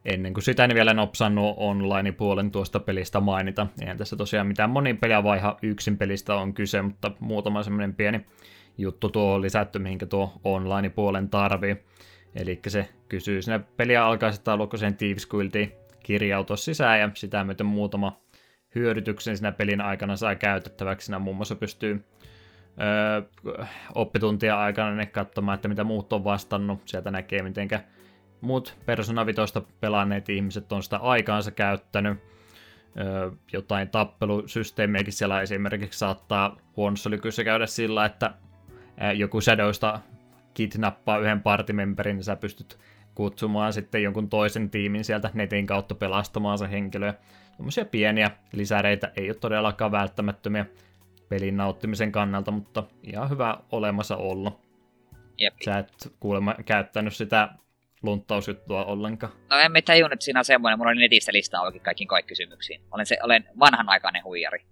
[0.05, 3.67] ennen kuin sitä en vielä nopsannut online-puolen tuosta pelistä mainita.
[3.81, 8.27] Eihän tässä tosiaan mitään monin peliä vaiha yksin pelistä on kyse, mutta muutama semmoinen pieni
[8.79, 11.77] juttu tuo on lisätty, mihinkä tuo online-puolen tarvii.
[12.35, 14.03] Eli se kysyy sinne peliä
[14.77, 15.73] sen Thieves Guildiin
[16.07, 18.21] kirjautua sisään, ja sitä myöten muutama
[18.75, 21.05] hyödytyksen siinä pelin aikana saa käytettäväksi.
[21.05, 22.05] Siinä muun muassa pystyy
[22.81, 23.23] öö,
[23.95, 26.81] oppituntia aikana ne katsomaan, että mitä muut on vastannut.
[26.85, 27.81] Sieltä näkee, mitenkä
[28.41, 29.41] muut Persona 5
[29.81, 32.19] pelanneet ihmiset on sitä aikaansa käyttänyt.
[33.01, 38.35] Öö, jotain tappelusysteemiäkin siellä esimerkiksi saattaa huonossa lykyssä käydä sillä, että
[39.15, 40.01] joku Shadowsta
[40.55, 42.79] kidnappaa yhden partimemberin, niin sä pystyt
[43.17, 47.15] kutsumaan sitten jonkun toisen tiimin sieltä netin kautta pelastamaan se henkilö.
[47.57, 50.67] Tämmöisiä pieniä lisäreitä ei ole todellakaan välttämättömiä
[51.29, 54.61] pelin nauttimisen kannalta, mutta ihan hyvä olemassa olla.
[55.39, 55.55] Jep.
[55.65, 57.49] Sä et kuulemma käyttänyt sitä
[58.03, 59.33] lunttausjuttua ollenkaan.
[59.51, 62.81] No en tajunnut, että siinä on semmoinen, mulla oli netistä lista auki kaikkiin kaikki kysymyksiin.
[62.91, 64.65] Olen, se, olen vanhanaikainen huijari.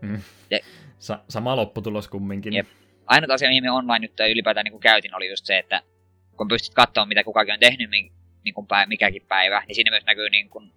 [0.00, 0.20] Mm.
[0.50, 0.58] Ja...
[0.98, 2.52] Sa- sama lopputulos kumminkin.
[2.52, 2.66] Jep.
[3.06, 5.82] Ainut asia, mihin me online nyt ylipäätään niin käytin, oli just se, että
[6.40, 10.06] kun pystyt katsomaan, mitä kukakin on tehnyt niin kuin päivä, mikäkin päivä, niin siinä myös
[10.06, 10.72] näkyy niin kuin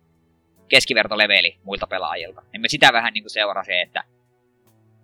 [0.68, 2.42] keskivertoleveli muilta pelaajilta.
[2.52, 4.04] Niin me sitä vähän niin kuin seurasin, että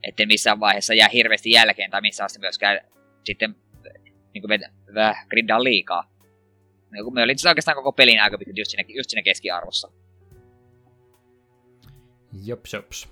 [0.03, 2.81] etten missään vaiheessa jää hirveästi jälkeen tai missään asti myöskään
[3.23, 3.55] sitten
[4.33, 4.59] niin kuin
[4.93, 6.11] vähän grindaa liikaa.
[6.91, 9.91] Niin kun me olin oikeastaan koko pelin aika pitkät just just siinä keskiarvossa.
[12.45, 13.09] Jops, jops.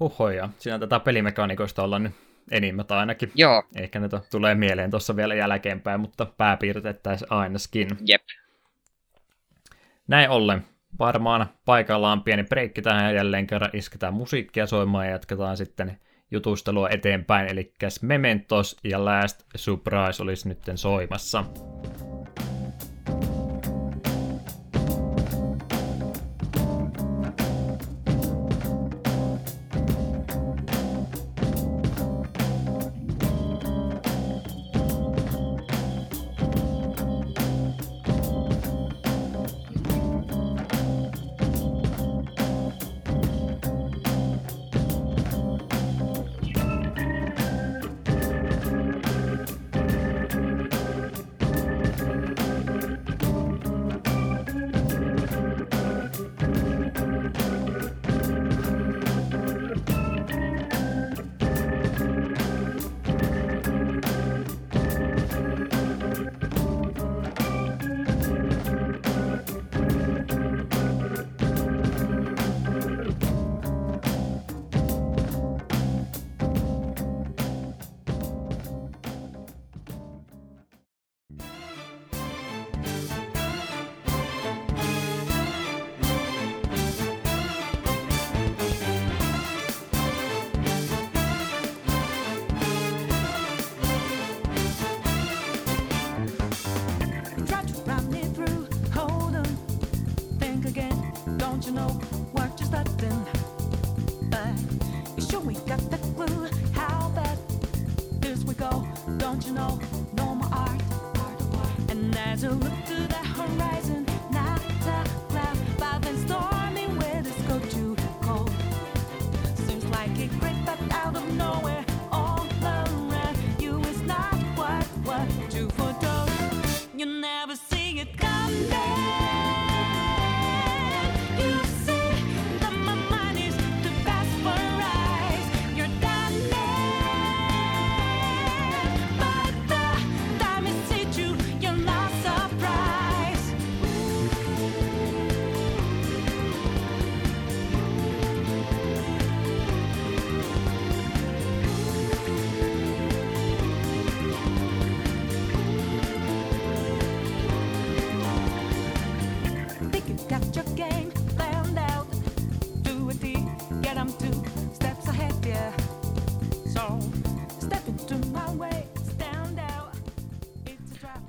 [0.00, 3.32] Huhhoja, siinä tätä pelimekaniikoista ollaan nyt enimmät ainakin.
[3.34, 3.62] Joo.
[3.76, 7.88] Ehkä ne tulee mieleen tuossa vielä jälkeenpäin, mutta pääpiirtettäisiin ainakin.
[8.06, 8.22] Jep.
[10.08, 10.64] Näin ollen,
[10.98, 16.00] varmaan paikallaan pieni breikki tähän ja jälleen kerran isketään musiikkia soimaan ja jatketaan sitten
[16.30, 17.48] jutustelua eteenpäin.
[17.48, 17.72] Eli
[18.02, 21.44] Mementos ja Last Surprise olisi nyt soimassa.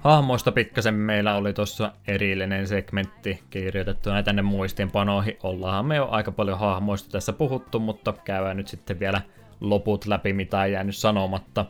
[0.10, 5.38] Hahmoista pikkasen meillä oli tuossa erillinen segmentti kirjoitettuna tänne muistiinpanoihin.
[5.44, 9.22] Ollaan me jo aika paljon hahmoista tässä puhuttu, mutta käydään nyt sitten vielä
[9.62, 11.66] loput läpi, mitä ei jäänyt sanomatta.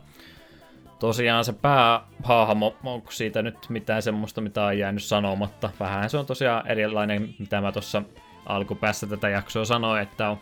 [0.98, 5.70] Tosiaan se päähahmo, onko siitä nyt mitään semmoista, mitä on jäänyt sanomatta?
[5.80, 8.02] Vähän se on tosiaan erilainen, mitä mä tuossa
[8.46, 10.38] alkupäässä tätä jaksoa sanoin, että on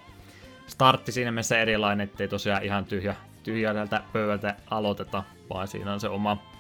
[0.67, 6.09] startti siinä mielessä erilainen, ettei tosiaan ihan tyhjä, tyhjältä pöydältä aloiteta, vaan siinä on se
[6.09, 6.58] oma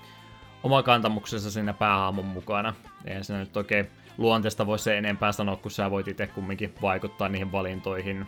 [0.62, 2.74] oma kantamuksensa siinä päähaamon mukana.
[3.04, 7.28] Eihän siinä nyt oikein luonteesta voi se enempää sanoa, kun sä voit itse kumminkin vaikuttaa
[7.28, 8.26] niihin valintoihin.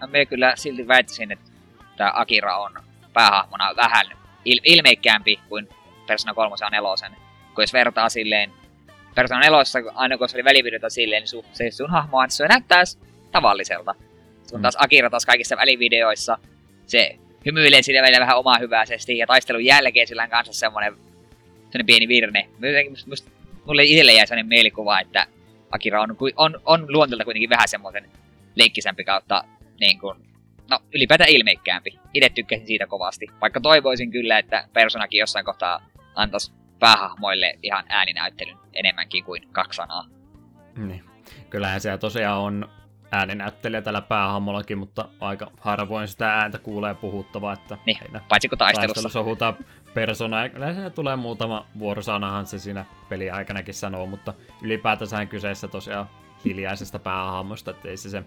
[0.00, 1.50] No, me kyllä silti väittäisin, että
[1.96, 2.72] tämä Akira on
[3.12, 4.06] päähahmona vähän
[4.48, 5.68] il- ilmeikkäämpi kuin
[6.06, 7.16] Persona 3 ja 4.
[7.54, 8.50] Kun jos vertaa silleen,
[9.14, 9.58] Persona 4,
[9.94, 12.82] aina kun se oli välivideota silleen, niin se sun hahmo se näyttää
[13.32, 13.94] tavalliselta.
[14.50, 14.62] Kun Mm.
[14.62, 16.38] taas Akira taas kaikissa välivideoissa,
[16.86, 20.94] se hymyilee sillä välillä vähän omaa hyväisesti, ja taistelun jälkeen sillä on kanssa semmonen,
[21.72, 22.48] semmonen pieni virne.
[22.60, 23.30] Jotenkin Musta, musta,
[23.66, 25.26] mulle itselle jäi semmonen mielikuva, että
[25.70, 28.10] Akira on, on, on luonteelta kuitenkin vähän semmoisen
[28.54, 29.44] leikkisämpi kautta
[29.80, 30.18] niin kuin,
[30.70, 31.98] no ylipäätään ilmeikkäämpi.
[32.14, 33.26] Itse tykkäsin siitä kovasti.
[33.40, 40.06] Vaikka toivoisin kyllä, että Personakin jossain kohtaa antaisi päähahmoille ihan ääninäyttelyn enemmänkin kuin kaksi sanaa.
[40.76, 41.04] Niin.
[41.50, 42.68] Kyllähän siellä tosiaan on
[43.12, 48.94] ääninäyttelijä tällä päähahmollakin, mutta aika harvoin sitä ääntä kuulee puhuttavaa, että Niin, paitsi kun taistelussa.
[48.94, 49.56] taistelussa huutaa
[49.94, 50.36] persona,
[50.72, 56.06] siinä tulee muutama vuorosanahan se siinä peliaikanakin sanoo, mutta ylipäätänsä kyseessä tosiaan
[56.44, 58.24] hiljaisesta päähahmosta, että ei se se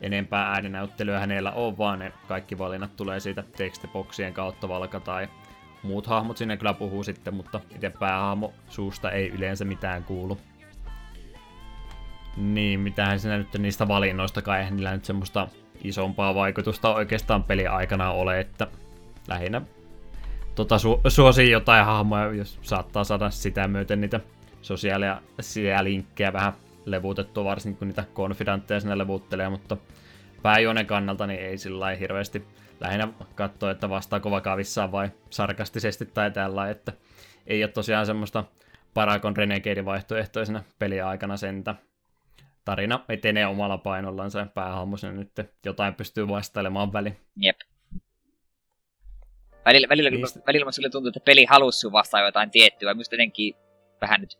[0.00, 5.28] enempää ääninäyttelyä hänellä ole, vaan ne kaikki valinnat tulee siitä tekstiboksien kautta valka tai
[5.82, 10.38] muut hahmot sinne kyllä puhuu sitten, mutta itse päähahmo suusta ei yleensä mitään kuulu.
[12.36, 15.48] Niin, mitähän siinä nyt niistä valinnoistakaan, eihän niillä nyt semmoista
[15.84, 18.66] isompaa vaikutusta oikeastaan pelin aikana ole, että
[19.28, 19.62] lähinnä
[20.58, 24.20] tota, su- suosii jotain hahmoja, jos saattaa saada sitä myöten niitä
[24.62, 26.52] sosiaalisia linkkejä vähän
[26.84, 29.76] levuutettua, varsinkin kun niitä konfidantteja sinne levuttelee, mutta
[30.42, 32.46] pääjuonen kannalta niin ei sillä hirveästi
[32.80, 36.92] lähinnä katsoa, että vastaako vakavissaan vai sarkastisesti tai tällä, että
[37.46, 38.44] ei ole tosiaan semmoista
[38.94, 41.74] Parakon Renegade vaihtoehtoisena peliaikana sentä.
[42.64, 45.32] Tarina etenee omalla painollaan se päähahmo nyt
[45.66, 47.16] jotain pystyy vastailemaan väliin.
[47.36, 47.56] Jep.
[49.64, 50.40] Välillä, välillä, Niistä...
[50.46, 52.94] välillä musta tuntuu, että peli halusi sun vastaan jotain tiettyä.
[52.94, 53.54] Musta jotenkin
[54.00, 54.38] vähän nyt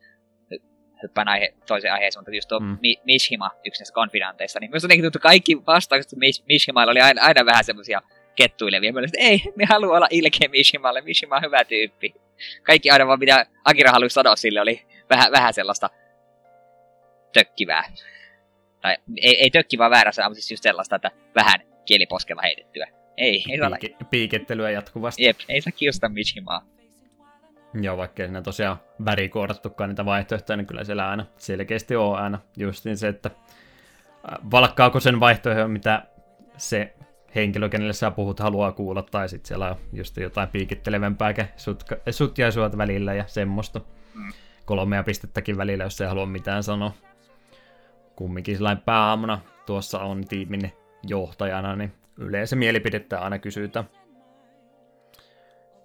[0.53, 0.63] hy-
[1.03, 2.77] hyppään aihe, toiseen aiheeseen, mutta just tuo Mm.
[2.81, 7.21] Mi- Mishima, yksi näistä konfidanteista, niin musta jotenkin tuntuu, kaikki vastaukset Mish- Mishimailla oli aina,
[7.21, 8.01] aina vähän semmosia
[8.35, 8.93] kettuilevia.
[8.93, 12.13] Mä olin, että ei, me haluaa olla ilkeä Mishimalle, Mishima on hyvä tyyppi.
[12.63, 15.89] Kaikki aina vaan mitä Akira halusi sanoa sille oli vähän, vähän sellaista
[17.33, 17.83] tökkivää.
[18.81, 22.87] Tai ei, ei tökkivää väärä sana, mutta siis just sellaista, että vähän kieliposkella heitettyä.
[23.17, 25.23] Ei, ei saa, Piike- piikettelyä jatkuvasti.
[25.23, 26.61] jep, ei saa kiusata Mishimaa.
[27.81, 32.97] Joo, vaikka siinä tosiaan värikoodattukaan niitä vaihtoehtoja, niin kyllä siellä aina selkeästi on aina justiin
[32.97, 36.03] se, että äh, valkkaako sen vaihtoehdon, mitä
[36.57, 36.93] se
[37.35, 42.37] henkilö, kenelle sä puhut, haluaa kuulla, tai sitten siellä on just jotain piikittelevämpääkin sut, sut
[42.77, 43.81] välillä ja semmoista.
[44.15, 44.33] Mm.
[44.65, 46.93] Kolmea pistettäkin välillä, jos ei halua mitään sanoa.
[48.15, 50.73] Kumminkin sellainen pääaamuna tuossa on tiimin
[51.07, 53.89] johtajana, niin yleensä mielipidettä aina kysytään.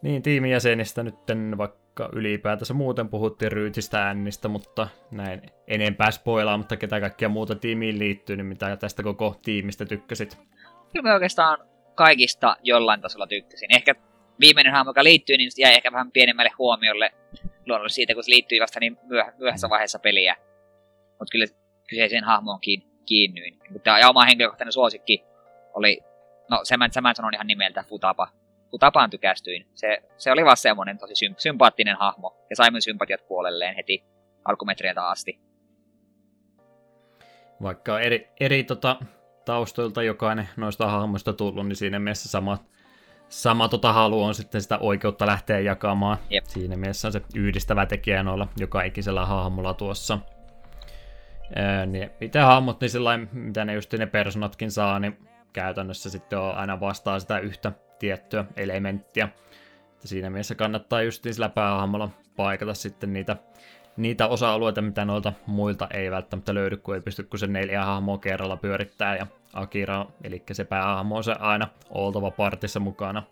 [0.03, 1.15] Niin, tiimin jäsenistä nyt
[1.59, 8.37] vaikka ylipäätänsä muuten puhuttiin Ryytistä äänistä, mutta näin enempää spoilaamatta ketä kaikkia muuta tiimiin liittyy,
[8.37, 10.39] niin mitä tästä koko tiimistä tykkäsit?
[10.93, 11.59] Kyllä mä oikeastaan
[11.95, 13.75] kaikista jollain tasolla tykkäsin.
[13.75, 13.95] Ehkä
[14.41, 17.11] viimeinen hahmo, joka liittyy, niin jäi ehkä vähän pienemmälle huomiolle
[17.67, 20.37] luonnollisesti siitä, kun se liittyy vasta niin myö- myöhässä vaiheessa peliä.
[21.09, 21.47] Mutta kyllä
[21.89, 23.59] kyseiseen hahmoon kiin- kiinnyin.
[23.71, 25.25] Mutta ja oma henkilökohtainen suosikki
[25.75, 26.01] oli,
[26.51, 28.29] no sen mä, sen mä sanon ihan nimeltä, Futapa.
[28.71, 29.67] kun tapaan tykästyin.
[29.75, 34.05] Se, se oli vaan semmonen tosi symp- sympaattinen hahmo, ja sai mun sympatiat puolelleen heti
[34.45, 35.41] alkumetrien asti.
[37.63, 38.97] Vaikka eri, eri tota,
[39.45, 42.59] taustoilta jokainen noista hahmoista tullut, niin siinä mielessä sama,
[43.29, 46.19] sama tota halu on sitten sitä oikeutta lähteä jakamaan.
[46.31, 46.45] Jep.
[46.45, 50.19] Siinä mielessä on se yhdistävä tekijä noilla joka ikisellä hahmolla tuossa.
[51.57, 55.19] Ää, niin itse hahmot, niin sellainen, mitä ne just ne personatkin saa, niin
[55.55, 59.29] käytännössä sitten on aina vastaa sitä yhtä tiettyä elementtiä.
[59.93, 63.37] Että siinä mielessä kannattaa just sillä päähahmolla paikata sitten niitä,
[63.97, 68.19] niitä osa-alueita, mitä noilta muilta ei välttämättä löydy, kun ei pysty kuin sen neljä hahmoa
[68.19, 69.17] kerralla pyörittää.
[69.17, 73.23] Ja Akira, eli se päähahmo on se aina oltava partissa mukana.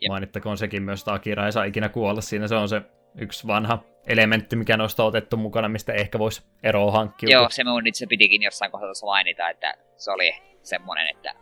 [0.00, 0.08] Jep.
[0.08, 2.48] Mainittakoon sekin myös, että Akira ei saa ikinä kuolla siinä.
[2.48, 2.82] Se on se
[3.18, 7.40] yksi vanha elementti, mikä noista on otettu mukana, mistä ehkä voisi eroa hankkiutua.
[7.40, 10.34] Joo, se mun itse pitikin jossain kohtaa tuossa mainita, että se oli
[10.68, 11.34] semmonen, että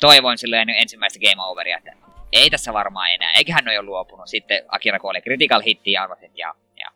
[0.00, 1.92] toivoin silleen ensimmäistä game overia, että
[2.32, 4.28] ei tässä varmaan enää, eikä hän ole luopunut.
[4.28, 6.90] Sitten Akira kuoli critical hitti ja arvasin, ja, ja.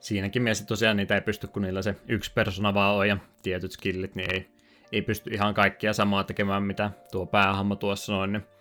[0.00, 3.72] Siinäkin mielessä tosiaan niitä ei pysty, kun niillä se yksi persona vaan on ja tietyt
[3.72, 4.48] skillit, niin ei,
[4.92, 8.32] ei pysty ihan kaikkia samaa tekemään, mitä tuo päähahmo tuossa noin.
[8.32, 8.53] Niin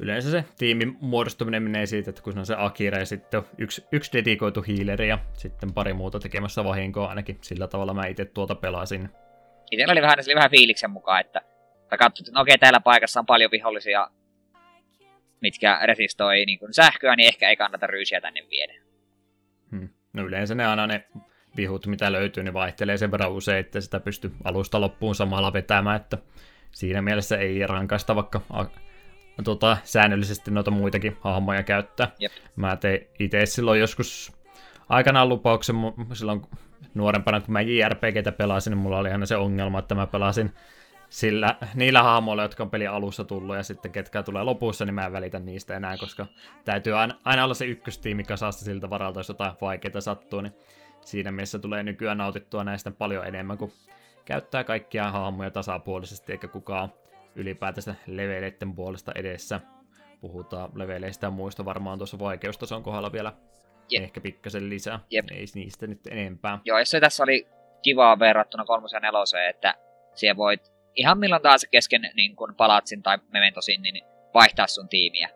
[0.00, 3.46] yleensä se tiimin muodostuminen menee siitä, että kun se on se Akira ja sitten on
[3.58, 7.38] yksi, yksi dedikoitu healeri ja sitten pari muuta tekemässä vahinkoa ainakin.
[7.40, 9.08] Sillä tavalla mä itse tuota pelasin.
[9.70, 11.40] Itellä oli vähän, se oli vähän fiiliksen mukaan, että
[11.98, 14.10] katsot, että no okei, täällä paikassa on paljon vihollisia,
[15.40, 18.72] mitkä resistoi niin kuin sähköä, niin ehkä ei kannata ryysiä tänne viedä.
[19.70, 19.88] Hmm.
[20.12, 21.04] No yleensä ne aina ne
[21.56, 25.96] vihut, mitä löytyy, niin vaihtelee sen verran usein, että sitä pystyy alusta loppuun samalla vetämään,
[25.96, 26.18] että
[26.70, 28.40] siinä mielessä ei rankaista vaikka
[29.44, 32.10] tota, säännöllisesti noita muitakin hahmoja käyttää.
[32.18, 32.32] Jep.
[32.56, 34.32] Mä tein itse silloin joskus
[34.88, 35.76] aikanaan lupauksen,
[36.12, 36.42] silloin
[36.94, 40.52] nuorempana kun mä JRPGtä pelasin, niin mulla oli aina se ongelma, että mä pelasin
[41.08, 45.06] sillä, niillä hahmoilla, jotka on pelin alussa tullut, ja sitten ketkä tulee lopussa, niin mä
[45.06, 46.26] en välitä niistä enää, koska
[46.64, 50.52] täytyy aina, aina olla se ykköstiimi kasassa siltä varalta, jos jotain vaikeita sattuu, niin
[51.00, 53.72] siinä mielessä tulee nykyään nautittua näistä paljon enemmän, kun
[54.24, 56.92] käyttää kaikkia hahmoja tasapuolisesti, eikä kukaan
[57.34, 59.60] ylipäätänsä leveleiden puolesta edessä.
[60.20, 63.32] Puhutaan leveleistä ja muista varmaan tuossa vaikeustason kohdalla vielä
[63.90, 64.02] Jep.
[64.02, 65.00] ehkä pikkasen lisää.
[65.10, 65.26] Jep.
[65.30, 66.58] Ei niistä nyt enempää.
[66.64, 67.48] Joo, ja se tässä oli
[67.82, 69.74] kivaa verrattuna kolmosen ja neloseen, että
[70.14, 74.04] siellä voit ihan milloin taas kesken niin kun palatsin tai mementosin, niin
[74.34, 75.28] vaihtaa sun tiimiä.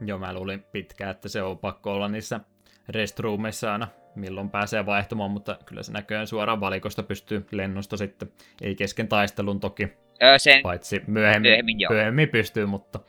[0.00, 2.40] Joo, mä luulin pitkään, että se on pakko olla niissä
[2.88, 8.32] restroomeissa aina, milloin pääsee vaihtamaan, mutta kyllä se näköjään suoraan valikosta pystyy lennosta sitten.
[8.60, 9.88] Ei kesken taistelun toki,
[10.22, 11.92] Öö, sen, paitsi myöhemmin, Myöhemmin, joo.
[11.92, 13.00] myöhemmin pystyy, mutta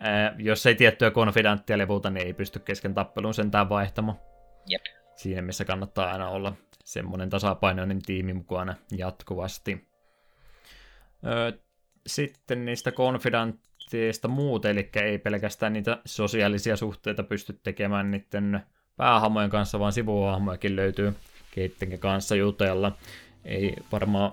[0.00, 4.18] ää, jos ei tiettyä konfidanttia levuta, niin ei pysty kesken tappelun sentään vaihtamaan.
[4.66, 4.82] Jep.
[5.16, 6.52] Siinä missä kannattaa aina olla
[6.84, 9.88] semmoinen tasapainoinen tiimi mukana jatkuvasti.
[11.26, 11.52] Öö,
[12.06, 18.60] sitten niistä konfidantteista muut, eli ei pelkästään niitä sosiaalisia suhteita pysty tekemään niiden
[18.96, 21.12] päähahmojen kanssa, vaan sivuhahmojakin löytyy,
[21.50, 22.96] keittenkin kanssa jutella.
[23.44, 24.32] Ei varmaan,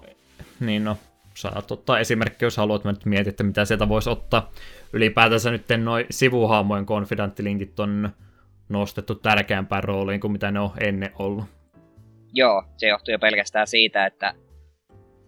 [0.60, 0.98] niin no,
[1.40, 4.52] saat ottaa esimerkki, jos haluat, mä nyt mietin, että mitä sieltä voisi ottaa.
[4.94, 8.10] Ylipäätänsä nyt noin sivuhahmojen konfidanttilinkit on
[8.70, 11.46] nostettu tärkeämpään rooliin kuin mitä ne on ennen ollut.
[12.34, 14.34] joo, se johtuu jo pelkästään siitä, että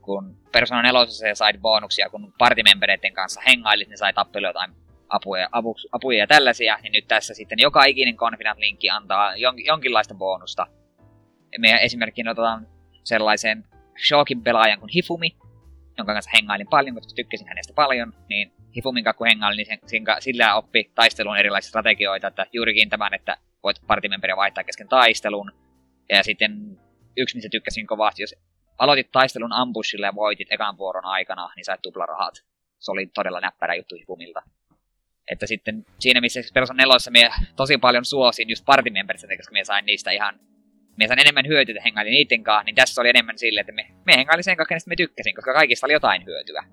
[0.02, 4.72] kun Persona 4 sait bonuksia, kun partimembereiden kanssa hengailit, niin sai tappelu jotain
[5.10, 9.66] apuja, apu, apuja ja tällaisia, niin nyt tässä sitten joka ikinen Confidant linkki antaa jon,
[9.66, 10.68] jonkinlaista bonusta.
[11.58, 12.68] Me esimerkkinä otetaan
[13.04, 13.66] sellaisen
[14.08, 15.36] Shokin pelaajan kuin Hifumi,
[16.02, 20.04] jonka kanssa hengailin paljon, koska tykkäsin hänestä paljon, niin Hifumin kun hengailin, niin sen, sen,
[20.20, 25.52] sillä oppi taistelun erilaisia strategioita, että juurikin tämän, että voit partimemberiä vaihtaa kesken taistelun.
[26.10, 26.80] Ja sitten
[27.18, 28.36] yksi, missä tykkäsin kovasti, jos
[28.78, 32.36] aloitit taistelun ambushilla ja voitit ekan vuoron aikana, niin sait tuplarahat.
[32.80, 34.42] Se oli todella näppärä juttu Hifumilta.
[35.32, 39.86] Että sitten siinä, missä Persona 4 me tosi paljon suosin just partimemberistä, koska me sain
[39.86, 40.40] niistä ihan
[40.98, 43.88] me sain enemmän hyötyä, että hengailin niiden kanssa, niin tässä oli enemmän silleen, että me,
[44.06, 46.64] me hengailin sen kanssa, me tykkäsin, koska kaikista oli jotain hyötyä.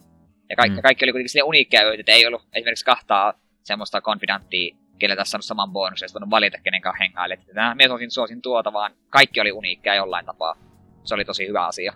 [0.51, 0.83] Ja kaikki, Mm.
[0.83, 5.31] kaikki oli kuitenkin sille uniikkia hyötyä, että ei ollut esimerkiksi kahtaa semmoista konfidanttia, kelle tässä
[5.31, 7.41] saanut saman bonuksen, ja voinut valita, kenen kanssa hengailet.
[7.41, 10.57] Että Me suosin, suosin tuota, vaan kaikki oli uniikkia jollain tapaa.
[11.05, 11.93] Se oli tosi hyvä asia.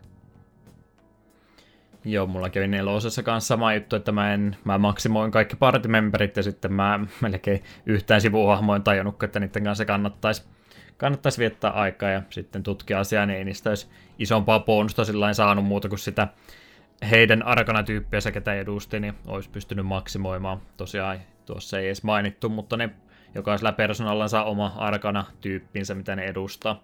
[2.04, 6.42] Joo, mulla kävi nelosessa kanssa sama juttu, että mä, en, mä maksimoin kaikki partimemberit ja
[6.42, 10.44] sitten mä melkein yhtään sivuhahmoin tajunnut, että niiden kanssa kannattaisi
[10.96, 13.88] kannattaisi viettää aikaa ja sitten tutkia asiaa, niin ei niistä olisi
[14.18, 16.28] isompaa bonusta sillä saanut muuta kuin sitä
[17.10, 20.60] heidän arkana-tyyppiänsä, ketä edusti, niin olisi pystynyt maksimoimaan.
[20.76, 22.90] Tosiaan tuossa ei edes mainittu, mutta ne
[23.34, 26.82] jokaisella persoonalla saa oma arkana-tyyppinsä, mitä ne edustaa.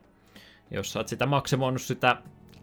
[0.70, 2.16] Jos sä oot sitä maksimoinut sitä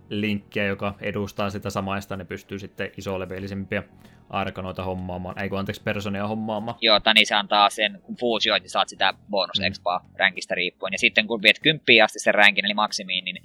[0.10, 3.84] linkkiä, joka edustaa sitä samaista, ne pystyy sitten isolevellisempiä
[4.30, 6.78] arkanoita hommaamaan, ei kun anteeksi personia hommaamaan.
[6.82, 9.66] Joo, Tani se antaa sen, kun fuusioit, niin saat sitä bonus Mm.
[9.66, 10.94] expaa rankista riippuen.
[10.94, 13.44] Ja sitten kun viet kymppiin asti sen rankin, eli maksimiin, niin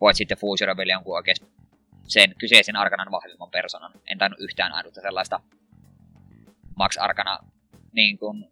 [0.00, 1.36] voit sitten fuusioida vielä jonkun oikein
[2.04, 3.92] sen kyseisen arkanan vahvimman personan.
[4.06, 5.40] En tainnut yhtään ainutta sellaista
[6.76, 7.38] max arkana
[7.92, 8.44] niin kuin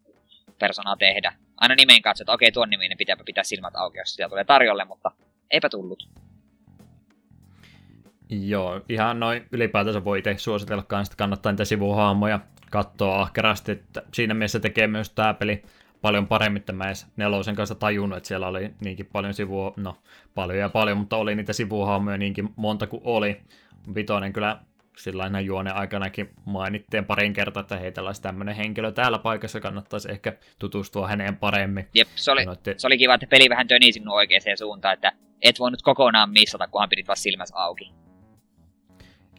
[0.58, 1.32] personaa tehdä.
[1.56, 4.84] Aina nimeen katsot, että okei, tuon niminen pitääpä pitää silmät auki, jos sitä tulee tarjolle,
[4.84, 5.10] mutta
[5.50, 6.08] eipä tullut.
[8.42, 12.40] Joo, ihan noin ylipäätänsä voi itse suositella kanssa, että kannattaa niitä sivuhahmoja
[12.70, 15.62] katsoa ahkerasti, että siinä mielessä tekee myös tämä peli
[16.02, 19.96] paljon paremmin, että mä edes nelosen kanssa tajunnut, että siellä oli niinkin paljon sivua, no
[20.34, 23.40] paljon ja paljon, mutta oli niitä sivuhahmoja niinkin monta kuin oli.
[23.94, 24.60] Vitoinen kyllä
[24.96, 30.10] sillä lailla juonen aikanakin mainittiin parin kertaa, että hei tällaisi tämmöinen henkilö täällä paikassa, kannattaisi
[30.10, 31.88] ehkä tutustua häneen paremmin.
[31.94, 34.94] Jep, se oli, Ja noitte- se oli kiva, että peli vähän töni sinun oikeaan suuntaan,
[34.94, 35.12] että
[35.42, 37.92] et voinut kokonaan missata, kunhan pidit vaan silmäs auki.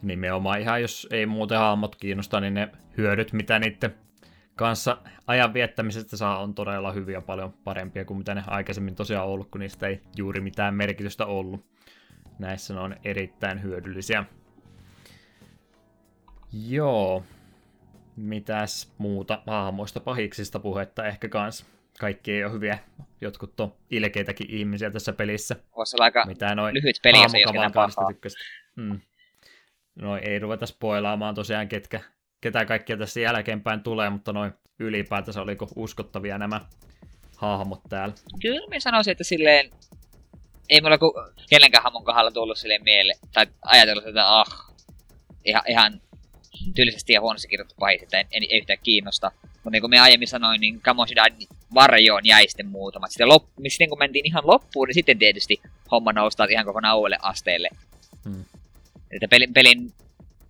[0.06, 3.94] Nimenomaan ihan, jos ei muuten hahmot kiinnosta, niin ne hyödyt, mitä niiden
[4.54, 9.50] kanssa ajan viettämisestä saa, on todella hyviä paljon parempia kuin mitä ne aikaisemmin tosiaan ollut,
[9.50, 11.66] kun niistä ei juuri mitään merkitystä ollut.
[12.38, 14.24] Näissä ne on erittäin hyödyllisiä.
[16.68, 17.22] Joo.
[18.16, 21.66] Mitäs muuta hahmoista pahiksista puhetta ehkä kans.
[22.00, 22.78] Kaikki ei ole hyviä.
[23.20, 25.56] Jotkut on ilkeitäkin ihmisiä tässä pelissä.
[25.76, 28.38] Voisi olla aika Mitä noin lyhyt peli, jos ei ole tykkäsit.
[28.76, 29.00] Mm.
[29.96, 32.00] No ei ruveta spoilaamaan tosiaan, ketkä,
[32.40, 36.60] ketä kaikkia tässä jälkeenpäin tulee, mutta noin ylipäätänsä oliko uskottavia nämä
[37.36, 38.14] hahmot täällä.
[38.42, 39.70] Kyllä minä sanoisin, että silleen...
[40.68, 41.14] Ei mulla ku,
[41.50, 44.46] kenenkään hamon kohdalla tullut silleen miele, tai ajatellut, että ah,
[45.44, 46.00] ihan, ihan
[46.74, 49.30] tyylisesti ja huonosti kirjoittu pahis, että en, en, ei yhtään kiinnosta.
[49.42, 51.32] Mutta niin kuin me aiemmin sanoin, niin Kamoshidan
[51.74, 53.10] varjoon jäi sitten muutamat.
[53.10, 55.60] Sitten, lop, sitten kun mentiin ihan loppuun, niin sitten tietysti
[55.90, 57.68] homma nousi taas ihan kokonaan uudelle asteelle.
[58.24, 58.44] Hmm.
[59.10, 59.92] Että pelin, pelin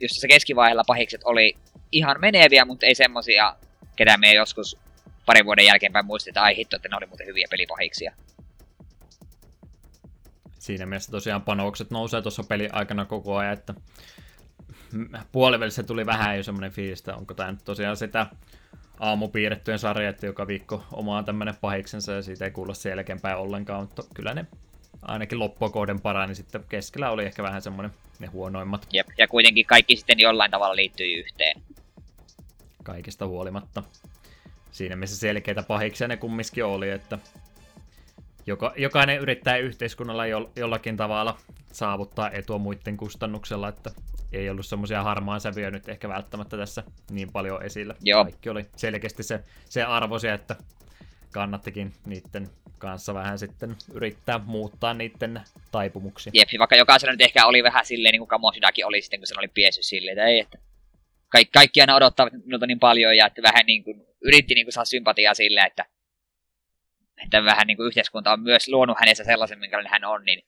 [0.00, 1.56] just tässä keskivaiheella pahikset oli
[1.92, 3.56] ihan meneviä, mutta ei semmosia,
[3.96, 4.78] ketä me joskus
[5.26, 8.12] parin vuoden jälkeenpäin muistin, että ai hitto, että ne oli muuten hyviä pelipahiksia.
[10.58, 13.74] Siinä mielessä tosiaan panokset nousee tuossa pelin aikana koko ajan, että
[15.32, 18.26] puolivälissä tuli vähän jo semmoinen fiilis, että onko tämä nyt tosiaan sitä
[19.00, 23.80] aamupiirrettyjen sarja, että joka viikko omaa tämmöinen pahiksensa ja siitä ei kuulla sen jälkeenpäin ollenkaan,
[23.80, 24.46] mutta kyllä ne
[25.02, 29.06] ainakin loppua kohden parani, niin sitten keskellä oli ehkä vähän semmoinen ne huonoimmat Jep.
[29.18, 31.62] Ja kuitenkin kaikki sitten jollain tavalla liittyy yhteen.
[32.82, 33.82] kaikesta huolimatta.
[34.72, 37.18] Siinä missä selkeitä pahiksia ne kumminkin oli, että
[38.46, 41.38] joka, jokainen yrittää yhteiskunnalla jo, jollakin tavalla
[41.72, 43.90] saavuttaa etua muiden kustannuksella, että
[44.32, 47.94] ei ollut semmoisia harmaan sävyjä nyt ehkä välttämättä tässä niin paljon esillä.
[48.02, 48.24] Joo.
[48.24, 50.56] Kaikki oli selkeästi se, se arvoisia, että
[51.36, 55.40] kannattikin niiden kanssa vähän sitten yrittää muuttaa niiden
[55.72, 56.30] taipumuksia.
[56.34, 59.34] Jep, vaikka jokaisella nyt ehkä oli vähän silleen, niin kuin Kamoshidakin oli sitten, kun se
[59.38, 60.58] oli piesy silleen, että ei, että
[61.28, 64.72] kaikki, kaikki aina odottavat minulta niin paljon, ja että vähän niin kuin, yritti niin kuin
[64.72, 65.84] saada sympatiaa sille, että,
[67.24, 70.44] että vähän niin kuin yhteiskunta on myös luonut hänessä sellaisen, minkälainen hän on, niin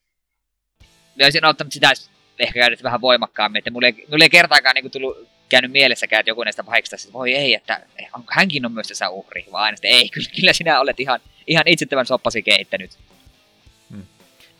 [1.19, 1.93] mä olisin ottanut sitä
[2.39, 6.31] ehkä käynyt vähän voimakkaammin, että mulle mulle ei kertaakaan niin kuin tullut käynyt mielessäkään, että
[6.31, 7.81] joku näistä pahiksista, että voi ei, että
[8.12, 11.20] onko hänkin on myös tässä uhri, vaan aina sitten, ei, kyllä, kyllä sinä olet ihan,
[11.47, 12.99] ihan itse tämän soppasi kehittänyt.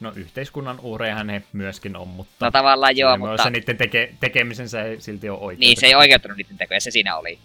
[0.01, 3.43] No yhteiskunnan uhreihan he myöskin on, mutta No tavallaan joo, Siinä mutta...
[3.43, 5.61] Se niiden teke, tekemisensä ei silti ole oikein.
[5.61, 7.39] Niin, se ei oikeuttanut niiden tekoja, se siinä oli.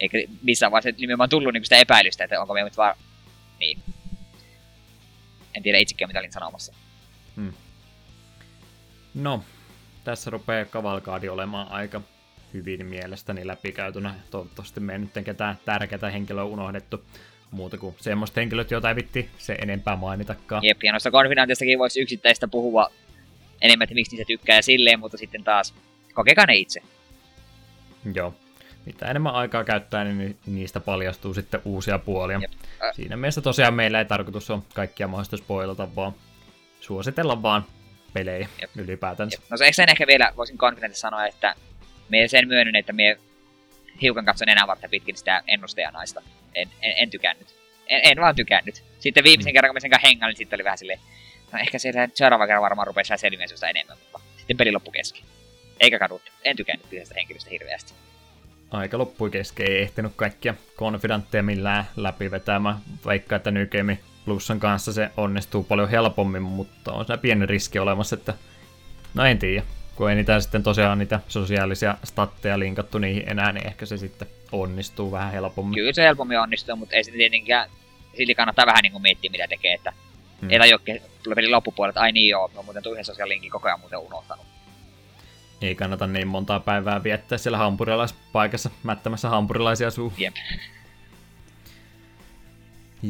[0.00, 2.96] Eikä missään vaiheessa nimenomaan tullut niinku sitä epäilystä, että onko me nyt vaan...
[3.60, 3.78] Niin.
[5.54, 6.74] En tiedä itsekään, mitä olin sanomassa.
[9.14, 9.44] No,
[10.04, 12.00] tässä rupeaa kavalkaadi olemaan aika
[12.54, 14.14] hyvin mielestäni läpikäytynä.
[14.30, 17.04] Toivottavasti me ei nyt ketään tärkeää henkilöä unohdettu.
[17.50, 20.64] Muuta kuin semmoista henkilöt, joita ei vitti se enempää mainitakaan.
[20.64, 22.90] Jep, ja noista konfinantistakin voisi yksittäistä puhua
[23.62, 25.74] enemmän, että miksi niitä tykkää ja silleen, mutta sitten taas
[26.14, 26.80] kokekaa ne itse.
[28.14, 28.34] Joo.
[28.86, 32.38] Mitä enemmän aikaa käyttää, niin ni- niistä paljastuu sitten uusia puolia.
[32.42, 32.50] Jep.
[32.92, 36.12] Siinä mielessä tosiaan meillä ei tarkoitus ole kaikkia mahdollista spoilata, vaan
[36.80, 37.64] suositella vaan
[38.12, 38.70] pelejä Jep.
[38.76, 39.38] ylipäätänsä.
[39.50, 41.54] No se sen ehkä vielä voisin konfidentissa sanoa, että
[42.08, 43.18] me sen myönnyn, että me
[44.02, 46.22] hiukan katson enää varten pitkin sitä ennustajanaista.
[46.54, 47.46] En, en, en tykännyt.
[47.86, 48.82] En, en vaan tykännyt.
[48.98, 49.54] Sitten viimeisen Mm.
[49.54, 51.00] kerran, kun me sen kanssa hengailin, niin sitten oli vähän silleen,
[51.52, 55.22] no ehkä siellä seuraava kerran varmaan rupeaa siellä selviämään enemmän, mutta sitten peli loppu kesken.
[55.80, 56.30] Eikä kaduttu.
[56.44, 57.92] En tykännyt kyseisestä henkilöstä hirveästi.
[58.70, 62.76] aika loppui kesken, ei ehtinyt kaikkia konfidantteja millään läpi vetämään.
[63.04, 67.78] Vaikka että New Game Plusan kanssa se onnistuu paljon helpommin, mutta on se pieni riski
[67.78, 68.34] olemassa, että
[69.14, 69.62] no en tiedä.
[69.96, 74.28] Kun ei niitä sitten tosiaan niitä sosiaalisia statteja linkattu niihin enää, niin ehkä se sitten
[74.52, 75.74] onnistuu vähän helpommin.
[75.74, 77.70] Kyllä se helpommin onnistuu, mutta ei se tietenkään
[78.16, 79.92] silti kannattaa vähän niin kuin miettiä, mitä tekee, että
[80.40, 80.50] Hmm.
[80.50, 80.78] ei tajua
[81.22, 83.98] tulee pelin loppupuolelle, että ai niin joo, mä muuten yhden sosiaalisen linkin koko ajan muuten
[83.98, 84.46] unohtanut.
[85.62, 90.12] Ei kannata niin montaa päivää viettää siellä hampurilaispaikassa mättämässä hampurilaisia suu.
[90.18, 90.34] Jep.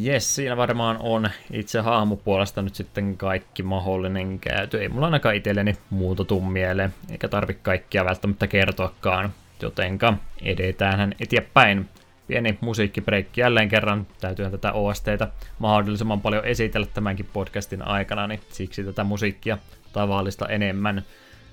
[0.02, 4.80] Jes, siinä varmaan on itse hahmopuolesta nyt sitten kaikki mahdollinen käyty.
[4.80, 9.32] Ei mulla ainakaan itselleni muuta tuu mieleen, eikä tarvi kaikkia välttämättä kertoakaan.
[9.62, 11.88] Jotenka edetään eteenpäin.
[12.26, 14.06] Pieni musiikkibreikki jälleen kerran.
[14.20, 15.28] Täytyy tätä OSTtä
[15.58, 19.58] mahdollisimman paljon esitellä tämänkin podcastin aikana, niin siksi tätä musiikkia
[19.92, 21.02] tavallista enemmän.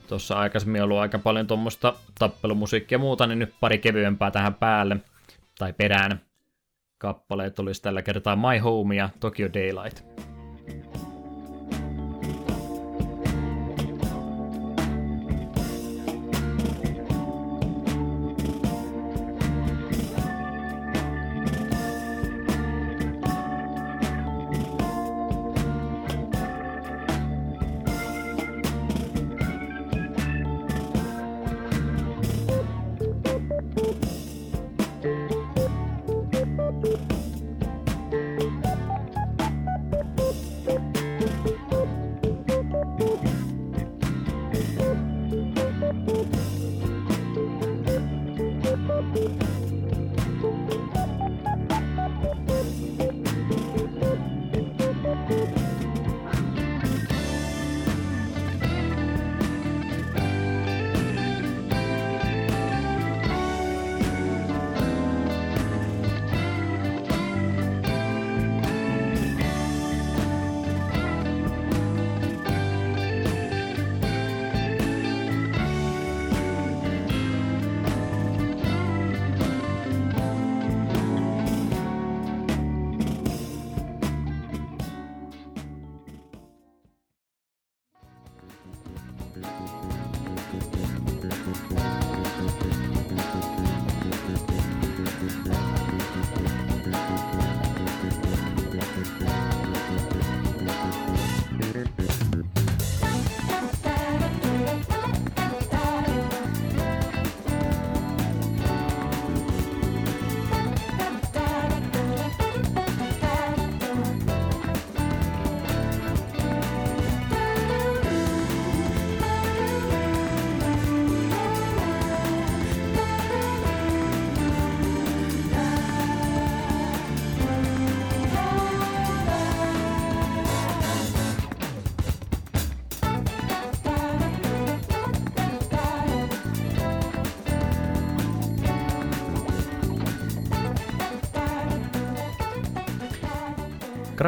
[0.08, 4.98] Tuossa aikaisemmin ollut aika paljon tuommoista tappelumusiikkia ja muuta, niin nyt pari kevyempää tähän päälle
[5.60, 6.22] tai perään
[7.04, 10.04] kappaleet olisi tällä kertaa My Home ja Tokyo Daylight.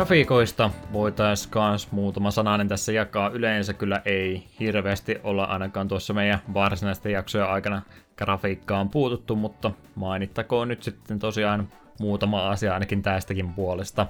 [0.05, 3.29] Grafiikoista voitaisiin kans muutama sananen tässä jakaa.
[3.29, 7.81] Yleensä kyllä ei hirveästi olla ainakaan tuossa meidän varsinaisten jaksojen aikana
[8.17, 11.67] grafiikkaan puututtu, mutta mainittakoon nyt sitten tosiaan
[11.99, 14.07] muutama asia ainakin tästäkin puolesta.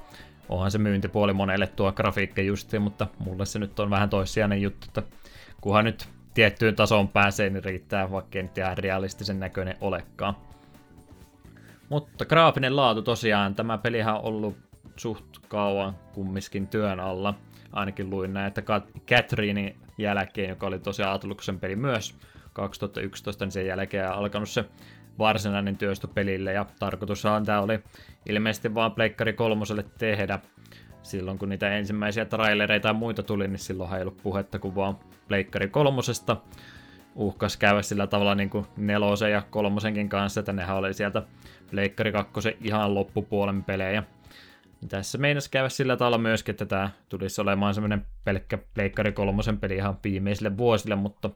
[0.50, 4.88] Onhan se myyntipuoli monelle tuo grafiikka justiin, mutta mulle se nyt on vähän toissijainen juttu,
[4.88, 5.04] että
[5.62, 10.36] kunhan nyt tiettyyn tasoon pääsee, niin riittää, vaikka nyt ihan realistisen näköinen olekaan.
[11.90, 14.65] Mutta graafinen laatu tosiaan, tämä pelihän on ollut
[14.98, 17.34] suht kauan kummiskin työn alla.
[17.72, 18.64] Ainakin luin näin, että
[19.08, 22.18] Catherinein jälkeen, joka oli tosiaan Atluksen peli myös
[22.54, 24.66] 2011, niin sen jälkeen alkanut se
[25.20, 27.80] varsinainen työstö pelille, ja tarkoitushan tämä oli
[28.26, 30.40] ilmeisesti vaan Pleikkari kolmoselle tehdä.
[31.04, 34.98] Silloin kun niitä ensimmäisiä trailereita ja muita tuli, niin silloin ei ollut puhetta kuin vaan
[35.28, 36.38] Pleikkari kolmosesta.
[37.16, 41.24] Uhkas käydä sillä tavalla niin kuin nelosen ja kolmosenkin kanssa, että nehän oli sieltä
[41.72, 44.04] Pleikkari kakkosen ihan loppupuolen pelejä.
[44.90, 49.76] Tässä meinas käydä sillä tavalla myöskin, että tämä tulisi olemaan semmoinen pelkkä Pleikkari kolmosen peli
[49.76, 51.30] ihan viimeisille vuosille, mutta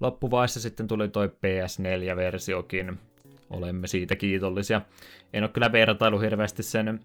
[0.00, 2.98] loppuvaiheessa sitten tuli toi PS4-versiokin.
[3.50, 4.80] Olemme siitä kiitollisia.
[5.32, 7.00] En ole kyllä vertailu hirveästi sen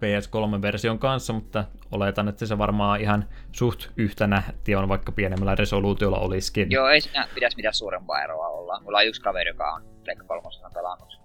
[0.00, 6.18] PS3-version kanssa, mutta oletan, että se varmaan ihan suht yhtä nähti on, vaikka pienemmällä resoluutiolla
[6.18, 6.70] olisikin.
[6.70, 8.80] Joo, ei siinä pitäisi mitään suurempaa eroa olla.
[8.80, 10.42] Mulla on yksi kaveri, joka on Pleikka 3
[10.74, 11.20] pelannut.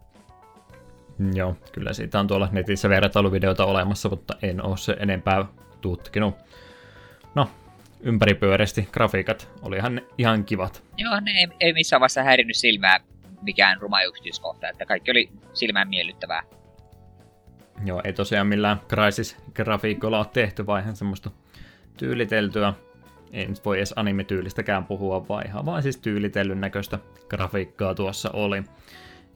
[1.33, 5.45] Joo, kyllä siitä on tuolla netissä vertailuvideoita olemassa, mutta en ole se enempää
[5.81, 6.35] tutkinut.
[7.35, 7.49] No,
[7.99, 10.83] ympäripyöreästi grafiikat olihan ihan kivat.
[10.97, 12.99] Joo, ne ei, ei missään vaiheessa häirinnyt silmää
[13.41, 16.43] mikään ruma yksityiskohta, että kaikki oli silmään miellyttävää.
[17.85, 21.31] Joo, ei tosiaan millään Crysis-grafiikolla ole tehty, vaan ihan semmoista
[21.97, 22.73] tyyliteltyä.
[23.33, 28.63] Ei nyt voi edes anime-tyylistäkään puhua, vaan ihan vaan siis tyylitellyn näköistä grafiikkaa tuossa oli.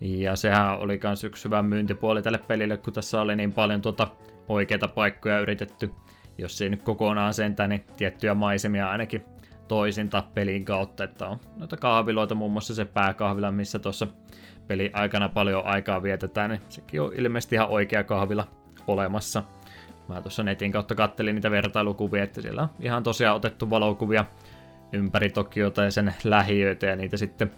[0.01, 4.07] Ja sehän oli myös yksi hyvä myyntipuoli tälle pelille, kun tässä oli niin paljon tuota
[4.47, 5.91] oikeita paikkoja yritetty
[6.39, 9.25] jos ei nyt kokonaan sentään, niin tiettyjä maisemia ainakin
[9.67, 14.07] toisinta pelin kautta, että on noita kahviloita, muun muassa se pääkahvila, missä tuossa
[14.67, 18.47] peli aikana paljon aikaa vietetään, niin sekin on ilmeisesti ihan oikea kahvila
[18.87, 19.43] olemassa.
[20.07, 24.25] Mä tuossa netin kautta kattelin niitä vertailukuvia, että siellä on ihan tosiaan otettu valokuvia
[24.93, 27.51] ympäri Tokiota ja sen lähiöitä ja niitä sitten,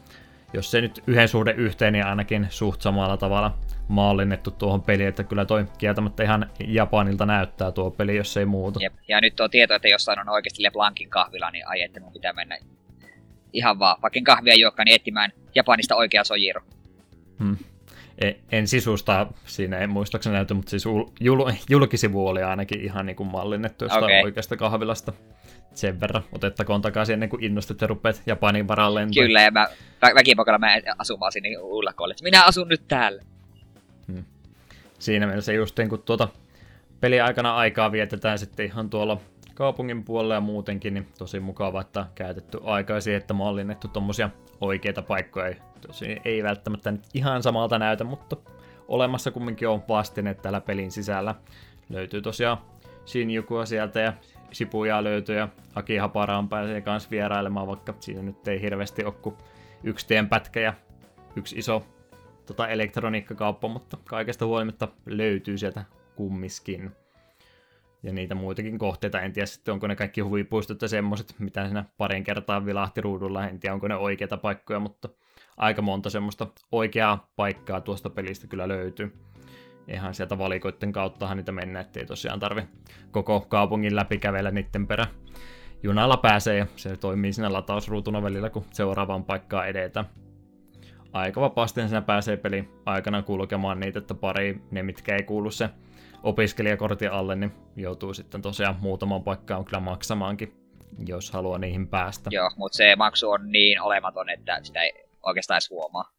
[0.54, 3.58] jos se nyt yhden suhde yhteen, niin ainakin suht samalla tavalla
[3.88, 8.80] mallinnettu tuohon peliin, että kyllä toi kieltämättä ihan Japanilta näyttää tuo peli, jos ei muuta.
[8.84, 8.94] Jep.
[9.08, 12.34] Ja nyt tuo tieto, että jossain on oikeasti LeBlancin kahvila, niin ai että mun pitää
[12.34, 12.58] mennä
[13.54, 16.62] ihan vaan, vaikka kahvia juokkaan, niin etsimään Japanista oikea sojiro.
[17.40, 17.58] Hmm.
[18.52, 20.86] En sisusta siinä en muistaakseni näytä, mutta siis
[21.20, 24.22] jul, julkisivu oli ainakin ihan niin kuin mallinnettu jostain okay.
[24.24, 25.14] oikeasta kahvilasta.
[25.74, 29.66] Sen verran otettakoon takaisin ennen kuin innostut ja rupeat Japanin varalle Kyllä, ja mä
[30.06, 33.22] vä- väkipakalla mä asun vaan sinne ullakolle, minä asun nyt täällä.
[34.08, 34.24] Hmm.
[35.00, 36.28] Siinä mielessä just niin kun tuota
[37.00, 39.22] peliaikana aikaa vietetään sitten ihan tuolla
[39.54, 44.30] kaupungin puolella ja muutenkin, niin tosi mukava, että käytetty aikaa siihen, että mallinnettu tommosia
[44.62, 45.56] oikeita paikkoja.
[45.88, 48.38] Tosi ei välttämättä nyt ihan samalta näytä, mutta
[48.88, 51.36] olemassa kumminkin on vastine täällä pelin sisällä.
[51.90, 52.58] Löytyy tosiaan
[53.06, 54.14] Shinjukua sieltä ja
[54.52, 59.36] Sipuja löytyy ja Akihaparaan pääsee kanssa vierailemaan, vaikka siinä nyt ei hirveästi ole kuin
[59.84, 60.74] yksi tienpätkä ja
[61.36, 61.86] yksi iso
[62.46, 66.92] tota, elektroniikkakauppa, mutta kaikesta huolimatta löytyy sieltä kummiskin.
[68.04, 71.86] Ja niitä muitakin kohteita, en tiedä sitten onko ne kaikki huvipuistot ja semmoset, mitä siinä
[71.98, 75.10] parin kertaa vilahti ruudulla, en tiedä onko ne oikeita paikkoja, mutta
[75.58, 79.14] aika monta semmoista oikeaa paikkaa tuosta pelistä kyllä löytyy.
[79.94, 82.64] Ihan sieltä valikoiden kauttahan niitä mennä, ettei tosiaan tarvi
[83.12, 85.08] koko kaupungin läpi kävellä niiden perä.
[85.84, 90.06] Junalla pääsee ja se toimii siinä latausruutuna välillä, kun seuraavaan paikkaan edetään
[91.14, 95.70] aika vapaasti siinä pääsee peli aikana kulkemaan niitä, että pari ne, mitkä ei kuulu se
[96.24, 100.54] opiskelijakortin alle, niin joutuu sitten tosiaan muutaman paikkaan kyllä maksamaankin,
[101.08, 102.30] jos haluaa niihin päästä.
[102.34, 106.12] Joo, mutta se maksu on niin olematon, että sitä ei oikeastaan edes huomaa.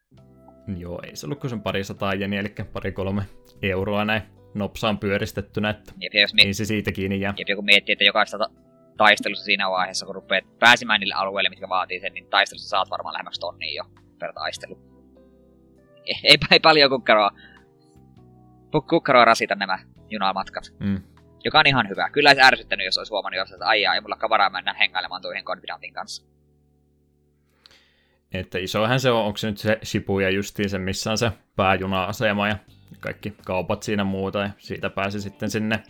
[0.77, 3.23] Joo, ei se ollut kuin sen pari sataa jeni, eli pari kolme
[3.71, 4.23] euroa näin
[4.55, 7.35] nopsaan pyöristettynä, että jep, jos mi- ei se siitä kiinni jää.
[7.39, 8.51] Jep, joku miettii, että jokaista ta-
[8.97, 13.13] taistelussa siinä vaiheessa, kun rupeat pääsemään niille alueille, mitkä vaatii sen, niin taistelussa saat varmaan
[13.13, 13.85] lähemmäksi tonnia jo
[14.19, 14.79] per taistelu.
[16.07, 17.31] Ei, ei, ei paljon kukkaroa,
[18.91, 19.79] kukkaroa rasita nämä
[20.11, 20.65] junamatkat.
[20.81, 21.03] Mm.
[21.45, 22.11] Joka on ihan hyvä.
[22.11, 25.45] Kyllä olisi ärsyttänyt, jos olisi huomannut, jos että aijaa, ei mulla varaa mennä hengailemaan tuohon
[25.45, 26.27] Confidantin kanssa.
[28.33, 32.49] Että isohan se on, onko se nyt se Shibuya justiin se, missä on se pääjuna-asema
[32.49, 32.57] ja
[33.01, 35.83] kaikki kaupat siinä muuta, ja siitä pääsi sitten sinne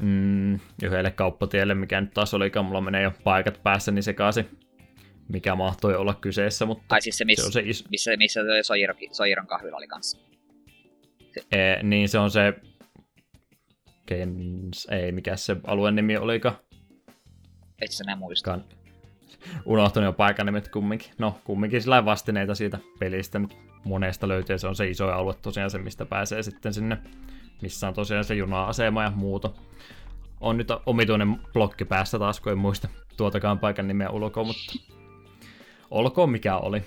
[0.00, 4.58] mm, yhdelle kauppatielle, mikä nyt taas olikaan, mulla menee jo paikat päässä, niin sekaisin,
[5.28, 7.90] mikä mahtoi olla kyseessä, mutta Ai siis se, miss, se on se is...
[7.90, 8.74] missä, missä se
[9.12, 10.18] Soiron kahvila oli kanssa.
[11.34, 11.40] Se...
[11.52, 12.54] E, niin se on se,
[14.06, 16.56] Kens, ei mikä se alueen nimi olikaan.
[17.82, 18.50] Et sä näin muista.
[18.50, 18.64] Kan...
[19.64, 21.10] Unohtunut jo paikan nimet kumminkin.
[21.18, 24.58] No, kumminkin sillä vastineita siitä pelistä, mutta monesta löytyy.
[24.58, 26.98] Se on se iso alue tosiaan se, mistä pääsee sitten sinne,
[27.62, 29.50] missä on tosiaan se juna-asema ja muuta.
[30.40, 34.72] On nyt omituinen blokki päässä taas, kun en muista tuotakaan paikan nimeä ulkoa, mutta
[35.90, 36.82] olkoon mikä oli.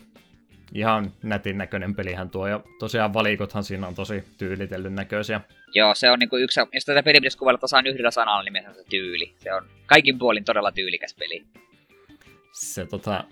[0.74, 5.42] Ihan nätin näköinen pelihän tuo, ja tosiaan valikothan siinä on tosi tyylitellyn näköisiä.
[5.74, 8.84] Joo, se on niinku yksi, jos tätä peliä pitäisi kuvailla tasaan yhdellä sanalla, on se
[8.90, 9.34] tyyli.
[9.38, 11.46] Se on kaikin puolin todella tyylikäs peli.
[12.60, 13.24] Se tota,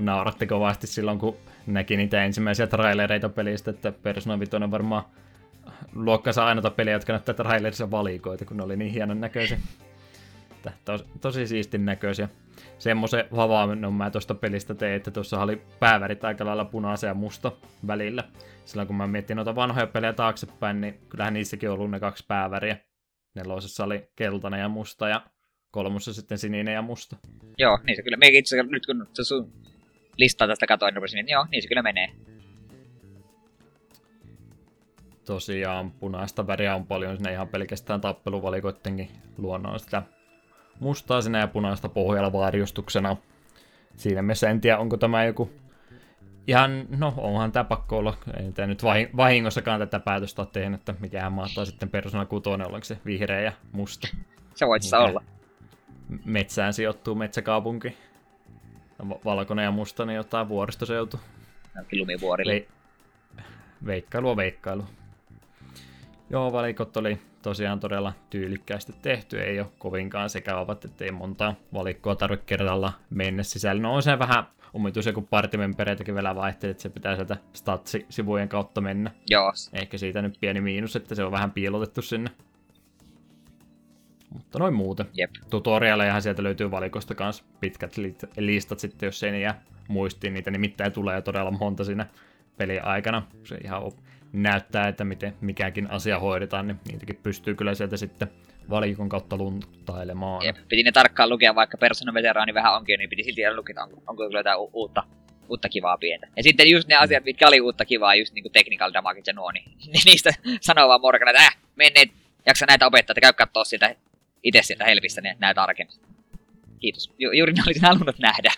[0.00, 1.36] nauratti kovasti silloin, kun
[1.66, 5.04] näki niitä ensimmäisiä trailereita pelistä, että Persona 5 on varmaan
[5.94, 9.58] luokkansa ainoita peliä, jotka näyttää trailerissa valikoita, kun ne oli niin hienon näköisiä.
[10.84, 12.28] Tos, tosi siistin näköisiä.
[12.78, 17.52] Semmoisen havainnon mä tuosta pelistä tein, että tuossa oli päävärit aika lailla punaisen ja musta
[17.86, 18.24] välillä.
[18.64, 22.24] Silloin kun mä miettin noita vanhoja pelejä taaksepäin, niin kyllähän niissäkin on ollut ne kaksi
[22.28, 22.76] pääväriä.
[23.34, 25.22] Nelosessa oli keltainen ja musta ja
[25.70, 27.16] kolmossa sitten sininen ja musta.
[27.58, 28.16] Joo, niin se kyllä.
[28.16, 29.52] Me itse nyt kun se sun
[30.16, 32.08] listaa tästä katoin, niin joo, niin se kyllä menee.
[35.24, 40.02] Tosiaan punaista väriä on paljon sinne ihan pelkästään tappeluvalikoittenkin luonnolla sitä
[40.80, 43.16] mustaa sinä ja punaista pohjalla varjostuksena.
[43.96, 45.50] Siinä mielessä en tiedä, onko tämä joku
[46.46, 48.82] ihan, no onhan tämä pakko olla, ei tämä nyt
[49.16, 53.52] vahingossakaan tätä päätöstä ole tehnyt, että mikähän mahtaa sitten Persona 6 olla se vihreä ja
[53.72, 54.08] musta.
[54.54, 55.22] Se voit sitä olla.
[56.24, 57.96] Metsään sijoittuu metsäkaupunki.
[59.24, 61.20] Valkoinen ja musta, niin jotain vuoristoseutu.
[61.92, 62.66] Lumivuorille.
[63.36, 63.42] Ve-
[63.86, 64.84] veikkailu on veikkailu.
[66.30, 72.46] Joo, valikot oli tosiaan todella tyylikkäästi tehty, ei ole kovinkaan sekaavat, ettei monta valikkoa tarvitse
[72.46, 73.82] kerralla mennä sisällä.
[73.82, 78.80] No on se vähän omituisia, kun partimempereitäkin vielä vaihtelee, että se pitää sieltä statsi-sivujen kautta
[78.80, 79.10] mennä.
[79.30, 79.52] Joo.
[79.72, 82.30] Ehkä siitä nyt pieni miinus, että se on vähän piilotettu sinne.
[84.30, 85.06] Mutta noin muuten.
[85.12, 85.30] Jep.
[85.50, 87.94] Tutorialejahan sieltä löytyy valikosta kanssa pitkät
[88.36, 90.34] listat sitten, jos ei ne jää muistiin.
[90.34, 92.06] Niitä nimittäin tulee todella monta siinä
[92.56, 93.22] pelin aikana.
[93.44, 93.82] Se ihan
[94.32, 98.28] näyttää, että miten mikäkin asia hoidetaan, niin niitäkin pystyy kyllä sieltä sitten
[98.70, 100.44] valikon kautta lunttailemaan.
[100.44, 100.56] Jep.
[100.68, 104.26] Piti ne tarkkaan lukea, vaikka Persona veteraani vähän onkin, niin piti silti lukea, onko, onko
[104.26, 105.02] kyllä jotain u- uutta,
[105.48, 106.28] uutta kivaa pientä.
[106.36, 109.50] Ja sitten just ne asiat, mitkä oli uutta kivaa, just niinku technical damage ja nuo,
[109.50, 109.64] niin
[110.04, 110.30] niistä
[110.60, 112.10] sanoo vaan Morgana, että äh, menneet,
[112.46, 113.94] jaksa näitä opettaa, että käy kattoo sieltä
[114.42, 115.96] itse sieltä helpistä niin näitä tarkemmin.
[116.80, 117.14] Kiitos.
[117.18, 118.52] Ju- juuri ne olisin halunnut nähdä.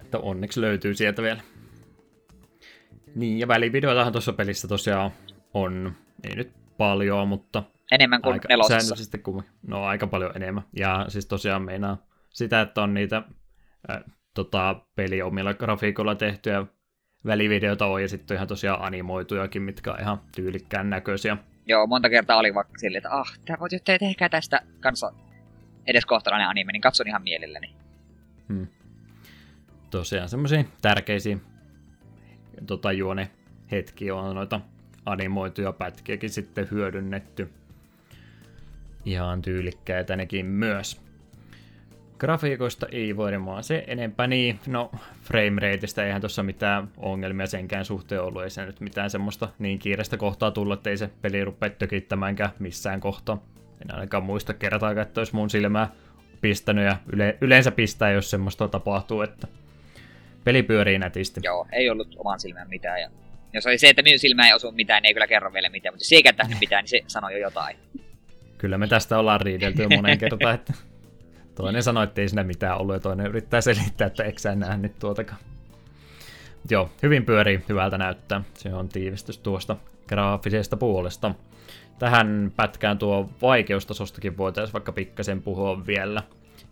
[0.00, 1.40] Että onneksi löytyy sieltä vielä.
[3.14, 5.10] Niin, ja välivideoitahan tuossa pelissä tosiaan
[5.54, 5.96] on,
[6.30, 7.62] ei nyt paljon, mutta
[7.92, 9.18] Enemmän kuin aika nelosessa.
[9.18, 10.62] kuin, no aika paljon enemmän.
[10.76, 13.22] Ja siis tosiaan meinaa sitä, että on niitä
[13.90, 14.02] äh,
[14.34, 16.66] tota, peli omilla grafiikoilla tehtyjä
[17.26, 21.36] välivideoita on, ja sitten on ihan tosiaan animoitujakin, mitkä on ihan tyylikkään näköisiä.
[21.66, 25.12] Joo, monta kertaa oli vaikka silleen, että ah, tää voit te tehkää tästä kanssa
[25.86, 27.74] edes kohtalainen anime, niin katson ihan mielelläni.
[28.48, 28.66] Hmm.
[29.90, 31.36] Tosiaan semmoisia tärkeisiä
[32.66, 33.30] tota, juone
[33.70, 34.60] hetkiä on noita
[35.06, 37.52] animoituja pätkiäkin sitten hyödynnetty.
[39.04, 41.03] Ihan tyylikkäitä nekin myös.
[42.24, 44.90] Grafiikoista ei varmaan se enempää niin, no
[45.22, 50.16] framerateista eihän tuossa mitään ongelmia senkään suhteen ollut, ei se nyt mitään semmoista niin kiireistä
[50.16, 53.42] kohtaa tulla, että ei se peli rupea tökittämäänkään missään kohtaa.
[53.82, 55.90] En ainakaan muista kertaakaan, että olisi mun silmää
[56.40, 59.46] pistänyt ja yle, yleensä pistää, jos semmoista tapahtuu, että
[60.44, 61.40] peli pyörii nätisti.
[61.44, 63.00] Joo, ei ollut oman silmään mitään.
[63.00, 63.10] Ja
[63.52, 65.94] jos oli se, että minun silmään ei osu mitään, niin ei kyllä kerro vielä mitään,
[65.94, 66.12] mutta jos
[66.52, 67.76] ei mitään, niin se sanoi jo jotain.
[68.58, 70.72] Kyllä me tästä ollaan riidelty jo monen kertaan, että
[71.54, 74.98] toinen sanoi, että ei siinä mitään ollut ja toinen yrittää selittää, että eikö sä nähnyt
[74.98, 75.40] tuotakaan.
[76.70, 78.42] Joo, hyvin pyörii, hyvältä näyttää.
[78.54, 79.76] Se on tiivistys tuosta
[80.08, 81.34] graafisesta puolesta.
[81.98, 86.22] Tähän pätkään tuo vaikeustasostakin voitaisiin vaikka pikkasen puhua vielä.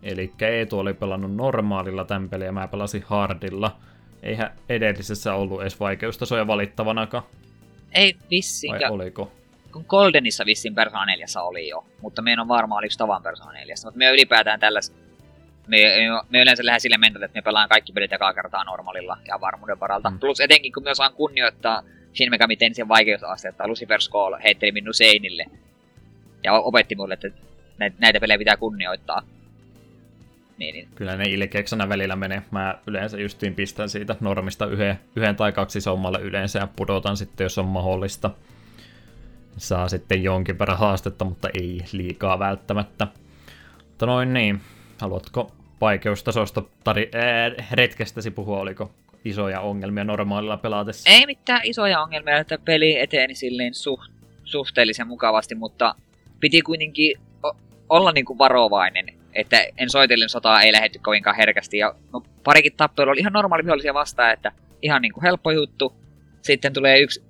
[0.02, 3.76] Eli Eetu oli pelannut normaalilla tämän peliä ja mä pelasin hardilla.
[4.22, 7.24] Eihän edellisessä ollut edes vaikeustasoja valittavanakaan,
[7.92, 9.32] Ei vissiin, vai oliko?
[9.72, 13.52] Kun Goldenissa vissiin Persona 4 oli jo, mutta me en ole varma oliko tavan Persona
[13.52, 13.74] 4.
[13.84, 14.92] Mutta me ylipäätään tällais,
[15.66, 15.78] me,
[16.28, 19.80] me yleensä lähden sille mentolle, että me pelaan kaikki pelit ekaa kertaa normaalilla ja varmuuden
[19.80, 20.10] varalta.
[20.10, 20.18] Mm.
[20.18, 21.82] Plus etenkin kun me osaan kunnioittaa
[22.14, 25.44] Shin Megami Tensien vaikeusastetta, Lucifer Skull heitteli minun seinille
[26.44, 27.28] ja opetti mulle, että
[27.78, 29.22] näitä, näitä pelejä pitää kunnioittaa.
[30.58, 30.88] Niin, niin.
[30.94, 32.42] Kyllä ne ilkeiksena välillä menee.
[32.50, 37.44] Mä yleensä justiin pistän siitä normista yhden, yhden tai kaksi sommalle yleensä ja pudotan sitten,
[37.44, 38.30] jos on mahdollista.
[39.56, 43.06] Saa sitten jonkin verran haastetta, mutta ei liikaa välttämättä.
[43.88, 44.60] Mutta noin niin,
[45.00, 48.90] haluatko vaikeustasosta tari- ää, retkestäsi puhua, oliko
[49.24, 51.10] isoja ongelmia normaalilla pelaatessa?
[51.10, 54.12] Ei mitään isoja ongelmia, että peli eteni silleen suht,
[54.44, 55.94] suhteellisen mukavasti, mutta
[56.40, 57.18] piti kuitenkin
[57.88, 61.78] olla niinku varovainen, että en soitellen sotaa ei lähetty kovinkaan herkästi.
[61.78, 64.52] Ja no, parikin tappelu oli ihan normaali vihollisia vastaan, että
[64.82, 65.92] ihan niinku helppo juttu.
[66.42, 67.24] Sitten tulee yksi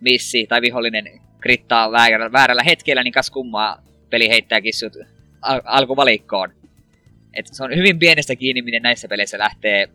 [0.00, 4.92] missi tai vihollinen krittaa väärällä, väärällä hetkellä, niin kas kummaa peli heittääkin sut
[5.42, 6.52] al- alkuvalikkoon.
[7.34, 9.88] Et se on hyvin pienestä kiinni, miten näissä peleissä lähtee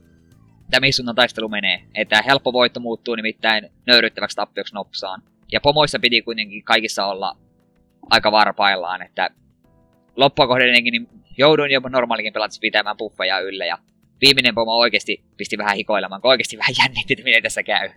[0.72, 1.84] tämä mihin suuntaan taistelu menee.
[1.96, 5.22] Että helppo voitto muuttuu nimittäin nöyryttäväksi tappioksi nopsaan.
[5.52, 7.38] Ja pomoissa piti kuitenkin kaikissa olla
[8.10, 9.30] aika varpaillaan, että
[10.16, 13.78] loppua kohdenkin niin jouduin jopa normaalikin pelatissa pitämään buffeja yllä ja
[14.22, 17.90] viimeinen pomo oikeasti pisti vähän hikoilemaan, kun oikeasti vähän jännitti, että miten tässä käy.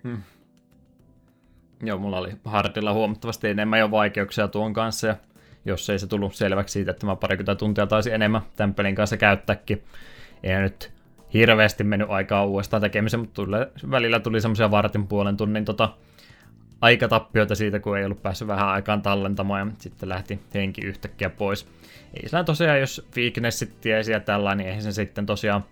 [1.83, 5.17] Joo, mulla oli Hardilla huomattavasti enemmän jo vaikeuksia tuon kanssa, ja
[5.65, 9.17] jos ei se tullut selväksi siitä, että mä parikymmentä tuntia taisi enemmän tämän pelin kanssa
[9.17, 9.83] käyttääkin.
[10.43, 10.93] Ei nyt
[11.35, 13.57] hirveästi mennyt aikaa uudestaan tekemiseen, mutta tuli,
[13.91, 15.89] välillä tuli semmoisia vartin puolen tunnin tota,
[16.81, 21.69] aikatappioita siitä, kun ei ollut päässyt vähän aikaan tallentamaan, ja sitten lähti henki yhtäkkiä pois.
[22.15, 25.65] Ei sillä tosiaan, jos weaknessit tiesi ja tällainen, niin eihän se sitten tosiaan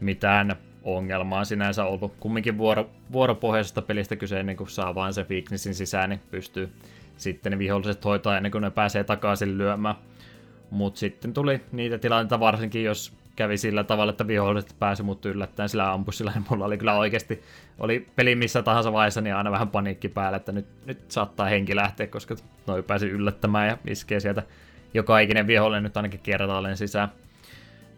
[0.00, 0.56] mitään
[0.96, 2.14] ongelmaa sinänsä ollut.
[2.20, 6.72] Kumminkin vuoro, vuoropohjaisesta pelistä kyse, ennen kuin saa vain se weaknessin sisään, niin pystyy
[7.16, 9.94] sitten ne viholliset hoitaa ennen kuin ne pääsee takaisin lyömään.
[10.70, 15.68] Mutta sitten tuli niitä tilanteita varsinkin, jos kävi sillä tavalla, että viholliset pääsi mut yllättäen
[15.68, 17.42] sillä ampusilla, niin mulla oli kyllä oikeasti,
[17.78, 21.76] oli peli missä tahansa vaiheessa, niin aina vähän paniikki päällä, että nyt, nyt saattaa henki
[21.76, 22.34] lähteä, koska
[22.66, 24.42] noi pääsi yllättämään ja iskee sieltä
[24.94, 27.08] joka ikinen vihollinen nyt ainakin kertaalleen sisään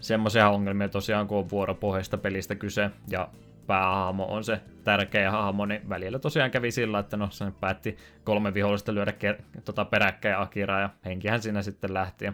[0.00, 3.28] semmoisia ongelmia tosiaan, kun on vuoropohjaista pelistä kyse, ja
[3.66, 8.54] päähahmo on se tärkeä hahmo, niin välillä tosiaan kävi sillä, että no se päätti kolme
[8.54, 12.32] vihollista lyödä ker- tota peräkkäin Akiraa, ja henkihän siinä sitten lähti, ja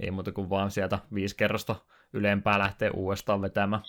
[0.00, 1.76] ei muuta kuin vaan sieltä viisi kerrosta
[2.12, 3.82] ylempää lähtee uudestaan vetämään.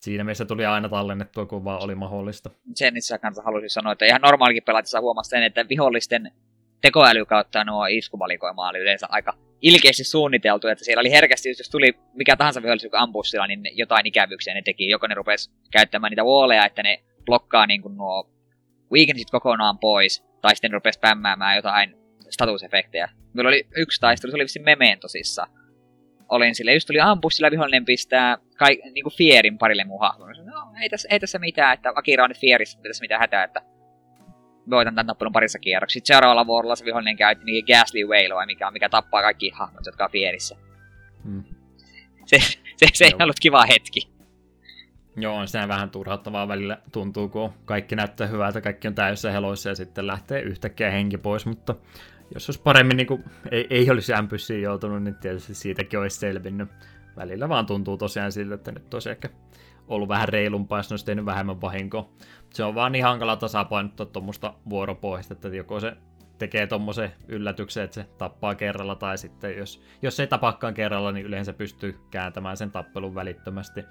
[0.00, 2.50] Siinä mielessä tuli aina tallennettua, kun vaan oli mahdollista.
[2.74, 6.32] Sen itse kanssa halusin sanoa, että ihan normaalikin pelatissa huomasi sen, että vihollisten
[6.80, 11.92] tekoäly kautta nuo iskuvalikoima oli yleensä aika ilkeästi suunniteltu, että siellä oli herkästi, jos tuli
[12.12, 14.88] mikä tahansa vihollisuus ampussilla, niin jotain ikävyyksiä ne teki.
[14.88, 18.30] Joko ne rupes käyttämään niitä walleja, että ne blokkaa niin kuin nuo
[18.92, 21.96] weakensit kokonaan pois, tai sitten ne rupes pämmäämään jotain
[22.30, 23.08] statusefektejä.
[23.32, 25.46] Meillä oli yksi taistelu, se oli vissiin Mementosissa.
[26.28, 30.44] Olin sille, just tuli ampussilla, vihollinen pistää kai, niin kuin Fierin parille mun hahmolle.
[30.44, 33.44] No, ei tässä, ei tässä mitään, että Akira on nyt Fierissä, ei tässä mitään hätää,
[33.44, 33.60] että
[34.70, 35.98] voitan tämän tappelun parissa kierroksissa.
[35.98, 39.86] Sitten seuraavalla vuorolla se vihollinen käytti niin Ghastly Whale vai mikä, mikä tappaa kaikki hahmot,
[39.86, 40.56] jotka on Fierissä.
[41.24, 41.44] Mm.
[42.26, 42.38] Se,
[42.76, 43.18] se, se ei Joo.
[43.22, 44.08] ollut kiva hetki.
[45.16, 49.68] Joo, on siinä vähän turhauttavaa välillä tuntuu, kun kaikki näyttää hyvältä, kaikki on täysin heloissa
[49.68, 51.74] ja sitten lähtee yhtäkkiä henki pois, mutta
[52.34, 56.68] jos olisi paremmin niin kuin, ei, ei olisi ämpyssiin joutunut, niin tietysti siitäkin olisi selvinnyt.
[57.16, 59.28] Välillä vaan tuntuu tosiaan siltä, että nyt olisi ehkä
[59.88, 62.08] ollut vähän reilumpaa, jos ne olisi tehnyt vähemmän vahinkoa.
[62.50, 65.96] Se on vaan niin hankala tasapainottaa tuommoista vuoropohjasta, että joko se
[66.38, 71.12] tekee tuommoisen yllätyksen, että se tappaa kerralla, tai sitten jos, jos se ei tapakaan kerralla,
[71.12, 73.84] niin yleensä pystyy kääntämään sen tappelun välittömästi.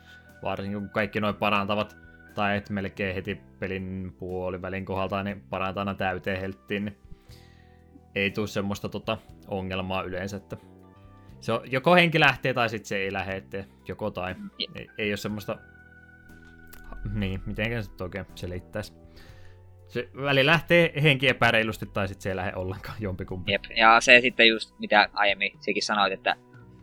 [0.43, 1.97] Varsinkin kun kaikki noin parantavat,
[2.35, 6.97] tai et melkein heti pelin puolivälin kohdalta, niin parantaa aina täyteen helttiin, niin
[8.15, 9.17] ei tule semmoista tota
[9.47, 10.57] ongelmaa yleensä, että
[11.39, 14.35] se on, joko henki lähtee tai sitten se ei lähde, joko tai.
[14.75, 15.57] Ei, ei ole semmoista,
[17.13, 18.93] niin, miten se nyt oikein selittäisi.
[19.87, 23.51] Se väli lähtee henki epäreilusti tai sitten se ei lähde ollenkaan jompikumpi.
[23.51, 23.63] Jep.
[23.75, 26.35] Ja se sitten just, mitä aiemmin sekin sanoit, että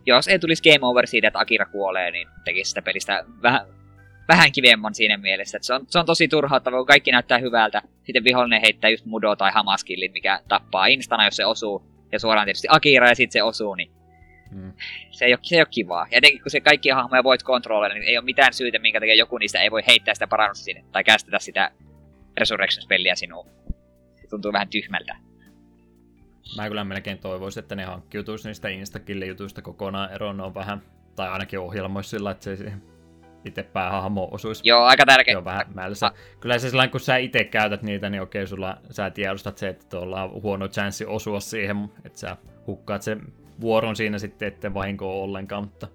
[0.07, 3.67] jos ei tulisi game over siitä, että Akira kuolee, niin tekisi sitä pelistä vähän,
[4.29, 5.57] vähän kivemman siinä mielessä.
[5.59, 7.83] Että se, on, se on tosi turhauttavaa, kun kaikki näyttää hyvältä.
[8.05, 11.83] Sitten vihollinen heittää just Mudo tai Hamaskillin, mikä tappaa instana, jos se osuu.
[12.13, 13.91] Ja suoraan tietysti Akira ja sitten se osuu, niin
[14.55, 14.73] Mm.
[15.11, 16.07] se ei, ole, se ei ole kivaa.
[16.11, 19.15] Ja etenkin kun se kaikki hahmoja voit kontrolloida, niin ei ole mitään syytä, minkä takia
[19.15, 20.85] joku niistä ei voi heittää sitä parannusta sinne.
[20.93, 21.71] Tai kästetä sitä
[22.41, 23.47] Resurrections-peliä sinuun.
[24.15, 25.17] Se tuntuu vähän tyhmältä.
[26.57, 30.37] Mä kyllä melkein toivoisin, että ne hankkiutuisi niistä Instakille-jutuista kokonaan eroon.
[30.37, 30.83] Ne on vähän,
[31.17, 32.73] tai ainakin ohjelmoisi sillä, että se
[33.45, 34.63] itse päähahmoon osuisi.
[34.65, 35.39] Joo, aika tärkeä.
[35.39, 36.13] On vähän mälsä.
[36.41, 39.87] Kyllä se sellainen, kun sä itse käytät niitä, niin okei, sulla, sä tiedostat se, että
[39.89, 42.37] tuolla on huono chanssi osua siihen, että sä
[42.67, 43.21] hukkaat sen
[43.61, 45.89] vuoron siinä sitten, ettei vahinkoa ollenkaan, mutta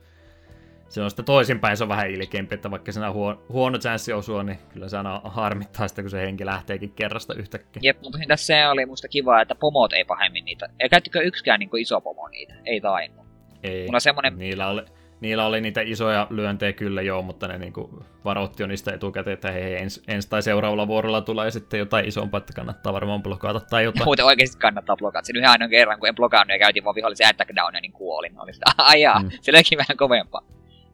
[0.90, 4.14] se on sitten toisinpäin, se on vähän ilkeämpi, että vaikka siinä on huono, huono chanssi
[4.14, 7.80] osua, niin kyllä se aina harmittaa sitä, kun se henki lähteekin kerrasta yhtäkkiä.
[7.84, 10.70] Jep, mutta tässä se oli musta kiva, että pomot ei pahemmin niitä.
[10.80, 12.54] Ei käyttikö yksikään niin iso pomo niitä?
[12.66, 13.26] Ei tainnut.
[13.64, 14.38] Ei, Mulla on semmonen...
[14.38, 14.82] niillä oli,
[15.22, 19.52] niillä oli niitä isoja lyöntejä kyllä joo, mutta ne niinku varoitti jo niistä etukäteen, että
[19.52, 23.84] hei, ens, ensi tai seuraavalla vuorolla tulee sitten jotain isompaa, että kannattaa varmaan blokata tai
[23.84, 24.06] jotain.
[24.06, 25.26] Muuten oikeasti kannattaa blokata.
[25.26, 28.40] Sen yhden ainoan kerran, kun en blokannut ja käytin vaan vihollisen attack downia, niin kuolin.
[28.42, 29.30] Oli sitä, ai jaa, Mm.
[29.42, 30.42] se olikin vähän kovempaa.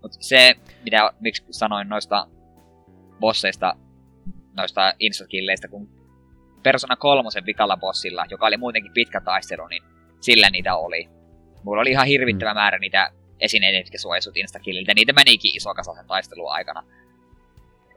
[0.02, 2.27] Mutta se, mitä, miksi sanoin noista
[3.19, 3.76] bosseista,
[4.57, 5.89] noista instakilleistä, kun
[6.64, 9.84] Persona kolmosen vikalla bossilla, joka oli muutenkin pitkä taistelu, niin
[10.22, 11.10] sillä niitä oli.
[11.64, 12.57] Mulla oli ihan hirvittävä mm.
[12.57, 14.94] määrä niitä esineitä, jotka suojasut instakilliltä.
[14.94, 16.84] Niitä menikin iso kasa sen taistelun aikana.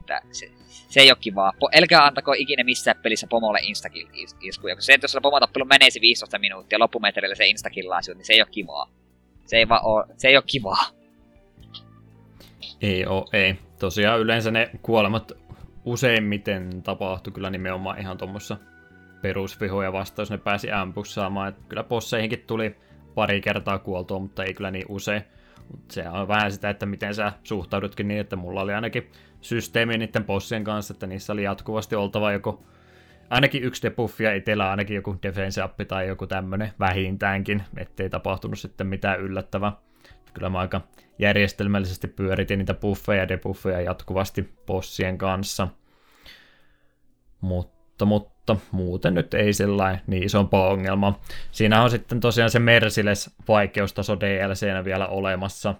[0.01, 0.51] Että se,
[0.89, 1.53] se ei ole kivaa.
[1.53, 4.77] Po- älkää antako ikinä missään pelissä pomolle instakill-iskuja.
[4.79, 8.41] Se, että jos sulla pomotappelu menee se 15 minuuttia loppumetrillä se instakillaa niin se ei
[8.41, 8.91] ole kivaa.
[9.47, 10.85] Se ei, vaan oo, se ei ole kivaa.
[12.81, 13.55] Ei oo, ei.
[13.79, 15.33] Tosiaan yleensä ne kuolemat
[15.85, 18.57] useimmiten tapahtui kyllä nimenomaan ihan tuommoissa
[19.23, 21.57] perusvihoja vastaan, jos ne pääsi ampussaamaan.
[21.69, 22.77] Kyllä bosseihinkin tuli
[23.19, 25.23] pari kertaa kuoltua, mutta ei kyllä niin usein.
[25.91, 30.25] Se on vähän sitä, että miten sä suhtaudutkin niin, että mulla oli ainakin systeemi niiden
[30.25, 32.65] bossien kanssa, että niissä oli jatkuvasti oltava joko
[33.31, 38.59] ainakin yksi debuffi ja itsellä ainakin joku defense up tai joku tämmönen vähintäänkin, ettei tapahtunut
[38.59, 39.73] sitten mitään yllättävää.
[40.35, 40.81] Kyllä mä aika
[41.19, 45.69] järjestelmällisesti pyöritin niitä buffeja ja debuffeja jatkuvasti bossien kanssa.
[47.41, 51.21] Mutta, mutta muuten nyt ei sellainen niin isompaa ongelmaa.
[51.53, 55.75] Siinä on sitten tosiaan se Merciless vaikeustaso DLCnä vielä olemassa.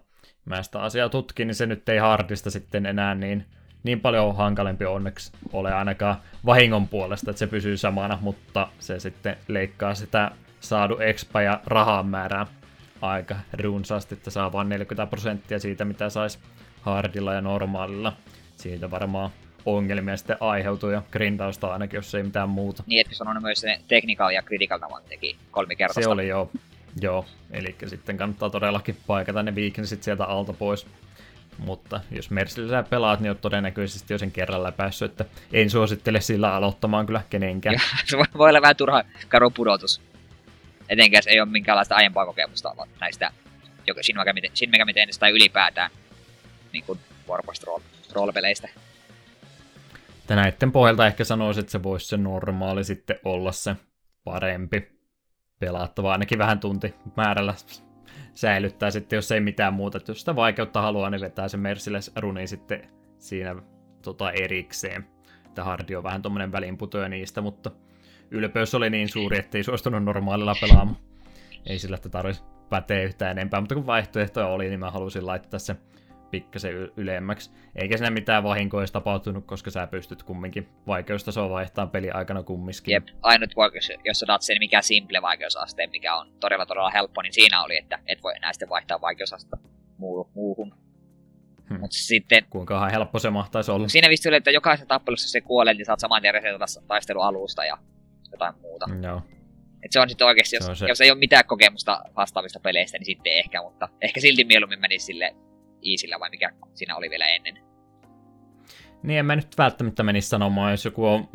[0.45, 3.45] Mä sitä asiaa tutkin, niin se nyt ei hardista sitten enää niin,
[3.83, 6.17] niin paljon hankalempi onneksi ole ainakaan
[6.47, 10.31] vahingon puolesta, että se pysyy samana, mutta se sitten leikkaa sitä
[10.61, 12.47] saadu expa ja rahan määrää
[13.03, 16.39] aika runsaasti, että saa vain 40 prosenttia siitä, mitä saisi
[16.81, 18.13] hardilla ja normaalilla.
[18.57, 19.31] Siitä varmaan
[19.77, 22.83] ongelmia sitten aiheutuu ja grindausta ainakin, jos ei mitään muuta.
[22.87, 26.03] Niin, että sanonut myös se technical ja critical tavan teki kolmikertaista.
[26.03, 26.51] Se oli jo,
[27.01, 27.25] joo.
[27.51, 30.87] Eli sitten kannattaa todellakin paikata ne weaknessit sieltä alta pois.
[31.59, 36.55] Mutta jos Mercilessä pelaat, niin olet todennäköisesti jo sen kerran läpäissyt, että en suosittele sillä
[36.55, 37.73] aloittamaan kyllä kenenkään.
[37.73, 40.01] Ja se voi- olla vähän turha karu pudotus.
[40.89, 43.33] Etenkään jos ei ole minkäänlaista aiempaa kokemusta näistä
[44.03, 45.91] Shin Megami, Shin Megami Tensei tai ylipäätään
[46.73, 47.81] niin kuin Warpost rool,
[48.13, 48.69] roolipeleistä.
[50.29, 53.77] Että näiden pohjalta ehkä sanoisin, että se voisi se normaali sitten olla se
[54.25, 54.89] parempi.
[55.59, 57.55] pelattavaa, ainakin vähän tunti määrällä
[58.35, 59.99] säilyttää sitten, jos ei mitään muuta.
[59.99, 63.57] Että jos sitä vaikeutta haluaa, niin vetää se Merciless runi sitten siinä
[64.03, 65.07] tota, erikseen.
[65.47, 67.71] Että Hardi on vähän tommonen väliinputoja niistä, mutta
[68.31, 70.99] ylpeys oli niin suuri, ettei suostunut normaalilla pelaamaan.
[71.67, 75.61] Ei sillä, että tarvitsisi päteä yhtään enempää, mutta kun vaihtoehtoja oli, niin mä halusin laittaa
[75.61, 75.77] se
[76.31, 77.51] pikkasen ylemmäksi.
[77.75, 82.93] Eikä siinä mitään vahinkoa olisi tapahtunut, koska sä pystyt kumminkin vaikeustasoa vaihtamaan peli aikana kumminkin.
[82.93, 87.33] Jep, ainut vaikeus, jos otat sen mikä simple vaikeusaste, mikä on todella todella helppo, niin
[87.33, 89.57] siinä oli, että et voi enää sitten vaihtaa vaikeusasta
[90.35, 90.75] muuhun.
[91.69, 91.81] Hmm.
[91.81, 92.45] Mutta sitten...
[92.51, 93.89] Kuinka helppo se mahtaisi olla?
[93.89, 97.79] Siinä vissi oli, että jokaisessa tappelussa se kuolee, niin saat saman tien resetata taistelualusta ja
[98.33, 98.87] jotain muuta.
[99.03, 99.23] Joo.
[99.83, 100.87] Et se on sitten oikeasti, jos, se se.
[100.89, 105.07] jos ei ole mitään kokemusta vastaavista peleistä, niin sitten ehkä, mutta ehkä silti mieluummin menisi
[105.07, 105.37] sille
[105.83, 107.59] Easillä vai mikä siinä oli vielä ennen.
[109.03, 111.29] Niin, en mä nyt välttämättä menisi sanomaan, jos joku on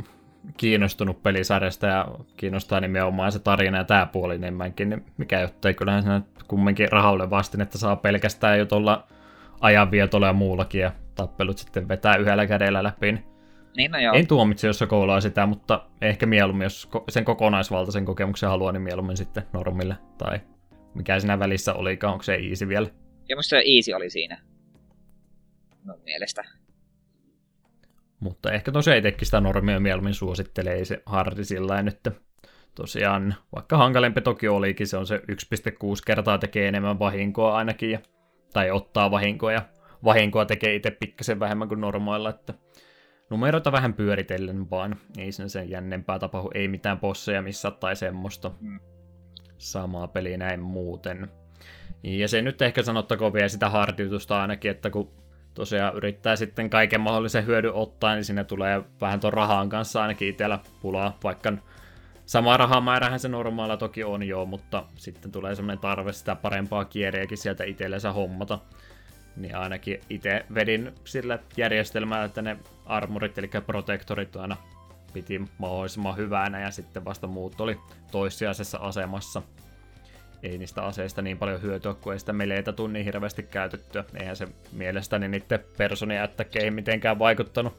[0.58, 2.08] kiinnostunut pelisarjasta ja
[2.38, 6.10] kiinnostaa nimenomaan se tarina ja tämä puoli enemmänkin, niin mikä jottei kyllähän se
[6.48, 9.08] kumminkin rahalle vastin, että saa pelkästään jo tuolla
[9.62, 13.12] ajanvietolla ja muullakin ja tappelut sitten vetää yhdellä kädellä läpi.
[13.12, 13.34] Niin
[13.78, 14.14] niin no joo.
[14.16, 19.18] En tuomitse, jos koulaa sitä, mutta ehkä mieluummin, jos sen kokonaisvaltaisen kokemuksen haluaa, niin mieluummin
[19.18, 20.40] sitten normille tai
[20.94, 22.88] mikä siinä välissä olikaan, onko se easy vielä?
[23.30, 24.42] Ja musta Easy oli siinä.
[25.84, 26.44] No mielestä.
[28.20, 32.10] Mutta ehkä tosiaan itsekin sitä normia mieluummin suosittelee, ei se hardi sillä nyt.
[32.76, 35.24] Tosiaan, vaikka hankalempi toki olikin, se on se 1,6
[36.06, 38.00] kertaa tekee enemmän vahinkoa ainakin, ja,
[38.54, 39.62] tai ottaa vahinkoa, ja
[40.04, 42.54] vahinkoa tekee itse pikkasen vähemmän kuin normailla, että
[43.30, 48.52] numeroita vähän pyöritellen vaan, ei sen sen jännempää tapahdu, ei mitään bosseja missä tai semmoista.
[48.62, 48.80] Mm.
[49.58, 51.43] Samaa peliä näin muuten.
[52.04, 55.12] Ja se nyt ehkä sanottakoon vielä sitä hartiutusta ainakin, että kun
[55.54, 60.28] tosiaan yrittää sitten kaiken mahdollisen hyödyn ottaa, niin sinne tulee vähän tuon rahan kanssa ainakin
[60.28, 61.54] itsellä pulaa, vaikka
[62.26, 67.38] sama rahamäärähän se normaalla toki on jo, mutta sitten tulee semmoinen tarve sitä parempaa kieriäkin
[67.38, 68.60] sieltä itsellensä hommata.
[69.36, 74.58] Niin ainakin itse vedin sillä järjestelmällä, että ne armorit, eli protektorit aina
[75.14, 77.80] piti mahdollisimman hyvänä ja sitten vasta muut oli
[78.12, 79.42] toissijaisessa asemassa
[80.44, 84.04] ei niistä aseista niin paljon hyötyä, kun ei sitä meleitä tule niin hirveästi käytettyä.
[84.20, 87.74] Eihän se mielestäni niiden personia jättäkeihin mitenkään vaikuttanut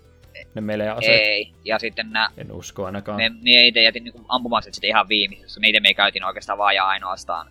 [0.55, 1.21] ne melee-aseet.
[1.21, 2.29] Ei, ja sitten nää...
[2.39, 3.17] En usko ainakaan.
[3.17, 5.61] Me, me itse jätin niinku ampumaset sitten ihan viimeisessä.
[5.61, 7.51] Niitä me käytin oikeastaan vaan ja ainoastaan,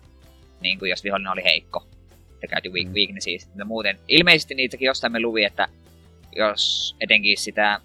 [0.60, 1.86] niin kuin jos vihollinen oli heikko.
[2.42, 2.94] Ja käytin weak, mm.
[2.94, 3.38] weaknessia.
[3.46, 5.68] Mutta muuten, ilmeisesti niitäkin jostain me luvi, että
[6.36, 7.80] jos etenkin sitä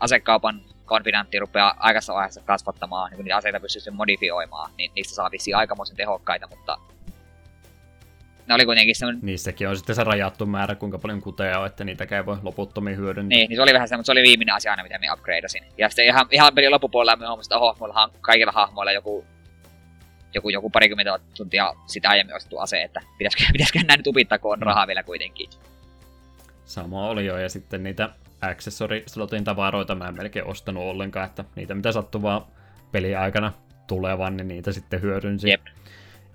[0.00, 5.30] asekaupan konfidantti rupeaa aikaisessa vaiheessa kasvattamaan, niin kun niitä aseita pystyy modifioimaan, niin niistä saa
[5.30, 6.78] vissiin aikamoisen tehokkaita, mutta
[8.46, 9.20] ne oli kuitenkin semmoinen...
[9.22, 12.96] Niissäkin on sitten se rajattu määrä, kuinka paljon kuteja on, että niitä ei voi loputtomiin
[12.96, 13.36] hyödyntää.
[13.36, 15.64] Niin, niin se oli vähän se, mutta se oli viimeinen asia aina, mitä me upgradeasin.
[15.78, 19.24] Ja sitten ihan, ihan pelin loppupuolella me huomasin, että kaikilla hahmoilla joku,
[20.34, 24.52] joku, joku parikymmentä tuntia sitä aiemmin ostettu ase, että pitäisikö, pitäisikö näin nyt upittaa, kun
[24.52, 24.66] on mm.
[24.66, 25.50] rahaa vielä kuitenkin.
[26.64, 28.08] Sama oli jo, ja sitten niitä
[28.42, 32.42] accessory-slotin tavaroita mä en melkein ostanut ollenkaan, että niitä mitä sattuu vaan
[32.92, 33.52] peliaikana
[33.86, 35.50] tulevan, niin niitä sitten hyödynsin.
[35.50, 35.60] Jep.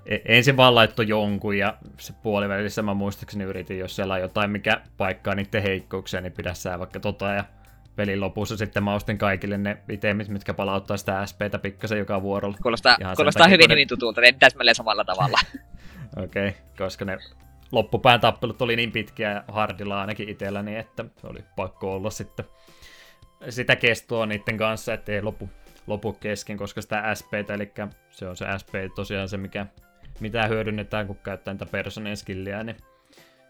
[0.06, 4.52] E- ensin vaan laittoi jonkun ja se puolivälissä mä muistaakseni yritin, jos siellä on jotain
[4.52, 7.44] mikä paikkaa niiden heikkouksia, niin pidä sää vaikka tota ja
[7.96, 12.58] pelin lopussa sitten mä ostin kaikille ne itemit, mitkä palauttaa sitä SPtä pikkasen joka vuorolla.
[12.64, 13.74] Kuulostaa, kuulostaa takia, hyvin, ne...
[13.74, 15.40] hyvin tutulta, ne täsmälleen samalla tavalla.
[16.24, 17.18] Okei, okay, koska ne
[17.72, 22.46] loppupään tappelut oli niin pitkiä hardilla ainakin itselläni, että se oli pakko olla sitten
[23.50, 25.50] sitä kestoa niiden kanssa, ettei lopu,
[25.88, 27.74] lopu kesken, koska sitä SP, eli
[28.10, 29.66] se on se SP tosiaan se, mikä,
[30.20, 32.78] mitä hyödynnetään, kun käyttää niitä personien skilliä, niin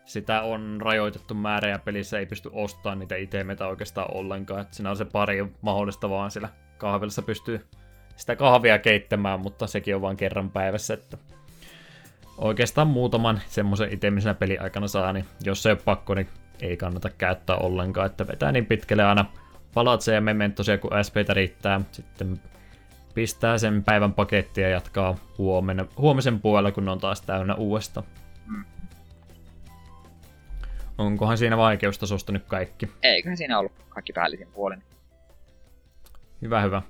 [0.05, 4.61] sitä on rajoitettu määrä ja pelissä ei pysty ostamaan niitä itemeitä oikeastaan ollenkaan.
[4.61, 7.67] Että siinä on se pari mahdollista vaan siellä kahvilassa pystyy
[8.15, 11.17] sitä kahvia keittämään, mutta sekin on vain kerran päivässä, että
[12.37, 16.27] oikeastaan muutaman semmoisen itemisenä peliaikana saa, niin jos se ei ole pakko, niin
[16.61, 19.25] ei kannata käyttää ollenkaan, että vetää niin pitkälle aina
[19.73, 21.81] palatse ja mementosia, kun SPtä riittää.
[21.91, 22.39] Sitten
[23.13, 28.03] pistää sen päivän pakettia ja jatkaa huomenna, huomisen puolella, kun on taas täynnä uudesta.
[28.45, 28.65] Mm.
[30.97, 32.91] Onkohan siinä vaikeustasosta nyt kaikki?
[33.03, 34.83] Eiköhän siinä ollut kaikki päällisin puolin.
[36.41, 36.81] Hyvä, hyvä.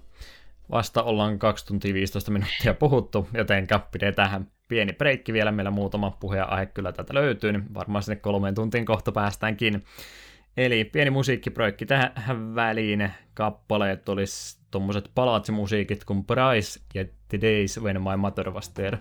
[0.71, 5.51] Vasta ollaan 2 tuntia 15 minuuttia puhuttu, joten pidetään pieni breikki vielä.
[5.51, 9.83] Meillä muutama puhe aihe kyllä täältä löytyy, niin varmaan sinne kolmeen tuntiin kohta päästäänkin.
[10.57, 13.11] Eli pieni musiikkiprojekti tähän väliin.
[13.33, 18.99] Kappaleet olisi tuommoiset palatsimusiikit kuin Price ja The Days When My Mother Was There.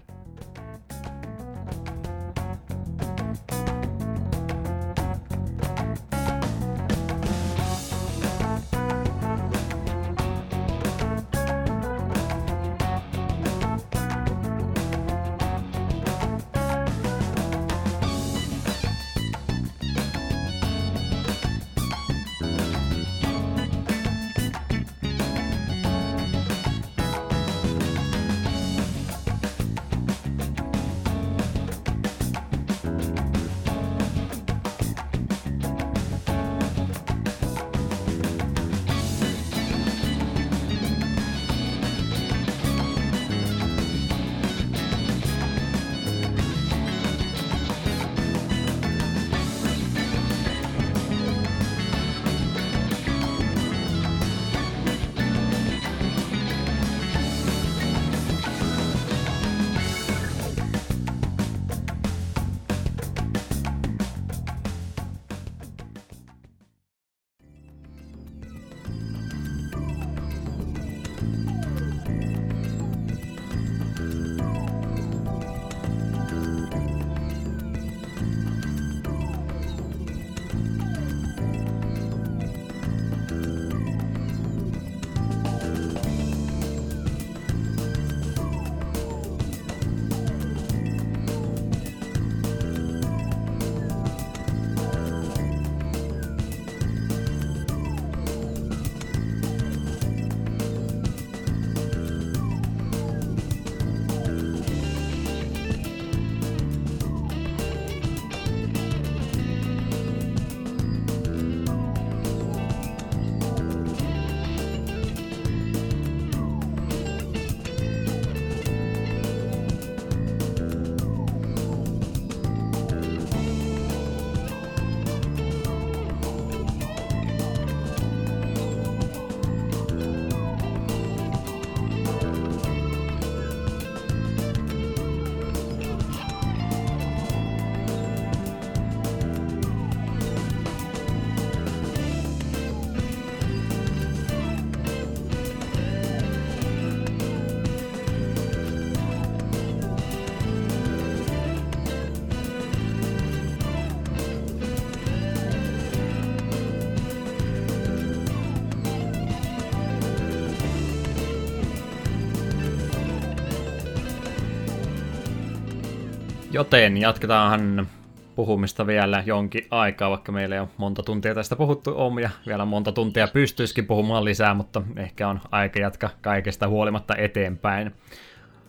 [166.56, 167.88] Joten jatketaanhan
[168.34, 172.64] puhumista vielä jonkin aikaa, vaikka meillä ei ole monta tuntia tästä puhuttu on ja vielä
[172.64, 177.94] monta tuntia pystyisikin puhumaan lisää, mutta ehkä on aika jatka kaikesta huolimatta eteenpäin.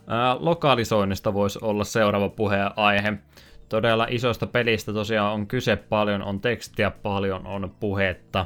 [0.08, 3.14] Ää, lokalisoinnista voisi olla seuraava puheenaihe.
[3.70, 8.46] Todella isosta pelistä tosiaan on kyse paljon, on tekstiä paljon, on puhetta.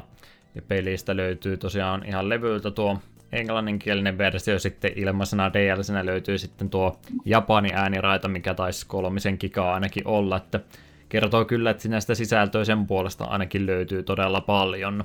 [0.54, 2.98] Ja pelistä löytyy tosiaan ihan levyltä tuo
[3.32, 10.06] englanninkielinen versio, sitten ilmaisena DLCnä löytyy sitten tuo Japani ääniraita, mikä taisi kolmisen gigaa ainakin
[10.06, 10.60] olla, että
[11.08, 15.04] kertoo kyllä, että näistä sisältöä sen puolesta ainakin löytyy todella paljon.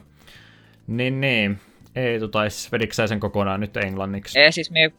[0.87, 1.59] Niin, niin.
[1.95, 4.39] Ei tutais, vediksä sen kokonaan nyt englanniksi?
[4.39, 4.91] Ei, siis me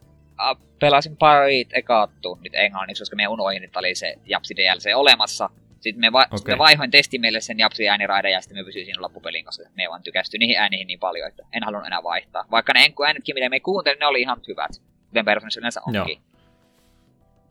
[0.81, 5.51] pelasin pari ekaa tunnit englanniksi, koska me unohdin, että oli se Japsi DLC olemassa.
[5.81, 6.39] Sitten me, va- okay.
[6.39, 10.03] sitten vaihoin testimille sen Japsi ääniraiden ja sitten me pysyin siinä loppupelin, koska me vaan
[10.03, 12.45] tykästyi niihin ääniin niin paljon, että en halunnut enää vaihtaa.
[12.51, 14.71] Vaikka ne äänetkin, mitä me kuuntelin, ne oli ihan hyvät.
[15.09, 16.19] Kuten Personissa yleensä onkin.
[16.19, 16.41] Joo.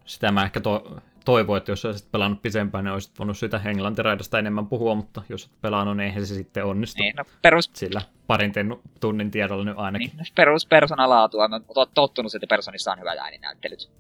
[0.06, 4.40] Sitä mä ehkä to- toivoin, että jos olisit pelannut pisempään, niin olisit voinut sitä englantiraidasta
[4.40, 7.04] enemmän puhua, mutta jos olet pelannut, niin eihän se sitten onnistu.
[7.04, 7.72] Niin, no perus...
[7.74, 8.54] Sillä parin
[9.00, 10.08] tunnin tiedolla nyt ainakin.
[10.08, 11.48] Niin, no perus persoonalaatua.
[11.48, 13.92] Mä oon tottunut, että personissa on hyvät ääninäyttelyt.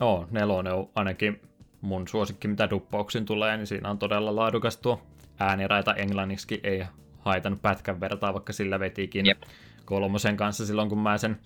[0.00, 1.40] Oo, nelonen on ainakin
[1.82, 5.02] mun suosikki, mitä duppauksiin tulee, niin siinä on todella laadukas tuo
[5.40, 6.84] ääniraita englanniksi, ei
[7.18, 9.42] haitannut pätkän vertaa, vaikka sillä vetikin Jep.
[9.84, 11.38] kolmosen kanssa silloin, kun mä sen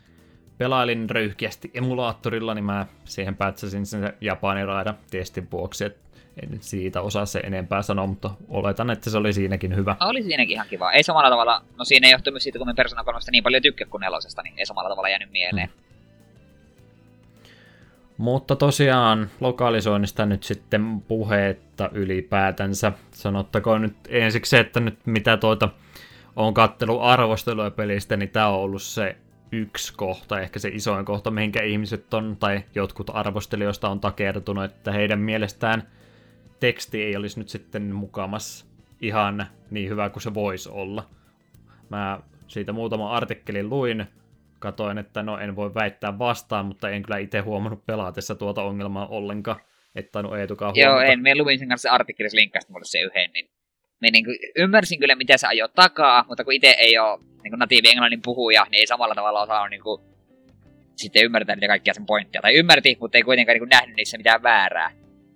[0.59, 6.07] pelailin röyhkeästi emulaattorilla, niin mä siihen päätsäsin sen japaniraida testin vuoksi, että
[6.43, 9.97] en siitä osaa se enempää sanoa, mutta oletan, että se oli siinäkin hyvä.
[10.01, 10.93] Oli siinäkin ihan kiva.
[10.93, 13.63] Ei samalla tavalla, no siinä ei johtu myös siitä, kun me Persona 3 niin paljon
[13.63, 15.69] tykkää kuin nelosesta, niin ei samalla tavalla jäänyt mieleen.
[15.69, 15.86] Hmm.
[18.19, 22.93] Mutta tosiaan lokalisoinnista nyt sitten puheetta ylipäätänsä.
[23.11, 25.69] Sanottakoon nyt ensiksi se, että nyt mitä tuota
[26.37, 29.17] on kattelu arvostelua pelistä, niin tämä on ollut se
[29.53, 34.93] yksi kohta, ehkä se isoin kohta, mihinkä ihmiset on, tai jotkut arvostelijoista on takertunut, että
[34.93, 35.83] heidän mielestään
[36.61, 38.67] teksti ei olisi nyt sitten mukamas
[39.01, 41.07] ihan niin hyvä kuin se voisi olla.
[41.89, 44.07] Mä siitä muutama artikkelin luin,
[44.59, 49.07] katoin, että no en voi väittää vastaan, mutta en kyllä itse huomannut pelaatessa tuota ongelmaa
[49.07, 49.61] ollenkaan.
[49.95, 51.23] Että no Eetukaan Joo, en.
[51.23, 53.51] Me luin sen kanssa artikkelissa linkkasta mulle se yhden, niin
[54.01, 57.51] me niin kuin ymmärsin kyllä, mitä se ajoi takaa, mutta kun itse ei ole niin
[57.51, 60.03] kuin natiivi englannin puhuja, niin ei samalla tavalla osaa niin kuin,
[60.97, 62.43] sitten ymmärtää niitä kaikkia sen pointteja.
[62.43, 64.91] Tai ymmärti, mutta ei kuitenkaan niin kuin nähnyt niissä mitään väärää.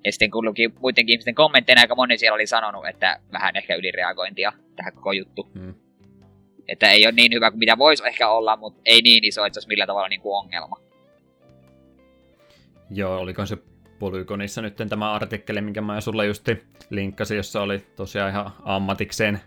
[0.04, 3.74] Ja sitten kun luki muidenkin ihmisten kommentteja, aika moni siellä oli sanonut, että vähän ehkä
[3.74, 5.50] ylireagointia tähän koko juttu.
[5.58, 5.74] Hmm.
[6.70, 9.54] Että ei ole niin hyvä kuin mitä voisi ehkä olla, mutta ei niin iso, että
[9.54, 10.76] se olisi millään tavalla niin kuin ongelma.
[12.90, 13.58] Joo, oliko se
[13.98, 19.40] Polygonissa nyt tämä artikkeli, minkä mä sulle justi linkkasin, jossa oli tosiaan ihan ammatikseen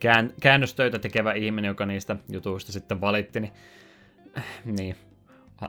[0.00, 3.52] kään, käännöstöitä tekevä ihminen, joka niistä jutuista sitten valitti, niin,
[4.64, 4.96] niin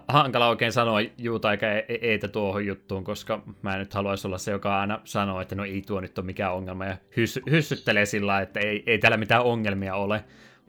[0.08, 4.52] hankala oikein sanoa juuta eikä e-, eitä tuohon juttuun, koska mä nyt haluaisi olla se,
[4.52, 8.42] joka aina sanoo, että no ei tuo nyt ole mikään ongelma, ja hys- hyssyttelee sillä
[8.42, 10.24] että ei, ei täällä mitään ongelmia ole.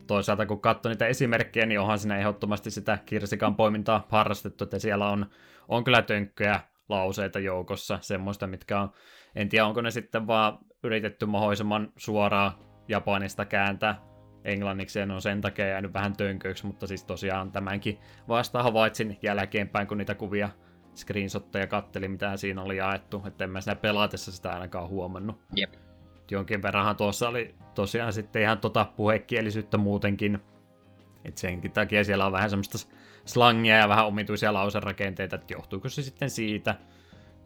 [0.06, 5.08] Toisaalta kun katsoo niitä esimerkkejä, niin onhan siinä ehdottomasti sitä kirsikan poimintaa harrastettu, että siellä
[5.08, 5.26] on,
[5.68, 8.92] on kyllä tönkköjä lauseita joukossa, semmoista, mitkä on,
[9.34, 12.52] en tiedä onko ne sitten vaan yritetty mahdollisimman suoraan
[12.89, 14.00] japanista kääntää
[14.44, 17.98] englanniksi, ne on sen takia jäänyt vähän tönköiksi, mutta siis tosiaan tämänkin
[18.28, 20.48] vasta havaitsin jälkeenpäin, kun niitä kuvia
[20.94, 25.40] screenshotteja katteli, mitä siinä oli jaettu, että en mä siinä pelatessa sitä ainakaan huomannut.
[25.56, 25.81] Jep.
[26.31, 30.39] Jonkin verranhan tuossa oli tosiaan sitten ihan tota puhekielisyyttä muutenkin,
[31.25, 32.78] että senkin takia siellä on vähän semmoista
[33.25, 36.75] slangia ja vähän omituisia lauserakenteita, että johtuuko se sitten siitä.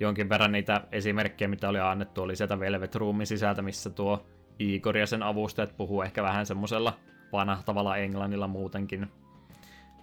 [0.00, 4.26] Jonkin verran niitä esimerkkejä, mitä oli annettu, oli sieltä Velvet Roomin sisältä, missä tuo
[4.58, 6.98] Igor ja sen avustajat puhuu ehkä vähän semmoisella
[7.32, 9.06] vanahtavalla englannilla muutenkin.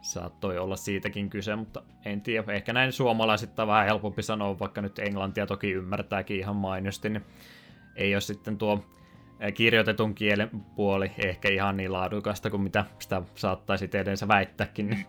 [0.02, 2.53] Saattoi olla siitäkin kyse, mutta en tiedä.
[2.53, 7.24] Ehkä näin suomalaiset on vähän helpompi sanoa, vaikka nyt englantia toki ymmärtääkin ihan mainosti, niin
[7.95, 8.85] ei ole sitten tuo
[9.53, 14.89] kirjoitetun kielen puoli ehkä ihan niin laadukasta kuin mitä sitä saattaisi teidensä väittääkin.
[14.89, 15.05] Niin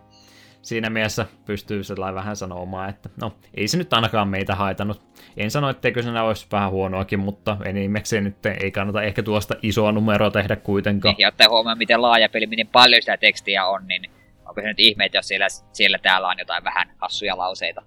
[0.61, 5.01] siinä mielessä pystyy sellainen vähän sanomaan, että no ei se nyt ainakaan meitä haitannut.
[5.37, 9.91] En sano, etteikö se olisi vähän huonoakin, mutta enimmäkseen nyt ei kannata ehkä tuosta isoa
[9.91, 11.13] numeroa tehdä kuitenkaan.
[11.13, 14.11] Niin, ja ottaa huomioon, miten laaja peli, miten paljon sitä tekstiä on, niin
[14.45, 17.81] onko se nyt ihme, jos siellä, siellä täällä on jotain vähän hassuja lauseita.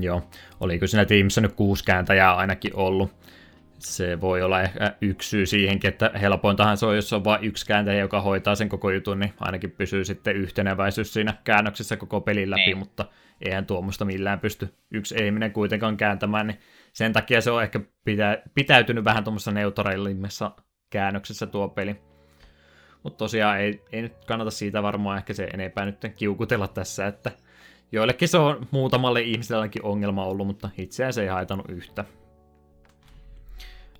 [0.00, 0.22] Joo,
[0.60, 3.12] oliko siinä tiimissä nyt kuusi kääntäjää ainakin ollut
[3.80, 7.66] se voi olla ehkä yksi syy siihenkin, että helpointahan se on, jos on vain yksi
[7.66, 12.50] kääntäjä, joka hoitaa sen koko jutun, niin ainakin pysyy sitten yhteneväisyys siinä käännöksessä koko pelin
[12.50, 12.78] läpi, niin.
[12.78, 13.06] mutta
[13.44, 16.60] eihän tuommoista millään pysty yksi ihminen kuitenkaan kääntämään, niin
[16.92, 20.50] sen takia se on ehkä pitä, pitäytynyt vähän tuommoisessa neutraalimmassa
[20.90, 21.96] käännöksessä tuo peli.
[23.02, 27.32] Mutta tosiaan ei, ei nyt kannata siitä varmaan ehkä se enempää nyt kiukutella tässä, että
[27.92, 32.04] joillekin se on muutamalle ihmiselläkin ongelma ollut, mutta itseään se ei haitannut yhtä.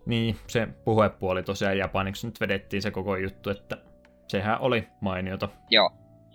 [0.07, 3.77] Niin, se puhepuoli tosiaan japaniksi nyt vedettiin se koko juttu, että
[4.29, 5.49] sehän oli mainiota.
[5.71, 5.91] Joo.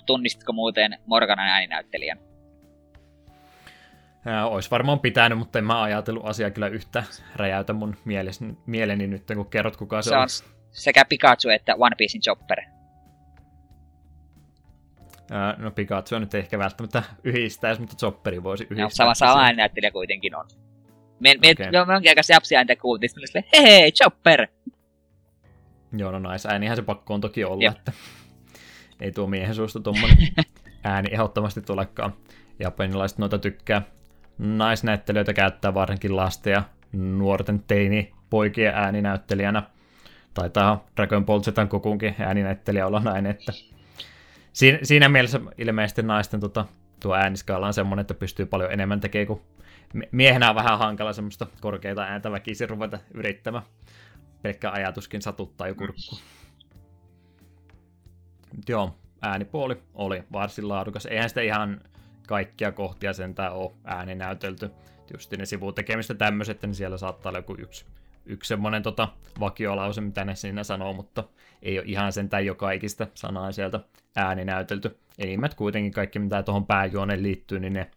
[0.05, 2.17] Tunnistitko muuten Morganan ääninäyttelijän?
[4.25, 7.03] Ää, ois varmaan pitänyt, mutta en mä ajatellut asiaa kyllä yhtä
[7.35, 10.21] räjäytä mun mieleni, mieleni nyt, kun kerrot kuka se, Se on.
[10.21, 10.27] on
[10.71, 12.61] sekä Pikachu että One Piecein Chopper.
[15.31, 18.89] Ää, no Pikachu nyt ehkä välttämättä yhdistäisi, mutta Chopperi voisi No, yhdistää.
[18.89, 20.45] sama, sama ääninäyttelijä kuitenkin on.
[21.19, 21.85] Me, me, okay.
[21.85, 24.47] me onkin aika japsia ääntä kuultiin, sitten me oltiin, hei, Chopper!
[25.97, 27.77] Joo, no naisäänihän se pakko on toki olla, Jep.
[27.77, 27.91] että
[28.99, 30.17] ei tuo miehen suusta tuommoinen
[30.83, 32.13] ääni ehdottomasti tulekaan.
[32.59, 33.81] Japanilaiset noita tykkää.
[34.37, 36.63] Naisnäyttelijöitä käyttää varsinkin lasten ja
[36.93, 39.63] nuorten teini poikien ääninäyttelijänä.
[40.33, 43.53] Taitaa Dragon Ball Zetan kokunkin ääninäyttelijä olla näin, että
[44.53, 46.65] siinä, siinä mielessä ilmeisesti naisten tota,
[46.99, 49.54] tuo ääniskaala on semmoinen, että pystyy paljon enemmän tekemään, kun mie-
[50.11, 53.63] miehenä on vähän hankala semmoista korkeita ääntä väkisin ruveta yrittämään.
[54.41, 56.19] Pelkkä ajatuskin satuttaa jo kurkku.
[58.55, 61.05] Mut Joo, äänipuoli oli varsin laadukas.
[61.05, 61.81] Eihän sitä ihan
[62.27, 64.71] kaikkia kohtia sentään ole ääninäytelty.
[65.13, 67.85] Just ne sivutekemistä tämmöiset, niin siellä saattaa olla joku yksi,
[68.25, 69.07] yksi semmonen tota
[69.39, 71.23] vakiolause, mitä ne siinä sanoo, mutta
[71.61, 73.79] ei ole ihan sentään joka ikistä sanaa sieltä
[74.15, 74.99] ääninäytelty.
[75.17, 77.91] Enimmät kuitenkin kaikki, mitä tuohon pääjuoneen liittyy, niin ne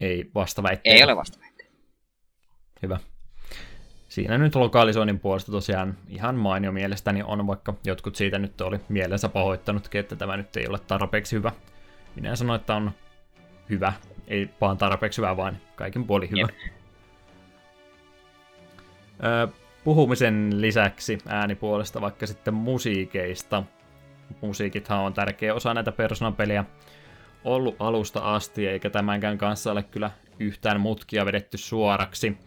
[0.00, 0.96] ei vastaväitteitä.
[0.96, 1.38] Ei ole vasta.
[2.82, 2.98] Hyvä.
[4.08, 9.28] Siinä nyt lokalisoinnin puolesta tosiaan ihan mainio mielestäni on, vaikka jotkut siitä nyt oli mielensä
[9.28, 11.52] pahoittanutkin, että tämä nyt ei ole tarpeeksi hyvä.
[12.16, 12.90] Minä sanoin, että on
[13.70, 13.92] hyvä,
[14.28, 16.40] ei vaan tarpeeksi hyvä, vaan kaiken puoli hyvä.
[16.40, 16.50] Jep.
[19.24, 19.48] Ö,
[19.84, 23.62] puhumisen lisäksi äänipuolesta vaikka sitten musiikeista.
[24.40, 26.64] Musiikithan on tärkeä osa näitä Persona-peliä
[27.44, 32.38] ollut alusta asti, eikä tämänkään kanssa ole kyllä yhtään mutkia vedetty suoraksi.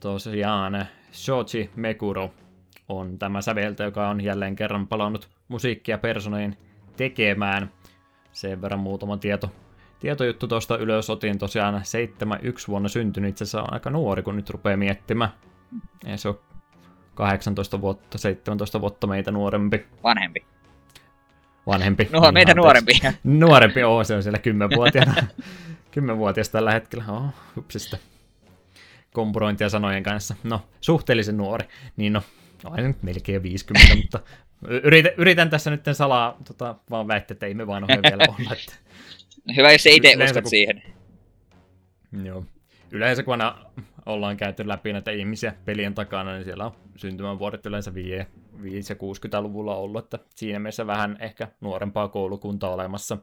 [0.00, 2.30] Tosiaan Shoji Meguro
[2.88, 6.56] on tämä säveltä, joka on jälleen kerran palannut musiikkia personojen
[6.96, 7.72] tekemään.
[8.32, 9.50] Sen verran muutama tieto.
[10.00, 14.50] Tietojuttu tuosta ylös otin tosiaan 71 vuonna syntynyt, itse asiassa on aika nuori, kun nyt
[14.50, 15.30] rupeaa miettimään.
[16.06, 16.40] Ei se on
[17.14, 20.51] 18 vuotta, 17 vuotta meitä nuorempi, Vanhempi.
[21.66, 22.08] Vanhempi.
[22.12, 22.56] No, Niin, meitä anteeksi.
[22.62, 22.92] nuorempi.
[23.46, 25.14] Nuorempi, oo, se on siellä 10-vuotiaana.
[26.00, 27.98] 10-vuotias tällä hetkellä, oo, hupsista.
[29.12, 30.34] Kompurointia sanojen kanssa.
[30.44, 31.68] No, suhteellisen nuori.
[31.96, 32.22] Niin no,
[32.64, 34.20] aina nyt melkein 50, mutta
[34.68, 38.52] yritän, yritän tässä nyt salaa tota, vaan väittää, että ei me vaan ole vielä olla.
[38.52, 38.72] Että,
[39.56, 40.82] hyvä, jos itse uskot kun- siihen.
[42.24, 42.44] joo.
[42.90, 43.58] Yleensä kun aina
[44.06, 48.10] ollaan käyty läpi näitä ihmisiä pelien takana, niin siellä on syntymävuodet yleensä 5,
[48.62, 53.18] 5 ja 60-luvulla ollut, että siinä mielessä vähän ehkä nuorempaa koulukuntaa olemassa.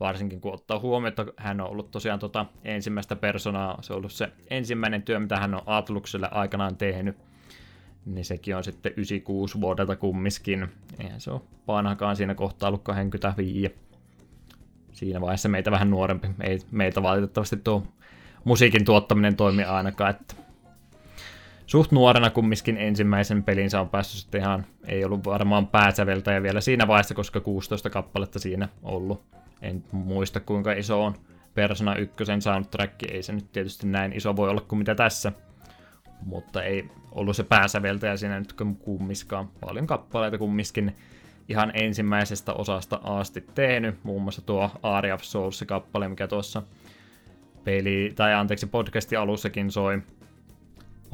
[0.00, 4.12] Varsinkin kun ottaa huomioon, että hän on ollut tosiaan tota ensimmäistä personaa, se on ollut
[4.12, 7.16] se ensimmäinen työ, mitä hän on Atlukselle aikanaan tehnyt.
[8.06, 10.68] Niin sekin on sitten 96 vuodelta kummiskin.
[10.98, 13.74] Eihän se ole vanhakaan siinä kohtaa ollut 25.
[14.92, 16.28] Siinä vaiheessa meitä vähän nuorempi.
[16.40, 17.82] Ei meitä valitettavasti tuo
[18.44, 20.34] musiikin tuottaminen toimi ainakaan, että
[21.66, 26.88] suht nuorena kumminkin ensimmäisen pelinsä on päässyt sitten ihan, ei ollut varmaan pääsäveltäjä vielä siinä
[26.88, 29.22] vaiheessa, koska 16 kappaletta siinä ollut.
[29.62, 31.14] En muista kuinka iso on
[31.54, 35.32] Persona 1 soundtrack, ei se nyt tietysti näin iso voi olla kuin mitä tässä.
[36.22, 39.48] Mutta ei ollut se pääsäveltäjä siinä nyt kummiskaan.
[39.60, 40.96] Paljon kappaleita kumminkin
[41.48, 46.62] ihan ensimmäisestä osasta asti tehnyt, muun muassa tuo Aria of Souls kappale, mikä tuossa
[47.64, 50.02] peli, tai anteeksi, podcastin alussakin soi,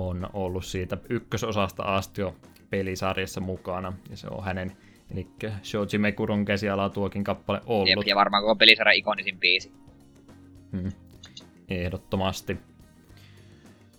[0.09, 2.37] on ollut siitä ykkösosasta asti jo
[2.71, 4.73] pelisarjassa mukana, ja se on hänen,
[5.15, 5.27] eli
[5.63, 7.89] Shoji Mekurun käsialaa tuokin kappale ollut.
[7.89, 9.73] Jep, ja varmaan koko pelisarjan ikonisin biisi.
[10.73, 10.93] Hmm.
[11.69, 12.57] Ehdottomasti.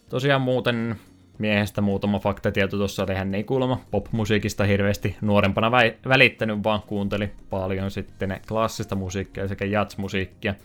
[0.09, 0.95] Tosiaan muuten
[1.37, 7.31] miehestä muutama faktatieto tuossa oli, hän ei kuulemma popmusiikista hirveästi nuorempana vä- välittänyt, vaan kuunteli
[7.49, 10.55] paljon sitten klassista musiikkia sekä jazzmusiikkia.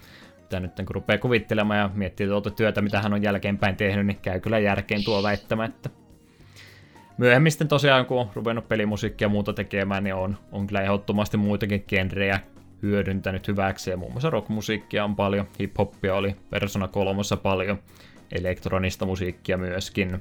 [0.46, 4.18] Mitä nyt kun rupeaa kuvittelemaan ja miettii tuota työtä, mitä hän on jälkeenpäin tehnyt, niin
[4.22, 5.90] käy kyllä järkeen tuo väittämättä.
[7.18, 11.36] Myöhemmin sitten tosiaan, kun on ruvennut pelimusiikkia ja muuta tekemään, niin on, on kyllä ehdottomasti
[11.36, 12.40] muitakin genrejä
[12.82, 17.78] hyödyntänyt hyväksi, ja muun muassa rockmusiikkia on paljon, hip-hoppia oli Persona 3 paljon,
[18.32, 20.20] elektronista musiikkia myöskin.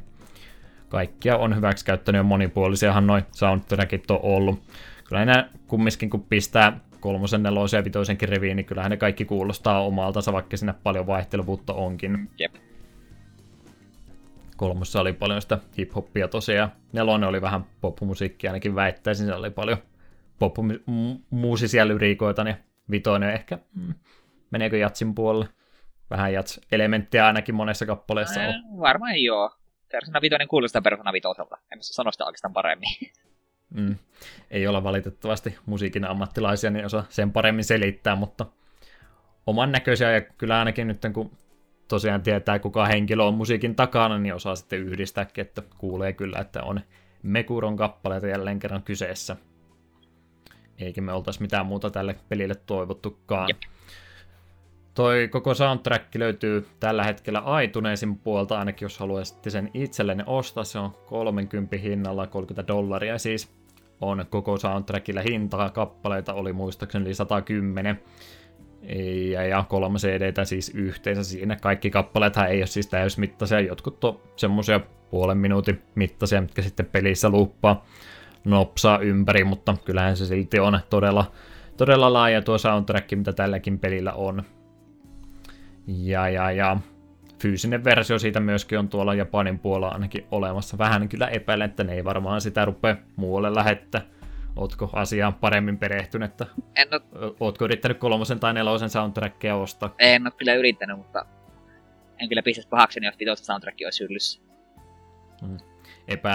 [0.90, 4.64] Kaikkia on hyväksi käyttänyt ja monipuolisiahan noin soundtrackit on ollut.
[5.08, 9.86] Kyllä nämä kumminkin kun pistää kolmosen, nelosen ja vitosenkin riviin, niin kyllähän ne kaikki kuulostaa
[9.86, 12.30] omaltansa, vaikka sinne paljon vaihtelevuutta onkin.
[12.40, 12.56] Jep.
[14.58, 16.72] Kolmossa oli paljon sitä hip-hoppia tosiaan.
[16.94, 19.78] Nelonen oli vähän popmusiikkia, ainakin väittäisin, siellä oli paljon
[20.40, 22.56] popmuusisia lyriikoita, niin
[22.92, 23.94] vitoinen ehkä, mm,
[24.52, 25.50] meneekö jatsin puolelle?
[26.10, 28.80] Vähän jats-elementtiä ainakin monessa kappaleessa on.
[28.80, 29.52] Varmaan joo.
[29.92, 31.28] Persona 5 kuulostaa Persona 5
[31.72, 32.90] En sano sitä oikeastaan paremmin.
[33.70, 33.96] Mm.
[34.52, 38.46] Ei olla valitettavasti musiikin ammattilaisia, niin osaa sen paremmin selittää, mutta
[39.48, 41.32] oman näköisiä ja kyllä ainakin nyt kun
[41.88, 46.64] tosiaan tietää kuka henkilö on musiikin takana, niin osaa sitten yhdistääkin, että kuulee kyllä, että
[46.64, 46.82] on
[47.24, 49.36] Mekuron kappaleita jälleen kerran kyseessä.
[50.78, 53.50] Eikä me oltaisi mitään muuta tälle pelille toivottukaan.
[53.50, 53.58] Jep.
[54.96, 60.64] Toi koko soundtrack löytyy tällä hetkellä iTunesin puolta, ainakin jos haluaisitte sen itsellenne ostaa.
[60.64, 63.56] Se on 30 hinnalla 30 dollaria siis
[64.02, 65.70] on koko soundtrackilla hintaa.
[65.70, 68.00] Kappaleita oli muistaakseni 110.
[69.32, 71.56] Ja, ja kolme cd siis yhteensä siinä.
[71.56, 77.30] Kaikki kappaleethan ei ole siis täysmittaisia, jotkut on semmosia puolen minuutin mittaisia, mitkä sitten pelissä
[77.30, 77.86] luuppaa
[78.44, 81.32] nopsaa ympäri, mutta kyllähän se silti on todella,
[81.78, 84.44] todella laaja tuo soundtrack, mitä tälläkin pelillä on.
[85.88, 86.78] Ja, ja, ja
[87.42, 90.78] fyysinen versio siitä myöskin on tuolla Japanin puolella ainakin olemassa.
[90.78, 94.02] Vähän kyllä epäilen, että ne ei varmaan sitä rupea muualle lähettää.
[94.56, 97.34] Ootko asiaan paremmin perehtynyt, että en ole...
[97.40, 99.96] ootko yrittänyt kolmosen tai nelosen soundtrackia ostaa?
[100.00, 101.26] En ole kyllä yrittänyt, mutta
[102.20, 104.42] en kyllä pistäisi pahakseni, jos vitosta soundtrack olisi hyllyssä.
[105.42, 105.58] Mm.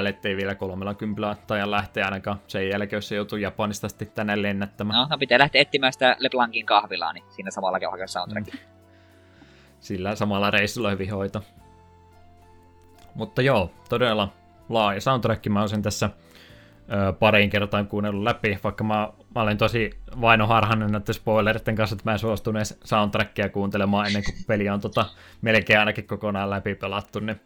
[0.09, 4.43] Ettei vielä kolmella kympillä tai lähteä ainakaan sen jälkeen, jos se joutuu Japanista sitten tänne
[4.43, 5.01] lennättämään.
[5.01, 8.55] No, no pitää lähteä etsimään sitä LeBlancin kahvilaa, niin siinä samalla hakea soundtrackin.
[8.55, 8.80] Mm
[9.81, 11.43] sillä samalla reissulla hyvin hoito.
[13.15, 14.33] Mutta joo, todella
[14.69, 15.47] laaja soundtrack.
[15.47, 16.11] Mä olisin tässä
[16.93, 22.11] ö, pariin kertaan kuunnellut läpi, vaikka mä, mä olen tosi vainoharhainen näiden spoileritten kanssa, että
[22.11, 25.07] mä en suostunut edes soundtrackia kuuntelemaan ennen kuin peli on tota,
[25.43, 27.41] melkein ainakin kokonaan läpi pelattu, niin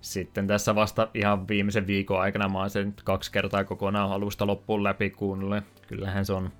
[0.00, 4.84] sitten tässä vasta ihan viimeisen viikon aikana mä oon sen kaksi kertaa kokonaan alusta loppuun
[4.84, 5.64] läpi kuunnellut.
[5.86, 6.50] Kyllähän se on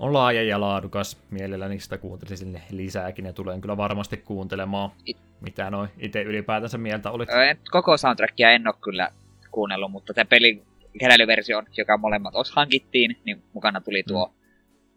[0.00, 1.18] on laaja ja laadukas.
[1.30, 5.16] Mielelläni sitä kuuntelisin lisääkin ja tulen kyllä varmasti kuuntelemaan, It...
[5.40, 7.30] mitä noin itse ylipäätänsä mieltä olit.
[7.30, 9.08] Öö, koko soundtrackia en ole kyllä
[9.50, 10.62] kuunnellut, mutta tämä pelin
[10.98, 14.34] keräilyversio, joka molemmat os hankittiin, niin mukana tuli tuo mm.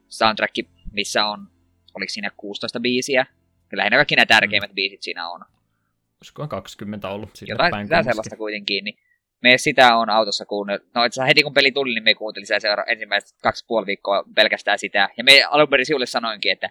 [0.08, 0.56] soundtrack,
[0.92, 1.48] missä on,
[1.94, 3.26] oliko siinä 16 biisiä?
[3.74, 4.76] Lähinnä kaikki nämä tärkeimmät mm.
[4.76, 5.42] biisit siinä on.
[6.22, 7.30] Olisiko 20 ollut?
[7.48, 8.98] Jotain päin sellaista kuitenkin, niin
[9.44, 10.88] me sitä on autossa kuunnellut.
[10.94, 14.24] No itse heti kun peli tuli, niin me kuuntelin sitä seura- ensimmäiset kaksi puoli viikkoa
[14.36, 15.10] pelkästään sitä.
[15.18, 16.70] Ja me alun perin sinulle sanoinkin, että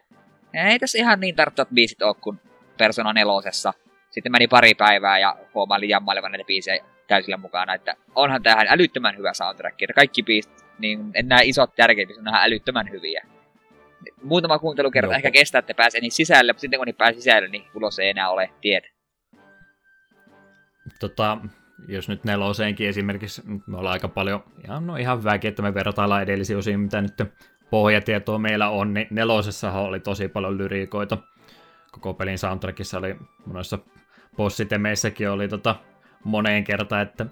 [0.55, 2.41] ei tässä ihan niin tarttuvat biisit ole kuin
[2.79, 3.75] Persona nelosessa.
[4.11, 9.17] Sitten meni pari päivää ja huomailin jammailevan näitä biisejä täysillä mukana, että onhan tähän älyttömän
[9.17, 9.83] hyvä soundtrack.
[9.83, 13.27] Että kaikki biisit, niin nämä isot tärkeät biisit on älyttömän hyviä.
[14.23, 17.65] Muutama kuuntelukerta ehkä kestää, että pääsee niin sisälle, mutta sitten kun niin pääsee sisälle, niin
[17.75, 18.89] ulos ei enää ole tietä.
[21.01, 21.39] Tota,
[21.89, 26.23] jos nyt neloseenkin esimerkiksi, me ollaan aika paljon, ihan, no ihan hyväkin, että me vertaillaan
[26.23, 27.15] edellisiä osiin, mitä nyt
[27.71, 31.19] pohjatietoa meillä on, niin nelosessahan oli tosi paljon lyriikoita.
[31.93, 33.79] Koko pelin soundtrackissa oli monessa
[34.37, 35.77] bossitemeissäkin oli tota
[36.25, 37.27] moneen kertaan, että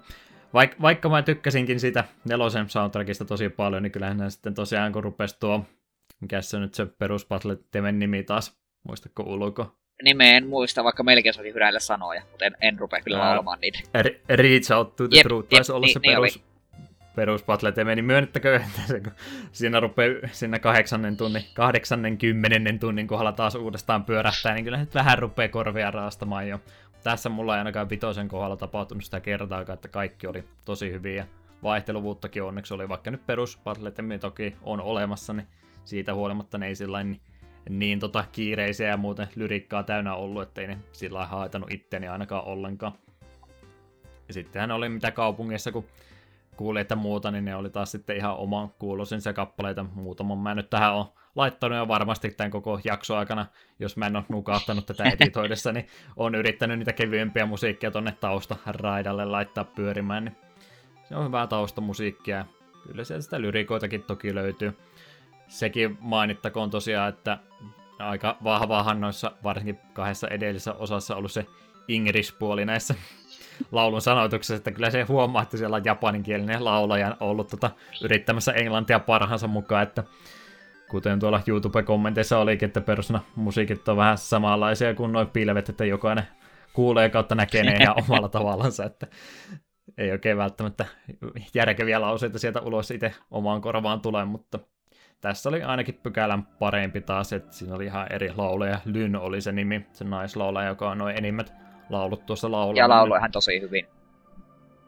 [0.53, 5.39] vaik- vaikka mä tykkäsinkin siitä nelosen soundtrackista tosi paljon, niin kyllähän sitten tosiaan kun rupesi
[5.39, 5.65] tuo,
[6.19, 7.27] mikä se nyt se perus
[7.91, 9.80] nimi taas, muistatko ulko?
[10.03, 13.79] Nimeä en muista, vaikka melkein olisi hyräillä sanoja, mutta en, en rupea kyllä laulamaan niitä.
[14.29, 16.43] Reach out to the jep, truth taisi olla niin, se niin perus, oli.
[17.15, 19.11] perus Battle niin myönnettäkö, että se, kun
[19.51, 24.95] siinä rupeaa siinä kahdeksannen tunnin, kahdeksannen kymmenennen tunnin kohdalla taas uudestaan pyörähtää, niin kyllä nyt
[24.95, 26.59] vähän rupeaa korvia raastamaan jo.
[27.03, 31.27] Tässä mulla ei ainakaan vitosen kohdalla tapahtunut sitä kertaakaan, että kaikki oli tosi hyviä.
[31.63, 35.47] Vaihteluvuuttakin onneksi oli, vaikka nyt perus Battle toki on olemassa, niin
[35.83, 37.21] siitä huolimatta ne ei sillain niin
[37.69, 42.93] niin tota kiireisiä ja muuten lyrikkaa täynnä ollut, ettei ne sillä haitannut itteni ainakaan ollenkaan.
[44.27, 45.85] Ja sittenhän oli mitä kaupungeissa, kun
[46.57, 49.85] kuuli, että muuta, niin ne oli taas sitten ihan oman kuuloisensa kappaleita.
[49.93, 53.45] Muutaman mä nyt tähän on laittanut ja varmasti tämän koko jakso aikana,
[53.79, 58.55] jos mä en ole nukahtanut tätä editoidessa, niin on yrittänyt niitä kevyempiä musiikkia tonne tausta
[58.65, 60.25] raidalle laittaa pyörimään.
[60.25, 60.35] Niin
[61.03, 62.45] se on hyvää taustamusiikkia.
[62.87, 64.77] Kyllä sieltä sitä lyrikoitakin toki löytyy
[65.51, 67.37] sekin mainittakoon tosiaan, että
[67.99, 71.45] aika vahvaahan noissa varsinkin kahdessa edellisessä osassa ollut se
[71.89, 72.95] English-puoli näissä
[73.71, 77.71] laulun sanoituksessa, että kyllä se huomaa, että siellä on japaninkielinen laulaja ollut tota,
[78.03, 80.03] yrittämässä englantia parhaansa mukaan, että
[80.89, 86.27] kuten tuolla YouTube-kommenteissa olikin, että perusna musiikit on vähän samanlaisia kuin noin pilvet, että jokainen
[86.73, 89.07] kuulee kautta näkee ne ihan omalla tavallansa, että
[89.97, 90.85] ei oikein välttämättä
[91.53, 94.59] järkeviä lauseita sieltä ulos itse omaan korvaan tulee, mutta
[95.21, 98.79] tässä oli ainakin pykälän parempi taas, että siinä oli ihan eri lauleja.
[98.85, 101.53] Lyn oli se nimi, se naislaulaja, joka on noin enimmät
[101.89, 102.79] laulut tuossa laululla.
[102.79, 103.87] Ja laulu ihan tosi hyvin.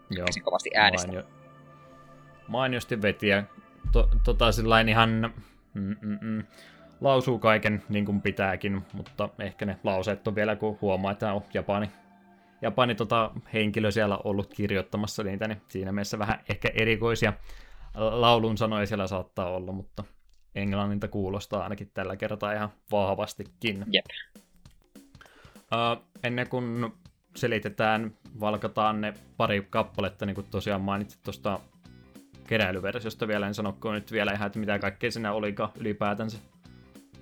[0.10, 0.28] Joo.
[0.44, 1.08] kovasti äänestä.
[1.08, 1.24] Mainio,
[2.48, 3.44] mainiosti veti ja
[3.92, 5.34] to, tota sillain ihan
[5.74, 6.44] mm, mm, mm,
[7.02, 11.42] lausuu kaiken niin kuin pitääkin, mutta ehkä ne lauseet on vielä, kun huomaa, että on
[11.54, 11.92] Japani,
[12.62, 17.34] Japani tota, henkilö siellä ollut kirjoittamassa niitä, niin siinä mielessä vähän ehkä erikoisia
[17.96, 20.04] laulun sanoja siellä saattaa olla, mutta
[20.56, 23.86] englannilta kuulostaa ainakin tällä kertaa ihan vahvastikin.
[23.92, 24.06] Jep.
[25.56, 26.94] Uh, ennen kuin
[27.36, 31.60] selitetään, valkataan ne pari kappaletta, niin kuin tosiaan mainitsit tuosta
[32.48, 36.38] keräilyversiosta vielä, en sano nyt vielä ihan, että mitä kaikkea siinä olikaan ylipäätänsä.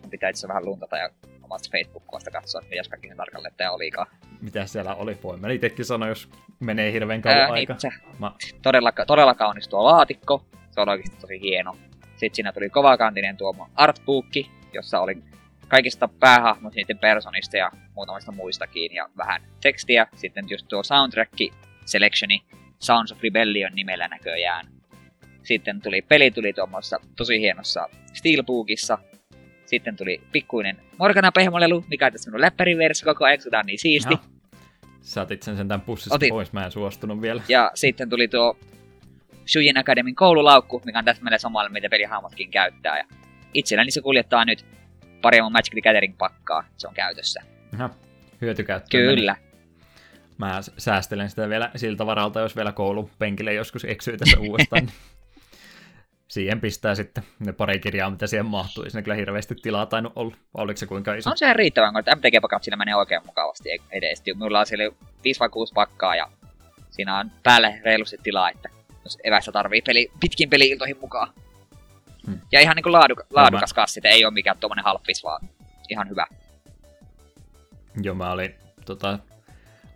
[0.10, 1.10] Pitää itse vähän luntata ja
[1.44, 4.08] omasta Facebook-kuvasta katsoa, että mitäs kaikki sen tarkalleen että olikaan.
[4.42, 5.18] Mitä siellä oli?
[5.24, 6.30] Voin mä itsekin sanoa, jos
[6.60, 7.74] menee hirveän kauan Ää, aika.
[7.74, 7.90] itse.
[8.20, 11.76] Mä, Todella, todella kaunis tuo laatikko, se on oikeasti tosi hieno.
[12.22, 15.18] Sitten siinä tuli kovakantinen tuo artbookki, jossa oli
[15.68, 20.08] kaikista päähahmot niiden personista ja muutamista muistakin ja vähän tekstiä.
[20.16, 21.34] Sitten just tuo soundtrack
[21.86, 22.44] selectioni
[22.80, 24.66] Sounds of Rebellion nimellä näköjään.
[25.44, 28.98] Sitten tuli peli tuli tuommoissa tosi hienossa steelbookissa.
[29.66, 33.80] Sitten tuli pikkuinen Morgana pehmolelu, mikä on tässä minun läppäriversio koko ajan, kun on niin
[33.80, 34.14] siisti.
[34.14, 34.24] Jaha.
[35.02, 36.30] Sä otit sen sentään pussista Otin.
[36.30, 37.42] pois, mä en suostunut vielä.
[37.48, 38.58] Ja sitten tuli tuo
[39.52, 42.98] Shuyin Academyn koululaukku, mikä on täsmälleen samalle, mitä pelihahmotkin käyttää.
[42.98, 43.06] Ja
[43.54, 44.66] itselläni se kuljettaa nyt
[45.22, 47.42] pari mun Magic the Gathering-pakkaa, se on käytössä.
[47.74, 47.90] Aha,
[48.42, 49.16] hyötykäyttöön meni.
[49.16, 49.36] Kyllä.
[50.38, 54.86] Mä säästelen sitä vielä siltä varalta, jos vielä koulupenkille joskus eksyy tässä uudestaan.
[54.86, 54.94] niin
[56.28, 58.84] siihen pistää sitten ne pari kirjaa, mitä siihen mahtuu.
[58.84, 60.36] Siinä kyllä hirveästi tilaa tainnut olla.
[60.54, 61.30] Oliko se kuinka iso?
[61.30, 64.24] On se riittävän, kun MTG-pakat siinä menee oikein mukavasti edes.
[64.26, 66.28] Minulla on siellä 5 vai 6 pakkaa ja
[66.90, 68.70] siinä on päälle reilusti tilaa, että
[69.24, 71.34] evästä tarvii peli, pitkin peli-iltoihin mukaan.
[72.28, 72.40] Hmm.
[72.52, 75.50] Ja ihan niinku laaduk- laadukas kassi, että ei ole mikään tuommoinen halppis, vaan
[75.90, 76.26] ihan hyvä.
[78.02, 78.56] Joo, mä olin
[78.86, 79.20] tota,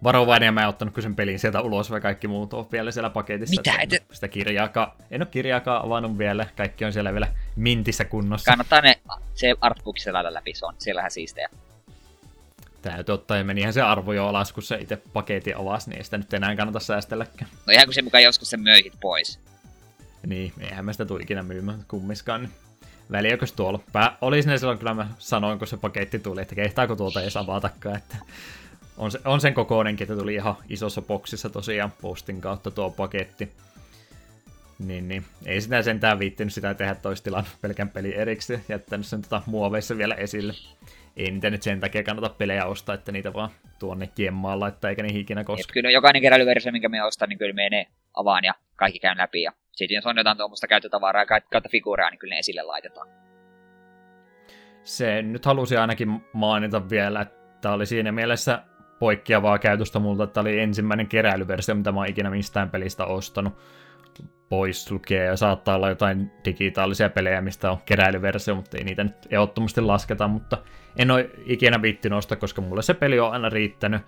[0.04, 2.92] varovainen ja mä en ottanut kyllä sen pelin sieltä ulos, vai kaikki muut on vielä
[2.92, 3.62] siellä paketissa.
[3.62, 3.82] Mitä?
[3.82, 6.46] Et- oo sitä kirjaakaan, en ole kirjaakaan avannut vielä.
[6.58, 8.52] Kaikki on siellä vielä mintissä kunnossa.
[8.52, 9.00] Kannattaa ne,
[9.34, 11.50] se artbook lailla läpi, se on siellähän siistejä.
[12.92, 16.04] Täytyy ottaa, ja menihän se arvo jo alas, kun se itse paketin avasi, niin ei
[16.04, 17.52] sitä nyt enää kannata säästelläkään.
[17.66, 19.40] No ihan kun se mukaan joskus sen möihit pois.
[20.26, 22.42] Niin, eihän mä sitä tule ikinä myymään kummiskaan.
[22.42, 22.52] Niin
[23.12, 23.80] väliäkös tuolla.
[23.92, 27.30] Pää, oli ne silloin, kyllä mä sanoin, kun se paketti tuli, että kehtaako tuolta ei
[27.36, 28.18] avatakaan, että
[28.98, 33.52] on, se, on sen kokoinenkin, että tuli ihan isossa boksissa tosiaan postin kautta tuo paketti.
[34.80, 35.26] Niin, niin.
[35.46, 40.16] Ei sitä sentään viittinyt sitä tehdä toistilan pelkän peli erikseen, jättänyt sen tota muoveissa vielä
[40.16, 40.54] esille.
[41.16, 45.04] Ei niitä nyt sen takia kannata pelejä ostaa, että niitä vaan tuonne jemmaan laittaa, eikä
[45.04, 45.74] niihin ikinä Jep, koska.
[45.74, 49.42] kyllä jokainen keräilyversio, minkä me ostan, niin kyllä menee avaan ja kaikki käyn läpi.
[49.42, 53.08] Ja sitten jos on jotain tuommoista käyttötavaraa kautta figuureja, niin kyllä ne esille laitetaan.
[54.84, 58.64] se nyt halusi ainakin mainita vielä, että oli siinä mielessä
[59.00, 63.54] poikkeavaa käytöstä multa, että oli ensimmäinen keräilyversio, mitä mä oon ikinä mistään pelistä ostanut
[64.50, 69.16] pois lukee ja saattaa olla jotain digitaalisia pelejä, mistä on keräilyversio, mutta ei niitä nyt
[69.30, 70.58] ehdottomasti lasketa, mutta
[70.98, 74.02] en ole ikinä viittinyt ostaa, koska mulle se peli on aina riittänyt.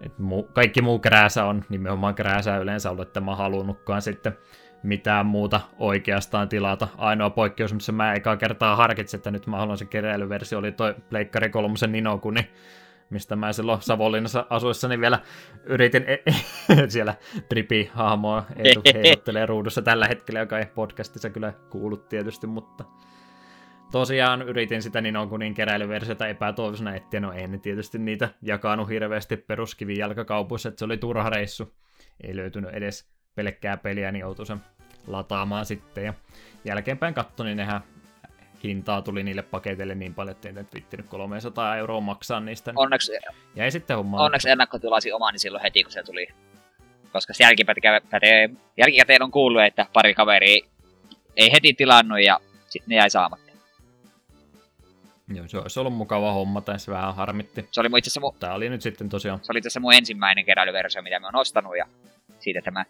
[0.00, 4.36] Et muu, kaikki muu krääsä on nimenomaan krääsää yleensä ollut, että mä halunnutkaan sitten
[4.82, 6.88] mitään muuta oikeastaan tilata.
[6.98, 10.94] Ainoa poikkeus, missä mä ekaa kertaa harkitsin, että nyt mä haluan se keräilyversio, oli toi
[11.08, 12.50] Pleikkari 3 Ninokuni,
[13.10, 15.18] mistä mä silloin Savonlinnassa asuessani vielä
[15.64, 16.22] yritin e-
[16.88, 17.14] siellä
[17.48, 18.44] Tripi-hahmoa
[18.94, 22.84] heiluttelee ruudussa tällä hetkellä, joka ei podcastissa kyllä kuullut tietysti, mutta
[23.92, 30.68] tosiaan yritin sitä Ninokunin keräilyversiota epätoivoisena etsiä, no en tietysti niitä jakanut hirveästi peruskivin jalkakaupuissa,
[30.68, 31.74] että se oli turha reissu.
[32.20, 34.60] Ei löytynyt edes pelkkää peliä, niin joutui sen
[35.06, 36.04] lataamaan sitten.
[36.04, 36.14] Ja
[36.64, 37.80] jälkeenpäin katsoin, niin nehän
[38.68, 42.70] hintaa tuli niille paketeille niin paljon, että ei nyt vittinyt 300 euroa maksaa niistä.
[42.72, 43.12] niin Onneksi,
[43.56, 44.22] Jäi sitten homma.
[44.24, 46.28] onneksi ennakkotilasi omani silloin heti, kun se tuli.
[47.12, 50.62] Koska jälkikäteen, jälkikäteen on kuullut, että pari kaveri
[51.36, 53.50] ei heti tilannut ja sitten ne jäi saamatta.
[55.34, 57.68] Joo, se olisi ollut mukava homma, tai se vähän harmitti.
[57.70, 59.94] Se oli mun itse asiassa mun, Tää oli nyt sitten tosiaan se oli asiassa mun
[59.94, 61.86] ensimmäinen keräilyversio, mitä mä oon ostanut ja
[62.38, 62.84] siitä tämä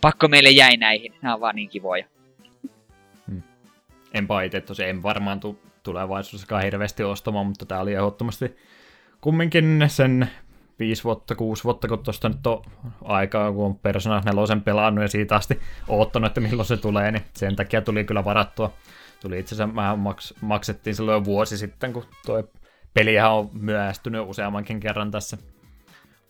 [0.00, 1.14] pakko meille jäi näihin.
[1.22, 2.04] Nämä on vaan niin kivoja.
[4.14, 8.56] Enpä itse tosiaan, en varmaan tu- tulevaisuudessakaan hirveästi ostamaan, mutta tää oli ehdottomasti
[9.20, 10.30] kumminkin sen
[10.78, 12.62] 5 vuotta, 6 vuotta, kun tuosta nyt on
[13.04, 17.24] aikaa, kun on Persona 4 pelannut ja siitä asti oottanut, että milloin se tulee, niin
[17.36, 18.72] sen takia tuli kyllä varattua.
[19.20, 22.48] Tuli itse asiassa, mä maks- maksettiin silloin vuosi sitten, kun toi
[22.94, 25.36] pelihän on myöhästynyt useammankin kerran tässä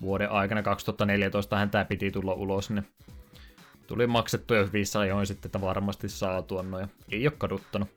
[0.00, 0.62] vuoden aikana.
[0.62, 2.86] 2014 hän tämä piti tulla ulos, niin
[3.90, 6.86] tuli maksettu jo hyvissä ajoin sitten, että varmasti saa tuon noin.
[7.12, 7.88] Ei ole kaduttanut.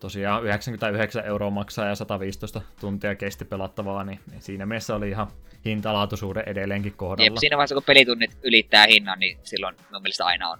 [0.00, 5.26] Tosiaan 99 euroa maksaa ja 115 tuntia kesti pelattavaa, niin siinä mielessä oli ihan
[5.64, 7.24] hintalaatuisuuden edelleenkin kohdalla.
[7.24, 10.58] Jep, siinä vaiheessa kun pelitunnit ylittää hinnan, niin silloin mun mielestä aina on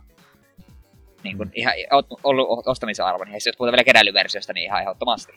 [1.23, 1.53] niin kun Mm.
[1.55, 1.75] ihan
[2.25, 3.25] ollut ostamisen arvo.
[3.25, 5.33] Niin jos puhutaan vielä keräilyversiosta, niin ihan ehdottomasti.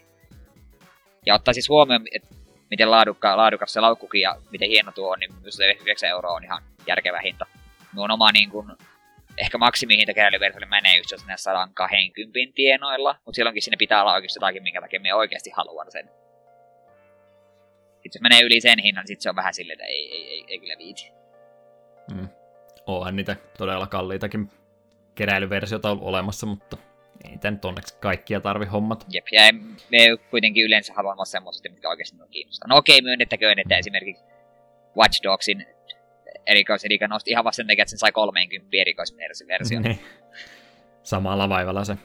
[1.25, 2.35] Ja ottaa siis huomioon, että
[2.69, 6.33] miten laadukka, laadukas se laukkukin ja miten hieno tuo on, niin myös se 9 euroa
[6.33, 7.45] on ihan järkevä hinta.
[7.93, 8.67] Minun oma niin kuin,
[9.37, 14.63] ehkä maksimihinta keräilyversiolle menee just näissä 120 tienoilla, mutta silloinkin sinne pitää olla oikeasti jotakin,
[14.63, 16.09] minkä takia me oikeasti haluan sen.
[17.93, 20.45] Sitten jos menee yli sen hinnan, sitten se on vähän silleen, että ei, ei, ei,
[20.47, 21.11] ei kyllä viiti.
[22.13, 22.27] Mm.
[22.85, 24.49] Onhan niitä todella kalliitakin
[25.15, 26.77] keräilyversioita ollut olemassa, mutta
[27.25, 29.05] ei niitä nyt onneksi kaikkia tarvi hommat.
[29.09, 29.55] Jep, ja en,
[29.91, 29.97] me
[30.29, 32.67] kuitenkin yleensä haluamme semmoista, mitkä oikeasti on kiinnostaa.
[32.67, 34.23] No okei, myönnettäköön, että esimerkiksi
[34.97, 35.65] Watch Dogsin
[36.47, 39.79] erikoiselikä nosti ihan vasta sen takia, että sen sai 30 erikoisversio.
[39.81, 39.99] Niin.
[41.03, 41.97] Samalla vaivalla se.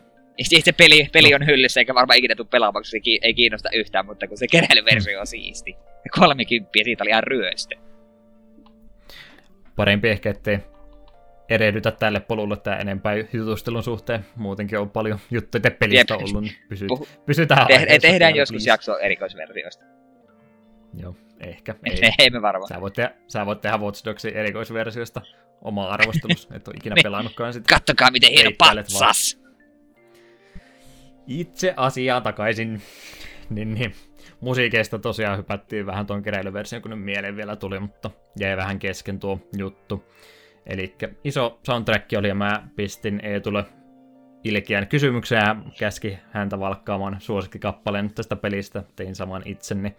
[0.43, 4.07] Sitten se peli, peli on hyllyssä, eikä varmaan ikinä tule pelaamaan, se ei kiinnosta yhtään,
[4.07, 5.77] mutta kun se keräilyversio on siisti.
[6.19, 7.77] 30 siitä oli ihan ryöstö.
[9.77, 10.59] Parempi ehkä, ettei
[11.49, 14.27] erehdytä tälle polulle tämä enempää jutustelun suhteen.
[14.37, 16.23] Muutenkin on paljon juttuja pelistä Jep.
[16.23, 18.71] ollut, niin pysy, Puhu- pysytään Te- tehdään joskus please.
[18.71, 19.85] jakso erikoisversioista.
[20.95, 21.75] Joo, ehkä.
[21.85, 22.69] Ei, ei me varmaan.
[22.69, 25.21] Sä voit, tehdä, sä voit tehdä Watch Dogsin erikoisversiosta
[25.63, 27.75] oma arvostelus, et ole ikinä pelannutkaan sitä.
[27.75, 29.39] Kattokaa miten hieno patsas!
[31.27, 32.83] Itse asiaan takaisin,
[33.51, 33.95] niin, niin
[34.41, 39.21] musiikeista tosiaan hypättiin vähän tuon keräilyversion, kun nyt mieleen vielä tuli, mutta jäi vähän kesken
[39.21, 40.05] tuo juttu.
[40.67, 40.95] Eli
[41.25, 43.65] iso soundtrack oli ja mä pistin Eetulle
[44.45, 48.85] ilkeän kysymyksen ja käski häntä valkkaamaan suosikkikappaleen tästä pelistä.
[48.97, 49.97] Tein saman itse, niin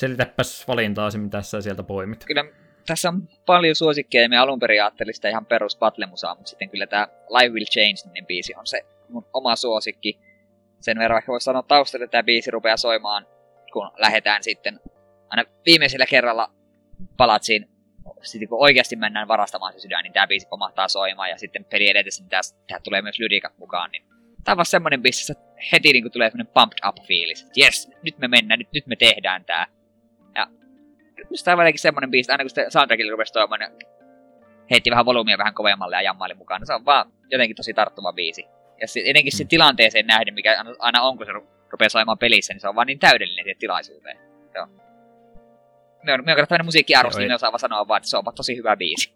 [0.00, 2.24] selitäpäs valintaasi, mitä sä sieltä poimit.
[2.24, 2.44] Kyllä
[2.86, 6.70] tässä on paljon suosikkeja, ja me alun perin ajattelin sitä ihan perus battlemusaa, mutta sitten
[6.70, 10.18] kyllä tämä Live Will Change-niminen biisi on se mun oma suosikki.
[10.80, 13.26] Sen verran ehkä voisi sanoa taustalle, että tämä biisi rupeaa soimaan,
[13.72, 14.80] kun lähdetään sitten
[15.30, 16.52] aina viimeisellä kerralla
[17.16, 17.68] palatsiin
[18.22, 21.88] sitten kun oikeasti mennään varastamaan se sydän, niin tämä biisi pomahtaa soimaan ja sitten peli
[21.88, 22.30] edetessä, niin
[22.66, 23.90] tähän tulee myös lyriikat mukaan.
[23.90, 24.02] Niin
[24.44, 27.46] tämä on vaan semmonen biisi, että heti niin tulee semmonen pumped up fiilis.
[27.58, 29.66] Yes, nyt me mennään, nyt, nyt me tehdään tää.
[31.44, 33.72] Tämä on semmonen biisi, aina kun sitä soundtrackille rupesi toimaan, niin
[34.70, 36.66] heitti vähän volyymia vähän kovemmalle ja jammaili mukaan.
[36.66, 38.44] Se on vaan jotenkin tosi tarttuva biisi.
[38.80, 39.48] Ja se, etenkin se Mm.
[39.48, 42.86] tilanteeseen nähden, mikä aina- on, kun se ru- rupeaa soimaan pelissä, niin se on vaan
[42.86, 44.18] niin täydellinen siihen tilaisuuteen.
[44.54, 44.66] Joo.
[46.04, 48.76] Me on tämmöinen musiikkiarvosti, niin osaa vaan sanoa vaan, että se on vaan tosi hyvä
[48.76, 49.14] biisi.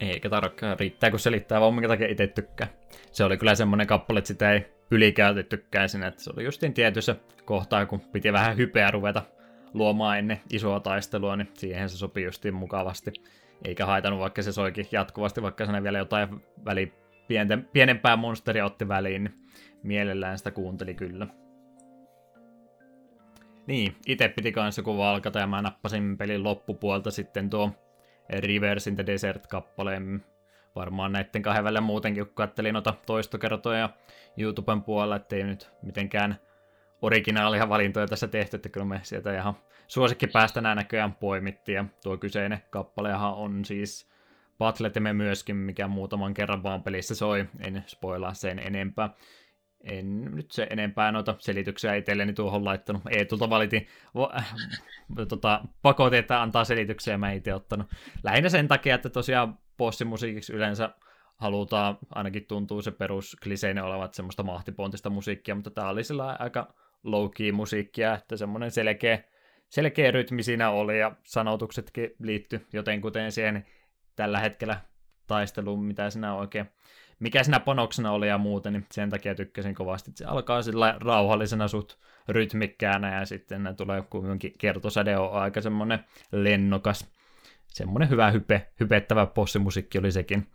[0.00, 2.66] Eikä tarkkaan, riittää kun selittää vaan minkä takia itse tykkää.
[3.12, 7.16] Se oli kyllä semmonen kappale, että sitä ei ylikäytettykään sinne, että se oli justiin tietyssä
[7.44, 9.22] kohtaa, kun piti vähän hypeä ruveta
[9.74, 13.12] luomaan ennen isoa taistelua, niin siihen se sopii justiin mukavasti.
[13.64, 16.92] Eikä haitanut, vaikka se soikin jatkuvasti, vaikka siinä vielä jotain väli,
[17.28, 19.34] pienten, pienempää monsteria otti väliin, niin
[19.82, 21.26] mielellään sitä kuunteli kyllä.
[23.66, 27.70] Niin, itse piti kanssa kun valkata ja mä nappasin pelin loppupuolta sitten tuo
[28.38, 30.24] Rivers in the Desert-kappaleen.
[30.74, 33.90] Varmaan näiden kahden välillä muutenkin, kun kattelin noita toistokertoja
[34.36, 36.36] YouTuben puolella, ettei nyt mitenkään
[37.02, 39.54] originaalia valintoja tässä tehty, että kyllä me sieltä ihan
[39.86, 44.12] suosikki päästä nää näköjään poimittiin, ja tuo kyseinen kappalehan on siis
[44.58, 49.14] Battleteme myöskin, mikä muutaman kerran vaan pelissä soi, en spoilaa sen enempää.
[49.84, 53.02] En nyt se enempää noita selityksiä itselleni tuohon laittanut.
[53.10, 53.86] Eetulta valitin
[54.36, 54.54] äh,
[55.28, 57.86] tota, pakotin, että antaa selityksiä, mä itse ottanut.
[58.22, 60.90] Lähinnä sen takia, että tosiaan bossimusiikiksi yleensä
[61.36, 66.74] halutaan, ainakin tuntuu se perus kliseinen olevat semmoista mahtipontista musiikkia, mutta tää oli sillä aika
[67.04, 69.18] low-key musiikkia, että semmoinen selkeä,
[69.68, 73.66] selkeä rytmi siinä oli ja sanotuksetkin liitty jotenkuten siihen
[74.16, 74.80] tällä hetkellä
[75.26, 76.68] taisteluun, mitä siinä oikein
[77.22, 80.10] mikä siinä panoksena oli ja muuten, niin sen takia tykkäsin kovasti.
[80.14, 81.92] Se alkaa sillä rauhallisena suht
[82.28, 87.12] rytmikkäänä ja sitten tulee kuitenkin kertosäde on aika semmoinen lennokas.
[87.68, 90.46] Semmoinen hyvä hype, hypettävä bossimusiikki oli sekin.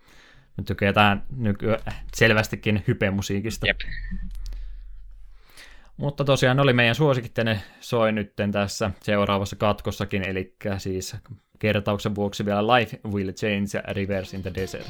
[0.58, 1.82] Nyt tykätään nykyään
[2.14, 3.68] selvästikin hypemusiikista.
[3.68, 3.80] Jep.
[5.98, 11.16] Mutta tosiaan ne oli meidän suosikit ja ne soi nytten tässä seuraavassa katkossakin, eli siis
[11.60, 14.88] kertauksen vuoksi vielä Life Will Change ja Reverse in the Desert.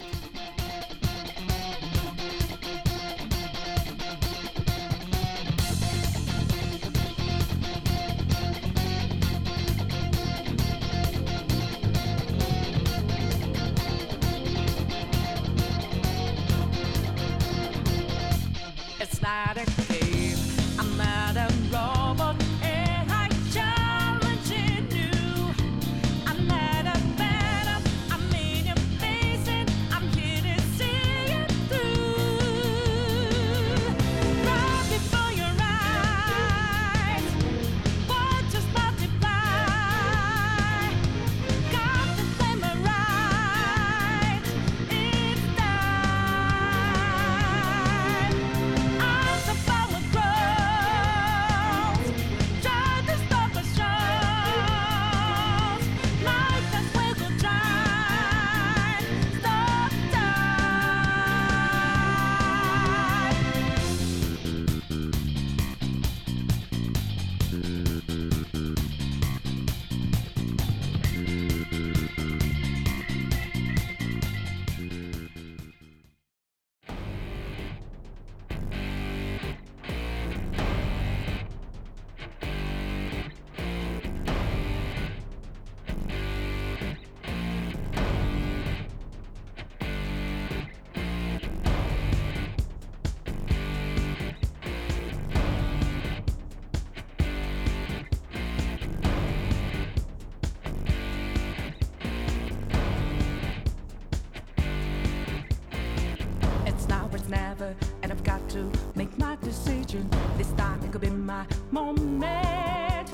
[111.72, 113.10] Moment.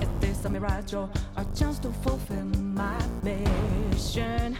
[0.00, 4.56] Is this a mirage or a chance to fulfill my mission?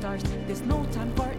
[0.00, 0.22] Stars.
[0.46, 1.29] There's no time for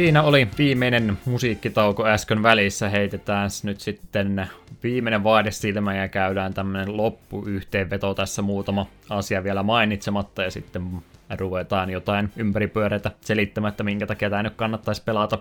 [0.00, 2.88] Siinä oli viimeinen musiikkitauko äsken välissä.
[2.88, 4.46] Heitetään nyt sitten
[4.82, 11.02] viimeinen vaade silmään ja käydään tämmönen loppuyhteenveto tässä muutama asia vielä mainitsematta ja sitten
[11.38, 15.38] ruvetaan jotain ympäripyöreitä selittämättä, minkä takia tämä nyt kannattaisi pelata,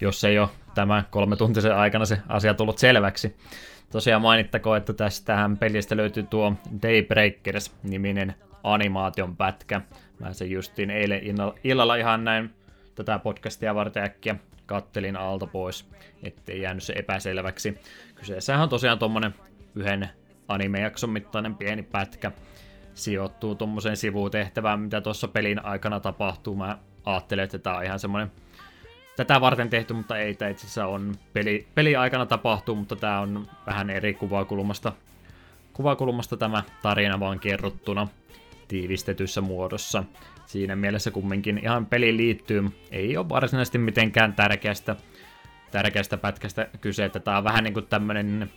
[0.00, 3.36] jos ei ole tämä kolme tuntisen aikana se asia tullut selväksi.
[3.92, 9.80] Tosiaan mainittakoon, että tästähän pelistä löytyy tuo Daybreakers-niminen animaation pätkä.
[10.18, 11.20] Mä sen justiin eilen
[11.64, 12.50] illalla ihan näin
[13.04, 15.88] tätä podcastia varten äkkiä kattelin alta pois,
[16.22, 17.78] ettei jäänyt se epäselväksi.
[18.14, 19.34] Kyseessähän on tosiaan tommonen
[19.74, 20.08] yhden
[20.48, 22.32] animejakson mittainen pieni pätkä.
[22.94, 26.56] Sijoittuu tommoseen sivutehtävään, mitä tuossa pelin aikana tapahtuu.
[26.56, 28.32] Mä ajattelen, että tää on ihan semmonen
[29.16, 33.20] tätä varten tehty, mutta ei tämä itse asiassa on peli, peli aikana tapahtuu, mutta tämä
[33.20, 34.92] on vähän eri kuvakulmasta,
[35.72, 38.08] kuvakulmasta tämä tarina vaan kerrottuna
[38.68, 40.04] tiivistetyssä muodossa.
[40.50, 42.70] Siinä mielessä kumminkin ihan peliin liittyy.
[42.90, 44.96] Ei ole varsinaisesti mitenkään tärkeästä,
[45.70, 48.50] tärkeästä pätkästä kyse, että tämä on vähän niin kuin tämmönen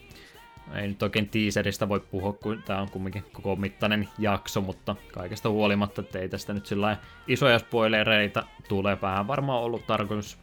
[0.76, 5.50] ei nyt oikein teaserista voi puhua, kun tämä on kumminkin koko mittainen jakso, mutta kaikesta
[5.50, 6.98] huolimatta, että ei tästä nyt sillä
[7.28, 9.02] isoja spoilereita tule.
[9.02, 10.38] Vähän varmaan ollut tarkoitus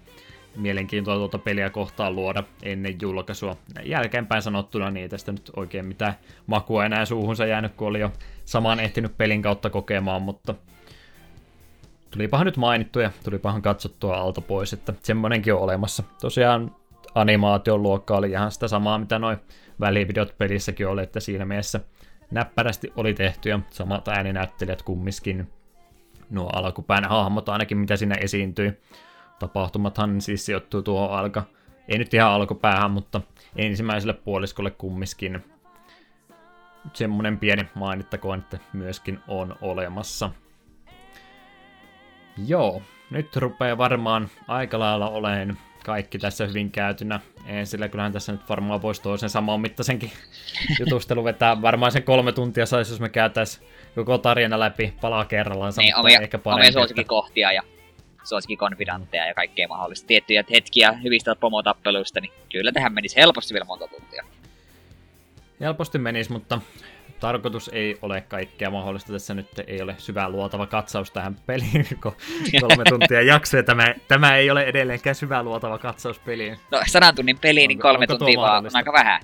[0.57, 3.57] mielenkiintoa tuota peliä kohtaan luoda ennen julkaisua.
[3.85, 6.15] Jälkeenpäin sanottuna niin ei tästä nyt oikein mitään
[6.47, 8.13] makua enää suuhunsa jäänyt, kun oli jo
[8.45, 10.55] saman ehtinyt pelin kautta kokemaan, mutta
[12.11, 16.03] tulipahan nyt mainittu ja tulipahan katsottua alta pois, että semmonenkin on olemassa.
[16.21, 16.77] Tosiaan
[17.15, 19.37] animaation luokka oli ihan sitä samaa, mitä noin
[19.81, 21.81] välivideot pelissäkin oli, että siinä mielessä
[22.31, 25.53] näppärästi oli tehty ja samat ääninäyttelijät kummiskin.
[26.31, 28.73] Nuo alkupään hahmot ainakin, mitä siinä esiintyi.
[29.39, 31.43] Tapahtumathan siis sijoittuu tuohon alka,
[31.89, 33.21] ei nyt ihan alkupäähän, mutta
[33.57, 35.45] ensimmäiselle puoliskolle kummiskin.
[36.93, 40.31] Semmonen pieni mainittakoon, että myöskin on olemassa.
[42.47, 47.21] Joo, nyt rupeaa varmaan aika lailla oleen kaikki tässä hyvin käytynä.
[47.47, 50.13] Ei, sillä kyllähän tässä nyt varmaan voisi toisen saman mittaisenkin
[50.81, 51.63] jutustelu vetää.
[51.63, 53.63] Varmaan sen kolme tuntia saisi, jos me käytäis
[53.95, 55.73] koko tarina läpi palaa kerrallaan.
[55.77, 57.63] Niin, omia, ehkä omia suosikkikohtia ja
[58.25, 60.07] suosikkikonfidantteja ja kaikkea mahdollista.
[60.07, 64.25] Tiettyjä hetkiä hyvistä pomotappeluista, niin kyllä tähän menisi helposti vielä monta tuntia.
[65.61, 66.61] Helposti menisi, mutta
[67.21, 69.13] tarkoitus ei ole kaikkea mahdollista.
[69.13, 72.13] Tässä nyt ei ole syvää luotava katsaus tähän peliin, kun
[72.61, 73.63] kolme tuntia jaksoa.
[73.63, 76.57] Tämä, tämä ei ole edelleenkään syvää luotava katsaus peliin.
[76.71, 79.21] No, sadan tunnin peli, niin kolme onko tuntia vaan on aika vähän.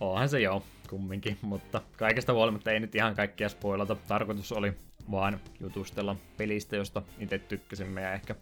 [0.00, 3.96] Onhan se joo, kumminkin, mutta kaikesta huolimatta ei nyt ihan kaikkia spoilata.
[4.08, 4.72] Tarkoitus oli
[5.10, 8.34] vaan jutustella pelistä, josta itse tykkäsimme ja ehkä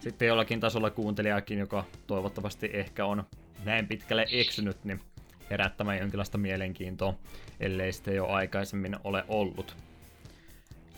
[0.00, 3.24] sitten jollakin tasolla kuuntelijakin, joka toivottavasti ehkä on
[3.64, 5.00] näin pitkälle eksynyt, niin
[5.50, 7.14] herättämään jonkinlaista mielenkiintoa,
[7.60, 9.76] ellei sitten jo aikaisemmin ole ollut.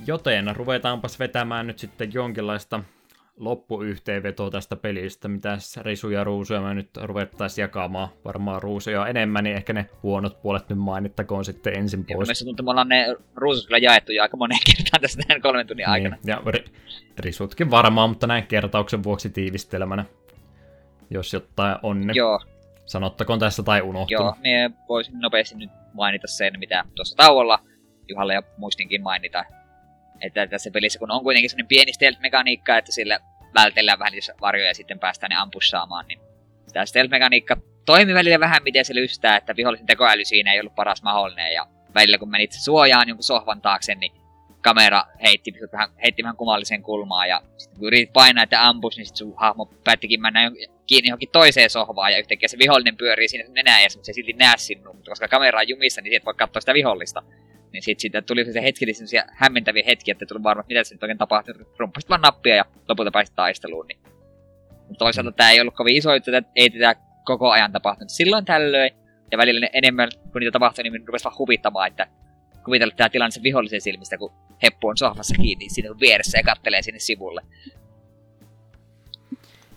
[0.07, 2.85] Joten ruvetaanpas vetämään nyt sitten jonkinlaista
[3.37, 8.09] loppuyhteenvetoa tästä pelistä, mitä risuja ja ruusuja me nyt ruvettaisiin jakamaan.
[8.25, 12.19] Varmaan ruusuja enemmän, niin ehkä ne huonot puolet nyt mainittakoon sitten ensin pois.
[12.19, 15.43] Mielestäni tuntuu, että me ollaan ne ruusut kyllä jaettu jo aika moneen kertaan tässä näin
[15.43, 16.17] kolmen tunnin aikana.
[16.17, 16.71] Niin, ja ri-
[17.19, 20.05] risutkin varmaan, mutta näin kertauksen vuoksi tiivistelmänä.
[21.11, 22.11] Jos jotain on.
[22.15, 22.41] Joo.
[22.86, 24.11] Sanottakoon tässä tai unohtunut.
[24.11, 27.59] Joo, me voisin nopeasti nyt mainita sen, mitä tuossa tauolla
[28.09, 29.44] Juhalle ja muistinkin mainita.
[30.20, 33.20] Että tässä pelissä, kun on kuitenkin sellainen pieni stealth-mekaniikka, että sillä
[33.55, 36.20] vältellään vähän varjoja ja sitten päästään ne ampussaamaan, niin
[36.73, 41.02] tämä stealth-mekaniikka toimi välillä vähän miten se lystää, että vihollisen tekoäly siinä ei ollut paras
[41.02, 44.12] mahdollinen, ja välillä kun menit suojaan jonkun sohvan taakse, niin
[44.61, 49.07] kamera heitti vähän, heitti vähän kummallisen kulmaa, ja sitten kun yritit painaa, että ampus, niin
[49.07, 50.41] sitten sun hahmo päättikin mennä
[50.93, 54.57] kiinni johonkin toiseen sohvaan, ja yhtäkkiä se vihollinen pyörii siinä nenää, ja se silti näe
[54.57, 57.23] sinun, mutta koska kamera on jumissa, niin et voi katsoa sitä vihollista.
[57.73, 61.03] Niin sitten siitä tuli se hetki, niin hämmentäviä hetkiä, että tuli varma, mitä se nyt
[61.03, 61.55] oikein tapahtui.
[61.79, 63.87] Rumppasit vaan nappia ja lopulta pääsit taisteluun.
[63.87, 63.99] Niin.
[64.89, 68.11] Mutta toisaalta tämä ei ollut kovin iso, että ei tätä koko ajan tapahtunut.
[68.11, 68.93] Silloin tällöin,
[69.33, 72.07] ja välillä enemmän kun niitä tapahtui, niin rupesi vaan huvittamaan, että
[72.65, 76.83] kuvitella tämä tilanne sen vihollisen silmistä, kun heppu on sohvassa kiinni siinä vieressä ja kattelee
[76.83, 77.43] sinne sivulle.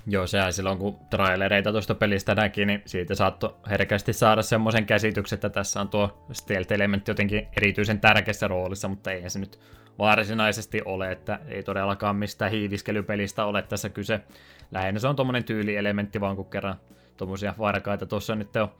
[0.07, 5.37] Joo, sehän silloin kun trailereita tuosta pelistä näki, niin siitä saattoi herkästi saada semmoisen käsityksen,
[5.37, 9.59] että tässä on tuo stealth-elementti jotenkin erityisen tärkeässä roolissa, mutta ei se nyt
[9.99, 14.21] varsinaisesti ole, että ei todellakaan mistään hiiviskelypelistä ole tässä kyse.
[14.71, 16.75] Lähinnä se on tuommoinen tyylielementti vaan, kun kerran
[17.17, 18.71] tuommoisia varkaita tuossa nyt on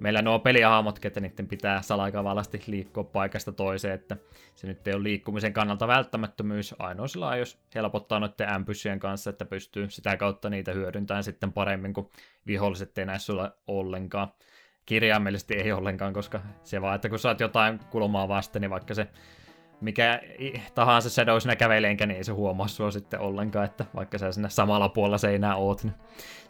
[0.00, 4.16] meillä nuo pelihahmot, että niiden pitää salakavallasti liikkua paikasta toiseen, että
[4.54, 9.90] se nyt ei ole liikkumisen kannalta välttämättömyys, ainoa jos helpottaa noiden ämpyssien kanssa, että pystyy
[9.90, 12.10] sitä kautta niitä hyödyntämään sitten paremmin, kuin
[12.46, 14.28] viholliset ei näe sulla ollenkaan.
[14.86, 19.08] Kirjaimellisesti ei ollenkaan, koska se vaan, että kun saat jotain kulmaa vasten, niin vaikka se
[19.80, 20.20] mikä
[20.74, 24.48] tahansa Shadow siinä käveleenkä, niin ei se huomaa sua sitten ollenkaan, että vaikka sä siinä
[24.48, 25.94] samalla puolella seinää oot, niin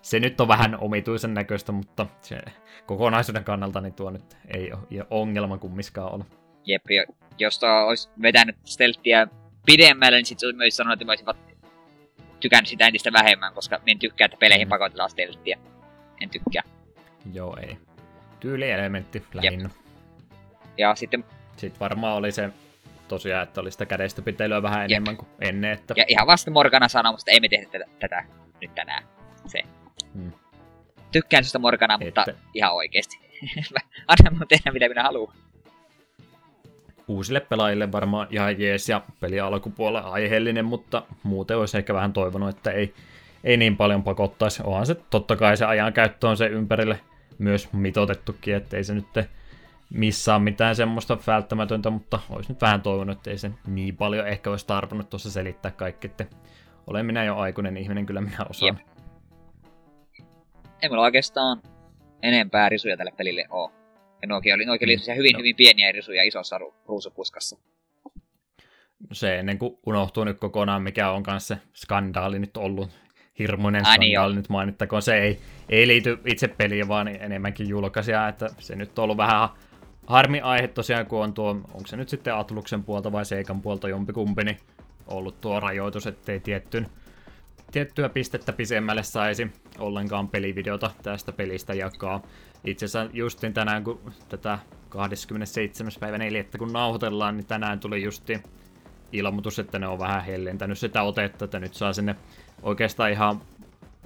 [0.02, 2.38] se nyt on vähän omituisen näköistä, mutta se
[2.86, 6.24] kokonaisuuden kannalta niin tuo nyt ei ole ongelma kummiskaan olla.
[6.64, 6.84] Jep,
[7.38, 9.28] jos tuo olisi vetänyt stelttiä
[9.66, 11.58] pidemmälle, niin sitten myös sanonut, että mä olisin
[12.40, 14.70] tykännyt sitä entistä vähemmän, koska en tykkää, että peleihin mm.
[14.70, 15.58] pakotetaan stelttiä.
[16.20, 16.62] En tykkää.
[17.32, 17.78] Joo, ei.
[18.40, 19.68] Tyylielementti lähinnä.
[19.68, 19.88] Jep.
[20.78, 21.24] Ja sitten...
[21.56, 22.50] Sitten varmaan oli se
[23.08, 24.90] tosiaan, että oli sitä kädestä pitelyä vähän Jep.
[24.90, 25.72] enemmän kuin ennen.
[25.72, 25.94] Että...
[25.96, 28.24] Ja ihan vasta Morgana sanoi, että ei me tehdä tätä, tätä
[28.60, 29.04] nyt tänään.
[29.46, 29.62] Se.
[30.14, 30.32] Hmm.
[31.12, 32.42] Tykkään sitä Morgana, mutta että...
[32.54, 33.18] ihan oikeesti.
[34.08, 35.34] Anna mun tehdä mitä minä haluan.
[37.08, 42.48] Uusille pelaajille varmaan ihan jees ja peli alkupuolella aiheellinen, mutta muuten olisi ehkä vähän toivonut,
[42.48, 42.94] että ei,
[43.44, 44.62] ei niin paljon pakottaisi.
[44.64, 47.00] Onhan se totta kai se ajan käyttö on se ympärille
[47.38, 49.06] myös mitotettukin, ettei se nyt
[49.90, 54.50] missään mitään semmoista välttämätöntä, mutta olisi nyt vähän toivonut, että ei se niin paljon ehkä
[54.50, 56.26] olisi tarvinnut tuossa selittää kaikki, että
[56.86, 58.78] olen minä jo aikuinen ihminen, kyllä minä osaan.
[58.78, 58.88] Jep.
[60.82, 61.62] Ei mulla oikeastaan
[62.22, 63.72] enempää risuja tälle pelille oo.
[64.22, 65.16] Ja nuokin oli, nuokin oli mm.
[65.16, 65.38] hyvin, no.
[65.38, 67.58] hyvin pieniä risuja isossa ru- ruusupuskassa.
[69.12, 72.90] Se ennen kuin unohtuu nyt kokonaan, mikä on kanssa se skandaali nyt ollut.
[73.38, 75.02] Hirmuinen Ai, niin skandaali niin nyt mainittakoon.
[75.02, 79.48] Se ei, ei liity itse peliin, vaan enemmänkin julkaisia, että se nyt on ollut vähän
[80.08, 83.88] harmi aihe tosiaan, kun on tuo, onko se nyt sitten Atluksen puolta vai Seikan puolta
[83.88, 84.58] jompikumpi, niin
[85.06, 86.86] ollut tuo rajoitus, ettei tiettyyn,
[87.72, 92.22] tiettyä pistettä pisemmälle saisi ollenkaan pelivideota tästä pelistä jakaa.
[92.64, 95.92] Itse asiassa justin tänään, kun tätä 27.
[96.00, 96.44] päivä 4.
[96.58, 98.42] kun nauhoitellaan, niin tänään tuli justi
[99.12, 102.16] ilmoitus, että ne on vähän hellentänyt sitä otetta, että nyt saa sinne
[102.62, 103.40] oikeastaan ihan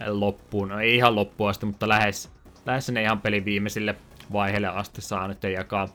[0.07, 2.31] loppuun, no ei ihan loppuun asti, mutta lähes,
[2.67, 3.95] lähes sinne ihan pelin viimeisille
[4.33, 5.89] vaiheelle asti saa nyt jakaa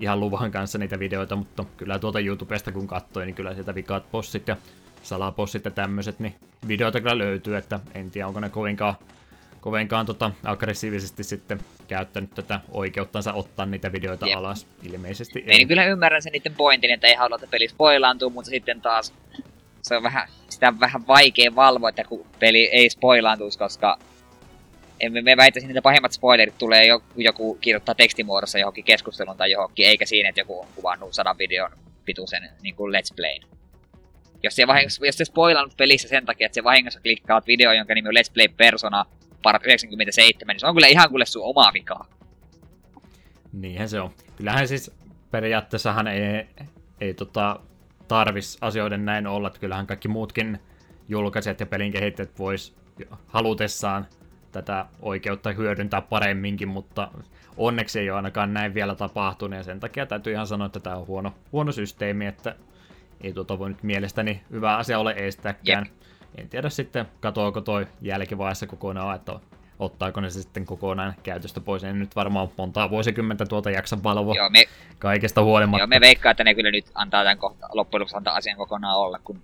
[0.00, 4.10] ihan luvan kanssa niitä videoita, mutta kyllä tuolta YouTubesta kun katsoi, niin kyllä sieltä vikaat
[4.10, 4.56] bossit ja
[5.02, 6.34] salapossit ja tämmöiset, niin
[6.68, 8.94] videoita kyllä löytyy, että en tiedä onko ne kovinkaan,
[9.60, 14.38] kovinkaan tota, aggressiivisesti sitten käyttänyt tätä oikeuttansa ottaa niitä videoita Jep.
[14.38, 14.66] alas.
[14.82, 15.56] Ilmeisesti ei.
[15.56, 19.14] Niin kyllä ymmärrän sen niiden pointin, että ei halua, että peli spoilaantuu, mutta sitten taas
[19.82, 23.98] se on vähän, sitä on vähän vaikea valvoa, että kun peli ei spoilaantuisi, koska
[25.22, 30.06] me väittäisin, että pahimmat spoilerit tulee joku, joku kirjoittaa tekstimuodossa johonkin keskustelun tai johonkin, eikä
[30.06, 31.70] siinä, että joku on kuvannut sadan videon
[32.04, 33.42] pituisen niin kuin let's playn.
[34.42, 37.94] Jos se, vahingossa, jos se spoilannut pelissä sen takia, että se vahingossa klikkaat video, jonka
[37.94, 39.04] nimi on Let's Play Persona
[39.42, 42.06] parat 97, niin se on kyllä ihan kuule sun omaa vikaa.
[43.52, 44.10] Niinhän se on.
[44.36, 44.90] Kyllähän siis
[45.30, 46.46] periaatteessahan ei,
[47.00, 47.60] ei tota,
[48.08, 50.58] tarvis asioiden näin olla, että kyllähän kaikki muutkin
[51.08, 52.74] julkaisijat ja pelin kehittäjät vois
[53.26, 54.06] halutessaan
[54.54, 57.08] tätä oikeutta hyödyntää paremminkin, mutta
[57.56, 60.96] onneksi ei ole ainakaan näin vielä tapahtunut, ja sen takia täytyy ihan sanoa, että tämä
[60.96, 62.54] on huono, huono systeemi, että
[63.20, 65.86] ei tuota voi nyt mielestäni hyvä asia ole estääkään.
[65.86, 65.94] Jep.
[66.36, 69.32] En tiedä sitten, katoako toi jälkivaiheessa kokonaan, että
[69.78, 71.84] ottaako ne se sitten kokonaan käytöstä pois.
[71.84, 74.64] En nyt varmaan montaa vuosikymmentä tuota jaksa valvoa Joo, me,
[74.98, 75.80] kaikesta huolimatta.
[75.80, 78.98] Joo, me veikkaa, että ne kyllä nyt antaa tämän kohta, loppujen lopuksi antaa asian kokonaan
[78.98, 79.42] olla, kun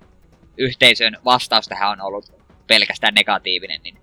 [0.57, 2.33] yhteisön vastaus tähän on ollut
[2.67, 3.99] pelkästään negatiivinen, niin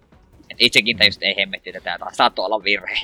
[0.50, 2.96] et itsekin tajusin, ei hemmetti tätä saattoi olla virhe.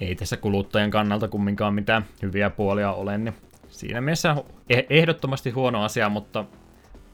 [0.00, 3.34] ei tässä kuluttajan kannalta kumminkaan mitään hyviä puolia ole, niin
[3.68, 4.36] siinä mielessä
[4.72, 6.44] eh- ehdottomasti huono asia, mutta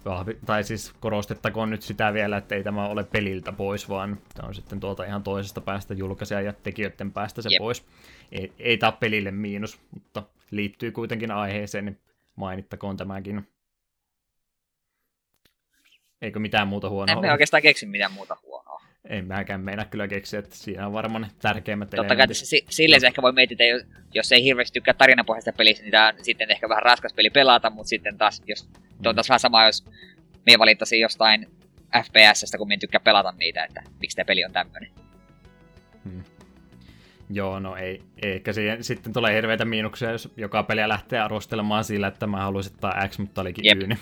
[0.04, 4.48] vahvi, tai siis korostettakoon nyt sitä vielä, että ei tämä ole peliltä pois, vaan tämä
[4.48, 7.58] on sitten tuolta ihan toisesta päästä julkaisijan ja tekijöiden päästä se Jep.
[7.58, 7.84] pois.
[8.32, 11.98] Ei, ei tämä pelille miinus, mutta liittyy kuitenkin aiheeseen, niin
[12.36, 13.48] mainittakoon tämäkin.
[16.22, 18.57] Eikö mitään muuta huonoa En oikeastaan keksi mitään muuta huonoa.
[19.08, 22.28] En mäkään meinaa kyllä keksiä, että siinä on varmaan tärkeimmät Totta kai elementit.
[22.28, 23.82] tässä si- silleen se ehkä voi miettiä, jos,
[24.14, 27.70] jos ei hirveästi tykkää tarinapohjaisesta pelistä, niin tää on sitten ehkä vähän raskas peli pelata,
[27.70, 28.68] mutta sitten taas, jos
[29.02, 29.84] tuo on taas vähän sama, jos
[30.46, 31.46] me valittaisiin jostain
[32.04, 34.90] FPSstä, kun me en tykkää pelata niitä, että miksi tämä peli on tämmöinen.
[36.04, 36.24] Hmm.
[37.30, 38.32] Joo, no ei, ei.
[38.32, 42.72] Ehkä siihen sitten tulee hirveitä miinuksia, jos joka peliä lähtee arvostelemaan sillä, että mä haluaisin
[42.72, 43.78] ottaa X, mutta olikin Jep.
[43.82, 43.86] Y.
[43.86, 43.98] Niin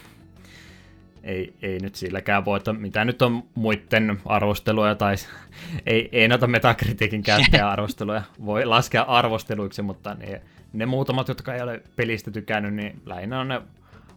[1.26, 5.14] ei, ei nyt silläkään voi, että mitä nyt on muiden arvosteluja, tai
[5.86, 11.62] ei, ei noita metakritiikin käyttäjä arvosteluja voi laskea arvosteluiksi, mutta ne, ne muutamat, jotka ei
[11.62, 13.62] ole pelistä tykännyt, niin lähinnä on ne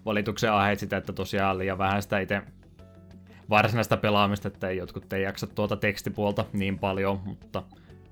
[0.05, 2.41] valituksen aiheet sitä, että tosiaan liian vähän sitä itse
[3.49, 7.63] varsinaista pelaamista, että jotkut ei jaksa tuota tekstipuolta niin paljon, mutta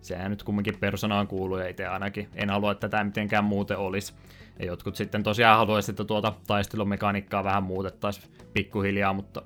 [0.01, 4.13] sehän nyt kumminkin persoonaan kuuluu ja itse ainakin en halua, että tämä mitenkään muuten olisi.
[4.59, 9.41] Ja jotkut sitten tosiaan haluaisivat, että tuota taistelumekaniikkaa vähän muutettaisiin pikkuhiljaa, mutta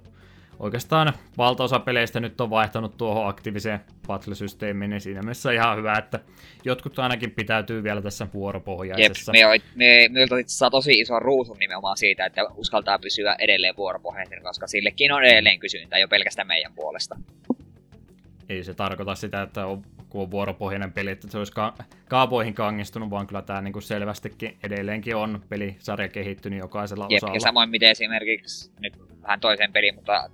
[0.60, 6.20] oikeastaan valtaosa peleistä nyt on vaihtanut tuohon aktiiviseen battle-systeemiin, niin siinä mielessä ihan hyvä, että
[6.66, 9.32] jotkut ainakin pitäytyy vielä tässä Jep, vuoropohjaisessa.
[9.32, 13.76] me, oit- me, meiltä itse saa tosi iso ruusun nimenomaan siitä, että uskaltaa pysyä edelleen
[13.78, 17.16] vuoropohjaisen, koska sillekin on edelleen kysyntää jo pelkästään meidän puolesta.
[18.50, 21.74] ei se tarkoita sitä, että on, kun on vuoropohjainen peli, että se olisi ka-
[22.08, 27.36] kaapoihin kangistunut, vaan kyllä tämä niin selvästikin edelleenkin on pelisarja kehittynyt jokaisella Jep, osalla.
[27.36, 30.30] ja samoin miten esimerkiksi nyt vähän toiseen peliin, mutta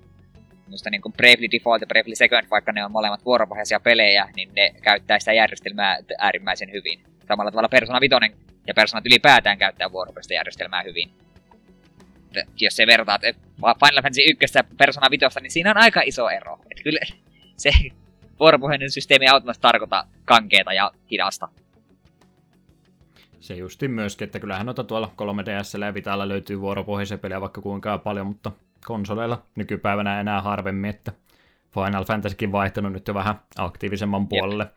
[0.68, 4.50] musta niin kuin Bravely Default ja Bravely Second, vaikka ne on molemmat vuoropohjaisia pelejä, niin
[4.56, 7.04] ne käyttää sitä järjestelmää äärimmäisen hyvin.
[7.28, 8.16] Samalla tavalla Persona 5
[8.68, 11.10] ja Persona ylipäätään käyttää vuoropohjaista järjestelmää hyvin.
[12.36, 13.22] Et jos se vertaat
[13.56, 16.60] Final Fantasy 1 ja Persona 5, niin siinä on aika iso ero.
[16.72, 17.00] Et kyllä
[17.64, 17.72] se
[18.40, 21.50] vuoropohjainen systeemi ei automaattisesti tarkoita kankeeta ja hidasta.
[23.40, 27.98] Se justin myöskin, että kyllähän noita tuolla 3DS ja Vitalla löytyy vuoropohjaisia pelejä vaikka kuinka
[27.98, 28.52] paljon, mutta
[28.86, 31.12] konsoleilla nykypäivänä enää harvemmin, että
[31.74, 34.68] Final Fantasykin vaihtanut nyt jo vähän aktiivisemman puolelle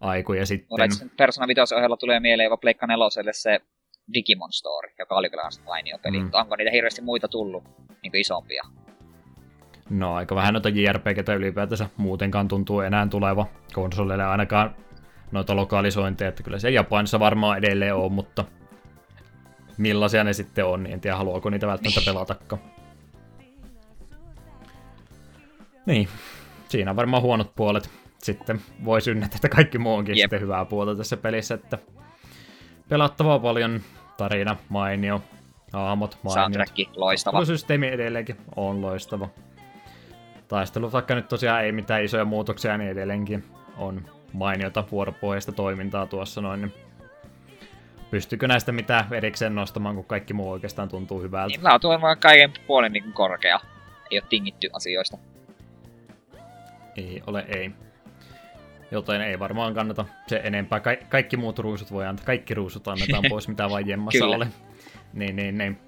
[0.00, 0.84] aikoja sitten.
[0.84, 3.60] Itse Persona 5 ohella tulee mieleen jopa Pleikka 4 se
[4.14, 6.20] Digimon Story, joka oli kyllä lainio peli, Mm.
[6.20, 6.24] mm.
[6.24, 7.64] mutta onko niitä hirveästi muita tullut
[8.02, 8.62] niin isompia?
[9.90, 14.74] No aika vähän noita JRPGtä ylipäätänsä muutenkaan tuntuu enää tuleva konsoleille ainakaan
[15.32, 18.44] noita lokalisointeja, että kyllä se Japanissa varmaan edelleen on, mutta
[19.78, 22.62] millaisia ne sitten on, niin en tiedä haluaako niitä välttämättä pelatakaan.
[25.86, 26.08] Niin,
[26.68, 27.90] siinä on varmaan huonot puolet.
[28.18, 30.24] Sitten voi synnätä, että kaikki muu onkin Jep.
[30.24, 31.78] sitten hyvää puolta tässä pelissä, että
[32.88, 33.80] pelattavaa paljon,
[34.16, 35.22] tarina mainio,
[35.72, 36.42] hahmot mainio.
[36.42, 37.44] Soundtrack loistava.
[37.44, 39.28] Systeemi edelleenkin on loistava.
[40.48, 43.44] Taistelu, vaikka nyt tosiaan ei mitään isoja muutoksia, niin edelleenkin
[43.76, 44.02] on
[44.32, 46.60] mainiota vuoropohjaista toimintaa tuossa noin.
[46.60, 46.72] Niin
[48.10, 51.48] pystykö näistä mitään erikseen nostamaan, kun kaikki muu oikeastaan tuntuu hyvältä?
[51.56, 53.60] Niin laatu on vaan kaiken puolen niin korkea.
[54.10, 55.18] Ei ole tingitty asioista.
[56.96, 57.70] Ei ole, ei.
[58.90, 60.80] Joten ei varmaan kannata se enempää.
[60.80, 64.48] Ka- kaikki muut ruusut voi antaa, kaikki ruusut annetaan pois, mitä vain jemmassa ole.
[65.12, 65.78] Niin, niin, niin.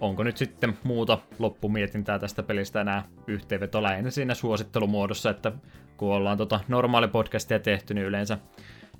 [0.00, 5.52] Onko nyt sitten muuta loppumietintää tästä pelistä enää yhteenveto lähinnä siinä suosittelumuodossa, että
[5.96, 8.38] kun ollaan tota normaali podcastia tehty, niin yleensä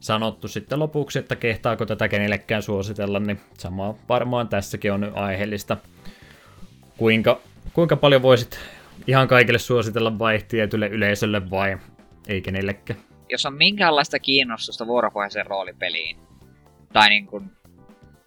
[0.00, 5.76] sanottu sitten lopuksi, että kehtaako tätä kenellekään suositella, niin sama varmaan tässäkin on aiheellista.
[6.96, 7.40] Kuinka,
[7.72, 8.58] kuinka paljon voisit
[9.06, 11.78] ihan kaikille suositella vai tietylle yleisölle vai
[12.28, 13.00] ei kenellekään?
[13.28, 16.16] Jos on minkäänlaista kiinnostusta vuoropohjaiseen roolipeliin,
[16.92, 17.50] tai niin kuin,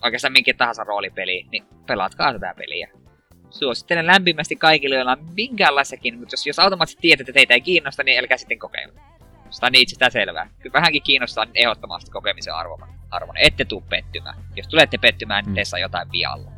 [0.04, 2.90] oikeastaan minkä tahansa roolipeliin, niin pelaatkaa tätä peliä.
[3.50, 8.04] Suosittelen lämpimästi kaikille, joilla on minkäänlaistakin, mutta jos, jos automaattisesti tiedät, että teitä ei kiinnosta,
[8.04, 8.94] niin älkää sitten kokeilla.
[9.50, 10.50] Sitä on niin itsestään selvää.
[10.60, 12.80] Kyllä vähänkin kiinnostaa, niin ehdottomasti kokemisen arvon.
[13.12, 13.38] arvon.
[13.38, 14.36] Ette tuu pettymään.
[14.56, 15.56] Jos tulette pettymään, niin Mm.
[15.56, 16.52] teissä on jotain vialla.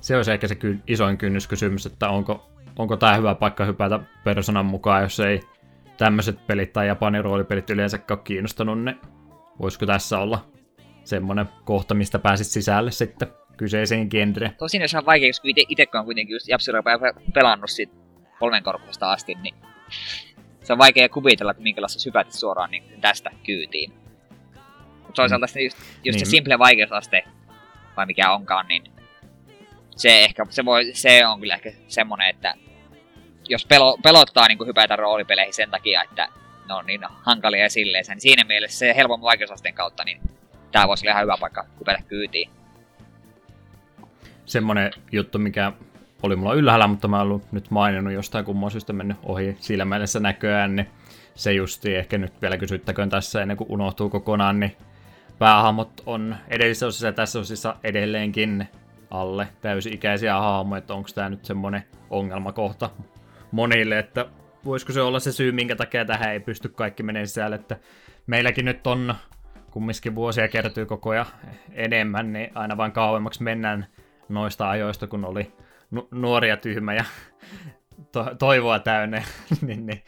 [0.00, 4.66] Se olisi ehkä se ky- isoin kynnyskysymys, että onko, onko tämä hyvä paikka hypätä persoonan
[4.66, 5.40] mukaan, jos ei
[5.96, 9.00] tämmöiset pelit tai Japanin roolipelit yleensä ole kiinnostanut, niin
[9.60, 10.51] voisiko tässä olla
[11.04, 14.54] semmoinen kohta, mistä pääsit sisälle sitten kyseiseen genreen?
[14.58, 16.98] Tosin jos on vaikea, koska ite, itse on kuitenkin just Japsiropea
[17.34, 17.90] pelannut sit
[18.38, 19.54] kolmen korpusta asti, niin
[20.62, 23.92] se on vaikea kuvitella, että minkälaista sypätä suoraan niin tästä kyytiin.
[24.92, 25.60] Mutta toisaalta mm.
[25.60, 26.26] just, just Niin.
[26.26, 27.24] se simple vaikeusaste,
[27.96, 28.82] vai mikä onkaan, niin
[29.96, 32.54] se ehkä, se, voi, se on kyllä ehkä semmonen, että
[33.48, 36.28] jos pelo, pelottaa niin hypätä roolipeleihin sen takia, että
[36.68, 38.04] ne on niin hankalia silleen.
[38.08, 40.20] Niin siinä mielessä se helpomman vaikeusasteen kautta, niin
[40.72, 42.50] tää voisi olla ihan hyvä paikka hypätä kyytiin.
[44.44, 45.72] Semmonen juttu, mikä
[46.22, 50.76] oli mulla ylhäällä, mutta mä oon nyt maininnut jostain kumman syystä mennyt ohi silmällessä näköään,
[50.76, 50.88] niin
[51.34, 54.76] se justi ehkä nyt vielä kysyttäköön tässä ennen kuin unohtuu kokonaan, niin
[55.38, 58.68] päähahmot on edellisessä osissa ja tässä osissa edelleenkin
[59.10, 62.90] alle täysi-ikäisiä hahmoja, että onko tämä nyt semmoinen ongelmakohta
[63.50, 64.26] monille, että
[64.64, 67.76] voisiko se olla se syy, minkä takia tähän ei pysty kaikki menemään sisälle, että
[68.26, 69.14] meilläkin nyt on
[69.72, 71.26] kumminkin vuosia kertyy koko ajan
[71.72, 73.86] enemmän, niin aina vain kauemmaksi mennään
[74.28, 75.52] noista ajoista, kun oli
[75.90, 77.04] nu- nuoria tyhmä ja
[78.12, 79.22] to- toivoa täynnä,
[79.66, 80.02] niin, niin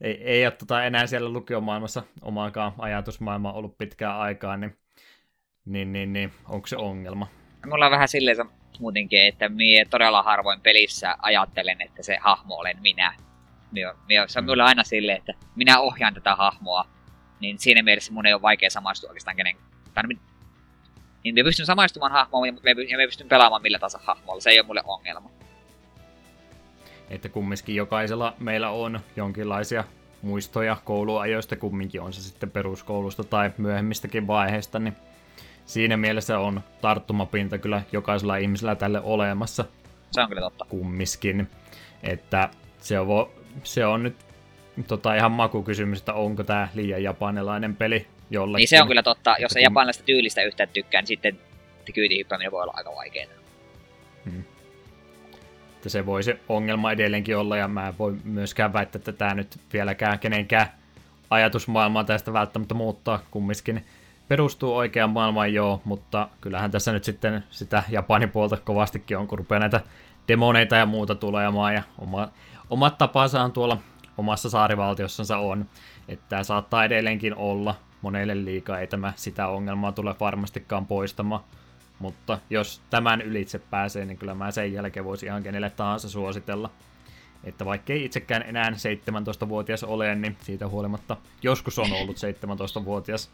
[0.00, 4.76] ei, ei ole tota enää siellä lukiomaailmassa omaakaan ajatusmaailmaa ollut pitkään aikaa, niin,
[5.64, 7.26] niin, niin, niin onko se ongelma?
[7.66, 8.36] Mulla on vähän silleen
[8.80, 13.14] muutenkin, että minä todella harvoin pelissä ajattelen, että se hahmo olen minä.
[13.72, 16.84] Mie, mie, se on mulle aina silleen, että minä ohjaan tätä hahmoa,
[17.40, 19.56] niin siinä mielessä mun ei ole vaikea samaistua oikeastaan kenen...
[19.94, 20.04] Tai,
[21.24, 24.50] niin minä pystyn samaistumaan hahmoon ja me, ja me pystyn pelaamaan millä tahansa hahmolla, se
[24.50, 25.30] ei ole mulle ongelma.
[27.10, 29.84] Että kumminkin jokaisella meillä on jonkinlaisia
[30.22, 34.96] muistoja kouluajoista, kumminkin on se sitten peruskoulusta tai myöhemmistäkin vaiheista, niin
[35.66, 39.64] siinä mielessä on tarttumapinta kyllä jokaisella ihmisellä tälle olemassa.
[40.10, 40.66] Se on kyllä totta.
[40.68, 41.50] Kummiskin.
[42.02, 43.30] Että se on,
[43.62, 44.16] se on nyt
[44.84, 48.60] tota, ihan makukysymys, että onko tämä liian japanilainen peli jollekin.
[48.60, 49.36] Niin se on kyllä totta.
[49.38, 51.38] Jos ei japanilaista tyylistä yhtään tykkää, niin sitten
[51.94, 53.30] kyytihyppääminen voi olla aika vaikeaa.
[54.24, 54.44] Hmm.
[55.76, 59.58] Että se voi se ongelma edelleenkin olla, ja mä voi myöskään väittää, että tämä nyt
[59.72, 60.66] vieläkään kenenkään
[61.30, 63.84] ajatusmaailmaa tästä välttämättä muuttaa kumminkin
[64.28, 69.38] perustuu oikeaan maailmaan joo, mutta kyllähän tässä nyt sitten sitä Japanin puolta kovastikin on, kun
[69.38, 69.80] rupeaa näitä
[70.28, 72.28] demoneita ja muuta tulemaan, ja oma,
[72.70, 73.78] omat tapansa tuolla
[74.20, 75.66] omassa saarivaltiossansa on,
[76.08, 81.44] että tämä saattaa edelleenkin olla monelle liikaa, ei tämä sitä ongelmaa tule varmastikaan poistamaan,
[81.98, 86.70] mutta jos tämän ylitse pääsee, niin kyllä mä sen jälkeen voisi ihan kenelle tahansa suositella.
[87.44, 93.30] Että vaikka ei itsekään enää 17-vuotias ole, niin siitä huolimatta joskus on ollut 17-vuotias,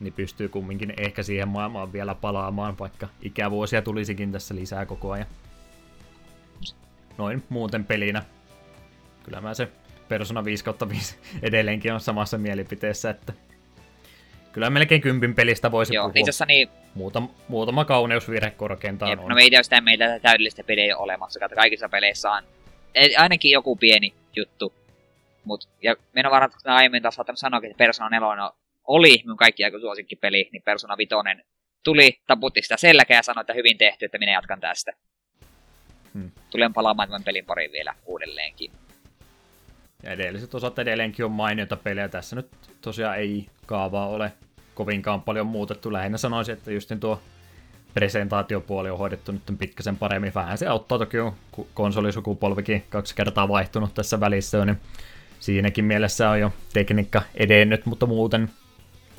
[0.00, 5.26] niin pystyy kumminkin ehkä siihen maailmaan vielä palaamaan, vaikka ikävuosia tulisikin tässä lisää koko ajan.
[7.18, 8.22] Noin muuten pelinä.
[9.22, 9.72] Kyllä mä se
[10.08, 13.32] Persona 5 5 edelleenkin on samassa mielipiteessä, että
[14.52, 16.28] kyllä melkein kympin pelistä voisi Joo, puhua.
[16.28, 16.68] itse niin...
[16.94, 19.28] Muutama, muutama kauneusvirhe korkeintaan Jep, on.
[19.28, 21.40] no meitä sitä meillä täydellistä peliä ei ole olemassa.
[21.40, 22.42] Kato, kaikissa peleissä on
[23.16, 24.74] ainakin joku pieni juttu.
[25.44, 28.50] Mut, ja minä varmaan aiemmin taas saattanut sanoa, että Persona 4
[28.84, 31.14] oli minun kaikki aika suosikkipeli, niin Persona 5
[31.84, 34.92] tuli, taputti sitä selkää ja sanoi, että hyvin tehty, että minä jatkan tästä.
[36.14, 36.30] Hmm.
[36.50, 38.70] Tulen palaamaan tämän pelin pariin vielä uudelleenkin.
[40.04, 42.08] Ja edelliset osat edelleenkin on mainiota pelejä.
[42.08, 42.48] Tässä nyt
[42.80, 44.32] tosiaan ei kaavaa ole
[44.74, 45.92] kovinkaan paljon muutettu.
[45.92, 47.20] Lähinnä sanoisin, että just tuo
[47.94, 50.34] presentaatiopuoli on hoidettu nyt pikkasen paremmin.
[50.34, 51.16] Vähän se auttaa toki,
[51.52, 54.80] kun konsolisukupolvikin kaksi kertaa vaihtunut tässä välissä, niin
[55.40, 58.50] siinäkin mielessä on jo tekniikka edennyt, mutta muuten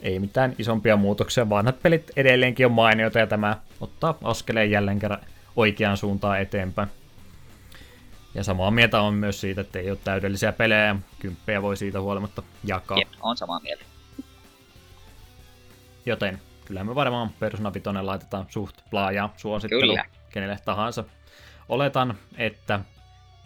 [0.02, 1.50] ei mitään isompia muutoksia.
[1.50, 5.22] Vanhat pelit edelleenkin on mainioita ja tämä ottaa askeleen jälleen kerran
[5.56, 6.90] oikeaan suuntaan eteenpäin.
[8.36, 12.44] Ja samaa mieltä on myös siitä, että ei ole täydellisiä pelejä kymppejä voi siitä huolimatta
[12.64, 12.98] jakaa.
[12.98, 13.86] Jep, on samaa mieltä.
[16.06, 20.06] Joten kyllähän me varmaan Persona 5 laitetaan suht laajaa suosittelu Kyllä.
[20.30, 21.04] kenelle tahansa.
[21.70, 22.80] Oletan, että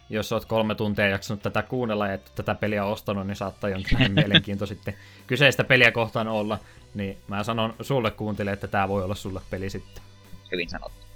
[0.09, 4.11] jos olet kolme tuntia jaksanut tätä kuunnella ja et tätä peliä ostanut, niin saattaa jonkinlainen
[4.24, 4.93] mielenkiinto sitten
[5.27, 6.58] kyseistä peliä kohtaan olla.
[6.93, 10.03] Niin mä sanon sulle kuuntele, että tämä voi olla sulle peli sitten.
[10.51, 11.09] Hyvin sanottu.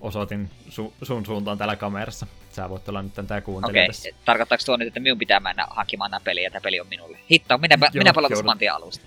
[0.00, 2.26] Osoitin su- sun suuntaan täällä kamerassa.
[2.52, 4.20] Sä voit olla nyt tää kuuntelija Okei, okay.
[4.24, 7.18] tarkoittaako tuo nyt, että minun pitää mennä hankkimaan nämä peliä ja tämä peli on minulle?
[7.30, 9.06] Hitto, minä, Joo, minä palataan saman tien alusta.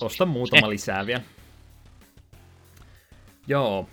[0.00, 1.22] Osta muutama lisää vielä.
[3.46, 3.88] Joo,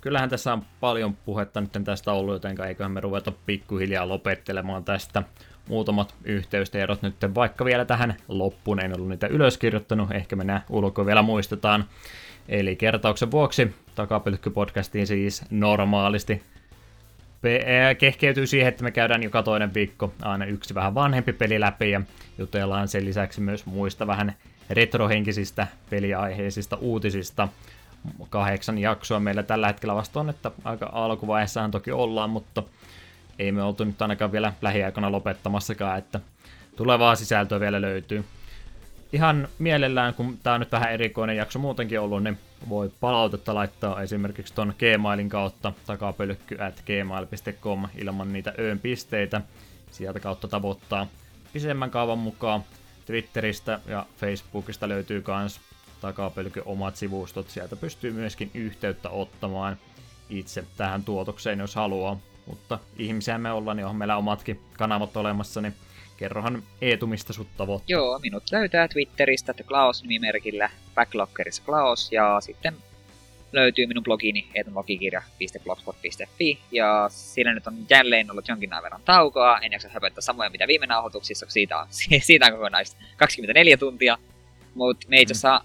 [0.00, 5.22] kyllähän tässä on paljon puhetta nyt tästä ollut, joten eiköhän me ruveta pikkuhiljaa lopettelemaan tästä.
[5.68, 11.06] Muutamat yhteystiedot nyt vaikka vielä tähän loppuun, en ollut niitä ylöskirjoittanut, ehkä me nämä ulkoa
[11.06, 11.84] vielä muistetaan.
[12.48, 16.42] Eli kertauksen vuoksi takapylkkypodcastiin siis normaalisti
[17.98, 22.00] kehkeytyy siihen, että me käydään joka toinen viikko aina yksi vähän vanhempi peli läpi ja
[22.38, 24.34] jutellaan sen lisäksi myös muista vähän
[24.70, 27.48] retrohenkisistä peliaiheisista uutisista.
[28.30, 32.62] Kahdeksan jaksoa meillä tällä hetkellä vasta on, että aika alkuvaiheessahan toki ollaan, mutta
[33.38, 36.20] ei me oltu nyt ainakaan vielä lähiaikana lopettamassakaan, että
[36.76, 38.24] tulevaa sisältöä vielä löytyy.
[39.14, 44.02] Ihan mielellään, kun tämä on nyt vähän erikoinen jakso muutenkin ollut, niin voi palautetta laittaa
[44.02, 49.40] esimerkiksi ton Gmailin kautta takapölkky at gmail.com ilman niitä öön pisteitä.
[49.90, 51.06] Sieltä kautta tavoittaa
[51.52, 52.64] pisemmän kaavan mukaan.
[53.06, 55.60] Twitteristä ja Facebookista löytyy kans
[56.00, 57.50] takapölkky omat sivustot.
[57.50, 59.76] Sieltä pystyy myöskin yhteyttä ottamaan
[60.30, 62.16] itse tähän tuotokseen, jos haluaa.
[62.46, 65.74] Mutta ihmisiä me ollaan, niin on meillä omatkin kanavat olemassa, niin
[66.16, 67.86] kerrohan Eetu, mistä sut tavoittaa.
[67.88, 72.76] Joo, minut löytää Twitteristä The Klaus-nimimerkillä Backloggerissa Klaus, ja sitten
[73.52, 79.88] löytyy minun blogini etunlogikirja.blogspot.fi, ja siinä nyt on jälleen ollut jonkin verran taukoa, en jaksa
[79.88, 81.86] höpöttää samoja mitä viime nauhoituksissa, siitä on,
[82.20, 84.18] siitä on kokonais 24 tuntia,
[84.74, 85.60] mutta me itse asiassa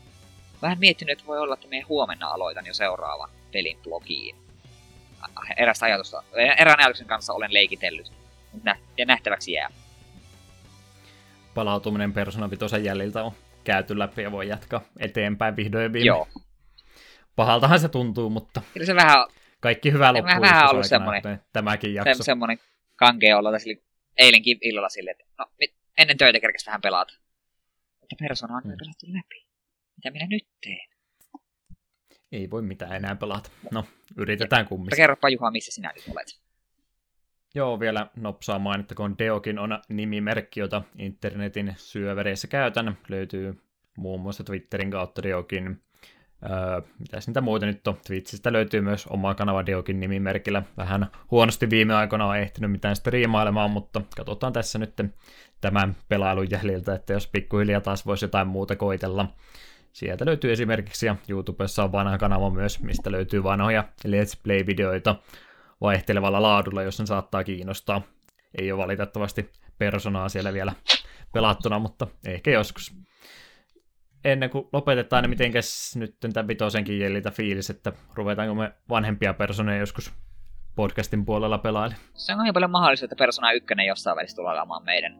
[0.61, 4.36] vähän miettinyt, että voi olla, että me huomenna aloitan jo seuraavan pelin blogiin.
[5.58, 6.24] Erästä ajatusta,
[6.58, 8.11] erään ajatuksen kanssa olen leikitellyt,
[8.64, 9.69] nä- nähtäväksi jää.
[11.60, 13.32] Palautuminen Persona 5 jäljiltä on
[13.64, 16.06] käyty läpi ja voi jatkaa eteenpäin vihdoin ja viimein.
[16.06, 16.28] Joo,
[17.36, 19.28] Pahaltahan se tuntuu, mutta kyllä se vähän
[19.60, 20.42] kaikki hyvä loppuu.
[20.42, 22.24] vähän joskus ollut semmoinen- Tämäkin se, jakso.
[22.24, 22.58] semmoinen
[22.96, 23.70] kankea olo tässä
[24.18, 25.46] eilenkin illalla silleen, että no,
[25.98, 27.14] ennen töitä kerkes vähän pelata.
[28.00, 28.70] Mutta persona on Mm.
[28.72, 28.78] mm.
[28.78, 29.46] pelattu läpi.
[29.96, 30.90] Mitä minä nyt teen?
[32.32, 33.50] Ei voi mitään enää pelata.
[33.72, 33.86] No,
[34.18, 34.98] yritetään kumminkin.
[34.98, 36.40] kerropa Juha, missä sinä nyt olet.
[37.56, 42.98] Joo, vielä nopsaa mainittakoon Deokin on nimimerkki, jota internetin syövereissä käytän.
[43.08, 43.61] Löytyy
[43.98, 45.82] muun muassa Twitterin kautta Deokin.
[46.44, 47.98] Öö, mitäs niitä muita nyt on?
[48.08, 50.64] Twitchistä löytyy myös oma kanava Deokin nimimerkillä.
[50.78, 54.94] Vähän huonosti viime aikoina on ehtinyt mitään striimailemaan, mutta katsotaan tässä nyt
[55.61, 59.28] tämän pelailun jäljiltä, että jos pikkuhiljaa taas voisi jotain muuta koitella.
[59.92, 65.16] Sieltä löytyy esimerkiksi, ja YouTubessa on vanha kanava myös, mistä löytyy vanhoja Let's Play-videoita
[65.82, 68.01] vaihtelevalla laadulla, jos sen saattaa kiinnostaa.
[68.58, 70.74] Ei ole valitettavasti personaa siellä vielä
[71.33, 72.95] pelattuna, mutta ehkä joskus.
[74.25, 79.80] Ennen kuin lopetetaan, niin mitenkäs nyt tämän vitosenkin jäljiltä fiilis, että ruvetaanko me vanhempia personeja
[79.80, 80.14] joskus
[80.75, 81.93] podcastin puolella pelaili.
[82.14, 85.16] Se on hyvin paljon mahdollista, että Persona 1 jossain välissä tulee olemaan meidän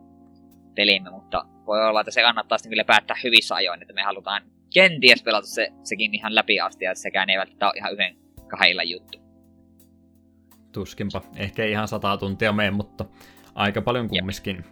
[0.76, 4.42] pelimme, mutta voi olla, että se kannattaa sitten kyllä päättää hyvissä ajoin, että me halutaan
[4.74, 8.16] kenties pelata se, sekin ihan läpi asti, ja sekään ei välttämättä ole ihan yhden
[8.48, 9.29] kahden illan juttu.
[10.72, 13.06] Tuskinpa, ehkä ihan sata tuntia mene, mutta
[13.56, 14.66] aika paljon kumminkin.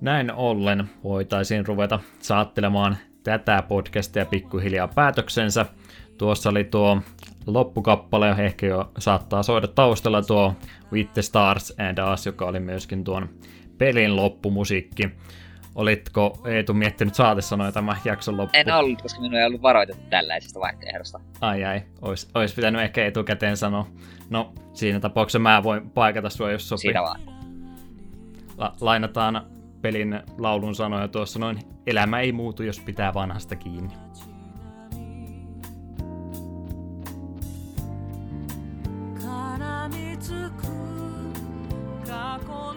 [0.00, 5.66] Näin ollen voitaisiin ruveta saattelemaan tätä podcastia pikkuhiljaa päätöksensä.
[6.18, 7.02] Tuossa oli tuo
[7.46, 10.54] loppukappale, ehkä jo saattaa soida taustalla tuo
[10.92, 13.28] With the Stars and Us, joka oli myöskin tuon
[13.78, 15.10] pelin loppumusiikki.
[15.78, 18.66] Olitko Eetu miettinyt saatesanoja tämän jakson loppuun?
[18.66, 21.20] En ollut, koska minua ei ollut varoitettu tällaisesta vaihtoehdosta.
[21.40, 23.86] Ai ai, ois, ois pitänyt ehkä etukäteen sanoa.
[24.30, 26.80] No, siinä tapauksessa mä voin paikata sua, jos sopii.
[26.80, 27.20] Siinä vaan.
[28.56, 29.46] La- lainataan
[29.80, 31.58] pelin laulun sanoja tuossa noin.
[31.86, 33.94] Elämä ei muutu, jos pitää vanhasta kiinni.
[39.22, 40.72] Kanamitsuku,
[42.06, 42.67] kakon...